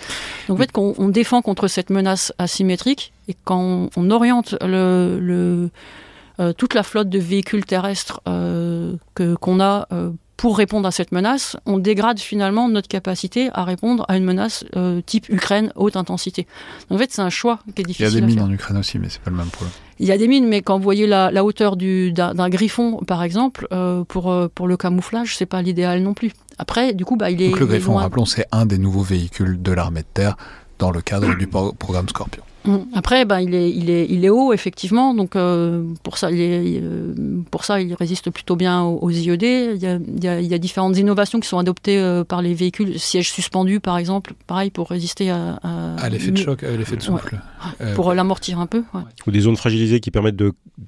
Donc, 0.48 0.58
en 0.58 0.62
fait, 0.62 0.72
qu'on 0.72 0.94
on 0.98 1.08
défend 1.08 1.42
contre 1.42 1.68
cette 1.68 1.90
menace 1.90 2.32
asymétrique 2.38 3.12
et 3.28 3.36
quand 3.44 3.90
oriente 4.10 4.56
euh, 4.62 5.68
toute 6.56 6.74
la 6.74 6.82
flotte 6.82 7.08
de 7.08 7.18
véhicules 7.18 7.64
terrestres 7.64 8.20
que 8.24 9.34
qu'on 9.36 9.60
a 9.60 9.86
pour 10.36 10.58
répondre 10.58 10.86
à 10.86 10.90
cette 10.90 11.12
menace, 11.12 11.56
on 11.66 11.78
dégrade 11.78 12.18
finalement 12.18 12.68
notre 12.68 12.88
capacité 12.88 13.50
à 13.54 13.64
répondre 13.64 14.04
à 14.08 14.16
une 14.16 14.24
menace 14.24 14.64
type 15.06 15.28
Ukraine 15.28 15.72
haute 15.76 15.96
intensité. 15.96 16.46
Donc, 16.88 16.98
en 16.98 17.02
fait, 17.02 17.12
c'est 17.12 17.22
un 17.22 17.30
choix 17.30 17.60
qui 17.74 17.82
est 17.82 17.84
difficile. 17.84 18.06
Il 18.08 18.14
y 18.14 18.16
a 18.16 18.20
des 18.20 18.26
mines 18.26 18.42
en 18.42 18.50
Ukraine 18.50 18.76
aussi, 18.76 18.98
mais 18.98 19.08
c'est 19.08 19.20
pas 19.20 19.30
le 19.30 19.36
même 19.36 19.48
problème. 19.48 19.72
Il 20.00 20.06
y 20.06 20.12
a 20.12 20.18
des 20.18 20.26
mines, 20.26 20.48
mais 20.48 20.62
quand 20.62 20.76
vous 20.76 20.82
voyez 20.82 21.06
la, 21.06 21.44
hauteur 21.44 21.76
d'un 21.76 22.48
griffon, 22.48 22.98
par 23.06 23.22
exemple, 23.22 23.68
euh, 23.72 24.04
pour, 24.04 24.30
euh, 24.30 24.48
pour 24.52 24.66
le 24.66 24.76
camouflage, 24.76 25.36
c'est 25.36 25.46
pas 25.46 25.62
l'idéal 25.62 26.02
non 26.02 26.14
plus. 26.14 26.32
Après, 26.58 26.94
du 26.94 27.04
coup, 27.04 27.16
bah, 27.16 27.30
il 27.30 27.40
est. 27.42 27.50
Donc 27.50 27.60
le 27.60 27.66
griffon, 27.66 27.94
rappelons, 27.94 28.24
c'est 28.24 28.46
un 28.52 28.66
des 28.66 28.78
nouveaux 28.78 29.02
véhicules 29.02 29.60
de 29.62 29.72
l'armée 29.72 30.00
de 30.00 30.06
terre 30.12 30.36
dans 30.78 30.90
le 30.90 31.00
cadre 31.00 31.34
du 31.36 31.46
programme 31.46 32.08
Scorpion. 32.08 32.42
Mm. 32.64 32.78
Après, 32.94 33.24
ben, 33.24 33.40
il, 33.40 33.54
est, 33.54 33.70
il, 33.70 33.90
est, 33.90 34.06
il 34.08 34.24
est 34.24 34.30
haut, 34.30 34.52
effectivement, 34.52 35.14
donc 35.14 35.36
euh, 35.36 35.84
pour, 36.02 36.16
ça, 36.16 36.30
il 36.30 36.40
est, 36.40 36.80
euh, 36.82 37.14
pour 37.50 37.64
ça, 37.64 37.80
il 37.80 37.92
résiste 37.94 38.30
plutôt 38.30 38.56
bien 38.56 38.82
aux, 38.82 39.10
IED. 39.10 39.42
Il 39.42 39.82
y, 39.82 39.86
a, 39.86 40.40
il, 40.40 40.46
y 40.46 40.54
a, 40.54 40.58
différentes 40.58 40.96
innovations 40.96 41.40
qui 41.40 41.48
sont 41.48 41.58
adoptées 41.58 41.98
euh, 41.98 42.24
par 42.24 42.40
les 42.40 42.54
véhicules, 42.54 42.98
sièges 42.98 43.30
suspendus, 43.30 43.80
par 43.80 43.98
exemple, 43.98 44.34
pareil, 44.46 44.70
pour 44.70 44.88
résister 44.88 45.30
à... 45.30 45.58
À, 45.62 46.08
l'effet 46.08 46.30
de 46.30 46.38
choc, 46.38 46.62
à 46.62 46.76
l'effet 46.76 46.96
de 46.96 47.02
souffle. 47.02 47.38
pour 47.94 48.14
l'amortir 48.14 48.58
un 48.58 48.66
peu. 48.66 48.82
Ou 49.26 49.30
des 49.30 49.40
zones 49.40 49.56
fragilisées 49.56 50.00
qui 50.00 50.10
permettent 50.10 50.42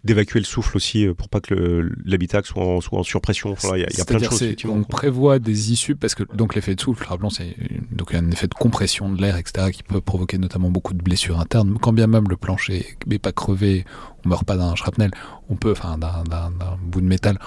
d'évacuer 0.05 0.41
le 0.41 0.47
souffle 0.47 0.77
aussi, 0.77 1.07
pour 1.17 1.29
pas 1.29 1.41
que 1.41 1.91
l'habitacle 2.05 2.49
soit, 2.49 2.65
en, 2.65 2.81
soit 2.81 2.99
en 2.99 3.03
surpression. 3.03 3.55
il 3.75 3.81
y 3.81 4.01
a, 4.01 4.05
plein 4.05 4.19
de 4.19 4.25
choses. 4.25 4.43
On 4.65 4.83
prévoit 4.83 5.39
des 5.39 5.73
issues, 5.73 5.97
parce 5.97 6.15
que 6.15 6.23
donc 6.35 6.55
l'effet 6.55 6.75
de 6.75 6.81
souffle, 6.81 7.05
rappelons, 7.07 7.31
c'est 7.31 7.55
donc 7.93 8.15
un 8.15 8.31
effet 8.31 8.47
de 8.47 8.55
compression 8.55 9.13
de 9.13 9.21
l'air, 9.21 9.37
etc., 9.37 9.71
qui 9.73 9.83
peut 9.83 10.01
provoquer 10.01 10.39
notamment 10.39 10.71
beaucoup 10.71 10.95
de 10.95 11.03
blessures 11.03 11.39
internes 11.39 11.66
quand 11.81 11.93
bien 11.93 12.07
même 12.07 12.29
le 12.29 12.37
plancher 12.37 12.97
n'est 13.07 13.19
pas 13.19 13.33
crevé, 13.33 13.85
on 14.25 14.29
meurt 14.29 14.45
pas 14.45 14.57
d'un 14.57 14.75
shrapnel, 14.75 15.11
on 15.49 15.57
peut, 15.57 15.73
enfin 15.73 15.99
d'un 15.99 16.51
bout 16.81 17.01
de 17.01 17.07
métal, 17.07 17.39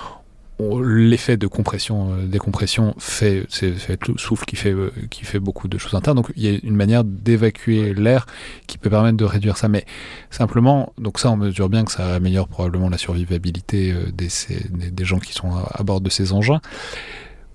l'effet 0.60 1.38
de 1.38 1.48
compression, 1.48 2.12
euh, 2.12 2.26
décompression 2.26 2.94
fait, 2.98 3.46
c'est 3.50 3.76
le 4.08 4.18
souffle 4.18 4.46
qui 4.46 4.56
fait, 4.56 4.72
euh, 4.74 4.92
qui 5.10 5.24
fait 5.24 5.40
beaucoup 5.40 5.68
de 5.68 5.78
choses 5.78 5.94
internes. 5.96 6.18
Donc 6.18 6.32
il 6.36 6.44
y 6.44 6.54
a 6.54 6.60
une 6.64 6.76
manière 6.76 7.04
d'évacuer 7.04 7.94
l'air 7.94 8.26
qui 8.68 8.78
peut 8.78 8.90
permettre 8.90 9.18
de 9.18 9.26
réduire 9.26 9.58
ça. 9.58 9.68
Mais 9.70 9.86
simplement, 10.30 10.94
donc 10.98 11.20
ça 11.20 11.32
on 11.32 11.38
mesure 11.38 11.70
bien 11.70 11.86
que 11.86 11.92
ça 11.92 12.16
améliore 12.16 12.48
probablement 12.48 12.90
la 12.90 12.98
survivabilité 12.98 13.92
euh, 13.92 14.12
des, 14.12 14.30
des 14.92 15.06
gens 15.06 15.20
qui 15.20 15.34
sont 15.34 15.52
à 15.56 15.84
bord 15.84 16.02
de 16.02 16.10
ces 16.10 16.34
engins. 16.34 16.62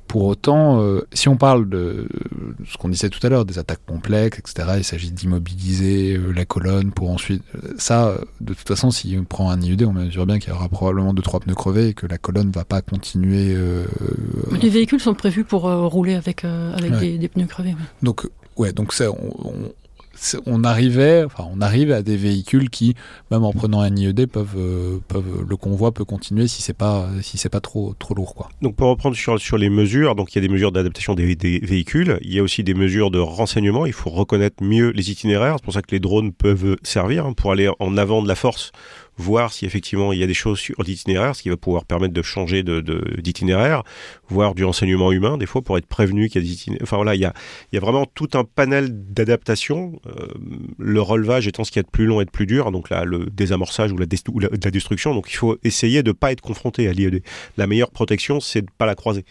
Pour 0.08 0.24
autant, 0.24 0.80
euh, 0.80 1.06
si 1.12 1.28
on 1.28 1.36
parle 1.36 1.68
de 1.68 2.06
ce 2.66 2.76
qu'on 2.76 2.88
disait 2.88 3.08
tout 3.08 3.24
à 3.26 3.28
l'heure, 3.28 3.44
des 3.44 3.58
attaques 3.58 3.84
complexes, 3.86 4.38
etc., 4.38 4.74
il 4.78 4.84
s'agit 4.84 5.10
d'immobiliser 5.10 6.16
euh, 6.16 6.32
la 6.32 6.44
colonne 6.44 6.92
pour 6.92 7.10
ensuite... 7.10 7.42
Euh, 7.56 7.74
ça, 7.78 8.16
de 8.40 8.54
toute 8.54 8.68
façon, 8.68 8.90
si 8.90 9.16
on 9.18 9.24
prend 9.24 9.50
un 9.50 9.60
IUD, 9.60 9.82
on 9.82 9.92
mesure 9.92 10.26
bien 10.26 10.38
qu'il 10.38 10.50
y 10.50 10.52
aura 10.52 10.68
probablement 10.68 11.14
deux 11.14 11.22
trois 11.22 11.40
pneus 11.40 11.54
crevés 11.54 11.88
et 11.88 11.94
que 11.94 12.06
la 12.06 12.18
colonne 12.18 12.48
ne 12.48 12.52
va 12.52 12.64
pas 12.64 12.82
continuer... 12.82 13.56
les 14.60 14.68
véhicules 14.68 15.00
sont 15.00 15.14
prévus 15.14 15.44
pour 15.44 15.62
rouler 15.62 16.14
avec, 16.14 16.44
avec 16.44 17.18
des, 17.18 17.28
pneus 17.28 17.46
crevés. 17.46 17.74
Donc, 18.02 18.28
ouais, 18.56 18.72
donc 18.72 18.92
ça, 18.92 19.10
on, 19.10 19.48
on 19.48 19.54
arrivait, 20.64 21.24
enfin, 21.24 21.46
on 21.52 21.60
arrive 21.60 21.92
à 21.92 22.02
des 22.02 22.16
véhicules 22.16 22.70
qui, 22.70 22.94
même 23.30 23.44
en 23.44 23.52
prenant 23.52 23.80
un 23.80 23.94
IED, 23.94 24.26
peuvent, 24.26 24.56
euh, 24.56 24.98
peuvent 25.08 25.44
le 25.48 25.56
convoi 25.56 25.92
peut 25.92 26.04
continuer 26.04 26.48
si 26.48 26.62
c'est 26.62 26.76
pas, 26.76 27.08
si 27.22 27.38
c'est 27.38 27.48
pas 27.48 27.60
trop, 27.60 27.94
trop 27.98 28.14
lourd, 28.14 28.34
quoi. 28.34 28.48
Donc, 28.62 28.76
pour 28.76 28.88
reprendre 28.88 29.16
sur, 29.16 29.38
sur 29.40 29.58
les 29.58 29.70
mesures, 29.70 30.14
donc 30.14 30.32
il 30.32 30.36
y 30.36 30.38
a 30.38 30.46
des 30.46 30.52
mesures 30.52 30.72
d'adaptation 30.72 31.14
des, 31.14 31.36
des, 31.36 31.58
véhicules, 31.58 32.18
il 32.22 32.32
y 32.32 32.38
a 32.38 32.42
aussi 32.42 32.64
des 32.64 32.74
mesures 32.74 33.10
de 33.10 33.18
renseignement. 33.18 33.86
Il 33.86 33.92
faut 33.92 34.10
reconnaître 34.10 34.62
mieux 34.62 34.90
les 34.90 35.10
itinéraires. 35.10 35.56
C'est 35.58 35.64
pour 35.64 35.74
ça 35.74 35.82
que 35.82 35.90
les 35.92 36.00
drones 36.00 36.32
peuvent 36.32 36.76
servir 36.82 37.26
hein, 37.26 37.32
pour 37.32 37.52
aller 37.52 37.70
en 37.78 37.96
avant 37.96 38.22
de 38.22 38.28
la 38.28 38.34
force 38.34 38.72
voir 39.16 39.52
si 39.52 39.66
effectivement 39.66 40.12
il 40.12 40.18
y 40.18 40.22
a 40.22 40.26
des 40.26 40.34
choses 40.34 40.58
sur 40.58 40.82
l'itinéraire, 40.82 41.36
ce 41.36 41.42
qui 41.42 41.48
va 41.48 41.56
pouvoir 41.56 41.84
permettre 41.84 42.14
de 42.14 42.22
changer 42.22 42.62
d'itinéraire, 42.62 43.82
de, 43.82 44.34
voir 44.34 44.54
du 44.54 44.64
renseignement 44.64 45.12
humain 45.12 45.38
des 45.38 45.46
fois 45.46 45.62
pour 45.62 45.78
être 45.78 45.86
prévenu 45.86 46.28
qu'il 46.28 46.42
y 46.42 46.44
a 46.44 46.48
des 46.48 46.52
itinéraires. 46.52 46.82
Enfin 46.82 46.96
voilà, 46.96 47.14
il 47.14 47.20
y 47.20 47.24
a, 47.24 47.32
il 47.72 47.76
y 47.76 47.78
a 47.78 47.80
vraiment 47.80 48.06
tout 48.06 48.28
un 48.34 48.44
panel 48.44 48.88
d'adaptations. 48.90 50.00
Euh, 50.06 50.26
le 50.78 51.00
relevage 51.00 51.46
étant 51.46 51.64
ce 51.64 51.70
qui 51.70 51.78
est 51.78 51.82
de 51.82 51.88
plus 51.88 52.06
long 52.06 52.20
et 52.20 52.24
de 52.24 52.30
plus 52.30 52.46
dur, 52.46 52.72
donc 52.72 52.90
là 52.90 53.04
le 53.04 53.26
désamorçage 53.26 53.92
ou 53.92 53.98
la, 53.98 54.06
la, 54.06 54.70
destruction. 54.70 55.14
Donc 55.14 55.30
il 55.30 55.36
faut 55.36 55.56
essayer 55.62 56.02
de 56.02 56.10
ne 56.10 56.12
pas 56.12 56.32
être 56.32 56.40
confronté 56.40 56.88
à 56.88 56.92
l'IED. 56.92 57.22
La 57.56 57.66
meilleure 57.66 57.90
protection, 57.90 58.40
c'est 58.40 58.62
de 58.62 58.66
ne 58.66 58.76
pas 58.76 58.86
la 58.86 58.94
croiser. 58.94 59.24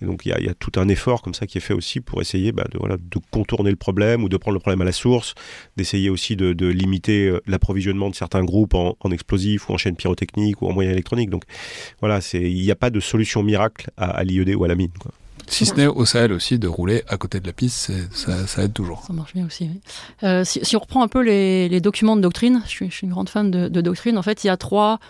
Et 0.00 0.06
donc 0.06 0.24
il 0.24 0.28
y, 0.30 0.48
a, 0.48 0.54
tout 0.54 0.72
un 0.76 0.88
effort 0.88 1.22
comme 1.22 1.34
ça 1.34 1.46
qui 1.46 1.58
est 1.58 1.60
fait 1.60 1.74
aussi 1.74 2.00
pour 2.00 2.20
essayer 2.20 2.52
bah, 2.52 2.64
de, 2.70 2.78
voilà, 2.78 2.96
de, 2.96 3.18
contourner 3.30 3.70
le 3.70 3.76
problème 3.76 4.22
ou 4.22 4.28
de 4.28 4.36
prendre 4.36 4.54
le 4.54 4.60
problème 4.60 4.80
à 4.82 4.84
la 4.84 4.92
source, 4.92 5.34
d'essayer 5.76 6.10
aussi 6.10 6.36
de, 6.36 6.52
de 6.52 6.66
limiter 6.66 7.28
euh, 7.28 7.40
l'approvisionnement 7.46 8.10
de 8.10 8.14
certains 8.14 8.44
groupes 8.44 8.74
en, 8.74 8.96
en, 9.00 9.10
explosifs 9.10 9.68
ou 9.68 9.72
en 9.72 9.76
chaînes 9.76 9.96
pyrotechniques 9.96 10.62
ou 10.62 10.68
en 10.68 10.72
moyens 10.72 10.92
électroniques. 10.92 11.30
Donc 11.30 11.44
voilà, 12.00 12.20
il 12.32 12.62
n'y 12.62 12.70
a 12.70 12.76
pas 12.76 12.90
de 12.90 13.00
solution 13.00 13.42
miracle 13.42 13.90
à, 13.96 14.10
à 14.10 14.24
l'IED 14.24 14.54
ou 14.54 14.64
à 14.64 14.68
la 14.68 14.74
mine. 14.74 14.92
Quoi. 14.98 15.12
Si 15.48 15.66
ce 15.66 15.74
n'est 15.74 15.86
au 15.86 16.04
Sahel 16.04 16.32
aussi, 16.32 16.58
de 16.58 16.68
rouler 16.68 17.02
à 17.08 17.16
côté 17.16 17.40
de 17.40 17.46
la 17.46 17.52
piste, 17.52 17.90
ça, 18.12 18.46
ça, 18.46 18.62
aide 18.62 18.72
toujours. 18.72 19.02
Ça 19.06 19.12
marche 19.12 19.34
bien 19.34 19.46
aussi. 19.46 19.64
Oui. 19.72 19.80
Euh, 20.22 20.44
si, 20.44 20.60
si, 20.62 20.76
on 20.76 20.80
reprend 20.80 21.02
un 21.02 21.08
peu 21.08 21.22
les, 21.22 21.68
les 21.68 21.80
documents 21.80 22.16
de 22.16 22.20
doctrine, 22.20 22.62
je 22.64 22.70
suis, 22.70 22.90
je 22.90 22.94
suis, 22.94 23.06
une 23.06 23.12
grande 23.12 23.28
fan 23.28 23.50
de, 23.50 23.68
de 23.68 23.80
doctrine, 23.80 24.18
en 24.18 24.22
fait, 24.22 24.44
il 24.44 24.48
y 24.48 24.50
a 24.50 24.56
trois 24.56 25.00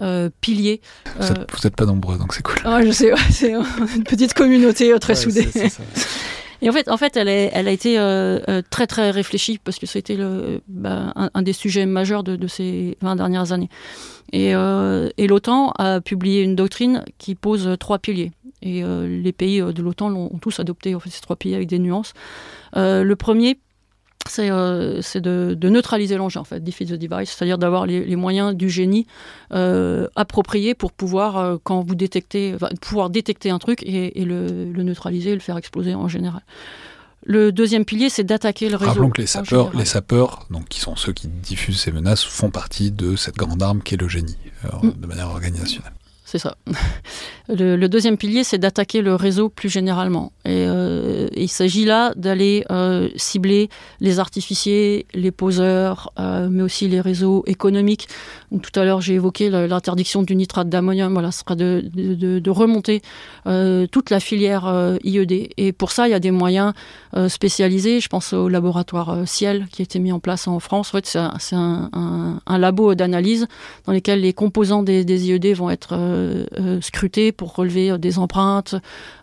euh, 0.00 0.30
piliers. 0.40 0.80
Vous 1.18 1.22
n'êtes 1.22 1.66
euh, 1.66 1.70
pas 1.70 1.86
nombreux, 1.86 2.18
donc 2.18 2.34
c'est 2.34 2.42
cool. 2.42 2.58
Ouais, 2.66 2.86
je 2.86 2.92
sais, 2.92 3.12
c'est 3.30 3.52
une 3.52 4.04
petite 4.04 4.34
communauté 4.34 4.92
euh, 4.92 4.98
très 4.98 5.14
soudée. 5.14 5.48
Et 6.60 6.68
en 6.68 6.72
fait, 6.72 6.88
en 6.88 6.96
fait, 6.96 7.16
elle, 7.16 7.28
est, 7.28 7.50
elle 7.52 7.68
a 7.68 7.70
été 7.70 7.94
très 8.68 8.88
très 8.88 9.12
réfléchie 9.12 9.60
parce 9.62 9.78
que 9.78 9.86
c'était 9.86 10.16
le, 10.16 10.60
bah, 10.66 11.12
un, 11.14 11.42
des 11.42 11.52
sujets 11.52 11.86
majeurs 11.86 12.24
de, 12.24 12.48
ces 12.48 12.98
20 13.00 13.14
dernières 13.14 13.52
années. 13.52 13.68
Et, 14.32 14.48
et 14.48 15.26
l'OTAN 15.28 15.72
a 15.78 16.00
publié 16.00 16.42
une 16.42 16.56
doctrine 16.56 17.04
qui 17.18 17.36
pose 17.36 17.76
trois 17.78 18.00
piliers. 18.00 18.32
Et 18.60 18.82
les 18.82 19.30
pays 19.30 19.60
de 19.60 19.82
l'OTAN 19.82 20.08
l'ont 20.08 20.30
tous 20.40 20.58
adopté, 20.58 20.96
en 20.96 20.98
fait, 20.98 21.10
ces 21.10 21.20
trois 21.20 21.36
piliers 21.36 21.54
avec 21.54 21.68
des 21.68 21.78
nuances. 21.78 22.12
le 22.74 23.14
premier, 23.14 23.60
c'est 24.30 24.50
euh, 24.50 25.00
de, 25.14 25.68
neutraliser 25.68 26.16
l'engin, 26.16 26.40
en 26.40 26.44
fait, 26.44 26.62
defeat 26.62 26.88
the 26.88 26.94
device, 26.94 27.30
c'est-à-dire 27.30 27.58
d'avoir 27.58 27.86
les, 27.86 28.16
moyens 28.16 28.54
du 28.54 28.70
génie 28.70 29.06
euh, 29.52 30.08
appropriés 30.16 30.74
pour 30.74 30.92
pouvoir, 30.92 31.36
euh, 31.36 31.56
quand 31.62 31.82
vous 31.82 31.94
détectez, 31.94 32.56
pouvoir 32.80 33.10
détecter 33.10 33.50
un 33.50 33.58
truc 33.58 33.82
et, 33.84 34.24
le, 34.24 34.82
neutraliser, 34.82 35.34
le 35.34 35.40
faire 35.40 35.56
exploser 35.56 35.94
en 35.94 36.08
général. 36.08 36.42
Le 37.24 37.52
deuxième 37.52 37.84
pilier, 37.84 38.08
c'est 38.08 38.24
d'attaquer 38.24 38.68
le 38.68 38.76
réseau. 38.76 38.90
Rappelons 38.90 39.10
que 39.10 39.20
les 39.20 39.26
sapeurs, 39.26 39.76
les 39.76 39.84
sapeurs, 39.84 40.46
donc 40.50 40.68
qui 40.68 40.80
sont 40.80 40.96
ceux 40.96 41.12
qui 41.12 41.28
diffusent 41.28 41.80
ces 41.80 41.92
menaces, 41.92 42.24
font 42.24 42.50
partie 42.50 42.90
de 42.90 43.16
cette 43.16 43.36
grande 43.36 43.62
arme 43.62 43.82
qui 43.82 43.94
est 43.94 44.00
le 44.00 44.08
génie, 44.08 44.38
mm. 44.82 44.90
de 44.98 45.06
manière 45.06 45.28
organisationnelle 45.28 45.92
c'est 46.28 46.38
ça. 46.38 46.56
Le, 47.50 47.86
deuxième 47.86 48.18
pilier, 48.18 48.44
c'est 48.44 48.58
d'attaquer 48.58 49.00
le 49.00 49.14
réseau 49.14 49.48
plus 49.48 49.70
généralement. 49.70 50.32
Et 50.44 50.66
euh, 50.68 51.28
il 51.34 51.48
s'agit 51.48 51.86
là 51.86 52.12
d'aller 52.14 52.62
euh, 52.70 53.08
cibler 53.16 53.70
les 54.00 54.18
artificiers, 54.18 55.06
les 55.14 55.30
poseurs, 55.30 56.12
euh, 56.18 56.48
mais 56.50 56.62
aussi 56.62 56.88
les 56.88 57.00
réseaux 57.00 57.44
économiques. 57.46 58.08
tout 58.50 58.78
à 58.78 58.84
l'heure, 58.84 59.00
j'ai 59.00 59.14
évoqué 59.14 59.48
l'interdiction 59.48 60.22
du 60.22 60.36
nitrate 60.36 60.68
d'ammonium. 60.68 61.14
Voilà, 61.14 61.32
ce 61.32 61.40
sera 61.40 61.56
de, 61.56 62.50
remonter 62.50 63.00
toute 63.90 64.10
la 64.10 64.20
filière 64.20 64.98
IED. 65.02 65.50
Et 65.56 65.72
pour 65.72 65.90
ça, 65.90 66.06
il 66.06 66.10
y 66.10 66.14
a 66.14 66.20
des 66.20 66.30
moyens 66.30 66.74
spécialisés. 67.28 68.00
Je 68.00 68.08
pense 68.08 68.34
au 68.34 68.48
laboratoire 68.48 69.26
Ciel 69.26 69.68
qui 69.72 69.80
a 69.80 69.84
été 69.84 69.98
mis 69.98 70.12
en 70.12 70.20
place 70.20 70.48
en 70.48 70.60
France. 70.60 70.88
En 70.88 70.98
fait, 70.98 71.06
c'est 71.06 71.56
un, 71.56 71.88
un, 72.46 72.58
labo 72.58 72.94
d'analyse 72.94 73.46
dans 73.86 73.92
lequel 73.92 74.20
les 74.20 74.34
composants 74.34 74.82
des 74.82 75.30
IED 75.30 75.56
vont 75.56 75.70
être 75.70 75.96
euh, 76.18 76.46
euh, 76.58 76.80
scruter 76.80 77.32
pour 77.32 77.54
relever 77.54 77.90
euh, 77.90 77.98
des 77.98 78.18
empreintes, 78.18 78.74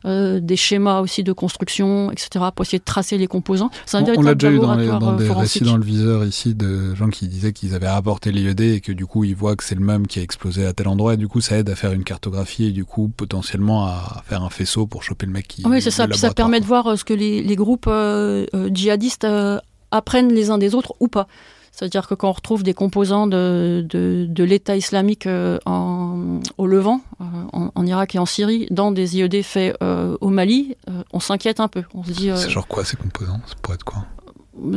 des 0.04 0.56
schémas 0.56 1.02
aussi 1.02 1.24
de 1.24 1.34
construction, 1.34 2.12
etc., 2.12 2.46
pour 2.56 2.64
essayer 2.64 2.80
de 2.80 2.84
tracer 2.84 3.18
les 3.18 3.28
composants. 3.28 3.70
C'est 3.86 3.98
on, 3.98 4.22
l'a 4.22 4.36
déjà 4.36 4.52
eu 4.52 4.60
dans, 4.60 5.16
des 5.16 5.30
récits 5.30 5.62
dans 5.62 5.78
le 5.78 5.84
viseur 5.84 6.26
ici 6.26 6.54
de 6.54 6.94
gens 6.96 7.10
qui 7.10 7.28
disaient 7.28 7.54
qu'ils 7.54 7.74
avaient 7.74 7.90
rapporté 7.90 8.32
l'IED 8.32 8.62
et 8.62 8.82
que 8.82 8.92
du 8.92 9.06
coup 9.06 9.24
ils 9.24 9.36
voient 9.36 9.56
que 9.56 9.64
c'est 9.64 9.76
le 9.76 9.84
même 9.84 10.08
qui 10.08 10.20
a 10.20 10.22
explosé 10.22 10.66
à 10.66 10.74
tel 10.74 10.88
endroit 10.88 11.16
et 11.16 11.18
du 11.18 11.28
coup 11.28 11.42
ça 11.42 11.58
aide 11.58 11.70
à 11.70 11.76
faire 11.76 11.92
une 11.92 12.04
cartographie 12.04 12.66
et 12.66 12.72
du 12.72 12.86
coup 12.86 13.12
potentiellement 13.16 13.86
à 13.86 14.24
faire 14.26 14.44
un 14.44 14.50
faisceau 14.50 14.88
pour 14.88 15.04
choper 15.04 15.26
le 15.26 15.32
mec 15.32 15.48
qui. 15.48 15.64
Oui, 15.66 15.82
c'est 15.82 15.92
ça. 15.92 16.08
Puis 16.08 16.18
ça 16.18 16.34
permet 16.34 16.60
de 16.60 16.66
voir 16.66 16.98
ce 16.98 17.04
que 17.04 17.14
les, 17.14 17.56
groupes 17.56 17.90
djihadistes 18.72 19.28
apprennent 19.92 20.34
les 20.34 20.50
uns 20.50 20.58
des 20.58 20.76
autres 20.76 20.94
ou 21.00 21.08
pas. 21.08 21.28
C'est-à-dire 21.76 22.08
que 22.08 22.14
quand 22.14 22.30
on 22.30 22.34
retrouve 22.34 22.64
des 22.64 22.74
composants 22.74 23.28
de, 23.28 23.86
de, 23.90 24.44
l'État 24.46 24.78
islamique 24.78 25.28
en, 25.66 26.40
au 26.58 26.68
Levant, 26.68 27.02
en, 27.20 27.86
Irak 27.86 28.16
et 28.16 28.20
en 28.20 28.26
Syrie, 28.26 28.68
dans 28.72 28.92
des 28.92 29.18
IED 29.18 29.44
faits 29.44 29.76
au 29.82 30.30
Mali, 30.30 30.78
on 31.12 31.20
s'inquiète 31.20 31.60
un 31.60 31.68
peu. 31.68 31.84
On 31.94 32.04
se 32.04 32.12
dit. 32.12 32.30
C'est 32.36 32.50
genre 32.50 32.68
quoi 32.68 32.86
ces 32.86 32.96
composants? 32.96 33.42
Ça 33.46 33.56
pourrait 33.62 33.76
être 33.76 33.84
quoi? 33.84 34.06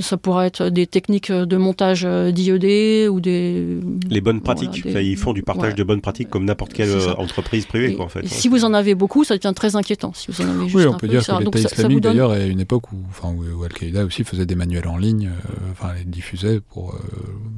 Ça 0.01 0.17
pourrait 0.17 0.47
être 0.47 0.69
des 0.69 0.87
techniques 0.87 1.31
de 1.31 1.57
montage 1.57 2.05
d'IED 2.05 3.09
ou 3.09 3.21
des... 3.21 3.79
Les 4.09 4.21
bonnes 4.21 4.41
pratiques. 4.41 4.83
ils 4.85 5.17
font 5.17 5.33
du 5.33 5.43
partage 5.43 5.75
de 5.75 5.85
bonnes 5.85 6.01
pratiques 6.01 6.31
comme 6.31 6.45
n'importe 6.45 6.73
quelle 6.73 6.91
euh, 6.91 7.15
entreprise 7.15 7.67
privée. 7.67 7.95
Quoi, 7.95 8.07
en 8.07 8.09
fait. 8.09 8.27
si 8.27 8.49
vous 8.49 8.65
en 8.65 8.75
avez 8.75 8.95
beaucoup, 8.95 9.25
ça 9.25 9.37
devient 9.37 9.53
très 9.55 9.77
inquiétant. 9.77 10.13
Si 10.15 10.31
vous 10.31 10.43
en 10.43 10.49
avez 10.49 10.65
juste 10.65 10.77
oui, 10.77 10.87
on 10.87 10.97
peut 10.97 11.09
dire 11.09 11.25
que 11.25 11.45
l'État 11.45 11.59
islamique, 11.59 12.01
d'ailleurs, 12.01 12.35
est 12.35 12.49
une 12.49 12.61
époque 12.61 12.93
où, 12.93 12.97
enfin, 13.09 13.33
où 13.33 13.65
Al-Qaïda 13.65 14.05
aussi 14.05 14.25
faisait 14.25 14.47
des 14.47 14.55
manuels 14.55 14.89
en 14.89 14.97
ligne, 14.97 15.27
euh, 15.29 15.71
enfin, 15.73 15.95
les 15.97 16.05
diffusait 16.05 16.61
pour 16.61 16.93
euh, 16.93 16.99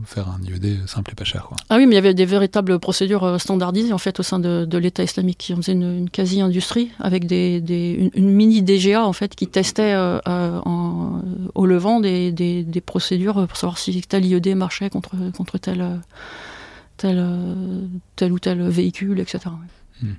faire 0.05 0.29
un 0.29 0.41
IED 0.43 0.87
simple 0.87 1.13
et 1.13 1.15
pas 1.15 1.25
cher. 1.25 1.45
Quoi. 1.49 1.57
Ah 1.69 1.77
oui, 1.77 1.87
mais 1.87 1.93
il 1.93 1.97
y 1.97 1.99
avait 1.99 2.15
des 2.15 2.27
véritables 2.27 2.79
procédures 2.79 3.41
standardisées 3.41 3.93
en 3.93 3.99
fait, 3.99 4.21
au 4.21 4.23
sein 4.23 4.39
de, 4.39 4.65
de 4.65 4.79
l'État 4.79 5.03
islamique 5.03 5.39
qui 5.39 5.55
faisaient 5.55 5.73
une, 5.73 5.99
une 5.99 6.11
quasi-industrie 6.11 6.91
avec 6.99 7.27
des, 7.27 7.61
des 7.61 8.11
une, 8.15 8.31
mini 8.31 8.63
DGA 8.63 9.05
en 9.05 9.13
fait, 9.13 9.35
qui 9.35 9.47
testait 9.47 9.95
en, 9.97 11.23
au 11.55 11.67
Levant 11.67 12.01
des 12.01 12.10
des, 12.33 12.83
procédures 12.85 13.47
pour 13.47 13.57
savoir 13.57 13.79
si 13.79 14.01
tel 14.03 14.25
IED 14.25 14.55
marchait 14.57 14.91
contre, 14.91 15.17
contre 15.33 15.59
tel, 15.59 16.01
tel, 16.97 17.25
tel 18.17 18.33
ou 18.33 18.39
tel 18.39 18.63
véhicule, 18.69 19.21
etc. 19.21 19.41
Hmm. 20.03 20.13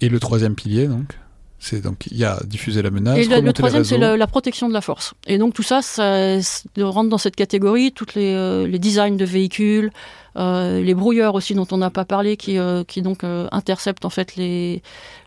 Et 0.00 0.08
le 0.08 0.20
troisième 0.20 0.54
pilier, 0.54 0.86
donc 0.86 1.16
c'est 1.58 1.80
donc 1.80 2.06
il 2.10 2.16
y 2.16 2.24
a 2.24 2.38
diffuser 2.44 2.82
la 2.82 2.90
menace. 2.90 3.18
Et 3.18 3.40
le, 3.40 3.52
troisième, 3.52 3.84
c'est 3.84 3.98
la, 3.98 4.26
protection 4.26 4.68
de 4.68 4.74
la 4.74 4.80
force. 4.80 5.14
Et 5.26 5.38
donc 5.38 5.54
tout 5.54 5.62
ça, 5.62 5.82
ça, 5.82 6.38
rentre 6.78 7.08
dans 7.08 7.18
cette 7.18 7.36
catégorie, 7.36 7.92
toutes 7.92 8.14
les, 8.14 8.34
euh, 8.34 8.66
les 8.66 8.78
designs 8.78 9.16
de 9.16 9.24
véhicules, 9.24 9.90
euh, 10.36 10.82
les 10.82 10.94
brouilleurs 10.94 11.34
aussi 11.34 11.54
dont 11.54 11.66
on 11.70 11.78
n'a 11.78 11.90
pas 11.90 12.04
parlé, 12.04 12.36
qui, 12.36 12.58
euh, 12.58 12.84
qui 12.84 13.00
donc 13.00 13.24
interceptent 13.24 14.04
en 14.04 14.10
fait 14.10 14.36
les, 14.36 14.82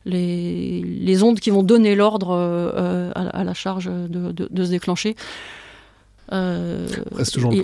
les, 0.05 0.81
les, 0.81 1.23
ondes 1.23 1.39
qui 1.39 1.49
vont 1.49 1.63
donner 1.63 1.95
l'ordre 1.95 2.31
à, 3.15 3.43
la 3.43 3.53
charge 3.53 3.85
de, 3.85 4.31
de 4.31 4.63
se 4.63 4.69
déclencher. 4.69 5.15
Euh, 6.31 6.87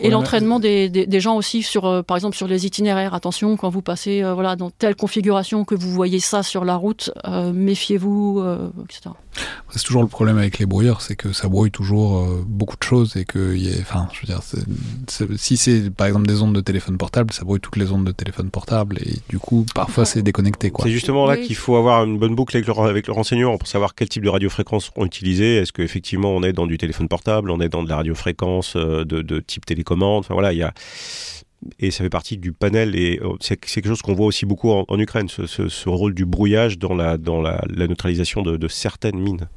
et, 0.01 0.09
l'entraînement 0.09 0.59
des, 0.59 0.89
des, 0.89 1.19
gens 1.19 1.35
aussi 1.35 1.61
sur, 1.61 1.85
euh, 1.85 2.01
par 2.01 2.17
exemple, 2.17 2.35
sur 2.35 2.47
les 2.47 2.65
itinéraires. 2.65 3.13
Attention, 3.13 3.57
quand 3.57 3.69
vous 3.69 3.81
passez 3.81 4.23
euh, 4.23 4.33
voilà, 4.33 4.55
dans 4.55 4.71
telle 4.71 4.95
configuration 4.95 5.65
que 5.65 5.75
vous 5.75 5.91
voyez 5.91 6.19
ça 6.19 6.41
sur 6.43 6.65
la 6.65 6.75
route, 6.75 7.11
méfiez-vous, 7.53 8.43
etc. 8.83 9.11
C'est 9.71 9.83
toujours 9.83 10.01
le 10.01 10.07
problème 10.07 10.37
avec 10.37 10.59
les 10.59 10.65
brouilleurs, 10.65 11.01
c'est 11.01 11.15
que 11.15 11.33
ça 11.33 11.49
brouille 11.49 11.71
toujours 11.71 12.25
beaucoup 12.47 12.77
de 12.77 12.83
choses 12.83 13.17
et 13.17 13.25
que, 13.25 13.55
y 13.55 13.69
enfin, 13.81 14.07
je 14.13 14.21
veux 14.21 14.27
dire, 14.27 14.41
si 15.37 15.57
c'est 15.57 15.89
par 15.89 16.07
exemple 16.07 16.27
des 16.27 16.41
ondes 16.41 16.55
de 16.55 16.61
téléphone 16.61 16.97
portable, 16.97 17.33
ça 17.33 17.43
brouille 17.43 17.59
toutes 17.59 17.75
les 17.75 17.91
ondes 17.91 18.05
de 18.05 18.11
téléphone 18.11 18.49
portable 18.49 18.97
et 18.99 19.19
du 19.29 19.39
coup, 19.39 19.65
parfois 19.75 20.05
c'est 20.05 20.21
déconnecté. 20.21 20.71
C'est 20.81 20.89
justement 20.89 21.25
là 21.25 21.37
qu'il 21.37 21.55
faut 21.55 21.75
avoir 21.75 22.03
une 22.03 22.17
bonne 22.17 22.35
boucle 22.35 22.55
avec 22.55 22.67
le, 22.67 22.73
avec 22.79 23.07
le 23.07 23.13
renseignement 23.13 23.57
pour 23.57 23.67
savoir 23.67 23.95
quel 23.95 24.09
type 24.09 24.23
de 24.23 24.29
radiofréquence 24.29 24.91
on 24.95 25.05
utilisé. 25.05 25.57
Est-ce 25.57 25.71
qu'effectivement 25.71 26.31
on 26.35 26.43
est 26.43 26.53
dans 26.53 26.67
du 26.67 26.77
téléphone 26.77 27.07
portable, 27.07 27.49
on 27.49 27.59
est 27.59 27.69
dans 27.69 27.83
de 27.83 27.89
la 27.89 27.97
radiofréquence 27.97 28.75
euh, 28.75 29.05
de, 29.05 29.39
type 29.39 29.65
télécommande? 29.65 30.19
Enfin 30.19 30.33
voilà, 30.33 30.53
il 30.53 30.59
y 30.59 30.63
a 30.63 30.73
et 31.79 31.91
ça 31.91 32.03
fait 32.03 32.09
partie 32.09 32.37
du 32.37 32.51
panel 32.51 32.95
et 32.95 33.19
euh, 33.21 33.33
c'est 33.39 33.57
quelque 33.57 33.87
chose 33.87 34.01
qu'on 34.01 34.13
voit 34.13 34.25
aussi 34.25 34.45
beaucoup 34.45 34.71
en, 34.71 34.99
Ukraine, 34.99 35.27
ce, 35.29 35.89
rôle 35.89 36.13
du 36.13 36.25
brouillage 36.25 36.77
dans 36.77 36.93
la, 36.93 37.17
dans 37.17 37.41
la, 37.41 37.61
neutralisation 37.69 38.41
de, 38.41 38.67
certaines 38.67 39.19
mines. 39.19 39.47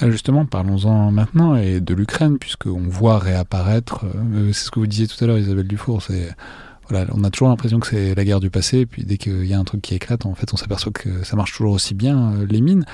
Bah, 0.00 0.10
justement, 0.10 0.46
parlons-en 0.46 1.10
maintenant 1.10 1.56
et 1.56 1.80
de 1.80 1.94
l'Ukraine, 1.94 2.38
puisqu'on 2.38 2.88
voit 2.88 3.18
réapparaître, 3.18 4.04
euh, 4.04 4.52
c'est 4.52 4.66
ce 4.66 4.70
que 4.70 4.80
vous 4.80 4.86
disiez 4.86 5.06
tout 5.06 5.22
à 5.22 5.26
l'heure 5.26 5.38
Isabelle 5.38 5.68
Dufour, 5.68 6.02
c'est... 6.02 6.34
Voilà, 6.88 7.06
on 7.14 7.24
a 7.24 7.30
toujours 7.30 7.48
l'impression 7.48 7.78
que 7.78 7.86
c'est 7.86 8.14
la 8.14 8.24
guerre 8.24 8.40
du 8.40 8.50
passé, 8.50 8.80
et 8.80 8.86
puis 8.86 9.04
dès 9.04 9.16
qu'il 9.16 9.46
y 9.46 9.54
a 9.54 9.58
un 9.58 9.64
truc 9.64 9.80
qui 9.80 9.94
éclate, 9.94 10.26
en 10.26 10.34
fait, 10.34 10.52
on 10.52 10.56
s'aperçoit 10.56 10.92
que 10.92 11.24
ça 11.24 11.36
marche 11.36 11.56
toujours 11.56 11.72
aussi 11.72 11.94
bien, 11.94 12.34
les 12.46 12.60
mines. 12.60 12.84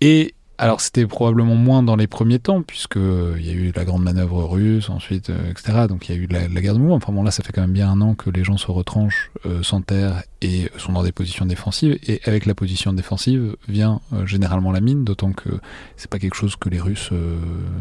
Et 0.00 0.34
alors 0.58 0.80
c'était 0.80 1.06
probablement 1.06 1.56
moins 1.56 1.82
dans 1.82 1.96
les 1.96 2.06
premiers 2.06 2.38
temps, 2.38 2.62
puisque 2.62 2.96
euh, 2.96 3.36
il 3.38 3.46
y 3.46 3.50
a 3.50 3.52
eu 3.52 3.72
la 3.74 3.84
grande 3.84 4.02
manœuvre 4.02 4.44
russe, 4.44 4.90
ensuite, 4.90 5.30
euh, 5.30 5.50
etc. 5.50 5.86
Donc 5.88 6.08
il 6.08 6.14
y 6.14 6.18
a 6.18 6.20
eu 6.20 6.26
la, 6.26 6.46
guerre 6.60 6.74
de 6.74 6.78
mouvement. 6.78 6.96
Enfin 6.96 7.12
bon, 7.12 7.22
là, 7.22 7.30
ça 7.30 7.42
fait 7.42 7.52
quand 7.52 7.62
même 7.62 7.72
bien 7.72 7.90
un 7.90 8.00
an 8.00 8.14
que 8.14 8.30
les 8.30 8.44
gens 8.44 8.56
se 8.56 8.70
retranchent, 8.70 9.30
euh, 9.46 9.62
s'enterrent 9.62 10.22
et 10.40 10.70
sont 10.76 10.92
dans 10.92 11.02
des 11.02 11.12
positions 11.12 11.46
défensives. 11.46 11.98
Et 12.06 12.20
avec 12.26 12.46
la 12.46 12.54
position 12.54 12.92
défensive 12.92 13.56
vient 13.68 14.00
généralement 14.24 14.72
la 14.72 14.80
mine, 14.80 15.04
d'autant 15.04 15.32
que 15.32 15.48
c'est 15.96 16.10
pas 16.10 16.18
quelque 16.18 16.36
chose 16.36 16.56
que 16.56 16.68
les 16.68 16.80
Russes, 16.80 17.10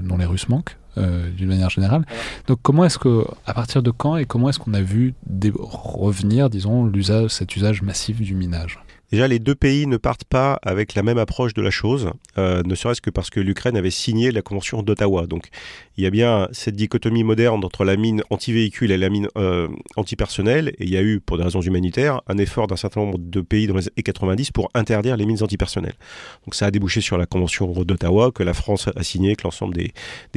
dont 0.04 0.18
les 0.18 0.26
Russes 0.26 0.48
manquent. 0.48 0.78
d'une 0.98 1.48
manière 1.48 1.70
générale. 1.70 2.06
Donc 2.48 2.60
comment 2.62 2.86
est-ce 2.86 3.00
que, 3.00 3.26
à 3.46 3.54
partir 3.54 3.82
de 3.82 3.90
quand 3.90 4.18
et 4.18 4.26
comment 4.26 4.50
est-ce 4.50 4.60
qu'on 4.60 4.74
a 4.74 4.82
vu 4.82 5.16
revenir, 5.58 6.50
disons, 6.50 6.92
cet 7.30 7.56
usage 7.56 7.82
massif 7.82 8.22
du 8.22 8.36
minage? 8.36 8.80
Déjà, 9.12 9.28
les 9.28 9.40
deux 9.40 9.56
pays 9.56 9.88
ne 9.88 9.98
partent 9.98 10.24
pas 10.24 10.58
avec 10.62 10.96
la 10.96 11.04
même 11.04 11.18
approche 11.18 11.54
de 11.54 11.62
la 11.62 11.70
chose, 11.70 12.12
euh, 12.38 12.64
ne 12.64 12.76
serait-ce 12.76 13.02
que 13.02 13.10
parce 13.10 13.30
que 13.30 13.42
l'Ukraine 13.42 13.76
avait 13.76 13.92
signé 13.92 14.32
la 14.32 14.42
Convention 14.42 14.84
d'Ottawa. 14.84 15.28
Donc, 15.28 15.50
il 15.98 16.06
y 16.06 16.08
a 16.08 16.10
bien 16.10 16.48
cette 16.54 16.78
dichotomie 16.78 17.26
moderne 17.26 17.66
entre 17.66 17.84
la 17.84 17.98
mine 17.98 18.24
anti-véhicule 18.30 18.90
et 18.90 18.98
la 18.98 19.10
mine 19.10 19.28
euh, 19.38 19.68
anti-personnel. 19.98 20.70
Et 20.80 20.86
il 20.86 20.90
y 20.90 20.96
a 20.96 21.02
eu, 21.02 21.20
pour 21.20 21.38
des 21.38 21.44
raisons 21.44 21.60
humanitaires, 21.60 22.22
un 22.28 22.38
effort 22.38 22.68
d'un 22.68 22.78
certain 22.78 23.02
nombre 23.02 23.18
de 23.18 23.42
pays 23.42 23.68
dans 23.68 23.76
les 23.76 23.88
années 23.90 24.04
90 24.04 24.52
pour 24.52 24.70
interdire 24.76 25.18
les 25.18 25.26
mines 25.26 25.44
antipersonnelles. 25.44 25.98
Donc, 26.46 26.56
ça 26.56 26.68
a 26.68 26.72
débouché 26.72 27.02
sur 27.02 27.18
la 27.18 27.26
Convention 27.26 27.70
d'Ottawa 27.84 28.32
que 28.32 28.44
la 28.44 28.54
France 28.54 28.88
a 28.96 29.04
signée, 29.04 29.36
que 29.36 29.44
l'ensemble 29.44 29.76
des, 29.76 29.92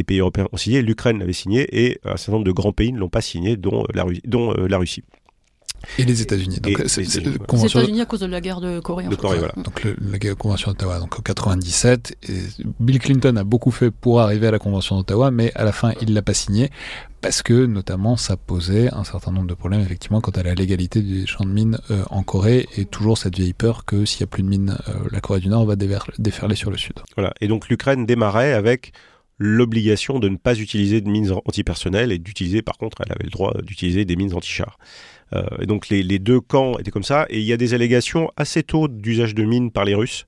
pays 0.05 0.19
européens 0.19 0.49
ont 0.51 0.57
signé. 0.57 0.83
L'Ukraine 0.83 1.21
l'avait 1.21 1.33
signée 1.33 1.69
et 1.71 2.01
un 2.05 2.17
certain 2.17 2.33
nombre 2.33 2.45
de 2.45 2.53
grands 2.53 2.73
pays 2.73 2.93
ne 2.93 2.99
l'ont 2.99 3.09
pas 3.09 3.21
signé, 3.21 3.57
dont 3.57 3.87
la, 3.95 4.05
dont, 4.25 4.53
euh, 4.53 4.67
la 4.67 4.79
Russie. 4.79 5.05
Et 5.99 6.05
les 6.05 6.23
États-Unis. 6.23 6.61
Donc, 6.61 6.79
les 6.79 7.67
États-Unis 7.67 8.01
à 8.01 8.07
cause 8.07 8.21
de 8.21 8.27
la 8.27 8.41
guerre 8.41 8.61
de 8.61 8.81
Corée. 8.81 9.05
De 9.05 9.15
Corée, 9.15 9.39
voilà. 9.39 9.55
Donc 9.57 9.83
la 9.85 10.35
convention 10.35 10.71
d'Ottawa, 10.71 10.99
donc 10.99 11.19
en 11.19 11.23
97. 11.23 12.17
Et 12.29 12.65
Bill 12.81 12.99
Clinton 12.99 13.37
a 13.37 13.45
beaucoup 13.45 13.71
fait 13.71 13.91
pour 13.91 14.21
arriver 14.21 14.47
à 14.47 14.51
la 14.51 14.59
convention 14.59 14.97
d'Ottawa, 14.97 15.31
mais 15.31 15.53
à 15.55 15.65
la 15.65 15.73
fin, 15.73 15.93
il 16.01 16.15
l'a 16.15 16.23
pas 16.23 16.35
signée 16.35 16.71
parce 17.21 17.43
que 17.43 17.65
notamment 17.65 18.19
ça 18.19 18.37
posait 18.37 18.93
un 18.93 19.03
certain 19.03 19.33
nombre 19.33 19.47
de 19.47 19.55
problèmes 19.55 19.81
effectivement 19.81 20.21
quant 20.21 20.33
à 20.33 20.43
la 20.43 20.53
légalité 20.53 21.01
des 21.01 21.27
champs 21.27 21.45
de 21.45 21.51
mines 21.51 21.79
euh, 21.91 22.03
en 22.11 22.23
Corée 22.23 22.69
et 22.77 22.85
toujours 22.85 23.17
cette 23.17 23.37
vieille 23.37 23.55
peur 23.55 23.87
que 23.87 24.05
s'il 24.05 24.21
n'y 24.21 24.25
a 24.25 24.27
plus 24.27 24.43
de 24.43 24.49
mines, 24.49 24.77
euh, 24.89 24.93
la 25.11 25.23
Corée 25.23 25.41
du 25.41 25.49
Nord 25.49 25.65
va 25.65 25.75
déferler 26.19 26.55
sur 26.55 26.71
le 26.71 26.77
sud. 26.77 27.01
Voilà. 27.17 27.33
Et 27.41 27.49
donc 27.49 27.69
l'Ukraine 27.69 28.05
démarrait 28.05 28.53
avec 28.53 28.93
l'obligation 29.39 30.19
de 30.19 30.29
ne 30.29 30.37
pas 30.37 30.55
utiliser 30.59 31.01
de 31.01 31.09
mines 31.09 31.33
antipersonnelles 31.45 32.13
et 32.13 32.19
d'utiliser, 32.19 32.63
par 32.63 32.79
contre, 32.79 32.99
elle 33.05 33.13
avait 33.13 33.25
le 33.25 33.31
droit 33.31 33.55
d'utiliser 33.63 34.05
des 34.05 34.17
mines 34.17 34.35
anti-chars. 34.35 34.79
Euh, 35.35 35.45
et 35.61 35.67
donc 35.67 35.89
les, 35.89 36.19
deux 36.19 36.41
camps 36.41 36.79
étaient 36.79 36.91
comme 36.91 37.05
ça. 37.05 37.27
Et 37.31 37.39
il 37.39 37.45
y 37.45 37.53
a 37.53 37.57
des 37.57 37.75
allégations 37.75 38.31
assez 38.37 38.63
tôt 38.63 38.89
d'usage 38.89 39.35
de 39.35 39.45
mines 39.45 39.71
par 39.71 39.85
les 39.85 39.95
Russes. 39.95 40.27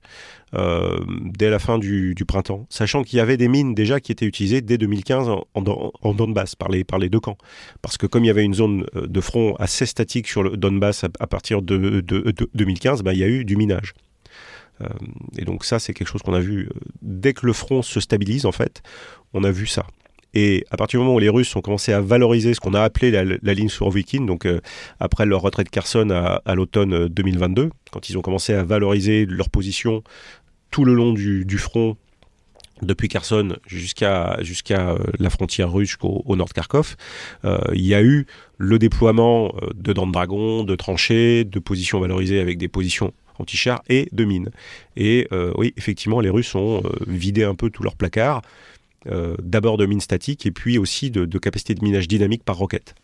Euh, 0.53 1.03
dès 1.25 1.49
la 1.49 1.59
fin 1.59 1.77
du, 1.77 2.15
printemps, 2.25 2.67
sachant 2.69 3.03
qu'il 3.03 3.17
y 3.17 3.19
avait 3.19 3.35
des 3.35 3.49
mines 3.49 3.75
déjà 3.75 3.99
qui 3.99 4.13
étaient 4.13 4.25
utilisées 4.25 4.61
dès 4.61 4.77
2015 4.77 5.27
en, 5.27 5.45
en, 5.53 6.13
Donbass 6.13 6.55
par 6.55 6.69
les, 6.69 6.85
par 6.85 6.99
les 6.99 7.09
deux 7.09 7.19
camps. 7.19 7.37
Parce 7.81 7.97
que 7.97 8.07
comme 8.07 8.23
il 8.23 8.27
y 8.27 8.29
avait 8.29 8.45
une 8.45 8.53
zone 8.53 8.85
euh, 8.95 9.07
de 9.07 9.19
front 9.19 9.55
assez 9.57 9.85
statique 9.85 10.25
sur 10.29 10.43
le 10.43 10.55
Donbass 10.55 11.03
à, 11.03 11.27
partir 11.27 11.61
de, 11.61 11.99
2015, 11.99 13.03
bah, 13.03 13.13
il 13.13 13.19
y 13.19 13.23
a 13.23 13.27
eu 13.27 13.43
du 13.43 13.57
minage. 13.57 13.93
et 15.37 15.43
donc 15.43 15.65
ça, 15.65 15.79
c'est 15.79 15.93
quelque 15.93 16.07
chose 16.07 16.21
qu'on 16.21 16.33
a 16.33 16.39
vu 16.39 16.69
dès 17.01 17.33
que 17.33 17.45
le 17.45 17.51
front 17.51 17.81
se 17.81 17.99
stabilise, 17.99 18.45
en 18.45 18.53
fait, 18.53 18.81
on 19.33 19.43
a 19.43 19.51
vu 19.51 19.67
ça. 19.67 19.85
Et 20.39 20.67
à 20.69 20.77
partir 20.77 20.99
du 20.99 21.03
moment 21.03 21.15
où 21.15 21.19
les 21.19 21.29
Russes 21.29 21.55
ont 21.55 21.61
commencé 21.61 21.93
à 21.93 21.99
valoriser 21.99 22.53
ce 22.53 22.59
qu'on 22.59 22.75
a 22.75 22.81
appelé 22.83 23.09
la, 23.09 23.53
ligne 23.55 23.69
sur 23.69 23.89
Viking, 23.89 24.27
donc 24.27 24.45
euh, 24.45 24.61
après 24.99 25.25
leur 25.25 25.41
retrait 25.41 25.63
de 25.63 25.69
Kherson 25.69 26.11
à, 26.11 26.53
l'automne 26.53 27.07
2022, 27.07 27.63
euh, 27.63 27.69
quand 27.89 28.07
ils 28.11 28.19
ont 28.19 28.21
commencé 28.21 28.53
à 28.53 28.61
valoriser 28.63 29.25
leur 29.25 29.49
position 29.49 30.03
tout 30.69 30.85
le 30.85 30.93
long 30.93 31.13
du, 31.13 31.57
front 31.57 31.97
depuis 32.83 33.07
Kherson 33.07 33.55
jusqu'à 33.65 34.37
euh, 34.37 34.97
la 35.17 35.31
frontière 35.31 35.73
russe 35.73 35.97
au 36.03 36.35
nord 36.35 36.49
de 36.49 36.53
Kharkov, 36.53 36.97
il 37.73 37.87
y 37.87 37.95
a 37.95 38.03
eu 38.03 38.27
le 38.59 38.77
déploiement 38.77 39.55
de 39.73 39.91
dents 39.91 40.05
de 40.05 40.11
dragon, 40.11 40.63
de 40.63 40.75
tranchées, 40.75 41.45
de 41.45 41.57
positions 41.57 41.99
valorisées 41.99 42.39
avec 42.39 42.59
des 42.59 42.67
positions 42.67 43.11
anti-chars 43.39 43.81
et 43.89 44.07
de 44.11 44.23
mines. 44.23 44.51
Et 44.97 45.27
oui, 45.57 45.73
effectivement, 45.77 46.19
les 46.19 46.29
Russes 46.29 46.53
ont 46.53 46.83
vidé 47.07 47.43
un 47.43 47.55
peu 47.55 47.71
tous 47.71 47.81
leurs 47.81 47.95
placards. 47.95 48.43
Euh, 49.05 49.35
d'abord 49.41 49.77
de 49.77 49.85
mines 49.85 50.01
statiques 50.01 50.45
et 50.45 50.51
puis 50.51 50.77
aussi 50.77 51.11
de, 51.11 51.25
de 51.25 51.39
capacité 51.39 51.75
de 51.75 51.83
minage 51.83 52.07
dynamique 52.07 52.43
par 52.43 52.57
roquette. 52.57 52.95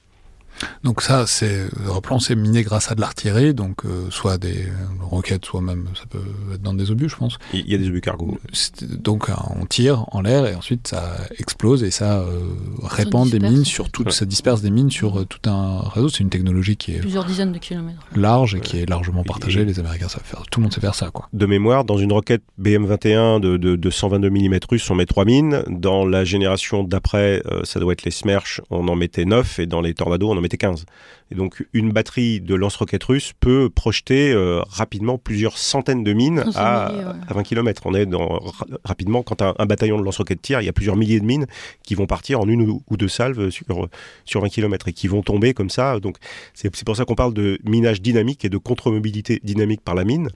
Donc 0.83 1.01
ça, 1.01 1.25
c'est 1.27 1.67
replan, 1.85 2.19
c'est 2.19 2.35
miné 2.35 2.63
grâce 2.63 2.91
à 2.91 2.95
de 2.95 3.01
l'artillerie, 3.01 3.53
donc 3.53 3.85
euh, 3.85 4.07
soit 4.09 4.37
des 4.37 4.67
roquettes, 5.01 5.45
soit 5.45 5.61
même 5.61 5.87
ça 5.95 6.05
peut 6.09 6.19
être 6.53 6.61
dans 6.61 6.73
des 6.73 6.91
obus, 6.91 7.09
je 7.09 7.15
pense. 7.15 7.37
Il 7.53 7.69
y 7.69 7.75
a 7.75 7.77
des 7.77 7.87
obus 7.87 8.01
cargo. 8.01 8.37
Donc 8.81 9.29
euh, 9.29 9.33
on 9.59 9.65
tire 9.65 10.05
en 10.11 10.21
l'air 10.21 10.45
et 10.45 10.55
ensuite 10.55 10.87
ça 10.87 11.17
explose 11.37 11.83
et 11.83 11.91
ça 11.91 12.19
euh, 12.19 12.39
répand 12.83 13.29
des 13.29 13.39
mines 13.39 13.65
sur 13.65 13.89
tout, 13.89 14.09
ça 14.09 14.25
disperse 14.25 14.61
des 14.61 14.71
mines 14.71 14.91
sur 14.91 15.25
tout 15.27 15.49
un 15.49 15.81
réseau. 15.81 16.09
C'est 16.09 16.19
une 16.19 16.29
technologie 16.29 16.77
qui 16.77 16.93
est 16.93 16.99
plusieurs 16.99 17.25
dizaines 17.25 17.51
de 17.51 17.59
kilomètres 17.59 17.99
large 18.15 18.55
et 18.55 18.59
qui 18.59 18.79
est 18.79 18.89
largement 18.89 19.23
partagée. 19.23 19.65
Les 19.65 19.79
Américains 19.79 20.07
savent 20.07 20.23
faire, 20.23 20.43
tout 20.51 20.59
le 20.59 20.63
monde 20.63 20.73
sait 20.73 20.81
faire 20.81 20.95
ça, 20.95 21.09
quoi. 21.09 21.27
De 21.33 21.45
mémoire, 21.45 21.83
dans 21.83 21.97
une 21.97 22.11
roquette 22.11 22.43
BM21 22.61 23.39
de, 23.39 23.57
de, 23.57 23.89
122 23.89 24.29
mm 24.29 24.59
russe, 24.69 24.89
on 24.89 24.95
met 24.95 25.05
trois 25.05 25.25
mines. 25.25 25.63
Dans 25.67 26.05
la 26.05 26.23
génération 26.23 26.83
d'après, 26.83 27.41
ça 27.63 27.79
doit 27.79 27.93
être 27.93 28.03
les 28.03 28.11
Smerch, 28.11 28.61
on 28.69 28.87
en 28.87 28.95
mettait 28.95 29.25
9 29.25 29.59
et 29.59 29.65
dans 29.65 29.81
les 29.81 29.93
Tornados, 29.93 30.29
on 30.29 30.37
en 30.37 30.42
mettait 30.43 30.57
15. 30.57 30.85
Et 31.31 31.35
donc 31.35 31.65
une 31.73 31.91
batterie 31.91 32.39
de 32.39 32.53
lance-roquettes 32.55 33.03
russe 33.03 33.33
peut 33.39 33.69
projeter 33.69 34.31
euh, 34.31 34.61
rapidement 34.69 35.17
plusieurs 35.17 35.57
centaines 35.57 36.03
de 36.03 36.13
mines 36.13 36.43
à, 36.55 36.91
20 37.29 37.43
km. 37.43 37.83
On 37.85 37.95
est 37.95 38.05
dans, 38.05 38.39
rapidement, 38.83 39.23
quand 39.23 39.41
un, 39.41 39.65
bataillon 39.65 39.97
de 39.97 40.03
lance-roquettes 40.03 40.41
tire, 40.41 40.61
il 40.61 40.65
y 40.65 40.69
a 40.69 40.73
plusieurs 40.73 40.95
milliers 40.95 41.19
de 41.19 41.25
mines 41.25 41.47
qui 41.83 41.95
vont 41.95 42.05
partir 42.05 42.39
en 42.39 42.47
une 42.47 42.61
ou, 42.61 42.97
deux 42.97 43.07
salves 43.07 43.49
sur, 43.49 43.89
sur 44.25 44.41
20 44.41 44.49
km 44.49 44.87
et 44.87 44.93
qui 44.93 45.07
vont 45.07 45.23
tomber 45.23 45.53
comme 45.53 45.69
ça. 45.69 45.99
Donc 45.99 46.17
c'est 46.53 46.85
pour 46.85 46.95
ça 46.95 47.05
qu'on 47.05 47.15
parle 47.15 47.33
de 47.33 47.59
minage 47.63 48.01
dynamique 48.01 48.45
et 48.45 48.49
de 48.49 48.57
contre-mobilité 48.57 49.39
dynamique 49.43 49.81
par 49.81 49.95
la 49.95 50.03
mine. 50.03 50.29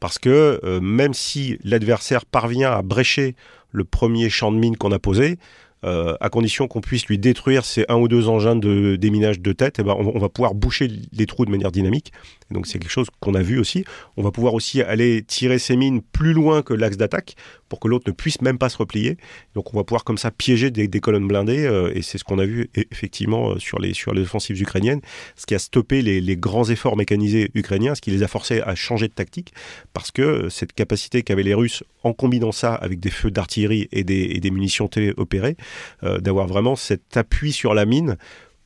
Parce 0.00 0.18
que 0.18 0.60
euh, 0.64 0.80
même 0.80 1.14
si 1.14 1.58
l'adversaire 1.64 2.24
parvient 2.24 2.72
à 2.72 2.82
brécher 2.82 3.34
le 3.70 3.84
premier 3.84 4.30
champ 4.30 4.50
de 4.52 4.56
mine 4.56 4.76
qu'on 4.76 4.92
a 4.92 4.98
posé, 4.98 5.38
euh, 5.84 6.16
à 6.20 6.28
condition 6.28 6.66
qu'on 6.66 6.80
puisse 6.80 7.06
lui 7.06 7.18
détruire 7.18 7.64
ces 7.64 7.84
un 7.88 7.96
ou 7.96 8.08
deux 8.08 8.28
engins 8.28 8.56
de 8.56 8.96
déminage 8.96 9.40
de 9.40 9.52
tête, 9.52 9.76
eh 9.78 9.82
ben 9.82 9.94
on, 9.96 10.18
va 10.18 10.28
pouvoir 10.28 10.54
boucher 10.54 10.90
les 11.12 11.26
trous 11.26 11.44
de 11.44 11.50
manière 11.50 11.70
dynamique. 11.70 12.12
Donc 12.50 12.66
c'est 12.66 12.78
quelque 12.78 12.90
chose 12.90 13.08
qu'on 13.20 13.34
a 13.34 13.42
vu 13.42 13.58
aussi. 13.58 13.84
On 14.16 14.22
va 14.22 14.30
pouvoir 14.30 14.54
aussi 14.54 14.80
aller 14.82 15.22
tirer 15.22 15.58
ces 15.58 15.76
mines 15.76 16.00
plus 16.00 16.32
loin 16.32 16.62
que 16.62 16.74
l'axe 16.74 16.96
d'attaque 16.96 17.36
pour 17.68 17.80
que 17.80 17.88
l'autre 17.88 18.04
ne 18.06 18.12
puisse 18.12 18.40
même 18.40 18.58
pas 18.58 18.68
se 18.68 18.78
replier. 18.78 19.18
Donc 19.54 19.74
on 19.74 19.76
va 19.76 19.84
pouvoir 19.84 20.04
comme 20.04 20.18
ça 20.18 20.30
piéger 20.30 20.70
des, 20.70 20.88
colonnes 21.00 21.28
blindées 21.28 21.66
euh, 21.66 21.92
et 21.94 22.02
c'est 22.02 22.18
ce 22.18 22.24
qu'on 22.24 22.38
a 22.38 22.46
vu 22.46 22.70
e, 22.76 22.84
effectivement 22.90 23.50
euh, 23.50 23.58
sur 23.58 23.78
les, 23.78 23.92
sur 23.92 24.14
les 24.14 24.22
offensives 24.22 24.60
ukrainiennes, 24.60 25.00
ce 25.36 25.46
qui 25.46 25.54
a 25.54 25.58
stoppé 25.58 26.02
les, 26.02 26.36
grands 26.36 26.68
efforts 26.68 26.96
mécanisés 26.96 27.50
ukrainiens, 27.54 27.94
ce 27.94 28.00
qui 28.00 28.10
les 28.10 28.22
a 28.22 28.28
forcés 28.28 28.60
à 28.60 28.74
changer 28.74 29.08
de 29.08 29.12
tactique 29.12 29.52
parce 29.92 30.10
que 30.10 30.48
cette 30.48 30.72
capacité 30.72 31.22
qu'avaient 31.22 31.42
les 31.42 31.54
Russes 31.54 31.82
en 32.04 32.12
combinant 32.12 32.52
ça 32.52 32.74
avec 32.74 33.00
des 33.00 33.10
feux 33.10 33.30
d'artillerie 33.30 33.88
et 33.92 34.04
des, 34.04 34.30
et 34.34 34.40
des 34.40 34.50
munitions 34.50 34.88
téléopérées, 34.88 35.56
euh, 36.04 36.18
d'avoir 36.18 36.46
vraiment 36.46 36.76
cet 36.76 37.16
appui 37.16 37.52
sur 37.52 37.74
la 37.74 37.86
mine 37.86 38.16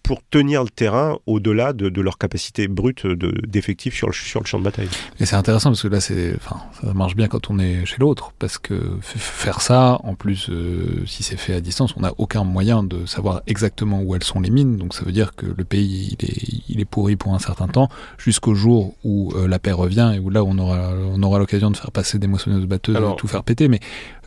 pour 0.03 0.21
tenir 0.29 0.63
le 0.63 0.69
terrain 0.69 1.19
au-delà 1.27 1.73
de, 1.73 2.01
leur 2.01 2.19
capacité 2.19 2.69
brute 2.69 3.07
d'effectifs 3.07 3.95
sur, 3.95 4.09
le, 4.09 4.13
sur 4.13 4.41
le 4.41 4.47
champ 4.47 4.59
de 4.59 4.65
bataille. 4.65 4.89
Et 5.21 5.27
c'est 5.27 5.37
intéressant 5.37 5.71
parce 5.71 5.83
que 5.83 5.89
là, 5.89 6.01
c'est, 6.01 6.35
enfin, 6.37 6.57
ça 6.81 6.93
marche 6.93 7.15
bien 7.15 7.29
quand 7.29 7.51
on 7.51 7.59
est 7.59 7.85
chez 7.85 7.99
l'autre, 7.99 8.33
parce 8.39 8.59
que 8.59 8.99
faire 9.01 9.61
ça, 9.61 10.01
en 10.03 10.15
plus, 10.15 10.49
euh, 10.51 11.05
si 11.07 11.23
c'est 11.23 11.37
fait 11.37 11.55
à 11.55 11.61
distance, 11.61 11.95
on 11.97 12.01
n'a 12.01 12.13
aucun 12.19 12.45
moyen 12.45 12.83
de 12.83 13.07
savoir 13.07 13.43
exactement 13.47 14.03
où 14.03 14.15
elles 14.15 14.25
sont 14.25 14.41
les 14.41 14.51
mines, 14.51 14.77
donc 14.77 14.95
ça 14.95 15.05
veut 15.05 15.13
dire 15.13 15.35
que 15.35 15.47
le 15.47 15.65
pays, 15.65 16.17
il 16.19 16.25
est, 16.27 16.63
il 16.69 16.81
est 16.81 16.85
pourri 16.85 17.17
pour 17.17 17.35
un 17.35 17.39
certain 17.39 17.69
temps, 17.69 17.89
jusqu'au 18.19 18.55
jour 18.55 18.95
où 19.05 19.33
euh, 19.37 19.47
la 19.47 19.59
paix 19.59 19.73
revient 19.73 20.13
et 20.17 20.19
où 20.19 20.31
là, 20.31 20.43
on 20.43 20.59
aura, 20.59 20.91
on 21.15 21.23
aura 21.23 21.39
l'occasion 21.39 21.71
de 21.71 21.77
faire 21.77 21.93
passer 21.93 22.19
des 22.19 22.27
moissonneuses 22.27 22.67
batteuses, 22.67 22.97
de 22.97 23.17
tout 23.17 23.29
faire 23.29 23.45
péter, 23.45 23.69
mais 23.69 23.81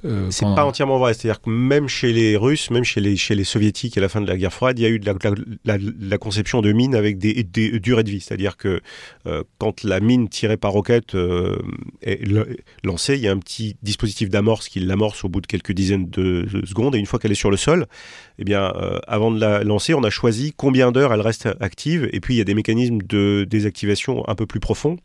euh, 0.06 0.28
c'est 0.30 0.46
pas 0.46 0.66
entièrement 0.66 1.00
vrai. 1.00 1.14
C'est-à-dire 1.14 1.42
que 1.42 1.50
même 1.50 1.88
chez 1.88 2.14
les 2.14 2.38
Russes, 2.38 2.70
même 2.70 2.84
chez 2.84 3.02
les, 3.02 3.18
chez 3.18 3.36
les 3.36 3.44
Soviétiques 3.44 3.98
à 3.98 4.02
la 4.02 4.10
fin 4.10 4.22
de 4.22 4.28
la 4.28 4.38
guerre 4.38 4.54
froide, 4.54 4.78
il 4.78 4.84
y 4.84 4.86
a 4.86 4.90
eu 4.90 5.00
de 5.00 5.06
la, 5.66 5.78
la, 6.00 6.18
conception 6.18 6.62
de 6.62 6.72
mines 6.72 6.96
avec 6.96 7.18
des, 7.18 7.44
des 7.44 7.80
durées 7.80 8.04
de 8.04 8.12
vie. 8.12 8.22
C'est-à-dire 8.22 8.58
que 8.58 8.82
euh, 9.26 9.44
quand 9.58 9.84
la 9.84 10.00
mine 10.00 10.30
tirée 10.30 10.58
par 10.58 10.72
roquette 10.72 11.16
euh, 11.16 11.58
est 12.02 12.22
lancée, 12.84 13.16
il 13.16 13.22
y 13.22 13.28
a 13.28 13.32
un 13.32 13.40
petit 13.40 13.76
dispositif 13.82 14.30
d'amorce 14.30 14.70
qui 14.70 14.80
l'amorce 14.80 15.24
au 15.24 15.30
bout 15.30 15.42
de 15.42 15.48
quelques 15.48 15.72
dizaines 15.72 16.10
de 16.10 16.48
secondes. 16.66 16.96
Et 16.96 17.00
une 17.00 17.06
fois 17.06 17.20
qu'elle 17.20 17.32
est 17.32 17.36
sur 17.36 17.52
le 17.52 17.58
sol, 17.58 17.88
eh 18.38 18.44
bien, 18.44 18.74
avant 19.08 19.32
de 19.32 19.40
la 19.40 19.64
lancer, 19.64 19.94
on 19.94 20.04
a 20.04 20.10
choisi 20.10 20.54
combien 20.56 20.92
d'heures 20.92 21.14
elle 21.14 21.22
reste 21.22 21.50
active. 21.60 22.10
Et 22.14 22.20
puis, 22.20 22.36
il 22.36 22.38
y 22.38 22.42
a 22.42 22.46
des 22.46 22.54
mécanismes 22.54 23.00
de 23.00 23.46
désactivation 23.50 24.28
un 24.28 24.36
peu 24.36 24.46
plus 24.46 24.60
profonds. 24.60 24.98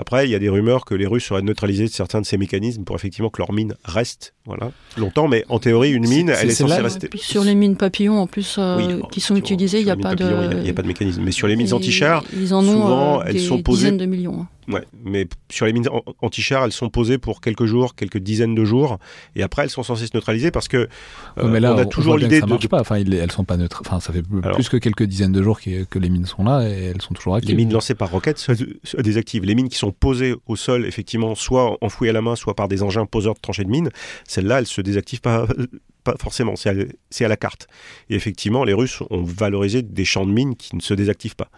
Après, 0.00 0.26
il 0.26 0.30
y 0.30 0.34
a 0.34 0.38
des 0.38 0.48
rumeurs 0.48 0.86
que 0.86 0.94
les 0.94 1.06
Russes 1.06 1.26
seraient 1.26 1.42
neutralisés 1.42 1.84
de 1.84 1.90
certains 1.90 2.22
de 2.22 2.26
ces 2.26 2.38
mécanismes 2.38 2.84
pour 2.84 2.96
effectivement 2.96 3.28
que 3.28 3.36
leur 3.36 3.52
mine 3.52 3.74
reste 3.84 4.32
voilà, 4.46 4.72
longtemps. 4.96 5.28
Mais 5.28 5.44
en 5.50 5.58
théorie, 5.58 5.92
une 5.92 6.08
mine, 6.08 6.30
elle 6.30 6.48
est, 6.48 6.54
censée 6.54 6.80
rester. 6.80 7.10
Sur 7.16 7.44
les 7.44 7.54
mines 7.54 7.76
papillons, 7.76 8.18
en 8.18 8.26
plus, 8.26 8.56
euh, 8.58 8.98
qui 9.12 9.20
sont 9.20 9.36
utilisées, 9.36 9.80
il 9.80 9.84
n'y 9.84 9.90
a, 9.90 9.96
pas 9.96 10.14
de... 10.14 10.24
Il 10.52 10.62
n'y 10.62 10.70
a, 10.70 10.72
pas 10.72 10.80
de 10.80 10.86
mécanisme. 10.86 11.20
Mais 11.22 11.32
sur 11.32 11.48
les 11.48 11.54
mines 11.54 11.74
anti-chars, 11.74 12.24
souvent, 12.48 13.20
euh, 13.20 13.24
elles 13.26 13.40
sont 13.40 13.62
posées. 13.62 13.82
dizaines 13.82 13.98
de 13.98 14.06
millions. 14.06 14.40
Hein. 14.40 14.48
Ouais, 14.68 14.84
mais 15.04 15.26
sur 15.50 15.66
les 15.66 15.72
mines 15.72 15.88
anti-chars, 16.20 16.64
elles 16.64 16.72
sont 16.72 16.90
posées 16.90 17.18
pour 17.18 17.40
quelques 17.40 17.64
jours, 17.64 17.94
quelques 17.94 18.18
dizaines 18.18 18.54
de 18.54 18.64
jours, 18.64 18.98
et 19.34 19.42
après 19.42 19.62
elles 19.62 19.70
sont 19.70 19.82
censées 19.82 20.06
se 20.06 20.12
neutraliser 20.14 20.50
parce 20.50 20.68
que 20.68 20.88
euh, 21.38 21.48
mais 21.48 21.60
là, 21.60 21.74
on 21.74 21.78
a 21.78 21.86
toujours 21.86 22.16
l'idée 22.16 22.40
de. 22.40 22.46
Marche 22.46 22.68
pas. 22.68 22.80
Enfin, 22.80 22.96
elles 22.96 23.32
sont 23.32 23.44
pas 23.44 23.56
neutres. 23.56 23.82
Enfin, 23.84 24.00
ça 24.00 24.12
fait 24.12 24.22
plus 24.22 24.68
que 24.68 24.76
quelques 24.76 25.04
dizaines 25.04 25.32
de 25.32 25.42
jours 25.42 25.60
que 25.60 25.98
les 25.98 26.08
mines 26.08 26.26
sont 26.26 26.44
là 26.44 26.68
et 26.68 26.92
elles 26.94 27.02
sont 27.02 27.14
toujours 27.14 27.36
actives. 27.36 27.50
Les 27.50 27.56
mines 27.56 27.72
lancées 27.72 27.94
par 27.94 28.10
roquettes 28.10 28.38
se, 28.38 28.52
désactivent. 29.00 29.44
Les 29.44 29.54
mines 29.54 29.68
qui 29.68 29.78
sont 29.78 29.92
posées 29.92 30.34
au 30.46 30.56
sol, 30.56 30.86
effectivement, 30.86 31.34
soit 31.34 31.76
enfouies 31.80 32.08
à 32.08 32.12
la 32.12 32.22
main, 32.22 32.36
soit 32.36 32.54
par 32.54 32.68
des 32.68 32.82
engins 32.82 33.06
poseurs 33.06 33.34
de 33.34 33.40
tranchées 33.40 33.64
de 33.64 33.70
mines, 33.70 33.90
celles-là, 34.26 34.60
elles 34.60 34.66
se 34.66 34.80
désactivent 34.80 35.20
pas 35.20 35.46
forcément, 36.18 36.54
c'est 36.56 37.24
à, 37.24 37.28
la 37.28 37.36
carte. 37.36 37.68
Et 38.08 38.14
effectivement, 38.14 38.64
les 38.64 38.72
Russes 38.72 39.02
ont 39.10 39.22
valorisé 39.22 39.82
des 39.82 40.04
champs 40.04 40.26
de 40.26 40.32
mines 40.32 40.56
qui 40.56 40.74
ne 40.76 40.80
se 40.80 40.94
désactivent 40.94 41.36
pas. 41.36 41.50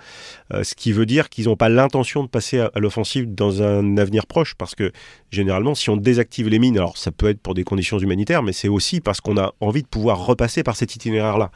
Euh, 0.52 0.64
ce 0.64 0.74
qui 0.74 0.92
veut 0.92 1.06
dire 1.06 1.28
qu'ils 1.28 1.46
n'ont 1.46 1.56
pas 1.56 1.68
l'intention 1.68 2.22
de 2.24 2.28
passer 2.28 2.60
à, 2.60 2.70
l'offensive 2.76 3.32
dans 3.32 3.62
un 3.62 3.96
avenir 3.96 4.26
proche, 4.26 4.54
parce 4.54 4.74
que 4.74 4.92
généralement, 5.30 5.74
si 5.74 5.90
on 5.90 5.96
désactive 5.96 6.48
les 6.48 6.58
mines, 6.58 6.76
alors 6.76 6.96
ça 6.96 7.10
peut 7.10 7.28
être 7.28 7.40
pour 7.40 7.54
des 7.54 7.64
conditions 7.64 7.98
humanitaires, 7.98 8.42
mais 8.42 8.52
c'est 8.52 8.68
aussi 8.68 9.00
parce 9.00 9.20
qu'on 9.20 9.36
a 9.38 9.52
envie 9.60 9.82
de 9.82 9.88
pouvoir 9.88 10.26
repasser 10.26 10.62
par 10.62 10.76
cet 10.76 10.94
itinéraire-là. 10.94 11.50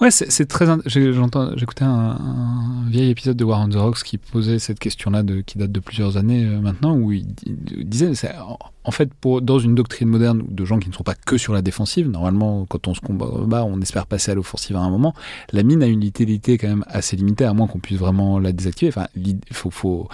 Ouais, 0.00 0.10
c'est 0.10 0.46
très. 0.46 0.66
J'écoutais 0.86 1.84
un, 1.84 2.84
vieil 2.88 3.10
épisode 3.10 3.36
de 3.36 3.44
War 3.44 3.60
on 3.60 3.68
the 3.68 3.76
Rocks 3.76 4.02
qui 4.02 4.18
posait 4.18 4.58
cette 4.58 4.78
question-là, 4.78 5.22
qui 5.46 5.58
date 5.58 5.72
de 5.72 5.80
plusieurs 5.80 6.16
années 6.16 6.44
euh, 6.44 6.60
maintenant, 6.60 6.96
où 6.96 7.12
il 7.12 7.26
disait 7.34 8.14
en 8.84 8.90
fait, 8.90 9.10
dans 9.42 9.58
une 9.58 9.74
doctrine 9.74 10.08
moderne 10.08 10.42
de 10.48 10.64
gens 10.64 10.78
qui 10.78 10.88
ne 10.88 10.94
sont 10.94 11.02
pas 11.02 11.14
que 11.14 11.36
sur 11.36 11.52
la 11.52 11.60
défensive, 11.60 12.08
normalement, 12.08 12.64
quand 12.66 12.88
on 12.88 12.94
se 12.94 13.00
combat, 13.00 13.64
on 13.64 13.80
espère 13.80 14.06
passer 14.06 14.32
à 14.32 14.34
l'offensive 14.34 14.76
à 14.76 14.80
un 14.80 14.90
moment. 14.90 15.14
La 15.52 15.62
mine 15.62 15.82
a 15.82 15.86
une 15.86 16.02
utilité 16.02 16.56
quand 16.56 16.68
même 16.68 16.84
assez 16.88 17.16
limitée, 17.16 17.44
à 17.44 17.52
moins 17.52 17.66
qu'on 17.66 17.78
puisse 17.78 17.98
vraiment 17.98 18.38
la 18.38 18.52
désactiver. 18.52 18.88
Enfin, 18.88 19.06
il 19.14 19.36
ne 19.36 20.06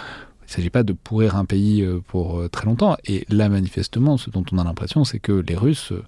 s'agit 0.47 0.71
pas 0.71 0.83
de 0.83 0.93
pourrir 0.93 1.37
un 1.37 1.45
pays 1.45 1.83
euh, 1.83 2.01
pour 2.09 2.41
euh, 2.41 2.49
très 2.49 2.67
longtemps. 2.67 2.97
Et 3.05 3.25
là, 3.29 3.49
manifestement, 3.49 4.17
ce 4.17 4.31
dont 4.31 4.45
on 4.51 4.59
a 4.59 4.65
l'impression, 4.65 5.05
c'est 5.05 5.21
que 5.21 5.33
les 5.33 5.57
Russes 5.57 5.93
euh, 5.93 6.03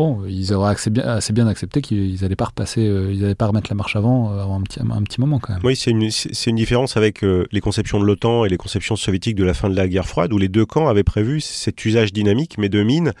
bon, 0.00 0.24
ils 0.26 0.54
auraient 0.54 0.72
assez 0.72 0.88
bien, 0.88 1.04
assez 1.04 1.34
bien 1.34 1.46
accepté 1.46 1.82
qu'ils 1.82 2.22
n'allaient 2.22 2.34
pas 2.34 2.46
repasser, 2.46 2.86
euh, 2.86 3.12
ils 3.12 3.20
n'allaient 3.20 3.34
pas 3.34 3.46
remettre 3.46 3.68
la 3.70 3.76
marche 3.76 3.96
avant 3.96 4.32
euh, 4.32 4.42
un 4.44 4.62
petit, 4.62 4.80
un 4.80 5.02
petit 5.02 5.20
moment 5.20 5.38
quand 5.38 5.52
même. 5.52 5.62
Oui, 5.62 5.76
c'est 5.76 5.90
une, 5.90 6.08
une, 6.46 6.56
différence 6.56 6.96
avec 6.96 7.22
euh, 7.22 7.46
les 7.52 7.60
conceptions 7.60 8.00
de 8.00 8.06
l'OTAN 8.06 8.46
et 8.46 8.48
les 8.48 8.56
conceptions 8.56 8.96
soviétiques 8.96 9.36
de 9.36 9.44
la 9.44 9.52
fin 9.52 9.68
de 9.68 9.76
la 9.76 9.86
guerre 9.88 10.06
froide, 10.06 10.32
où 10.32 10.38
les 10.38 10.48
deux 10.48 10.64
camps 10.64 10.88
avaient 10.88 11.04
prévu 11.04 11.40
cet 11.40 11.84
usage 11.84 12.14
dynamique, 12.14 12.56
mais 12.56 12.70
de 12.70 12.82
mines 12.82 13.12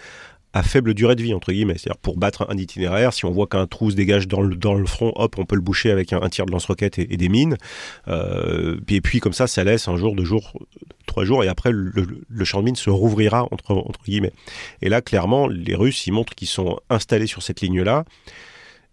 à 0.52 0.62
faible 0.62 0.94
durée 0.94 1.14
de 1.14 1.22
vie, 1.22 1.32
entre 1.32 1.52
guillemets. 1.52 1.78
C'est-à-dire 1.78 2.00
pour 2.00 2.16
battre 2.16 2.46
un 2.48 2.56
itinéraire, 2.56 3.12
si 3.12 3.24
on 3.24 3.30
voit 3.30 3.46
qu'un 3.46 3.66
trou 3.66 3.90
se 3.90 3.96
dégage 3.96 4.26
dans 4.26 4.40
le, 4.40 4.56
dans 4.56 4.74
le 4.74 4.86
front, 4.86 5.12
hop, 5.14 5.36
on 5.38 5.44
peut 5.44 5.54
le 5.54 5.62
boucher 5.62 5.90
avec 5.90 6.12
un, 6.12 6.28
tir 6.28 6.46
de 6.46 6.52
lance-roquette 6.52 6.98
et, 6.98 7.16
des 7.16 7.28
mines. 7.28 7.56
Euh, 8.08 8.80
et 8.88 9.00
puis 9.00 9.20
comme 9.20 9.32
ça, 9.32 9.46
ça 9.46 9.62
laisse 9.62 9.86
un 9.86 9.96
jour, 9.96 10.16
deux 10.16 10.24
jours, 10.24 10.52
trois 11.06 11.24
jours, 11.24 11.44
et 11.44 11.48
après 11.48 11.70
le, 11.72 12.44
champ 12.44 12.60
de 12.60 12.64
mines 12.64 12.76
se 12.76 12.90
rouvrira, 12.90 13.46
entre, 13.50 13.84
guillemets. 14.04 14.32
Et 14.82 14.88
là, 14.88 15.00
clairement, 15.02 15.46
les 15.46 15.74
Russes, 15.74 16.06
ils 16.06 16.12
montrent 16.12 16.34
qu'ils 16.34 16.48
sont 16.48 16.80
installés 16.88 17.26
sur 17.26 17.42
cette 17.42 17.60
ligne-là. 17.60 18.04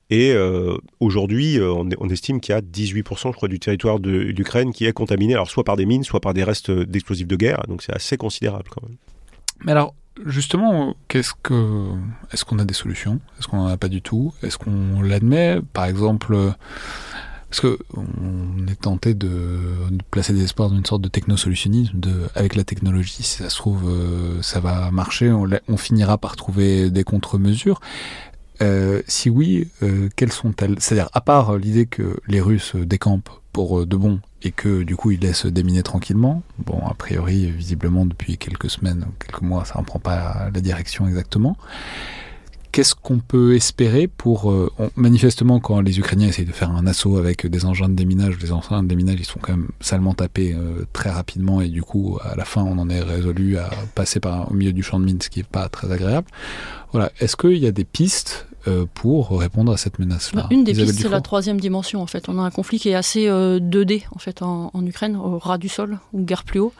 Et 0.09 0.31
euh, 0.31 0.77
aujourd'hui, 1.01 1.59
euh, 1.59 1.73
on, 1.73 1.89
on, 1.99 2.09
estime 2.09 2.39
qu'il 2.39 2.53
y 2.53 2.57
a 2.57 2.61
18%, 2.61 3.31
je 3.31 3.35
crois, 3.35 3.49
du 3.49 3.59
territoire 3.59 3.99
de 3.99 4.09
l'Ukraine 4.09 4.71
qui 4.71 4.85
est 4.85 4.93
contaminé, 4.93 5.33
alors 5.33 5.49
soit 5.49 5.65
par 5.65 5.75
des 5.75 5.85
mines, 5.85 6.03
soit 6.03 6.21
par 6.21 6.33
des 6.33 6.45
restes 6.45 6.71
d'explosifs 6.71 7.27
de 7.27 7.35
guerre. 7.35 7.63
Donc 7.67 7.81
c'est 7.83 7.93
assez 7.93 8.15
considérable 8.15 8.69
quand 8.69 8.87
même. 8.87 8.95
Mais 9.65 9.73
alors, 9.73 9.95
justement, 10.25 10.95
qu'est-ce 11.07 11.33
que, 11.41 11.89
est-ce 12.31 12.45
qu'on 12.45 12.59
a 12.59 12.65
des 12.65 12.73
solutions? 12.73 13.19
Est-ce 13.39 13.47
qu'on 13.47 13.57
n'en 13.57 13.67
a 13.67 13.77
pas 13.77 13.89
du 13.89 14.01
tout? 14.01 14.33
Est-ce 14.43 14.57
qu'on 14.57 15.01
l'admet? 15.01 15.59
Par 15.73 15.85
exemple, 15.85 16.35
parce 17.49 17.61
que 17.61 17.79
on 17.95 18.67
est 18.67 18.79
tenté 18.79 19.13
de, 19.13 19.29
placer 20.11 20.33
des 20.33 20.43
espoirs 20.43 20.69
dans 20.69 20.75
une 20.75 20.85
sorte 20.85 21.01
de 21.01 21.07
technosolutionnisme, 21.07 21.97
de, 21.97 22.27
avec 22.35 22.55
la 22.55 22.63
technologie, 22.63 23.23
si 23.23 23.37
ça 23.37 23.49
se 23.49 23.55
trouve, 23.55 23.89
euh, 23.89 24.41
ça 24.41 24.59
va 24.59 24.91
marcher, 24.91 25.31
on, 25.31 25.77
finira 25.77 26.17
par 26.17 26.35
trouver 26.35 26.89
des 26.89 27.03
contre-mesures. 27.03 27.79
Euh, 28.61 29.01
si 29.07 29.29
oui, 29.29 29.69
euh, 29.83 30.09
quelles 30.15 30.31
sont-elles? 30.31 30.75
C'est-à-dire, 30.79 31.09
à 31.13 31.21
part 31.21 31.57
l'idée 31.57 31.85
que 31.85 32.17
les 32.27 32.41
Russes 32.41 32.75
décampent 32.75 33.29
pour 33.53 33.85
de 33.85 33.95
bon 33.95 34.19
et 34.43 34.51
que 34.51 34.83
du 34.83 34.95
coup 34.95 35.11
ils 35.11 35.19
laissent 35.19 35.45
déminer 35.45 35.83
tranquillement. 35.83 36.43
Bon, 36.59 36.79
a 36.85 36.93
priori, 36.93 37.51
visiblement 37.51 38.05
depuis 38.05 38.37
quelques 38.37 38.69
semaines, 38.69 39.05
quelques 39.19 39.41
mois, 39.41 39.65
ça 39.65 39.79
ne 39.79 39.85
prend 39.85 39.99
pas 39.99 40.49
la 40.53 40.61
direction 40.61 41.07
exactement. 41.07 41.57
Qu'est-ce 42.71 42.93
qu'on 42.93 43.17
peut 43.17 43.55
espérer 43.55 44.07
pour... 44.07 44.51
Euh, 44.51 44.69
manifestement, 44.95 45.59
quand 45.59 45.79
les 45.79 45.97
Ukrainiens 45.97 46.27
essayent 46.27 46.45
de 46.45 46.51
faire 46.51 46.69
un 46.69 46.85
assaut 46.85 47.17
avec 47.17 47.47
des 47.47 47.65
engins 47.65 47.89
de 47.89 47.95
déminage, 47.95 48.37
les 48.39 48.51
engins 48.51 48.83
de 48.83 48.87
déminage, 48.87 49.15
ils 49.19 49.25
sont 49.25 49.39
quand 49.41 49.53
même 49.53 49.69
salement 49.79 50.13
tapés 50.13 50.53
euh, 50.53 50.85
très 50.93 51.09
rapidement 51.09 51.59
et 51.59 51.69
du 51.69 51.81
coup, 51.81 52.19
à 52.23 52.35
la 52.35 52.45
fin, 52.45 52.61
on 52.61 52.77
en 52.77 52.87
est 52.89 53.01
résolu 53.01 53.57
à 53.57 53.69
passer 53.95 54.19
par, 54.19 54.51
au 54.51 54.53
milieu 54.53 54.73
du 54.73 54.83
champ 54.83 54.99
de 54.99 55.05
mine, 55.05 55.19
ce 55.19 55.29
qui 55.29 55.39
n'est 55.39 55.45
pas 55.45 55.69
très 55.69 55.91
agréable. 55.91 56.27
Voilà. 56.91 57.11
Est-ce 57.19 57.35
qu'il 57.35 57.57
y 57.57 57.65
a 57.65 57.71
des 57.71 57.85
pistes 57.85 58.47
pour 58.93 59.39
répondre 59.39 59.71
à 59.71 59.77
cette 59.77 59.99
menace-là 59.99 60.43
bah, 60.43 60.47
Une 60.51 60.63
des 60.63 60.73
pistes, 60.73 60.99
c'est 60.99 61.09
la 61.09 61.21
troisième 61.21 61.59
dimension. 61.59 62.01
En 62.01 62.07
fait, 62.07 62.29
on 62.29 62.39
a 62.39 62.41
un 62.41 62.51
conflit 62.51 62.79
qui 62.79 62.89
est 62.89 62.95
assez 62.95 63.27
2D 63.27 64.03
en 64.15 64.19
fait 64.19 64.41
en, 64.41 64.71
en, 64.73 64.85
Ukraine, 64.85 65.15
au 65.15 65.37
ras 65.37 65.57
du 65.57 65.69
sol, 65.69 65.99
ou 66.13 66.21
guerre 66.21 66.43
plus 66.43 66.59
haut. 66.59 66.73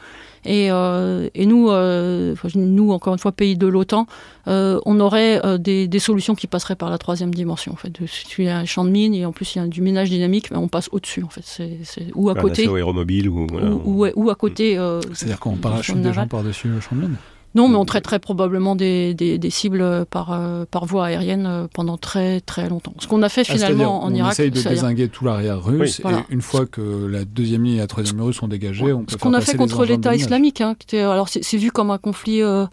Et, 0.44 0.70
euh, 0.70 1.28
et 1.34 1.46
nous, 1.46 1.70
euh, 1.70 2.34
nous, 2.54 2.92
encore 2.92 3.12
une 3.12 3.18
fois, 3.18 3.32
pays 3.32 3.56
de 3.56 3.66
l'OTAN, 3.66 4.06
euh, 4.46 4.80
on 4.86 5.00
aurait 5.00 5.40
des, 5.58 5.88
des, 5.88 5.98
solutions 5.98 6.34
qui 6.34 6.46
passeraient 6.46 6.76
par 6.76 6.90
la 6.90 6.98
troisième 6.98 7.34
dimension. 7.34 7.72
En 7.72 7.76
fait, 7.76 7.92
il 8.38 8.44
y 8.44 8.48
a 8.48 8.58
un 8.58 8.64
champ 8.64 8.84
de 8.84 8.90
mine 8.90 9.14
et 9.14 9.26
en 9.26 9.32
plus 9.32 9.54
il 9.54 9.58
y 9.58 9.60
a 9.60 9.66
du 9.66 9.82
minage 9.82 10.10
dynamique, 10.10 10.50
mais 10.50 10.56
on 10.56 10.68
passe 10.68 10.88
au-dessus. 10.92 11.22
En 11.22 11.28
fait, 11.28 11.42
c'est 11.44 12.06
ou 12.14 12.30
à 12.30 12.34
côté, 12.34 12.68
aéromobile 12.68 13.28
ou, 13.28 13.46
ou, 13.84 14.06
ou, 14.14 14.30
à 14.30 14.34
côté. 14.34 14.78
C'est-à-dire 15.12 15.40
qu'on 15.40 15.56
parachute 15.56 16.00
des 16.00 16.12
gens 16.12 16.26
par-dessus 16.26 16.68
le 16.68 16.80
champ 16.80 16.96
de 16.96 17.02
mine? 17.02 17.16
Non, 17.54 17.68
mais 17.68 17.76
on 17.76 17.84
traiterait 17.84 18.18
probablement 18.18 18.76
des, 18.76 19.14
des, 19.14 19.50
cibles 19.50 20.04
par, 20.10 20.32
euh, 20.32 20.64
par 20.70 20.84
voie 20.84 21.06
aérienne 21.06 21.46
euh, 21.46 21.66
pendant 21.72 21.96
très 21.96 22.40
très 22.40 22.68
longtemps. 22.68 22.92
Ce 22.98 23.06
qu'on 23.06 23.22
a 23.22 23.28
fait 23.28 23.44
ah, 23.48 23.52
finalement 23.54 24.04
en 24.04 24.12
Irak. 24.14 24.28
On 24.28 24.32
essaye 24.32 24.50
de 24.50 24.62
désinguer 24.62 25.08
tout 25.08 25.24
l'arrière 25.24 25.64
russe, 25.64 26.00
et 26.00 26.32
une 26.32 26.42
fois 26.42 26.66
que 26.66 27.06
la 27.06 27.24
deuxième 27.24 27.64
ligne 27.64 27.76
et 27.76 27.80
la 27.80 27.86
troisième 27.86 28.20
russe 28.20 28.36
sont 28.36 28.48
dégagées, 28.48 28.92
on 28.92 29.04
peut 29.04 29.12
Ce 29.12 29.16
qu'on 29.16 29.34
a 29.34 29.40
fait 29.40 29.56
contre 29.56 29.84
l'État 29.84 30.14
islamique, 30.14 30.60
hein, 30.60 30.76
alors 30.92 31.28
c'est 31.28 31.56
vu 31.56 31.70
comme 31.70 31.90
un 31.90 31.98
conflit 31.98 32.42
euh, 32.42 32.66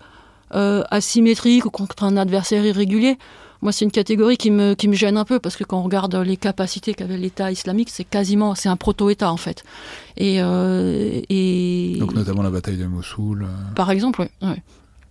asymétrique 0.92 1.66
ou 1.66 1.70
contre 1.70 2.04
un 2.04 2.18
adversaire 2.18 2.64
irrégulier. 2.66 3.18
Moi, 3.66 3.72
c'est 3.72 3.84
une 3.84 3.90
catégorie 3.90 4.38
qui 4.38 4.52
me, 4.52 4.76
qui 4.76 4.88
me 4.88 4.94
gêne 4.94 5.18
un 5.18 5.26
peu 5.26 5.40
parce 5.40 5.56
que 5.56 5.64
quand 5.64 5.80
on 5.80 5.82
regarde 5.82 6.14
les 6.18 6.38
capacités 6.38 6.94
qu'avait 6.94 7.18
l'État 7.18 7.52
islamique, 7.52 7.90
c'est 7.90 8.04
quasiment, 8.04 8.54
c'est 8.54 8.70
un 8.70 8.76
proto-État 8.76 9.32
en 9.32 9.38
fait. 9.38 9.64
Et, 10.18 10.38
euh, 10.40 11.20
et, 11.30 11.98
donc 12.00 12.14
notamment 12.14 12.44
la 12.44 12.52
bataille 12.52 12.78
de 12.78 12.86
Mossoul. 12.86 13.42
Euh. 13.42 13.48
Par 13.74 13.90
exemple, 13.90 14.28
oui. 14.44 14.48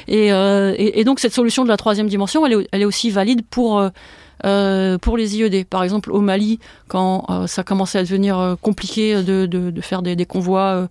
Euh, 0.09 0.73
et, 0.79 1.01
et, 1.01 1.03
donc 1.03 1.19
cette 1.19 1.33
solution 1.33 1.65
de 1.65 1.69
la 1.69 1.77
troisième 1.77 2.07
dimension, 2.07 2.47
elle 2.47 2.53
est, 2.53 2.69
elle 2.71 2.83
est 2.83 2.85
aussi 2.85 3.11
valide 3.11 3.43
pour 3.45 3.85
pour 4.41 5.17
les 5.17 5.37
IED. 5.37 5.67
Par 5.67 5.83
exemple, 5.83 6.13
au 6.13 6.21
Mali, 6.21 6.61
quand 6.87 7.27
ça 7.49 7.65
commençait 7.65 7.99
à 7.99 8.03
devenir 8.05 8.57
compliqué 8.63 9.21
de, 9.21 9.47
de, 9.47 9.73
de 9.73 9.81
faire 9.81 10.01
des, 10.01 10.15
des 10.15 10.27
convois. 10.27 10.87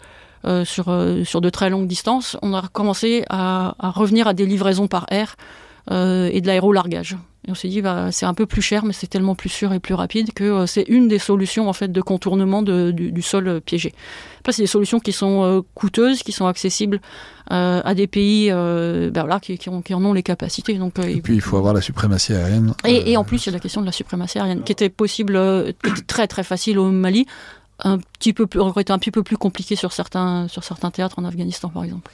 sur, 0.66 0.86
sur 1.24 1.40
de 1.40 1.50
très 1.50 1.70
longues 1.70 1.88
distances, 1.88 2.36
on 2.42 2.54
a 2.54 2.68
commencé 2.68 3.24
à, 3.30 3.76
à 3.80 3.90
revenir 3.90 4.28
à 4.28 4.34
des 4.34 4.46
livraisons 4.46 4.88
par 4.88 5.06
air 5.10 5.38
et 5.90 6.42
de 6.42 6.46
l'aérolargage. 6.46 7.16
Et 7.46 7.52
on 7.52 7.56
s'est 7.56 7.68
dit, 7.68 7.82
bah, 7.82 8.10
c'est 8.12 8.26
un 8.26 8.34
peu 8.34 8.46
plus 8.46 8.62
cher, 8.62 8.86
mais 8.86 8.94
c'est 8.94 9.08
tellement 9.08 9.36
plus 9.36 9.50
sûr 9.50 9.74
et 9.74 9.80
plus 9.80 9.94
rapide 9.94 10.34
que 10.34 10.44
euh, 10.46 10.66
c'est 10.66 10.84
une 10.88 11.10
des 11.10 11.20
solutions 11.20 11.68
en 11.68 11.74
fait 11.74 11.92
de 11.92 12.02
contournement 12.02 12.62
du, 12.62 13.22
sol 13.22 13.48
euh, 13.50 13.60
piégé. 13.60 13.94
Après, 14.40 14.54
c'est 14.54 14.62
des 14.62 14.68
solutions 14.68 15.02
qui 15.02 15.12
sont 15.12 15.44
euh, 15.44 15.62
coûteuses, 15.76 16.24
qui 16.24 16.32
sont 16.32 16.48
accessibles 16.48 17.02
à 17.50 17.94
des 17.94 18.08
pays 18.08 18.50
ben 18.50 19.12
voilà, 19.14 19.40
qui, 19.40 19.58
qui, 19.60 19.70
ont, 19.70 19.82
qui, 19.82 19.94
en 19.94 20.04
ont 20.04 20.14
les 20.14 20.24
capacités. 20.24 20.74
Donc, 20.76 20.98
et 20.98 21.22
puis, 21.22 21.36
il 21.36 21.42
faut 21.42 21.58
avoir 21.58 21.74
la 21.74 21.82
suprématie 21.82 22.34
aérienne. 22.34 22.74
Et, 22.86 23.12
et, 23.12 23.18
en 23.18 23.24
plus, 23.24 23.46
il 23.46 23.48
y 23.48 23.50
a 23.50 23.52
la 23.52 23.60
question 23.60 23.82
de 23.82 23.86
la 23.86 23.92
suprématie 23.92 24.40
aérienne, 24.40 24.64
qui 24.64 24.72
était 24.72 24.90
possible, 24.90 25.34
qui 25.84 25.90
était 25.92 26.02
très 26.08 26.28
très 26.28 26.44
facile 26.44 26.80
au 26.80 26.90
Mali, 26.90 27.28
un 27.80 28.00
petit 28.00 28.34
peu 28.34 28.48
plus, 28.48 28.62
un 28.62 28.72
petit 28.72 29.12
peu 29.12 29.22
plus 29.22 29.38
compliqué 29.38 29.76
sur 29.76 29.92
certains, 29.92 30.48
sur 30.48 30.64
certains 30.64 30.90
théâtres 30.90 31.20
en 31.20 31.26
Afghanistan, 31.26 31.70
par 31.70 31.84
exemple. 31.84 32.12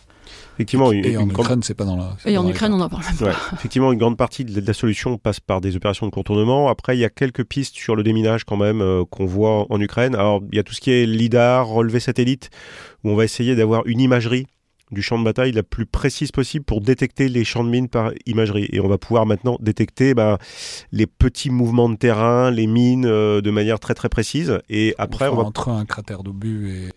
Effectivement, 0.56 0.92
et 0.92 1.16
en 1.18 1.30
Ukraine, 1.30 1.64
c'est 1.64 1.74
pas 1.74 1.86
dans 1.86 1.96
la. 1.96 2.16
Et 2.26 2.38
en 2.38 2.48
Ukraine, 2.48 2.74
on 2.74 2.82
en 2.82 2.90
parle 2.90 3.04
même 3.22 3.34
effectivement, 3.54 3.92
une 3.92 4.00
grande 4.00 4.18
partie 4.18 4.44
de 4.44 4.60
la 4.60 4.74
solution 4.74 5.18
passe 5.18 5.40
par 5.40 5.62
des 5.62 5.76
opérations 5.76 6.06
de 6.06 6.12
contournement. 6.12 6.68
Après, 6.68 6.98
il 6.98 7.00
y 7.00 7.06
a 7.06 7.10
quelques 7.10 7.44
pistes 7.44 7.76
sur 7.76 7.96
le 7.96 8.04
déminage 8.04 8.44
quand 8.44 8.58
même 8.58 8.82
euh, 8.82 9.04
qu'on 9.10 9.26
voit 9.26 9.66
en 9.70 9.80
Ukraine. 9.80 10.16
Alors, 10.16 10.42
il 10.52 10.58
y 10.58 10.60
a 10.60 10.64
tout 10.64 10.74
ce 10.74 10.82
qui 10.82 10.92
est 10.92 11.06
lidar, 11.06 11.68
relevé 11.68 12.00
satellite, 12.00 12.50
où 13.04 13.12
on 13.12 13.16
va 13.16 13.24
essayer 13.24 13.56
d'avoir 13.56 13.86
une 13.86 14.02
imagerie 14.02 14.48
du 14.92 15.02
champ 15.02 15.20
de 15.20 15.24
bataille 15.24 15.52
la 15.52 15.64
plus 15.64 15.86
précise 15.86 16.32
possible 16.32 16.66
pour 16.66 16.82
détecter 16.82 17.30
les 17.30 17.44
champs 17.44 17.64
de 17.64 17.70
mines 17.70 17.90
par 17.90 18.12
imagerie. 18.26 18.68
Et 18.72 18.80
on 18.80 18.88
va 18.88 18.98
pouvoir 18.98 19.26
maintenant 19.26 19.58
détecter 19.60 20.14
bah, 20.14 20.38
les 20.92 21.06
petits 21.06 21.50
mouvements 21.50 21.90
de 21.90 21.96
terrain, 21.96 22.52
les 22.52 22.68
mines 22.68 23.06
euh, 23.06 23.42
de 23.42 23.52
manière 23.52 23.80
très 23.80 23.94
très 23.94 24.10
précise. 24.10 24.60
Et 24.70 24.96
après, 24.98 25.28
on, 25.28 25.36
va 25.36 25.44
entre 25.44 25.70
un 25.70 25.86
cratère 25.86 26.24
d'obus 26.24 26.72
et 26.72 26.90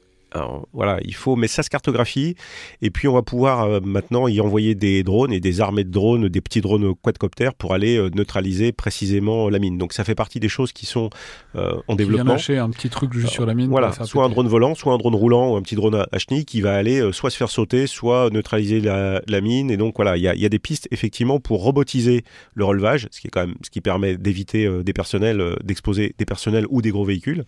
voilà, 0.73 0.99
il 1.05 1.15
faut, 1.15 1.37
mais 1.37 1.49
ça 1.49 1.63
se 1.63 1.71
cartographie. 1.71 2.37
Et 2.81 2.91
puis 2.91 3.09
on 3.09 3.15
va 3.15 3.23
pouvoir 3.23 3.63
euh, 3.63 3.81
maintenant 3.83 4.29
y 4.29 4.41
envoyer 4.41 4.75
des 4.75 5.03
drones 5.03 5.33
et 5.33 5.41
des 5.41 5.61
armées 5.61 5.85
de 5.85 5.91
drones, 5.91 6.29
des 6.29 6.41
petits 6.41 6.61
drones 6.61 6.95
quadcoptères 6.95 7.55
pour 7.55 7.73
aller 7.75 7.97
euh, 7.97 8.11
neutraliser 8.15 8.73
précisément 8.73 9.49
la 9.49 9.59
mine. 9.59 9.79
Donc 9.79 9.93
ça 9.93 10.05
fait 10.05 10.15
partie 10.15 10.41
des 10.41 10.49
choses 10.49 10.73
qui 10.73 10.87
sont 10.87 11.11
euh, 11.57 11.75
en 11.89 11.95
développement. 11.97 12.35
lâcher 12.35 12.59
un 12.59 12.71
petit 12.71 12.89
truc 12.89 13.13
juste 13.13 13.33
sur 13.33 13.47
la 13.47 13.55
mine. 13.55 13.71
Voilà, 13.71 13.93
soit 13.93 14.25
un 14.25 14.29
drone 14.29 14.49
volant, 14.49 14.75
soit 14.75 14.93
un 14.93 14.99
drone 14.99 15.15
roulant 15.15 15.53
ou 15.53 15.57
un 15.57 15.63
petit 15.63 15.75
drone 15.75 15.95
à, 15.95 16.19
chenille 16.19 16.45
qui 16.45 16.61
va 16.61 16.75
aller 16.75 17.13
soit 17.13 17.31
se 17.31 17.37
faire 17.37 17.51
sauter, 17.51 17.87
soit 17.87 18.31
neutraliser 18.31 18.81
la, 18.81 19.41
mine. 19.41 19.71
Et 19.71 19.77
donc 19.77 19.95
voilà, 19.97 20.17
il 20.17 20.23
y 20.23 20.29
a, 20.29 20.35
y 20.35 20.45
a, 20.45 20.49
des 20.49 20.59
pistes 20.59 20.89
effectivement 20.91 21.41
pour 21.41 21.63
robotiser 21.63 22.25
le 22.55 22.65
relevage, 22.65 23.09
ce 23.11 23.21
qui 23.21 23.27
est 23.29 23.31
quand 23.31 23.47
même 23.47 23.57
ce 23.63 23.71
qui 23.71 23.81
permet 23.81 24.17
d'éviter 24.17 24.69
des 24.85 24.93
personnels, 24.93 25.57
d'exposer 25.65 26.15
des 26.19 26.25
personnels 26.25 26.67
ou 26.71 26.83
des 26.83 26.91
gros 26.91 27.05
véhicules. 27.05 27.45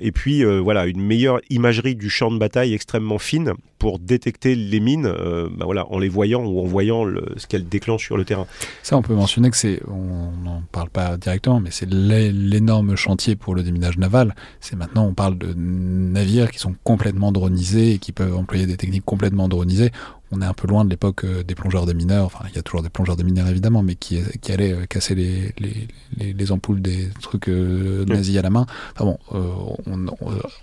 et 0.00 0.12
puis 0.12 0.44
voilà, 0.44 0.86
une 0.86 1.00
meilleure 1.02 1.40
imagerie 1.50 1.96
du 1.96 2.10
champ 2.14 2.30
de 2.30 2.38
bataille 2.38 2.72
extrêmement 2.74 3.18
fine 3.18 3.52
pour 3.78 3.98
détecter 3.98 4.54
les 4.54 4.80
mines 4.80 5.06
euh, 5.06 5.48
bah 5.50 5.64
voilà, 5.66 5.86
en 5.90 5.98
les 5.98 6.08
voyant 6.08 6.44
ou 6.44 6.60
en 6.60 6.64
voyant 6.64 7.06
ce 7.36 7.46
qu'elles 7.46 7.68
déclenchent 7.68 8.04
sur 8.04 8.16
le 8.16 8.24
terrain. 8.24 8.46
Ça, 8.82 8.96
on 8.96 9.02
peut 9.02 9.14
mentionner 9.14 9.50
que 9.50 9.56
c'est, 9.56 9.80
on 9.88 10.30
n'en 10.42 10.62
parle 10.72 10.90
pas 10.90 11.16
directement, 11.16 11.60
mais 11.60 11.70
c'est 11.70 11.90
l'énorme 11.90 12.96
chantier 12.96 13.36
pour 13.36 13.54
le 13.54 13.62
déminage 13.62 13.98
naval. 13.98 14.34
C'est 14.60 14.76
maintenant, 14.76 15.06
on 15.06 15.14
parle 15.14 15.36
de 15.36 15.52
navires 15.54 16.50
qui 16.50 16.58
sont 16.58 16.74
complètement 16.84 17.32
dronisés 17.32 17.94
et 17.94 17.98
qui 17.98 18.12
peuvent 18.12 18.36
employer 18.36 18.66
des 18.66 18.76
techniques 18.76 19.04
complètement 19.04 19.48
dronisées 19.48 19.90
on 20.34 20.42
est 20.42 20.46
un 20.46 20.52
peu 20.52 20.66
loin 20.68 20.84
de 20.84 20.90
l'époque 20.90 21.24
euh, 21.24 21.42
des 21.42 21.54
plongeurs 21.54 21.86
de 21.86 21.92
mineurs. 21.92 22.26
Enfin, 22.26 22.44
il 22.48 22.56
y 22.56 22.58
a 22.58 22.62
toujours 22.62 22.82
des 22.82 22.88
plongeurs 22.88 23.16
de 23.16 23.22
mineurs 23.22 23.48
évidemment, 23.48 23.82
mais 23.82 23.94
qui, 23.94 24.20
qui 24.40 24.52
allaient 24.52 24.72
euh, 24.72 24.86
casser 24.86 25.14
les, 25.14 25.54
les, 25.58 26.32
les, 26.32 26.52
ampoules 26.52 26.82
des 26.82 27.08
trucs 27.20 27.48
euh, 27.48 28.04
nazis 28.06 28.36
à 28.36 28.42
la 28.42 28.50
main. 28.50 28.66
Enfin 28.94 29.04
bon, 29.04 29.18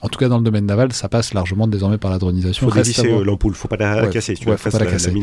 en 0.02 0.10
tout 0.10 0.19
cas 0.19 0.27
dans 0.27 0.38
le 0.38 0.43
domaine 0.43 0.65
naval, 0.65 0.93
ça 0.93 1.10
passe 1.10 1.34
largement 1.34 1.68
désormais 1.68 1.98
par 1.98 2.11
la 2.11 2.18
dronisation. 2.18 2.69
Faut 2.69 2.76
dévisser 2.76 3.23
l'ampoule, 3.23 3.53
faut 3.53 3.68
pas 3.68 3.77
la 3.77 4.07
casser. 4.07 4.34
tu 4.34 4.45
faut 4.45 4.69
pas 4.69 4.80
la, 4.80 4.85
casser. 4.85 5.14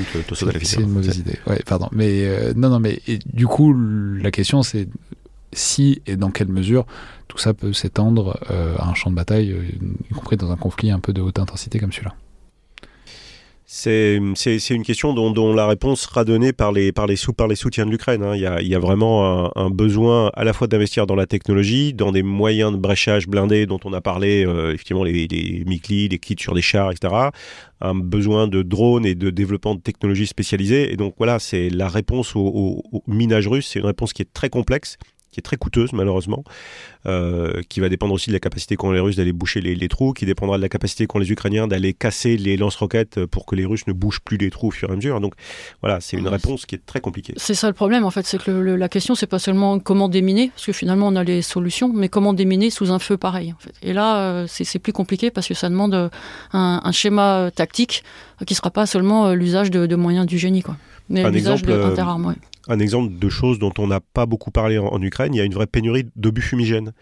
C'est 0.63 0.81
une 0.81 0.91
mauvaise 0.91 1.19
idée. 1.19 1.39
Ouais, 1.47 1.63
pardon. 1.67 1.89
Mais 1.93 2.55
non, 2.55 2.71
non, 2.71 2.81
mais 2.81 3.01
du 3.27 3.47
coup, 3.47 3.75
la 3.75 4.31
question 4.31 4.63
c'est 4.63 4.89
si 5.53 6.03
et 6.07 6.17
dans 6.17 6.31
quelle 6.31 6.49
mesure 6.49 6.85
tout 7.27 7.39
ça 7.39 7.55
peut 7.55 7.73
s'étendre 7.73 8.39
à 8.79 8.89
un 8.89 8.95
champ 8.95 9.11
de 9.11 9.17
bataille, 9.17 9.55
y 10.11 10.15
compris 10.15 10.37
dans 10.37 10.51
un 10.51 10.57
conflit 10.57 10.91
un 10.91 11.01
peu 11.01 11.13
de 11.13 11.21
haute 11.21 11.39
intensité 11.39 11.79
comme 11.79 11.93
celui-là. 11.93 12.15
C'est 13.71 14.17
une 14.17 14.83
question 14.83 15.13
dont, 15.13 15.31
dont, 15.31 15.53
la 15.53 15.67
réponse 15.67 16.01
sera 16.01 16.25
donnée 16.25 16.55
par 16.55 16.73
les, 16.73 16.91
par 16.91 17.07
les, 17.07 17.17
sous, 17.17 17.35
par 17.35 17.49
les 17.49 17.55
soutiens 17.55 17.85
de 17.85 17.91
l'Ukraine. 17.91 18.23
Hein. 18.23 18.35
Il, 18.35 18.41
y 18.41 18.47
a, 18.47 18.63
il 18.63 18.67
y 18.67 18.75
a 18.75 18.79
vraiment 18.79 19.55
un, 19.59 19.69
besoin 19.69 20.31
à 20.33 20.45
la 20.45 20.55
fois 20.55 20.69
d'investir 20.69 21.07
dans 21.07 21.15
la 21.15 21.27
technologie, 21.27 21.93
dans 21.93 22.11
des 22.11 22.23
moyens 22.23 22.73
de 22.73 22.79
bréchage 22.79 23.29
blindés 23.29 23.67
dont 23.67 23.79
on 23.85 23.93
a 23.93 24.01
parlé, 24.01 24.47
euh, 24.47 24.73
effectivement 24.73 25.05
les, 25.05 25.29
les 25.29 25.65
MICLI, 25.67 26.09
les 26.09 26.19
kits 26.19 26.35
sur 26.39 26.55
des 26.55 26.63
chars, 26.63 26.93
etc. 26.93 27.13
Un 27.83 27.95
besoin 27.95 28.49
de 28.49 28.63
drones 28.63 29.05
et 29.05 29.15
de 29.15 29.29
développement 29.29 29.75
de 29.75 29.83
technologies 29.83 30.27
spécialisées. 30.27 30.91
Et 30.91 30.97
donc 30.97 31.17
voilà, 31.19 31.39
c'est 31.39 31.69
la 31.69 31.89
réponse 31.89 32.37
au, 32.37 32.41
au, 32.41 32.83
au 32.91 33.03
minage 33.07 33.49
russe. 33.49 33.69
C'est 33.71 33.81
une 33.81 33.87
réponse 33.87 34.15
qui 34.15 34.23
est 34.23 34.33
très 34.33 34.49
complexe 34.49 34.97
qui 35.39 35.41
est 35.41 35.43
très 35.43 35.57
coûteuse 35.57 35.93
malheureusement, 35.93 36.43
euh, 37.07 37.63
qui 37.69 37.79
va 37.81 37.89
dépendre 37.89 38.13
aussi 38.13 38.31
de 38.31 38.35
la 38.35 38.41
capacité 38.41 38.77
qu'ont 38.77 38.91
les 38.91 39.01
Russes 39.01 39.17
d'aller 39.17 39.33
boucher 39.33 39.61
les, 39.61 39.89
trous, 39.89 40.13
qui 40.13 40.27
dépendra 40.27 40.57
de 40.57 40.63
la 40.63 40.69
capacité 40.69 41.07
qu'ont 41.07 41.21
les 41.21 41.31
Ukrainiens 41.31 41.69
d'aller 41.69 41.95
casser 41.95 42.37
les 42.37 42.57
lance-roquettes 42.57 43.25
pour 43.27 43.47
que 43.47 43.55
les 43.55 43.65
Russes 43.65 43.87
ne 43.87 43.93
bougent 43.93 44.21
plus 44.21 44.37
les 44.37 44.51
trous 44.51 44.69
au 44.69 44.71
fur 44.71 44.91
et 44.91 44.93
à 44.93 44.97
mesure. 44.97 45.21
Donc 45.21 45.35
voilà, 45.81 46.01
c'est 46.01 46.17
une 46.17 46.29
réponse 46.29 46.67
qui 46.67 46.75
est 46.75 46.85
très 46.85 47.01
compliquée. 47.01 47.35
C'est 47.37 47.55
ça 47.55 47.69
le 47.69 47.73
problème 47.73 48.05
en 48.05 48.11
fait, 48.11 48.27
c'est 48.27 48.43
que 48.43 48.51
la 48.51 48.89
question 48.89 49.15
c'est 49.15 49.27
pas 49.27 49.39
seulement 49.39 49.79
comment 49.79 50.09
déminer, 50.09 50.49
parce 50.49 50.67
que 50.67 50.73
finalement 50.73 51.09
on 51.09 51.17
a 51.17 51.25
les 51.25 51.43
solutions, 51.43 51.93
mais 51.93 52.09
comment 52.09 52.33
déminer 52.33 52.71
sous 52.71 52.91
un 52.91 52.99
feu 52.99 53.17
pareil. 53.17 53.53
En 53.53 53.61
fait. 53.61 53.75
Et 53.83 53.93
là 53.93 54.19
euh, 54.19 54.47
c'est 54.49 54.79
plus 54.79 54.93
compliqué 54.93 55.31
parce 55.31 55.47
que 55.47 55.55
ça 55.55 55.69
demande 55.69 55.95
euh, 55.95 56.09
un, 56.53 56.93
schéma 56.93 57.51
tactique 57.55 58.03
qui 58.47 58.55
sera 58.55 58.71
pas 58.71 58.87
seulement 58.87 59.33
l'usage 59.33 59.71
de, 59.71 59.97
moyens 59.97 60.27
du 60.27 60.39
génie, 60.39 60.63
quoi, 60.63 60.77
mais 61.09 61.31
l'usage 61.31 61.63
d'interarmes 61.63 62.35
un 62.69 62.79
exemple 62.79 63.19
de 63.19 63.29
choses 63.29 63.59
dont 63.59 63.73
on 63.79 63.87
n'a 63.87 64.01
pas 64.01 64.27
beaucoup 64.27 64.51
parlé 64.51 64.79
en, 64.79 65.03
Ukraine, 65.03 65.35
il 65.35 65.39
y 65.39 65.41
a 65.41 65.45
une 65.45 65.55
vraie 65.55 65.67
pénurie 65.67 66.07
d'obus 66.17 66.43
fumigènes. 66.43 66.93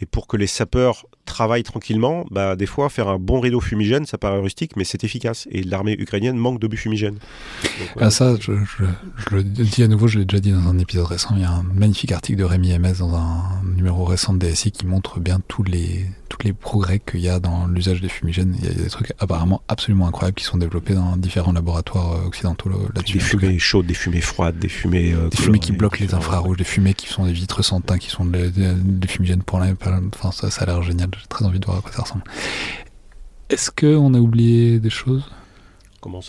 Et 0.00 0.06
pour 0.06 0.26
que 0.26 0.36
les 0.38 0.46
sapeurs 0.46 1.06
travaillent 1.30 1.62
tranquillement, 1.62 2.26
bah, 2.30 2.56
des 2.56 2.66
fois, 2.66 2.88
faire 2.88 3.08
un 3.08 3.18
bon 3.18 3.40
rideau 3.40 3.60
fumigène, 3.60 4.04
ça 4.04 4.18
paraît 4.18 4.40
rustique, 4.40 4.72
mais 4.76 4.84
c'est 4.84 5.04
efficace. 5.04 5.48
Et 5.50 5.62
l'armée 5.62 5.96
ukrainienne 5.98 6.36
manque 6.36 6.58
d'obus 6.58 6.76
fumigènes. 6.76 7.18
Ah, 8.00 8.10
ça, 8.10 8.34
je, 8.40 8.52
le 9.30 9.42
dis 9.42 9.82
à 9.82 9.88
nouveau, 9.88 10.08
je 10.08 10.18
l'ai 10.18 10.24
déjà 10.24 10.40
dit 10.40 10.52
dans 10.52 10.68
un 10.68 10.78
épisode 10.78 11.06
récent, 11.06 11.30
il 11.36 11.42
y 11.42 11.44
a 11.44 11.50
un 11.50 11.62
magnifique 11.62 12.12
article 12.12 12.38
de 12.38 12.44
Rémi 12.44 12.76
MS 12.78 12.98
dans 12.98 13.14
un 13.14 13.42
numéro 13.76 14.04
récent 14.04 14.34
de 14.34 14.38
DSI 14.38 14.72
qui 14.72 14.86
montre 14.86 15.20
bien 15.20 15.40
tous 15.46 15.62
les, 15.62 16.06
tous 16.28 16.38
les 16.44 16.52
progrès 16.52 16.98
qu'il 16.98 17.20
y 17.20 17.28
a 17.28 17.38
dans 17.38 17.66
l'usage 17.66 18.00
des 18.00 18.08
fumigènes. 18.08 18.56
Il 18.58 18.64
y 18.66 18.68
a 18.68 18.74
des 18.74 18.90
trucs 18.90 19.12
apparemment 19.18 19.62
absolument 19.68 20.08
incroyables 20.08 20.36
qui 20.36 20.44
sont 20.44 20.58
développés 20.58 20.94
dans 20.94 21.16
différents 21.16 21.52
laboratoires 21.52 22.12
euh, 22.12 22.26
occidentaux 22.26 22.70
là-dessus. 22.94 23.18
Des 23.18 23.24
fumées 23.24 23.58
chaudes, 23.58 23.86
des 23.86 23.94
fumées 23.94 24.20
froides, 24.20 24.58
des 24.58 24.68
fumées. 24.68 25.14
des 25.30 25.36
fumées 25.36 25.60
qui 25.60 25.72
bloquent 25.72 25.98
les 26.00 26.14
infrarouges, 26.14 26.56
des 26.56 26.64
fumées 26.64 26.94
qui 26.94 27.08
sont 27.08 27.24
des 27.24 27.32
vitres 27.32 27.62
sans 27.62 27.80
teint, 27.80 27.98
qui 27.98 28.10
sont 28.10 28.24
des, 28.24 28.50
fumigènes 29.08 29.42
pour 29.42 29.60
la. 29.60 29.70
Enfin, 30.14 30.32
ça, 30.32 30.50
ça 30.50 30.62
a 30.62 30.66
l'air 30.66 30.82
génial. 30.82 31.10
J'ai 31.20 31.26
très 31.28 31.44
envie 31.44 31.60
de 31.60 31.66
voir 31.66 31.78
à 31.78 31.80
quoi 31.82 31.92
ça 31.92 32.02
ressemble. 32.02 32.24
Est-ce 33.50 33.70
qu'on 33.70 34.14
a 34.14 34.18
oublié 34.18 34.78
des 34.78 34.90
choses? 34.90 35.24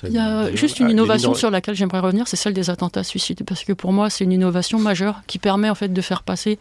Il 0.04 0.12
y 0.12 0.18
a 0.18 0.54
juste 0.54 0.82
une 0.82 0.88
ah, 0.88 0.92
innovation 0.92 1.34
sur 1.34 1.50
laquelle 1.50 1.76
j'aimerais 1.76 2.00
revenir, 2.00 2.28
c'est 2.28 2.36
celle 2.36 2.54
des 2.54 2.70
attentats 2.70 3.06
suicides, 3.06 3.44
parce 3.46 3.64
que 3.64 3.72
pour 3.72 3.94
moi 3.94 4.10
c'est 4.10 4.26
une 4.26 4.34
innovation 4.34 4.80
majeure 4.80 5.22
qui 5.28 5.40
permet 5.40 5.70
en 5.70 5.76
fait 5.76 5.94
de 5.94 6.02
faire 6.02 6.24
passer 6.24 6.60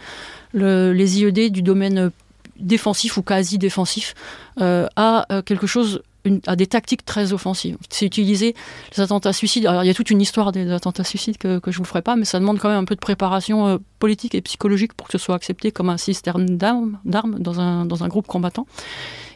les 0.55 1.21
IED 1.21 1.51
du 1.51 1.63
domaine 1.63 2.13
défensif 2.57 3.17
ou 3.17 3.23
quasi 3.23 3.59
défensif 3.59 4.15
euh, 4.61 4.87
à 4.95 5.27
euh, 5.33 5.43
quelque 5.43 5.67
chose 5.67 6.03
à 6.47 6.57
des 6.57 6.67
tactiques 6.67 7.05
très 7.05 7.33
offensives. 7.33 7.77
C'est 7.89 8.07
utiliser 8.07 8.55
les 8.97 9.03
attentats 9.03 9.33
suicides. 9.33 9.67
Alors, 9.67 9.85
il 9.85 9.87
y 9.87 9.91
a 9.91 9.95
toute 9.95 10.11
une 10.11 10.21
histoire 10.21 10.53
des 10.53 10.71
attentats 10.71 11.05
suicides 11.05 11.39
que, 11.39 11.59
que 11.59 11.71
je 11.71 11.79
ne 11.79 11.85
vous 11.85 11.89
ferai 11.89 12.03
pas, 12.03 12.17
mais 12.17 12.25
ça 12.25 12.39
demande 12.39 12.59
quand 12.59 12.69
même 12.69 12.79
un 12.79 12.85
peu 12.85 12.95
de 12.95 13.01
préparation 13.01 13.67
euh, 13.67 13.79
politique 13.99 14.35
et 14.35 14.41
psychologique 14.41 14.95
pour 14.95 15.07
que 15.07 15.13
ce 15.13 15.19
soit 15.19 15.35
accepté 15.35 15.73
comme 15.73 15.89
un 15.89 15.97
système 15.97 16.57
d'armes 16.57 16.99
dans 17.05 17.61
un, 17.61 17.85
dans 17.85 18.05
un 18.05 18.09
groupe 18.09 18.27
combattant. 18.27 18.67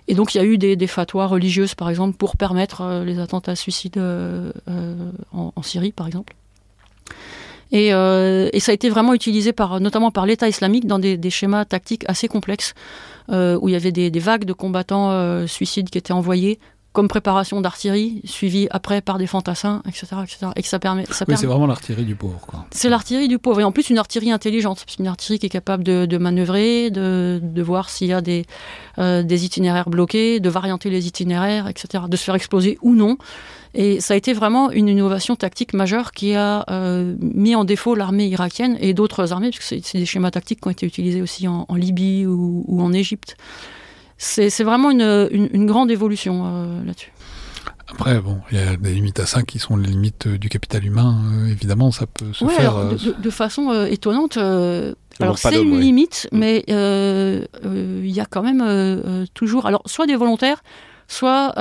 Et 0.07 0.15
donc 0.15 0.35
il 0.35 0.39
y 0.39 0.41
a 0.41 0.45
eu 0.45 0.59
des, 0.59 0.87
fatwas 0.87 1.27
religieuses, 1.27 1.75
par 1.75 1.89
exemple, 1.89 2.17
pour 2.17 2.37
permettre 2.37 2.83
euh, 2.83 3.05
les 3.05 3.19
attentats 3.19 3.57
suicides 3.57 3.97
euh, 3.97 4.53
euh, 4.69 5.11
en, 5.33 5.63
Syrie, 5.63 5.93
par 5.93 6.07
exemple. 6.07 6.35
Et, 7.73 7.91
ça 7.91 8.71
a 8.71 8.75
été 8.75 8.89
vraiment 8.89 9.15
utilisé 9.15 9.53
par, 9.53 9.81
notamment 9.81 10.11
par 10.11 10.27
l'État 10.27 10.47
islamique 10.49 10.87
dans 10.87 10.99
des, 10.99 11.31
schémas 11.31 11.65
tactiques 11.65 12.05
assez 12.07 12.29
complexes, 12.29 12.75
où 13.29 13.69
il 13.69 13.73
y 13.73 13.75
avait 13.75 13.91
des 13.91 14.21
vagues 14.21 14.45
de 14.45 14.53
combattants 14.53 15.45
suicides 15.49 15.91
qui 15.91 15.99
étaient 15.99 16.13
envoyés 16.13 16.61
comme 16.95 17.09
préparation 17.09 17.61
d'artillerie, 17.61 18.23
suivie 18.25 18.69
après 18.71 19.01
par 19.01 19.19
des 19.19 19.27
fantassins, 19.27 19.83
etc. 19.89 20.07
etc. 20.23 20.47
et 20.55 20.63
que 20.63 20.69
ça 20.69 20.79
permet. 20.79 21.05
Ça 21.11 21.25
oui, 21.27 21.35
c'est 21.37 21.47
vraiment 21.47 21.67
l'artillerie 21.67 22.05
du 22.05 22.15
pauvre. 22.15 22.41
C'est 22.71 22.89
l'artillerie 22.89 23.27
du 23.27 23.41
pauvre. 23.41 23.61
Et 23.61 23.65
en 23.65 23.73
plus, 23.73 23.91
une 23.91 23.99
artillerie 23.99 24.31
intelligente. 24.31 24.85
C'est 24.87 25.01
une 25.01 25.09
artillerie 25.09 25.41
qui 25.41 25.47
est 25.47 25.51
capable 25.51 25.83
de, 25.83 26.07
de 26.07 26.19
manœuvrer, 26.19 26.93
de, 26.93 27.41
de, 27.43 27.63
voir 27.63 27.91
s'il 27.91 28.07
y 28.07 28.13
a 28.13 28.21
des, 28.21 28.47
euh, 28.99 29.25
des 29.25 29.45
itinéraires 29.45 29.91
bloqués, 29.91 30.39
de 30.39 30.49
varianter 30.49 30.89
les 30.89 31.09
itinéraires, 31.09 31.67
etc. 31.67 32.05
De 32.09 32.17
se 32.17 32.23
faire 32.23 32.37
exploser 32.37 32.79
ou 32.81 32.95
non. 32.95 33.19
Et 33.75 34.01
ça 34.01 34.15
a 34.15 34.17
été 34.17 34.33
vraiment 34.33 34.71
une 34.71 34.87
innovation 34.87 35.35
tactique 35.35 35.75
majeure 35.75 36.13
qui 36.13 36.35
a 36.37 36.65
euh, 36.71 37.17
mis 37.19 37.57
en 37.57 37.65
défaut 37.65 37.97
l'armée 37.97 38.29
irakienne 38.29 38.79
et 38.81 38.95
d'autres 38.95 39.33
armées, 39.33 39.51
parce 39.51 39.69
que 39.69 39.81
c'est 39.83 39.99
des 39.99 40.07
schémas 40.07 40.31
tactiques 40.31 40.61
qui 40.61 40.69
ont 40.69 40.71
été 40.71 40.87
utilisés 40.87 41.23
aussi 41.23 41.49
en, 41.49 41.67
en 41.69 41.75
Libye 41.75 42.25
ou, 42.25 42.65
ou 42.69 42.81
en 42.81 42.93
Égypte 42.93 43.37
c'est 44.19 44.65
vraiment 44.65 44.91
une, 44.91 45.29
une, 45.31 45.67
grande 45.67 45.91
évolution 45.91 46.43
euh, 46.45 46.85
là-dessus. 46.85 47.13
Après, 47.89 48.19
bon, 48.21 48.41
il 48.51 48.59
y 48.59 48.61
a 48.61 48.77
des 48.77 48.93
limites 48.93 49.21
à 49.21 49.27
ça 49.27 49.43
qui 49.43 49.59
sont 49.59 49.77
les 49.77 49.89
limites 49.89 50.27
du 50.27 50.49
capital 50.49 50.85
humain. 50.85 51.21
Euh, 51.33 51.47
évidemment, 51.47 51.91
ça 51.91 52.07
peut 52.07 52.33
se 52.33 52.47
faire. 52.47 52.77
Euh, 52.77 52.95
de, 53.19 53.31
façon 53.31 53.87
étonnante. 53.87 54.37
alors, 54.37 55.39
c'est 55.39 55.63
une 55.63 55.79
limite, 55.81 56.29
mm. 56.33 56.39
mais 56.39 56.65
il 56.69 58.11
y 58.11 58.21
a 58.21 58.27
quand 58.27 58.43
même 58.43 59.27
toujours. 59.35 59.67
Alors, 59.67 59.83
soit 59.87 60.07
des 60.07 60.17
volontaires, 60.17 60.63
soit 61.09 61.53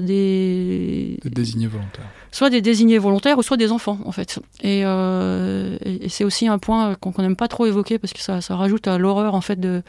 des. 0.00 1.18
Des 1.22 1.30
désignés 1.30 1.66
volontaires 1.68 2.10
soit 2.32 2.50
des 2.50 2.62
désignés 2.62 2.98
volontaires 2.98 3.38
ou 3.38 3.42
soit 3.42 3.58
des 3.58 3.70
enfants 3.70 3.98
en 4.04 4.10
fait. 4.10 4.40
Et, 4.62 4.84
euh, 4.84 5.76
c'est 6.08 6.24
aussi 6.24 6.48
un 6.48 6.58
point 6.58 6.96
qu'on 6.96 7.12
n'aime 7.22 7.36
pas 7.36 7.46
trop 7.46 7.66
évoquer 7.66 7.98
parce 7.98 8.12
que 8.12 8.20
ça, 8.20 8.40
rajoute 8.56 8.88
à 8.88 8.98
l'horreur 8.98 9.34
en 9.34 9.40
fait 9.40 9.60
de, 9.60 9.82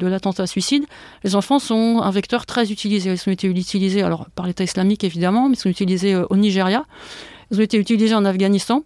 l'attentat 0.00 0.46
suicide. 0.46 0.84
Les 1.22 1.36
enfants 1.36 1.58
sont 1.58 2.00
un 2.02 2.10
vecteur 2.10 2.46
très 2.46 2.72
utilisé. 2.72 3.12
Ils 3.12 3.28
ont 3.28 3.32
été 3.32 3.46
utilisés 3.46 4.02
alors 4.02 4.26
par 4.34 4.46
l'État 4.46 4.64
islamique 4.64 5.04
évidemment, 5.04 5.48
mais 5.48 5.54
ils 5.54 5.60
sont 5.60 5.68
utilisés 5.68 6.14
euh, 6.14 6.26
au 6.30 6.36
Nigeria. 6.36 6.86
Ils 7.50 7.58
ont 7.58 7.62
été 7.62 7.76
utilisés 7.76 8.14
en 8.14 8.24
Afghanistan. 8.24 8.82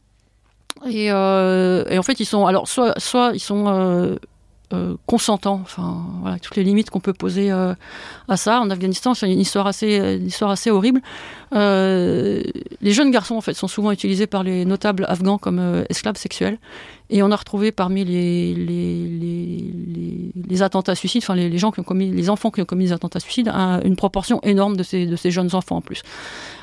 Et, 0.90 1.10
euh, 1.10 1.98
en 1.98 2.02
fait, 2.02 2.20
ils 2.20 2.26
sont 2.26 2.46
alors 2.46 2.68
soit 2.68 2.94
ils 3.32 3.40
sont 3.40 4.18
euh, 4.74 4.96
consentant, 5.06 5.60
enfin 5.62 6.04
voilà, 6.20 6.38
toutes 6.38 6.56
les 6.56 6.62
limites 6.62 6.90
qu'on 6.90 7.00
peut 7.00 7.14
poser 7.14 7.50
euh, 7.50 7.74
à 8.28 8.36
ça. 8.36 8.60
En 8.60 8.68
Afghanistan, 8.68 9.14
c'est 9.14 9.32
une 9.32 9.40
histoire 9.40 9.66
assez, 9.66 9.96
une 9.96 10.26
histoire 10.26 10.50
assez 10.50 10.70
horrible. 10.70 11.00
Euh, 11.54 12.42
les 12.82 12.92
jeunes 12.92 13.10
garçons, 13.10 13.36
en 13.36 13.40
fait, 13.40 13.54
sont 13.54 13.66
souvent 13.66 13.92
utilisés 13.92 14.26
par 14.26 14.42
les 14.42 14.66
notables 14.66 15.06
afghans 15.08 15.38
comme 15.38 15.84
esclaves 15.88 16.18
sexuels. 16.18 16.58
Et 17.08 17.22
on 17.22 17.30
a 17.30 17.36
retrouvé 17.36 17.72
parmi 17.72 18.04
les, 18.04 18.54
les, 18.54 19.72
les, 20.46 20.62
attentats 20.62 20.94
suicides, 20.94 21.22
enfin 21.22 21.34
les, 21.34 21.56
gens 21.56 21.70
qui 21.70 21.80
ont 21.80 21.84
commis, 21.84 22.10
les 22.10 22.28
enfants 22.28 22.50
qui 22.50 22.60
ont 22.60 22.66
commis 22.66 22.84
des 22.84 22.92
attentats 22.92 23.20
suicides, 23.20 23.48
une 23.48 23.96
proportion 23.96 24.42
énorme 24.42 24.76
de 24.76 24.82
ces, 24.82 25.06
de 25.06 25.16
ces 25.16 25.30
jeunes 25.30 25.54
enfants 25.54 25.76
en 25.76 25.80
plus. 25.80 26.02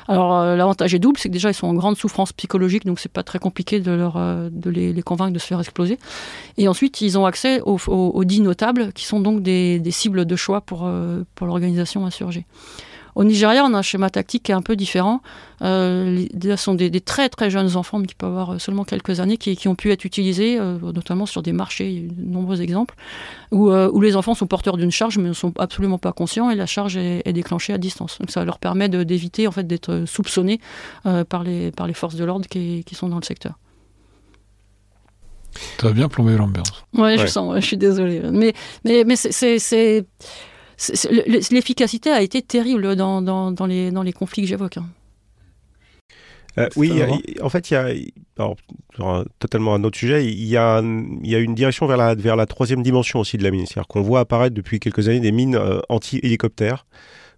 Alors 0.08 0.44
l'avantage 0.44 0.94
est 0.94 0.98
double, 0.98 1.18
c'est 1.18 1.28
que 1.28 1.32
déjà 1.32 1.50
ils 1.50 1.54
sont 1.54 1.66
en 1.66 1.74
grande 1.74 1.96
souffrance 1.96 2.32
psychologique, 2.32 2.84
donc 2.84 3.00
c'est 3.00 3.12
pas 3.12 3.22
très 3.22 3.38
compliqué 3.38 3.80
de, 3.80 3.90
leur, 3.90 4.14
de 4.50 4.70
les, 4.70 5.02
convaincre 5.02 5.32
de 5.32 5.38
se 5.38 5.46
faire 5.46 5.60
exploser. 5.60 5.98
Et 6.58 6.68
ensuite 6.68 7.00
ils 7.00 7.18
ont 7.18 7.26
accès 7.26 7.60
aux, 7.62 7.78
aux, 7.88 8.24
dix 8.24 8.40
notables, 8.40 8.92
qui 8.92 9.04
sont 9.04 9.20
donc 9.20 9.42
des, 9.42 9.80
des 9.80 9.90
cibles 9.90 10.24
de 10.24 10.36
choix 10.36 10.60
pour, 10.60 10.88
pour 11.34 11.46
l'organisation 11.46 12.06
insurgée. 12.06 12.46
Au 13.16 13.24
Nigeria, 13.24 13.64
on 13.64 13.72
a 13.72 13.78
un 13.78 13.82
schéma 13.82 14.10
tactique 14.10 14.42
qui 14.42 14.52
est 14.52 14.54
un 14.54 14.60
peu 14.60 14.76
différent. 14.76 15.22
Euh, 15.62 16.26
ce 16.38 16.56
sont 16.56 16.74
des, 16.74 17.00
très 17.00 17.30
très 17.30 17.48
jeunes 17.48 17.74
enfants, 17.74 17.98
mais 17.98 18.06
qui 18.06 18.14
peuvent 18.14 18.28
avoir 18.28 18.60
seulement 18.60 18.84
quelques 18.84 19.20
années, 19.20 19.38
qui, 19.38 19.68
ont 19.68 19.74
pu 19.74 19.90
être 19.90 20.04
utilisés, 20.04 20.60
euh, 20.60 20.78
notamment 20.92 21.24
sur 21.24 21.40
des 21.40 21.52
marchés, 21.52 21.90
il 21.90 22.02
y 22.02 22.06
a 22.10 22.12
de 22.12 22.30
nombreux 22.30 22.60
exemples, 22.60 22.94
où, 23.52 23.70
euh, 23.70 23.90
où 23.90 24.02
les 24.02 24.16
enfants 24.16 24.34
sont 24.34 24.46
porteurs 24.46 24.76
d'une 24.76 24.90
charge, 24.90 25.16
mais 25.16 25.28
ne 25.28 25.32
sont 25.32 25.54
absolument 25.58 25.96
pas 25.96 26.12
conscients, 26.12 26.50
et 26.50 26.54
la 26.54 26.66
charge 26.66 26.98
est, 26.98 27.32
déclenchée 27.32 27.72
à 27.72 27.78
distance. 27.78 28.18
Donc 28.18 28.30
ça 28.30 28.44
leur 28.44 28.58
permet 28.58 28.90
d'éviter 28.90 29.48
en 29.48 29.50
fait, 29.50 29.66
d'être 29.66 30.04
soupçonnés 30.06 30.60
euh, 31.06 31.24
par, 31.24 31.42
les, 31.42 31.70
par 31.70 31.86
les 31.86 31.94
forces 31.94 32.16
de 32.16 32.24
l'ordre 32.24 32.46
qui, 32.46 32.84
qui 32.84 32.94
sont 32.94 33.08
dans 33.08 33.18
le 33.18 33.24
secteur. 33.24 33.54
Tu 35.78 35.86
as 35.86 35.92
bien 35.92 36.08
plombé 36.08 36.36
l'ambiance. 36.36 36.84
Ouais, 36.92 37.16
je 37.16 37.26
sens, 37.26 37.54
je 37.56 37.66
suis 37.66 37.78
désolée. 37.78 38.20
Mais, 38.30 38.52
mais, 38.84 39.04
mais 39.06 39.16
c'est 39.16 40.04
l'efficacité 41.50 42.10
a 42.10 42.22
été 42.22 42.42
terrible 42.42 42.96
dans, 42.96 43.22
dans, 43.22 43.50
dans, 43.50 43.66
les, 43.66 43.90
dans 43.90 44.02
les 44.02 44.12
conflits 44.12 44.42
que 44.42 44.48
j'évoque. 44.48 44.76
Hein. 44.76 44.86
Euh, 46.58 46.68
oui, 46.76 47.02
en 47.42 47.48
fait, 47.50 47.70
il 47.70 47.74
y 47.74 47.76
a, 47.76 47.88
alors, 48.38 48.56
sur 48.94 49.24
totalement 49.38 49.74
un 49.74 49.84
autre 49.84 49.98
sujet, 49.98 50.24
il 50.24 50.46
y 50.46 50.56
a, 50.56 50.80
il 50.80 51.30
y 51.30 51.34
a 51.34 51.38
une 51.38 51.54
direction 51.54 51.86
vers 51.86 51.98
la, 51.98 52.14
vers 52.14 52.36
la 52.36 52.46
troisième 52.46 52.82
dimension 52.82 53.20
aussi 53.20 53.36
de 53.36 53.42
la 53.42 53.50
mine. 53.50 53.66
C'est-à-dire 53.66 53.88
qu'on 53.88 54.00
voit 54.00 54.20
apparaître 54.20 54.54
depuis 54.54 54.80
quelques 54.80 55.08
années 55.08 55.20
des 55.20 55.32
mines 55.32 55.56
euh, 55.56 55.80
anti-hélicoptères 55.90 56.86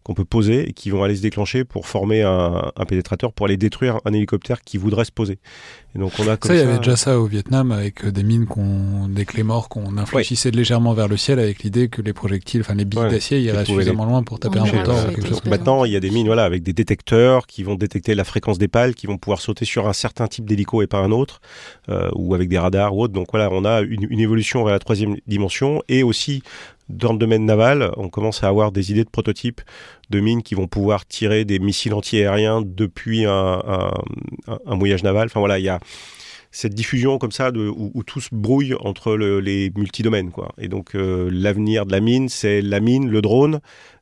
qu'on 0.08 0.14
peut 0.14 0.24
poser 0.24 0.70
et 0.70 0.72
qui 0.72 0.88
vont 0.88 1.02
aller 1.02 1.16
se 1.16 1.20
déclencher 1.20 1.64
pour 1.64 1.86
former 1.86 2.22
un, 2.22 2.72
pénétrateur 2.88 3.30
pour 3.30 3.44
aller 3.44 3.58
détruire 3.58 4.00
un 4.06 4.14
hélicoptère 4.14 4.62
qui 4.62 4.78
voudrait 4.78 5.04
se 5.04 5.12
poser. 5.12 5.38
Et 5.94 5.98
donc 5.98 6.12
on 6.18 6.26
a 6.26 6.38
ça, 6.42 6.54
il 6.54 6.60
y 6.60 6.62
avait 6.62 6.78
déjà 6.78 6.96
ça 6.96 7.20
au 7.20 7.26
Vietnam 7.26 7.72
avec 7.72 8.04
euh, 8.04 8.10
des 8.10 8.22
mines, 8.22 8.46
qu'on, 8.46 9.08
des 9.08 9.26
clés 9.26 9.42
morts 9.42 9.68
qu'on 9.68 9.98
infléchissait 9.98 10.50
légèrement 10.50 10.94
vers 10.94 11.08
le 11.08 11.18
ciel 11.18 11.38
avec 11.38 11.62
l'idée 11.62 11.90
que 11.90 12.00
les 12.00 12.14
projectiles, 12.14 12.62
enfin 12.62 12.74
les 12.74 12.86
billes 12.86 13.10
d'acier 13.10 13.40
iraient 13.40 13.66
suffisamment 13.66 14.06
loin 14.06 14.22
pour 14.22 14.40
taper 14.40 14.60
un 14.60 14.64
moteur. 14.64 14.96
Maintenant, 15.44 15.84
il 15.84 15.92
y 15.92 15.96
a 15.96 16.00
des 16.00 16.10
mines 16.10 16.26
voilà, 16.26 16.44
avec 16.44 16.62
des 16.62 16.72
détecteurs 16.72 17.46
qui 17.46 17.62
vont 17.62 17.74
détecter 17.74 18.14
la 18.14 18.24
fréquence 18.24 18.56
des 18.56 18.68
pales, 18.68 18.94
qui 18.94 19.06
vont 19.06 19.18
pouvoir 19.18 19.42
sauter 19.42 19.66
sur 19.66 19.88
un 19.88 19.92
certain 19.92 20.26
type 20.26 20.46
d'hélico 20.46 20.80
et 20.80 20.86
pas 20.86 21.00
un 21.00 21.10
autre, 21.10 21.42
euh, 21.90 22.08
ou 22.14 22.34
avec 22.34 22.48
des 22.48 22.58
radars 22.58 22.96
ou 22.96 23.02
autre. 23.02 23.12
Donc 23.12 23.28
voilà, 23.30 23.50
on 23.52 23.66
a 23.66 23.82
une, 23.82 24.06
une 24.08 24.20
évolution 24.20 24.64
vers 24.64 24.72
la 24.72 24.78
troisième 24.78 25.16
dimension 25.26 25.82
et 25.88 26.02
aussi 26.02 26.42
dans 26.88 27.12
le 27.12 27.18
domaine 27.18 27.44
naval, 27.44 27.90
on 27.96 28.08
commence 28.08 28.42
à 28.42 28.48
avoir 28.48 28.72
des 28.72 28.90
idées 28.90 29.04
de 29.04 29.10
prototypes 29.10 29.60
de 30.10 30.20
mines 30.20 30.42
qui 30.42 30.54
vont 30.54 30.66
pouvoir 30.66 31.06
tirer 31.06 31.44
des 31.44 31.58
missiles 31.58 31.94
antiaériens 31.94 32.62
depuis 32.64 33.26
un, 33.26 33.62
un, 34.66 34.74
mouillage 34.74 35.02
naval. 35.02 35.26
Enfin 35.26 35.40
voilà, 35.40 35.58
il 35.58 35.64
y 35.64 35.68
a 35.68 35.80
cette 36.50 36.74
diffusion 36.74 37.18
comme 37.18 37.32
ça 37.32 37.50
de, 37.50 37.68
où, 37.68 38.02
tout 38.04 38.20
se 38.20 38.30
brouille 38.32 38.74
entre 38.80 39.14
les 39.16 39.70
multidomaines. 39.76 40.30
Quoi. 40.30 40.52
Et 40.58 40.68
donc 40.68 40.94
euh, 40.94 41.28
l'avenir 41.30 41.84
de 41.84 41.92
la 41.92 42.00
mine, 42.00 42.28
c'est 42.28 42.62
la 42.62 42.80
mine, 42.80 43.08
le 43.08 43.20
drone. 43.20 43.60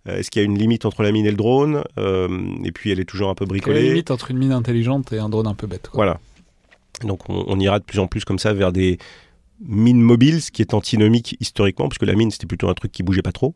Euh, 0.09 0.19
est-ce 0.19 0.31
qu'il 0.31 0.41
y 0.41 0.45
a 0.45 0.47
une 0.47 0.59
limite 0.59 0.85
entre 0.85 1.03
la 1.03 1.11
mine 1.11 1.27
et 1.27 1.31
le 1.31 1.37
drone? 1.37 1.83
Euh, 1.99 2.29
Et 2.65 2.71
puis 2.71 2.93
elle 2.93 3.01
est 3.01 3.05
toujours 3.05 3.31
un 3.31 3.35
peu 3.35 3.47
bricolée. 3.47 3.81
Il 3.81 3.83
y 3.83 3.85
a 3.85 3.89
une 3.89 3.95
limite 3.95 4.11
entre 4.11 4.31
une 4.31 4.39
mine 4.39 4.53
intelligente 4.53 5.13
et 5.13 5.19
un 5.19 5.29
drone 5.29 5.49
un 5.49 5.55
peu 5.55 5.67
bête. 5.67 5.89
Quoi? 5.89 6.05
Voilà. 6.05 6.21
Donc 7.03 7.29
on, 7.29 7.45
on, 7.49 7.59
ira 7.59 7.79
de 7.79 7.85
plus 7.85 7.99
en 7.99 8.07
plus 8.07 8.25
comme 8.25 8.39
ça 8.39 8.53
vers 8.53 8.73
des 8.73 8.99
mines 9.61 10.01
mobiles, 10.01 10.43
ce 10.43 10.51
qui 10.51 10.63
est 10.63 10.75
antinomique 10.75 11.37
historiquement, 11.41 11.89
puisque 11.89 12.07
la 12.07 12.15
mine 12.15 12.31
c'était 12.31 12.47
plutôt 12.47 12.69
un 12.69 12.75
truc 12.75 12.93
qui 12.93 13.03
bougeait 13.03 13.23
pas 13.23 13.33
trop. 13.33 13.55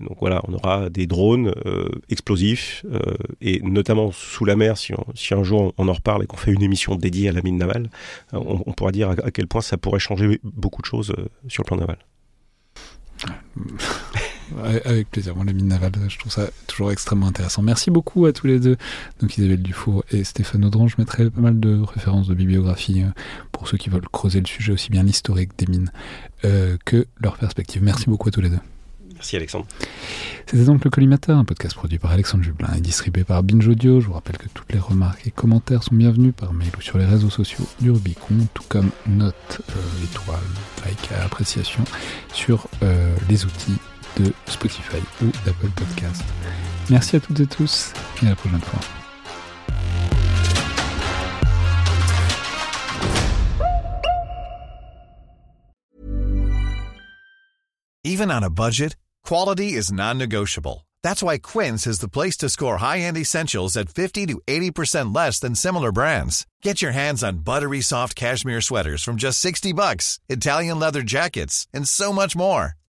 Donc 0.00 0.16
voilà, 0.20 0.40
on 0.48 0.54
aura 0.54 0.88
des 0.88 1.06
drones 1.06 1.52
euh, 1.66 1.88
explosifs, 2.08 2.84
euh, 2.90 3.00
et 3.42 3.60
notamment 3.60 4.12
sous 4.12 4.46
la 4.46 4.56
mer, 4.56 4.78
si, 4.78 4.94
si, 5.14 5.34
un 5.34 5.42
jour 5.42 5.74
on 5.76 5.88
en 5.88 5.92
reparle 5.92 6.24
et 6.24 6.26
qu'on 6.26 6.38
fait 6.38 6.52
une 6.52 6.62
émission 6.62 6.96
dédiée 6.96 7.28
à 7.28 7.32
la 7.32 7.42
mine 7.42 7.58
navale, 7.58 7.90
euh, 8.32 8.38
on, 8.38 8.72
pourra 8.72 8.92
dire 8.92 9.10
à, 9.10 9.30
quel 9.30 9.46
point 9.46 9.60
ça 9.60 9.76
pourrait 9.76 9.98
changer 9.98 10.40
beaucoup 10.42 10.80
de 10.80 10.86
choses 10.86 11.14
sur 11.48 11.62
le 11.62 11.66
plan 11.66 11.76
naval. 11.76 11.98
Avec 14.84 15.10
plaisir. 15.10 15.36
Moi, 15.36 15.44
la 15.44 15.52
mine 15.52 15.68
navale, 15.68 15.92
je 16.08 16.18
trouve 16.18 16.32
ça 16.32 16.48
toujours 16.66 16.92
extrêmement 16.92 17.26
intéressant. 17.26 17.62
Merci 17.62 17.90
beaucoup 17.90 18.26
à 18.26 18.32
tous 18.32 18.46
les 18.46 18.58
deux, 18.58 18.76
donc 19.20 19.36
Isabelle 19.38 19.62
Dufour 19.62 20.04
et 20.10 20.24
Stéphane 20.24 20.64
Audran. 20.64 20.88
Je 20.88 20.96
mettrai 20.98 21.30
pas 21.30 21.40
mal 21.40 21.60
de 21.60 21.80
références 21.80 22.28
de 22.28 22.34
bibliographie 22.34 23.02
pour 23.52 23.68
ceux 23.68 23.76
qui 23.76 23.90
veulent 23.90 24.08
creuser 24.08 24.40
le 24.40 24.46
sujet 24.46 24.72
aussi 24.72 24.90
bien 24.90 25.02
l'historique 25.02 25.50
des 25.58 25.66
mines 25.66 25.92
que 26.84 27.06
leur 27.20 27.36
perspective. 27.36 27.82
Merci 27.82 28.06
beaucoup 28.06 28.28
à 28.28 28.32
tous 28.32 28.40
les 28.40 28.50
deux. 28.50 28.60
Merci 29.20 29.36
Alexandre. 29.36 29.66
C'était 30.46 30.64
donc 30.64 30.82
le 30.82 30.88
Collimateur, 30.88 31.36
un 31.36 31.44
podcast 31.44 31.74
produit 31.74 31.98
par 31.98 32.10
Alexandre 32.10 32.42
Jublin 32.42 32.72
et 32.74 32.80
distribué 32.80 33.22
par 33.22 33.42
Binge 33.42 33.68
Audio. 33.68 34.00
Je 34.00 34.06
vous 34.06 34.14
rappelle 34.14 34.38
que 34.38 34.48
toutes 34.54 34.72
les 34.72 34.78
remarques 34.78 35.26
et 35.26 35.30
commentaires 35.30 35.82
sont 35.82 35.94
bienvenus 35.94 36.32
par 36.34 36.54
mail 36.54 36.70
ou 36.78 36.80
sur 36.80 36.96
les 36.96 37.04
réseaux 37.04 37.28
sociaux 37.28 37.66
du 37.82 37.90
Rubicon, 37.90 38.34
tout 38.54 38.64
comme 38.70 38.88
notes, 39.06 39.60
euh, 39.68 40.04
étoiles, 40.04 40.38
like, 40.86 41.12
appréciation 41.22 41.84
sur 42.32 42.66
euh, 42.82 43.14
les 43.28 43.44
outils 43.44 43.76
de 44.16 44.32
Spotify 44.46 45.02
ou 45.22 45.26
d'Apple 45.44 45.70
Podcast. 45.76 46.22
Merci 46.88 47.16
à 47.16 47.20
toutes 47.20 47.40
et 47.40 47.46
tous 47.46 47.92
et 48.22 48.26
à 48.26 48.30
la 48.30 48.36
prochaine 48.36 48.60
fois. 48.60 48.80
Even 58.02 58.30
on 58.30 58.42
a 58.42 58.50
budget, 58.50 58.96
quality 59.24 59.74
is 59.74 59.92
non-negotiable. 59.92 60.86
That's 61.02 61.22
why 61.22 61.38
Quince 61.38 61.86
is 61.86 62.00
the 62.00 62.08
place 62.08 62.36
to 62.38 62.48
score 62.48 62.78
high-end 62.78 63.16
essentials 63.16 63.76
at 63.76 63.88
50 63.88 64.26
to 64.26 64.40
80% 64.46 65.14
less 65.14 65.38
than 65.38 65.54
similar 65.54 65.92
brands. 65.92 66.46
Get 66.62 66.82
your 66.82 66.92
hands 66.92 67.22
on 67.22 67.44
buttery 67.44 67.80
soft 67.80 68.16
cashmere 68.16 68.60
sweaters 68.60 69.02
from 69.02 69.16
just 69.16 69.38
60 69.40 69.72
bucks, 69.72 70.18
Italian 70.28 70.78
leather 70.78 71.02
jackets, 71.02 71.66
and 71.72 71.86
so 71.86 72.12
much 72.12 72.34
more. 72.34 72.74